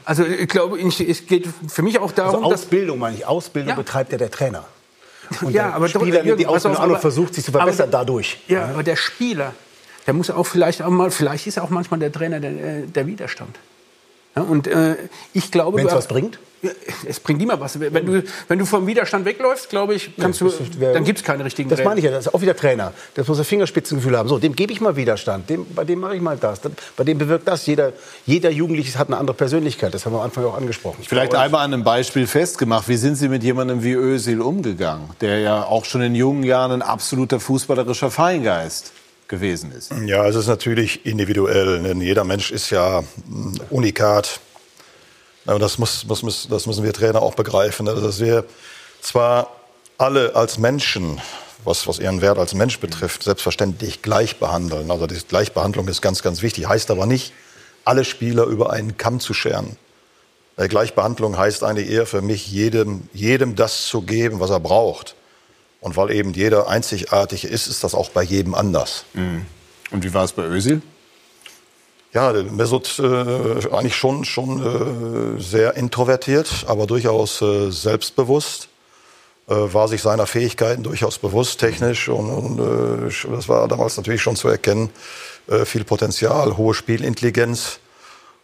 Also 0.05 0.25
ich 0.25 0.49
glaube, 0.49 0.81
es 0.81 1.27
geht 1.27 1.47
für 1.69 1.83
mich 1.83 1.99
auch 1.99 2.13
darum, 2.13 2.45
also 2.45 2.55
Ausbildung 2.55 2.99
meine 2.99 3.17
ich. 3.17 3.27
Ausbildung 3.27 3.71
ja. 3.71 3.75
betreibt 3.77 4.11
ja 4.11 4.19
der 4.19 4.31
Trainer. 4.31 4.65
Und 5.41 5.53
ja, 5.53 5.73
aber 5.73 5.89
Spieler 5.89 6.19
doch, 6.19 6.25
nimmt 6.25 6.41
die 6.41 6.47
Ausbildung 6.47 6.83
an 6.83 6.91
und 6.91 7.01
versucht 7.01 7.35
sich 7.35 7.45
zu 7.45 7.53
verbessern 7.53 7.89
aber, 7.89 7.99
dadurch. 7.99 8.39
Ja, 8.49 8.67
aber 8.67 8.83
der 8.83 8.97
Spieler, 8.97 9.55
der 10.07 10.15
muss 10.15 10.31
auch 10.31 10.45
vielleicht 10.45 10.83
auch 10.83 10.91
mal, 10.91 11.11
vielleicht 11.11 11.47
ist 11.47 11.59
auch 11.59 11.71
manchmal 11.71 12.01
der 12.01 12.13
Trainer 12.13 12.41
der, 12.41 12.51
äh, 12.51 12.87
der 12.87 13.07
Widerstand. 13.07 13.59
Ja, 14.35 14.43
und 14.43 14.67
äh, 14.67 14.97
ich 15.33 15.51
glaube, 15.51 15.79
wenn 15.79 15.87
es 15.87 15.95
was 15.95 16.07
bringt. 16.07 16.39
Es 17.09 17.19
bringt 17.19 17.43
immer 17.43 17.59
was. 17.59 17.81
Wenn 17.81 18.07
du, 18.07 18.23
wenn 18.47 18.59
du 18.59 18.67
vom 18.67 18.87
Widerstand 18.87 19.25
wegläufst, 19.25 19.69
glaube 19.69 19.95
ich, 19.95 20.17
kannst 20.17 20.41
ja, 20.41 20.47
du, 20.47 20.93
dann 20.93 21.03
gibt 21.03 21.19
es 21.19 21.25
keine 21.25 21.45
richtigen 21.45 21.69
Das 21.69 21.83
meine 21.83 21.99
ich 21.99 22.05
ja, 22.05 22.13
das 22.13 22.27
ist 22.27 22.35
auch 22.35 22.41
wieder 22.41 22.55
Trainer. 22.55 22.93
Das 23.15 23.27
muss 23.27 23.39
ein 23.39 23.45
Fingerspitzengefühl 23.45 24.17
haben. 24.17 24.29
So, 24.29 24.39
dem 24.39 24.55
gebe 24.55 24.73
ich 24.73 24.81
mal 24.81 24.95
Widerstand, 24.95 25.51
dem, 25.51 25.67
bei 25.75 25.83
dem 25.83 25.99
mache 25.99 26.15
ich 26.15 26.23
mal 26.23 26.37
das, 26.37 26.61
bei 26.97 27.03
dem 27.03 27.19
bewirkt 27.19 27.49
das. 27.49 27.67
Jeder, 27.67 27.93
jeder 28.27 28.51
Jugendliche 28.51 28.97
hat 28.97 29.09
eine 29.09 29.17
andere 29.17 29.37
Persönlichkeit, 29.37 29.93
das 29.93 30.07
haben 30.07 30.13
wir 30.13 30.21
am 30.21 30.27
Anfang 30.27 30.45
auch 30.45 30.57
angesprochen. 30.57 31.03
Vielleicht 31.05 31.35
einmal 31.35 31.65
an 31.65 31.75
einem 31.75 31.83
Beispiel 31.83 32.29
festgemacht. 32.29 32.89
Wie 32.89 32.97
sind 32.97 33.17
Sie 33.17 33.29
mit 33.29 33.43
jemandem 33.43 33.83
wie 33.83 33.95
Özil 33.95 34.41
umgegangen, 34.41 35.11
der 35.21 35.41
ja 35.41 35.65
auch 35.65 35.85
schon 35.85 36.03
in 36.03 36.15
jungen 36.15 36.45
Jahren 36.45 36.71
ein 36.71 36.83
absoluter 36.83 37.41
fußballerischer 37.41 38.13
Feingeist 38.13 38.93
gewesen 39.33 39.73
ist? 39.73 39.91
Ja, 40.07 40.25
es 40.29 40.37
ist 40.37 40.47
natürlich 40.47 41.05
individuell. 41.05 41.83
Denn 41.83 42.01
jeder 42.01 42.23
Mensch 42.23 42.53
ist 42.53 42.71
ja 42.71 43.03
unikat 43.71 44.39
aber 45.47 45.59
das, 45.59 45.79
muss, 45.79 46.07
muss, 46.07 46.47
das 46.49 46.67
müssen 46.67 46.85
wir 46.85 46.93
Trainer 46.93 47.21
auch 47.21 47.35
begreifen, 47.35 47.87
ne? 47.87 47.95
dass 47.95 48.21
wir 48.21 48.45
zwar 49.01 49.51
alle 49.99 50.37
als 50.37 50.59
Menschen, 50.59 51.21
was, 51.65 51.87
was 51.87 51.99
ihren 51.99 52.21
Wert 52.21 52.39
als 52.39 52.55
Mensch 52.55 52.79
betrifft, 52.79 53.25
selbstverständlich 53.25 54.03
gleich 54.03 54.39
behandeln. 54.39 54.91
Also 54.91 55.07
die 55.07 55.19
Gleichbehandlung 55.27 55.89
ist 55.89 56.01
ganz, 56.01 56.23
ganz 56.23 56.43
wichtig. 56.43 56.69
Heißt 56.69 56.91
aber 56.91 57.07
nicht, 57.07 57.33
alle 57.85 58.05
Spieler 58.05 58.45
über 58.45 58.73
einen 58.73 58.97
Kamm 58.97 59.19
zu 59.19 59.35
scheren. 59.35 59.77
Gleichbehandlung 60.57 61.37
heißt 61.37 61.65
eigentlich 61.65 61.91
eher 61.91 62.07
für 62.07 62.23
mich, 62.23 62.47
jedem, 62.47 63.09
jedem 63.13 63.57
das 63.57 63.87
zu 63.87 64.03
geben, 64.03 64.39
was 64.39 64.51
er 64.51 64.61
braucht. 64.61 65.17
Und 65.83 65.97
weil 65.97 66.13
eben 66.13 66.33
jeder 66.33 66.69
einzigartig 66.69 67.45
ist, 67.45 67.67
ist 67.67 67.83
das 67.83 67.95
auch 67.95 68.09
bei 68.09 68.23
jedem 68.23 68.55
anders. 68.55 69.05
Mhm. 69.15 69.45
Und 69.91 70.05
wie 70.05 70.15
war 70.15 70.25
es 70.25 70.33
bei 70.33 70.45
Özil? 70.45 70.81
Ja, 72.15 72.33
Mesut 72.33 73.01
äh, 73.01 73.03
eigentlich 73.03 73.97
schon, 73.97 74.25
schon 74.25 75.37
äh, 75.39 75.41
sehr 75.43 75.77
introvertiert, 75.77 76.67
aber 76.69 76.87
durchaus 76.87 77.43
äh, 77.43 77.71
selbstbewusst. 77.71 78.69
Äh, 79.49 79.75
war 79.75 79.89
sich 79.89 80.01
seiner 80.01 80.29
Fähigkeiten 80.29 80.85
durchaus 80.85 81.19
bewusst, 81.19 81.59
technisch. 81.59 82.09
Und, 82.09 82.31
und 82.31 82.61
äh, 82.61 83.31
das 83.31 83.49
war 83.49 83.67
damals 83.67 83.97
natürlich 83.97 84.23
schon 84.23 84.37
zu 84.37 84.47
erkennen. 84.47 84.89
Äh, 85.49 85.65
viel 85.65 85.83
Potenzial, 85.83 86.57
hohe 86.57 86.75
Spielintelligenz. 86.75 87.81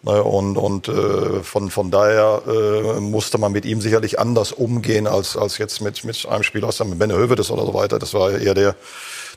Ne, 0.03 0.23
und 0.23 0.57
und 0.57 0.87
äh, 0.87 1.43
von, 1.43 1.71
von 1.71 1.91
daher 1.91 2.43
äh, 2.47 3.01
musste 3.01 3.37
man 3.37 3.51
mit 3.51 3.65
ihm 3.65 3.81
sicherlich 3.81 4.21
anders 4.21 4.53
umgehen 4.53 5.09
als, 5.09 5.37
als 5.37 5.59
jetzt 5.59 5.81
mit, 5.81 6.05
mit 6.05 6.25
einem 6.27 6.45
Spieler 6.45 6.69
aus 6.69 6.79
Benne 6.79 7.17
Hövedes 7.17 7.51
oder 7.51 7.67
so 7.67 7.75
weiter. 7.75 7.99
Das 7.99 8.15
war 8.15 8.31
eher 8.31 8.55
der, 8.55 8.77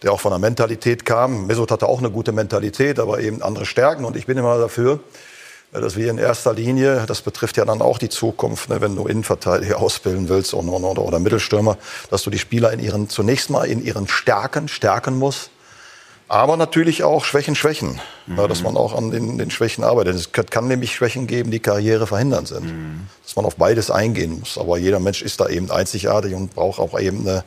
der 0.04 0.12
auch 0.12 0.20
von 0.20 0.32
der 0.32 0.40
Mentalität 0.40 1.04
kam. 1.04 1.48
Mesut 1.48 1.72
hatte 1.72 1.88
auch 1.88 2.00
eine 2.00 2.12
gute 2.12 2.32
Mentalität, 2.32 3.00
aber 3.00 3.22
eben 3.22 3.42
andere 3.42 3.66
Stärken. 3.66 4.06
Und 4.06 4.16
ich 4.16 4.28
bin 4.28 4.38
immer 4.38 4.60
dafür, 4.60 5.00
dass 5.72 5.96
wir 5.96 6.12
in 6.12 6.18
erster 6.18 6.54
Linie, 6.54 7.06
das 7.08 7.22
betrifft 7.22 7.58
ja 7.58 7.66
dann 7.66 7.82
auch 7.82 7.98
die 7.98 8.10
Zukunft, 8.10 8.70
ne, 8.70 8.82
wenn 8.82 8.96
du 8.96 9.08
Innenverteidiger 9.08 9.80
ausbilden 9.80 10.28
willst 10.28 10.54
oder, 10.54 10.72
oder, 10.72 11.02
oder 11.02 11.20
Mittelstürmer, 11.20 11.78
dass 12.10 12.24
du 12.24 12.30
die 12.30 12.40
Spieler 12.40 12.74
in 12.74 12.80
ihren, 12.80 13.10
zunächst 13.10 13.50
mal 13.50 13.64
in 13.64 13.84
ihren 13.84 14.08
Stärken 14.08 14.68
stärken 14.68 15.18
musst. 15.18 15.51
Aber 16.32 16.56
natürlich 16.56 17.04
auch 17.04 17.26
Schwächen, 17.26 17.56
Schwächen. 17.56 18.00
Mhm. 18.26 18.38
Ja, 18.38 18.48
dass 18.48 18.64
man 18.64 18.78
auch 18.78 18.96
an 18.96 19.12
den, 19.12 19.38
den, 19.38 19.52
Schwächen 19.52 19.84
arbeitet. 19.84 20.16
Es 20.16 20.32
kann 20.32 20.70
nämlich 20.70 20.96
Schwächen 20.96 21.28
geben, 21.28 21.52
die 21.52 21.60
Karriere 21.60 22.08
verhindern 22.08 22.46
sind. 22.46 22.68
Mhm. 22.68 23.02
Dass 23.22 23.36
man 23.36 23.44
auf 23.44 23.58
beides 23.58 23.92
eingehen 23.92 24.40
muss. 24.40 24.58
Aber 24.58 24.78
jeder 24.78 25.02
Mensch 25.02 25.22
ist 25.22 25.42
da 25.42 25.50
eben 25.50 25.70
einzigartig 25.70 26.34
und 26.34 26.56
braucht 26.56 26.80
auch 26.80 26.98
eben 26.98 27.28
eine, 27.28 27.44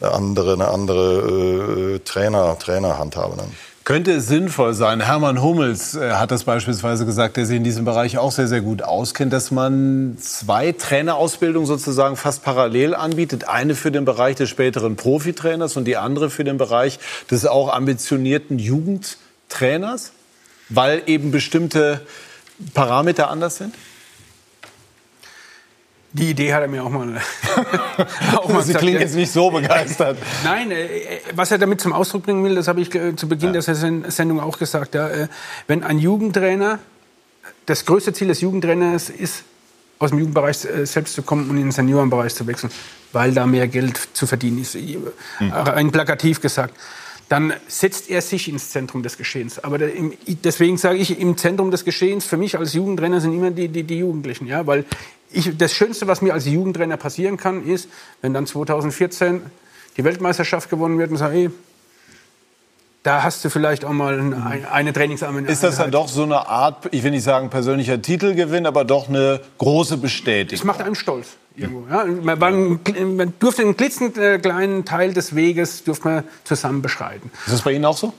eine 0.00 0.10
andere, 0.10 0.54
eine 0.54 0.66
andere 0.66 1.94
äh, 1.94 1.98
Trainer, 2.00 2.58
Trainerhandhabe. 2.58 3.36
Dann. 3.36 3.52
Könnte 3.84 4.12
es 4.12 4.28
sinnvoll 4.28 4.72
sein, 4.72 5.02
Hermann 5.02 5.42
Hummels 5.42 5.94
äh, 5.94 6.12
hat 6.12 6.30
das 6.30 6.44
beispielsweise 6.44 7.04
gesagt, 7.04 7.36
der 7.36 7.44
sich 7.44 7.58
in 7.58 7.64
diesem 7.64 7.84
Bereich 7.84 8.16
auch 8.16 8.32
sehr, 8.32 8.46
sehr 8.46 8.62
gut 8.62 8.80
auskennt, 8.80 9.30
dass 9.30 9.50
man 9.50 10.16
zwei 10.18 10.72
Trainerausbildungen 10.72 11.66
sozusagen 11.66 12.16
fast 12.16 12.42
parallel 12.42 12.94
anbietet. 12.94 13.46
Eine 13.46 13.74
für 13.74 13.92
den 13.92 14.06
Bereich 14.06 14.36
des 14.36 14.48
späteren 14.48 14.96
Profitrainers 14.96 15.76
und 15.76 15.84
die 15.84 15.98
andere 15.98 16.30
für 16.30 16.44
den 16.44 16.56
Bereich 16.56 16.98
des 17.30 17.44
auch 17.44 17.70
ambitionierten 17.70 18.58
Jugendtrainers, 18.58 20.12
weil 20.70 21.02
eben 21.04 21.30
bestimmte 21.30 22.00
Parameter 22.72 23.28
anders 23.28 23.58
sind? 23.58 23.74
Die 26.14 26.30
Idee 26.30 26.54
hat 26.54 26.62
er 26.62 26.68
mir 26.68 26.84
auch 26.84 26.90
mal. 26.90 27.08
auch 28.36 28.48
mal 28.48 28.62
Sie 28.62 28.68
gesagt, 28.68 28.78
klingen 28.78 29.00
jetzt 29.00 29.16
nicht 29.16 29.32
so 29.32 29.50
begeistert. 29.50 30.16
Nein, 30.44 30.70
äh, 30.70 30.86
was 31.34 31.50
er 31.50 31.58
damit 31.58 31.80
zum 31.80 31.92
Ausdruck 31.92 32.22
bringen 32.22 32.44
will, 32.44 32.54
das 32.54 32.68
habe 32.68 32.80
ich 32.80 32.94
äh, 32.94 33.16
zu 33.16 33.28
Beginn 33.28 33.52
ja. 33.52 33.60
der 33.60 33.74
Sendung 34.12 34.38
auch 34.38 34.56
gesagt. 34.56 34.94
Ja, 34.94 35.08
äh, 35.08 35.26
wenn 35.66 35.82
ein 35.82 35.98
Jugendtrainer, 35.98 36.78
das 37.66 37.84
größte 37.84 38.12
Ziel 38.12 38.28
des 38.28 38.40
Jugendtrainers 38.42 39.10
ist, 39.10 39.42
aus 39.98 40.10
dem 40.10 40.20
Jugendbereich 40.20 40.58
selbst 40.58 41.14
zu 41.14 41.22
kommen 41.22 41.50
und 41.50 41.56
in 41.56 41.64
den 41.64 41.72
Seniorenbereich 41.72 42.34
zu 42.34 42.46
wechseln, 42.46 42.70
weil 43.12 43.32
da 43.32 43.46
mehr 43.46 43.66
Geld 43.66 43.98
zu 44.12 44.26
verdienen 44.26 44.60
ist, 44.60 44.74
hm. 44.74 45.52
ein 45.52 45.90
plakativ 45.90 46.40
gesagt 46.40 46.74
dann 47.28 47.54
setzt 47.68 48.10
er 48.10 48.20
sich 48.20 48.48
ins 48.48 48.70
Zentrum 48.70 49.02
des 49.02 49.16
Geschehens. 49.16 49.58
Aber 49.58 49.78
deswegen 49.78 50.76
sage 50.76 50.98
ich, 50.98 51.18
im 51.18 51.36
Zentrum 51.36 51.70
des 51.70 51.84
Geschehens 51.84 52.26
für 52.26 52.36
mich 52.36 52.58
als 52.58 52.74
Jugendtrainer 52.74 53.20
sind 53.20 53.32
immer 53.32 53.50
die, 53.50 53.68
die, 53.68 53.82
die 53.82 53.98
Jugendlichen. 53.98 54.46
Ja? 54.46 54.66
Weil 54.66 54.84
ich, 55.34 55.56
das 55.56 55.72
Schönste, 55.72 56.06
was 56.06 56.22
mir 56.22 56.32
als 56.32 56.46
Jugendtrainer 56.46 56.96
passieren 56.96 57.36
kann, 57.36 57.66
ist, 57.66 57.88
wenn 58.22 58.32
dann 58.32 58.46
2014 58.46 59.42
die 59.96 60.04
Weltmeisterschaft 60.04 60.70
gewonnen 60.70 60.98
wird 60.98 61.10
und 61.10 61.16
sage, 61.16 61.34
hey, 61.34 61.50
da 63.02 63.22
hast 63.22 63.44
du 63.44 63.50
vielleicht 63.50 63.84
auch 63.84 63.92
mal 63.92 64.18
eine, 64.18 64.70
eine 64.72 64.92
Trainingseinheit. 64.94 65.50
Ist 65.50 65.62
das 65.62 65.76
dann 65.76 65.90
doch 65.90 66.08
so 66.08 66.22
eine 66.22 66.48
Art, 66.48 66.88
ich 66.90 67.02
will 67.02 67.10
nicht 67.10 67.22
sagen 67.22 67.50
persönlicher 67.50 68.00
Titelgewinn, 68.00 68.64
aber 68.64 68.84
doch 68.84 69.08
eine 69.08 69.40
große 69.58 69.98
Bestätigung? 69.98 70.58
Das 70.58 70.64
macht 70.64 70.80
einem 70.80 70.94
stolz. 70.94 71.28
Irgendwo, 71.54 71.86
ja. 71.88 72.04
man, 72.04 72.38
man, 72.38 73.16
man, 73.16 73.34
durfte 73.38 73.62
einen 73.62 73.76
klitzekleinen 73.76 74.84
Teil 74.84 75.12
des 75.12 75.36
Weges 75.36 75.84
durfte 75.84 76.08
man 76.08 76.24
zusammen 76.42 76.82
beschreiten. 76.82 77.30
Ist 77.46 77.52
das 77.52 77.62
bei 77.62 77.72
Ihnen 77.72 77.84
auch 77.84 77.96
so? 77.96 78.12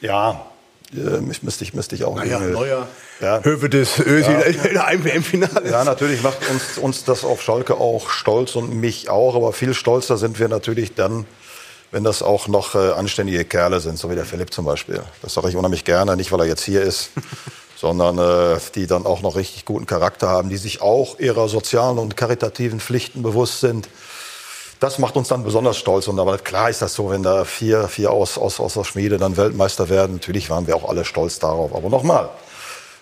Ja, 0.00 0.46
äh, 0.92 1.20
müsste 1.20 1.64
ich, 1.64 1.74
müsste 1.74 1.94
ich 1.94 2.04
auch. 2.04 2.16
Naja, 2.16 2.38
neuer 2.38 2.86
ja. 3.20 3.42
Höfe 3.42 3.68
des 3.68 3.98
Ösi 3.98 4.30
ja. 4.30 4.40
in 4.70 4.78
einem 4.78 5.04
WM-Finale. 5.04 5.70
Ja, 5.70 5.84
natürlich 5.84 6.22
macht 6.22 6.38
uns, 6.50 6.78
uns 6.78 7.04
das 7.04 7.24
auf 7.24 7.42
Schalke 7.42 7.74
auch 7.74 8.10
stolz 8.10 8.56
und 8.56 8.74
mich 8.74 9.08
auch. 9.08 9.34
Aber 9.34 9.52
viel 9.52 9.74
stolzer 9.74 10.16
sind 10.16 10.38
wir 10.38 10.48
natürlich 10.48 10.94
dann, 10.94 11.26
wenn 11.90 12.04
das 12.04 12.22
auch 12.22 12.48
noch 12.48 12.74
äh, 12.74 12.92
anständige 12.92 13.44
Kerle 13.44 13.80
sind, 13.80 13.98
so 13.98 14.10
wie 14.10 14.14
der 14.14 14.24
Philipp 14.24 14.52
zum 14.52 14.64
Beispiel. 14.64 15.02
Das 15.22 15.34
sage 15.34 15.48
ich 15.48 15.56
unheimlich 15.56 15.84
gerne, 15.84 16.16
nicht 16.16 16.32
weil 16.32 16.40
er 16.40 16.46
jetzt 16.46 16.64
hier 16.64 16.82
ist, 16.82 17.10
sondern 17.76 18.18
äh, 18.18 18.58
die 18.74 18.86
dann 18.86 19.06
auch 19.06 19.22
noch 19.22 19.36
richtig 19.36 19.64
guten 19.64 19.86
Charakter 19.86 20.28
haben, 20.28 20.48
die 20.48 20.56
sich 20.56 20.80
auch 20.82 21.18
ihrer 21.18 21.48
sozialen 21.48 21.98
und 21.98 22.16
karitativen 22.16 22.80
Pflichten 22.80 23.22
bewusst 23.22 23.60
sind 23.60 23.88
das 24.80 24.98
macht 24.98 25.16
uns 25.16 25.28
dann 25.28 25.44
besonders 25.44 25.76
stolz. 25.76 26.08
Und 26.08 26.18
aber 26.18 26.38
klar 26.38 26.70
ist 26.70 26.82
das 26.82 26.94
so, 26.94 27.10
wenn 27.10 27.22
da 27.22 27.44
vier, 27.44 27.88
vier 27.88 28.10
aus, 28.10 28.38
aus, 28.38 28.60
aus 28.60 28.74
der 28.74 28.84
Schmiede 28.84 29.16
dann 29.18 29.36
Weltmeister 29.36 29.88
werden, 29.88 30.16
natürlich 30.16 30.50
waren 30.50 30.66
wir 30.66 30.76
auch 30.76 30.88
alle 30.88 31.04
stolz 31.04 31.38
darauf. 31.38 31.74
Aber 31.74 31.88
nochmal, 31.88 32.30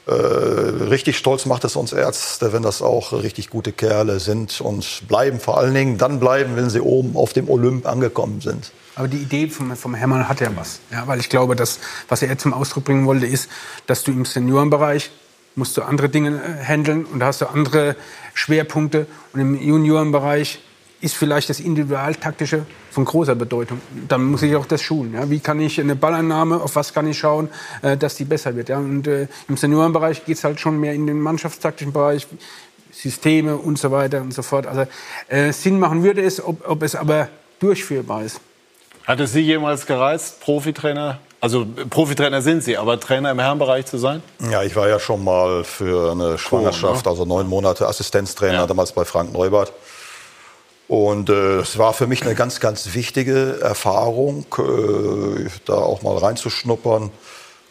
äh, 0.06 0.12
richtig 0.12 1.16
stolz 1.16 1.46
macht 1.46 1.64
es 1.64 1.76
uns 1.76 1.92
Ärzte, 1.92 2.52
wenn 2.52 2.62
das 2.62 2.82
auch 2.82 3.12
richtig 3.12 3.48
gute 3.48 3.72
Kerle 3.72 4.20
sind 4.20 4.60
und 4.60 5.08
bleiben 5.08 5.40
vor 5.40 5.58
allen 5.58 5.74
Dingen 5.74 5.98
dann 5.98 6.20
bleiben, 6.20 6.56
wenn 6.56 6.68
sie 6.68 6.80
oben 6.80 7.16
auf 7.16 7.32
dem 7.32 7.48
Olymp 7.48 7.86
angekommen 7.86 8.40
sind. 8.40 8.70
Aber 8.96 9.08
die 9.08 9.16
Idee 9.16 9.48
vom, 9.48 9.74
vom 9.76 9.94
Hermann 9.94 10.28
hat 10.28 10.40
ja 10.40 10.50
was. 10.54 10.80
Ja, 10.92 11.06
weil 11.06 11.18
ich 11.20 11.28
glaube, 11.28 11.56
dass, 11.56 11.80
was 12.08 12.22
er 12.22 12.36
zum 12.38 12.52
Ausdruck 12.52 12.84
bringen 12.84 13.06
wollte, 13.06 13.26
ist, 13.26 13.48
dass 13.86 14.04
du 14.04 14.12
im 14.12 14.24
Seniorenbereich 14.24 15.10
musst 15.56 15.76
du 15.76 15.82
andere 15.82 16.08
Dinge 16.08 16.40
äh, 16.40 16.64
handeln 16.64 17.04
und 17.06 17.20
da 17.20 17.26
hast 17.26 17.40
du 17.40 17.46
andere 17.46 17.96
Schwerpunkte. 18.34 19.06
Und 19.32 19.40
im 19.40 19.60
Juniorenbereich 19.60 20.60
ist 21.00 21.14
vielleicht 21.14 21.50
das 21.50 21.60
Individualtaktische 21.60 22.64
von 22.90 23.04
großer 23.04 23.34
Bedeutung. 23.34 23.80
Dann 24.08 24.24
muss 24.24 24.42
ich 24.42 24.56
auch 24.56 24.66
das 24.66 24.82
schulen. 24.82 25.14
Ja? 25.14 25.28
Wie 25.28 25.40
kann 25.40 25.60
ich 25.60 25.80
eine 25.80 25.96
Balleinnahme, 25.96 26.60
auf 26.60 26.76
was 26.76 26.94
kann 26.94 27.06
ich 27.08 27.18
schauen, 27.18 27.48
äh, 27.82 27.96
dass 27.96 28.16
die 28.16 28.24
besser 28.24 28.56
wird. 28.56 28.68
Ja? 28.68 28.78
Und 28.78 29.06
äh, 29.06 29.26
im 29.48 29.56
Seniorenbereich 29.56 30.24
geht 30.24 30.36
es 30.36 30.44
halt 30.44 30.60
schon 30.60 30.78
mehr 30.78 30.94
in 30.94 31.06
den 31.06 31.20
mannschaftstaktischen 31.20 31.92
Bereich, 31.92 32.26
Systeme 32.92 33.56
und 33.56 33.78
so 33.78 33.90
weiter 33.90 34.20
und 34.20 34.32
so 34.32 34.42
fort. 34.42 34.66
Also 34.66 34.86
äh, 35.28 35.52
Sinn 35.52 35.78
machen 35.78 36.02
würde 36.02 36.22
es, 36.22 36.42
ob, 36.42 36.68
ob 36.68 36.82
es 36.82 36.94
aber 36.94 37.28
durchführbar 37.58 38.24
ist. 38.24 38.40
Hat 39.04 39.20
es 39.20 39.32
Sie 39.32 39.40
jemals 39.40 39.84
gereizt, 39.84 40.40
Profitrainer 40.40 41.18
also 41.44 41.66
Profitrainer 41.90 42.40
sind 42.40 42.64
Sie, 42.64 42.78
aber 42.78 42.98
Trainer 42.98 43.30
im 43.30 43.38
Herrenbereich 43.38 43.84
zu 43.84 43.98
sein? 43.98 44.22
Ja, 44.50 44.62
ich 44.62 44.74
war 44.76 44.88
ja 44.88 44.98
schon 44.98 45.22
mal 45.22 45.62
für 45.62 46.12
eine 46.12 46.38
Schwangerschaft, 46.38 47.04
cool, 47.06 47.12
ne? 47.12 47.18
also 47.18 47.26
neun 47.26 47.46
Monate 47.46 47.86
Assistenztrainer, 47.86 48.60
ja. 48.60 48.66
damals 48.66 48.92
bei 48.92 49.04
Frank 49.04 49.30
Neubart. 49.30 49.70
Und 50.86 51.30
äh, 51.30 51.60
es 51.60 51.78
war 51.78 51.94
für 51.94 52.06
mich 52.06 52.22
eine 52.22 52.34
ganz, 52.34 52.60
ganz 52.60 52.94
wichtige 52.94 53.58
Erfahrung, 53.60 54.46
äh, 54.58 55.48
da 55.64 55.74
auch 55.74 56.02
mal 56.02 56.16
reinzuschnuppern. 56.18 57.10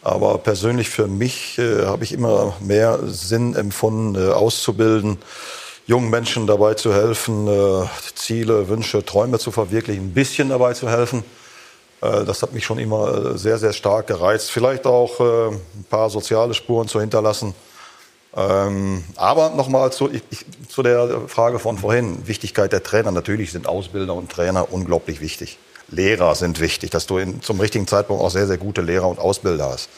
Aber 0.02 0.38
persönlich 0.38 0.90
für 0.90 1.06
mich 1.06 1.58
äh, 1.58 1.86
habe 1.86 2.04
ich 2.04 2.12
immer 2.12 2.54
mehr 2.60 2.98
Sinn 3.06 3.54
empfunden, 3.54 4.16
äh, 4.16 4.32
auszubilden, 4.32 5.18
jungen 5.86 6.10
Menschen 6.10 6.46
dabei 6.46 6.74
zu 6.74 6.92
helfen, 6.92 7.46
äh, 7.48 7.86
Ziele, 8.14 8.68
Wünsche, 8.68 9.04
Träume 9.04 9.38
zu 9.38 9.50
verwirklichen, 9.50 10.08
ein 10.08 10.14
bisschen 10.14 10.48
dabei 10.50 10.74
zu 10.74 10.90
helfen. 10.90 11.24
Äh, 12.02 12.24
das 12.24 12.42
hat 12.42 12.52
mich 12.52 12.64
schon 12.64 12.78
immer 12.78 13.34
äh, 13.34 13.38
sehr, 13.38 13.58
sehr 13.58 13.72
stark 13.72 14.08
gereizt. 14.08 14.50
Vielleicht 14.50 14.86
auch 14.86 15.20
äh, 15.20 15.54
ein 15.54 15.86
paar 15.88 16.10
soziale 16.10 16.52
Spuren 16.52 16.88
zu 16.88 17.00
hinterlassen. 17.00 17.54
Ähm, 18.36 19.04
aber 19.16 19.50
nochmal 19.50 19.92
zu, 19.92 20.10
zu 20.68 20.82
der 20.82 21.22
Frage 21.28 21.58
von 21.58 21.78
vorhin, 21.78 22.26
Wichtigkeit 22.26 22.72
der 22.72 22.82
Trainer. 22.82 23.12
Natürlich 23.12 23.52
sind 23.52 23.66
Ausbilder 23.66 24.14
und 24.14 24.30
Trainer 24.30 24.72
unglaublich 24.72 25.20
wichtig. 25.20 25.58
Lehrer 25.88 26.34
sind 26.34 26.60
wichtig, 26.60 26.90
dass 26.90 27.06
du 27.06 27.18
in, 27.18 27.42
zum 27.42 27.60
richtigen 27.60 27.86
Zeitpunkt 27.86 28.22
auch 28.22 28.30
sehr, 28.30 28.46
sehr 28.46 28.58
gute 28.58 28.80
Lehrer 28.80 29.08
und 29.08 29.18
Ausbilder 29.18 29.68
hast. 29.70 29.88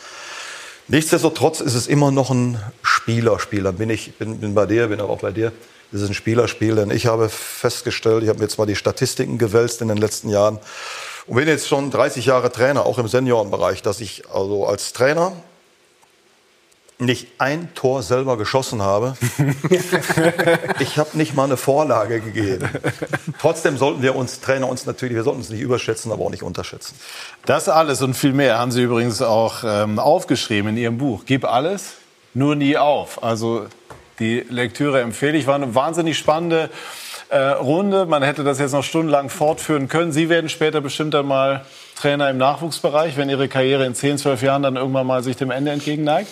Nichtsdestotrotz 0.89 1.61
ist 1.61 1.75
es 1.75 1.87
immer 1.87 2.11
noch 2.11 2.31
ein 2.31 2.63
Spielerspiel. 2.83 3.63
Dann 3.63 3.77
bin 3.77 3.91
ich 3.91 4.15
bin, 4.19 4.39
bin 4.39 4.55
bei 4.55 4.67
dir, 4.67 4.89
bin 4.89 5.01
auch 5.01 5.19
bei 5.19 5.33
dir. 5.33 5.53
Es 5.93 6.03
ist 6.03 6.09
ein 6.09 6.15
Spielerspiel, 6.15 6.75
denn 6.75 6.91
ich 6.91 7.07
habe 7.07 7.29
festgestellt, 7.29 8.23
ich 8.23 8.29
habe 8.29 8.41
mir 8.41 8.45
jetzt 8.45 8.59
mal 8.59 8.67
die 8.67 8.77
Statistiken 8.77 9.39
gewälzt 9.39 9.81
in 9.81 9.89
den 9.89 9.97
letzten 9.97 10.29
Jahren 10.29 10.59
und 11.27 11.37
bin 11.37 11.49
jetzt 11.49 11.69
schon 11.69 11.91
30 11.91 12.27
Jahre 12.27 12.53
Trainer, 12.53 12.87
auch 12.87 12.99
im 12.99 13.09
Seniorenbereich, 13.09 13.83
dass 13.83 14.01
ich 14.01 14.25
also 14.33 14.67
als 14.67 14.93
Trainer 14.93 15.33
nicht 16.98 17.28
ein 17.39 17.74
Tor 17.74 18.02
selber 18.02 18.39
geschossen 18.39 18.81
habe. 18.81 19.16
ich 20.81 20.98
habe 20.98 21.10
nicht 21.18 21.35
mal 21.35 21.44
eine 21.44 21.56
Vorlage 21.56 22.20
gegeben. 22.20 22.68
Trotzdem 23.39 23.77
sollten 23.77 24.02
wir 24.02 24.16
uns 24.16 24.40
Trainer 24.40 24.68
uns 24.68 24.86
natürlich, 24.86 25.14
wir 25.14 25.23
sollten 25.23 25.40
uns 25.40 25.51
nicht 25.51 25.60
überschätzen, 25.60 26.10
aber 26.10 26.24
auch 26.24 26.31
nicht 26.31 26.43
unterschätzen. 26.43 26.94
Das 27.44 27.68
alles 27.68 28.01
und 28.01 28.14
viel 28.14 28.32
mehr 28.32 28.59
haben 28.59 28.70
Sie 28.70 28.82
übrigens 28.82 29.20
auch 29.20 29.62
ähm, 29.64 29.98
aufgeschrieben 29.98 30.70
in 30.70 30.77
Ihrem 30.78 30.98
Buch. 30.98 31.24
Gib 31.27 31.44
alles, 31.44 31.94
nur 32.32 32.56
nie 32.56 32.78
auf. 32.78 33.23
Also 33.23 33.66
die 34.18 34.47
Lektüre 34.48 35.02
empfehle 35.02 35.36
ich. 35.36 35.47
War 35.47 35.56
eine 35.56 35.74
wahnsinnig 35.74 36.16
spannende 36.16 36.70
äh, 37.28 37.39
Runde. 37.39 38.06
Man 38.06 38.23
hätte 38.23 38.43
das 38.43 38.59
jetzt 38.59 38.73
noch 38.73 38.85
stundenlang 38.85 39.28
fortführen 39.28 39.89
können. 39.89 40.12
Sie 40.12 40.31
werden 40.31 40.48
später 40.48 40.81
bestimmt 40.81 41.12
dann 41.12 41.27
mal 41.27 41.66
Trainer 41.97 42.31
im 42.31 42.39
Nachwuchsbereich, 42.39 43.18
wenn 43.18 43.28
Ihre 43.28 43.48
Karriere 43.48 43.85
in 43.85 43.94
10, 43.94 44.18
12 44.18 44.43
Jahren 44.43 44.62
dann 44.62 44.77
irgendwann 44.77 45.06
mal 45.06 45.23
sich 45.23 45.36
dem 45.36 45.51
Ende 45.51 45.73
entgegenneigt? 45.73 46.31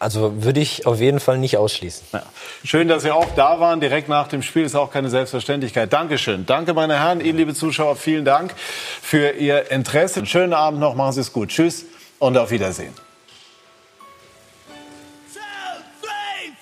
Also 0.00 0.44
würde 0.44 0.60
ich 0.60 0.86
auf 0.86 1.00
jeden 1.00 1.18
Fall 1.18 1.38
nicht 1.38 1.56
ausschließen. 1.56 2.06
Ja. 2.12 2.22
Schön, 2.64 2.86
dass 2.86 3.02
Sie 3.02 3.10
auch 3.10 3.26
da 3.34 3.58
waren. 3.58 3.80
Direkt 3.80 4.08
nach 4.08 4.28
dem 4.28 4.42
Spiel 4.42 4.62
ist 4.62 4.76
auch 4.76 4.92
keine 4.92 5.10
Selbstverständlichkeit. 5.10 5.92
Dankeschön. 5.92 6.46
Danke, 6.46 6.72
meine 6.72 7.00
Herren. 7.00 7.20
Ihnen, 7.20 7.36
liebe 7.36 7.54
Zuschauer, 7.54 7.96
vielen 7.96 8.24
Dank 8.24 8.54
für 9.02 9.30
Ihr 9.30 9.70
Interesse. 9.72 10.20
Einen 10.20 10.26
Schönen 10.26 10.52
Abend 10.52 10.78
noch. 10.78 10.94
Machen 10.94 11.12
Sie 11.12 11.20
es 11.20 11.32
gut. 11.32 11.48
Tschüss 11.48 11.84
und 12.20 12.36
auf 12.36 12.50
Wiedersehen. 12.50 12.94
Two, 15.32 15.40
three, 16.00 16.52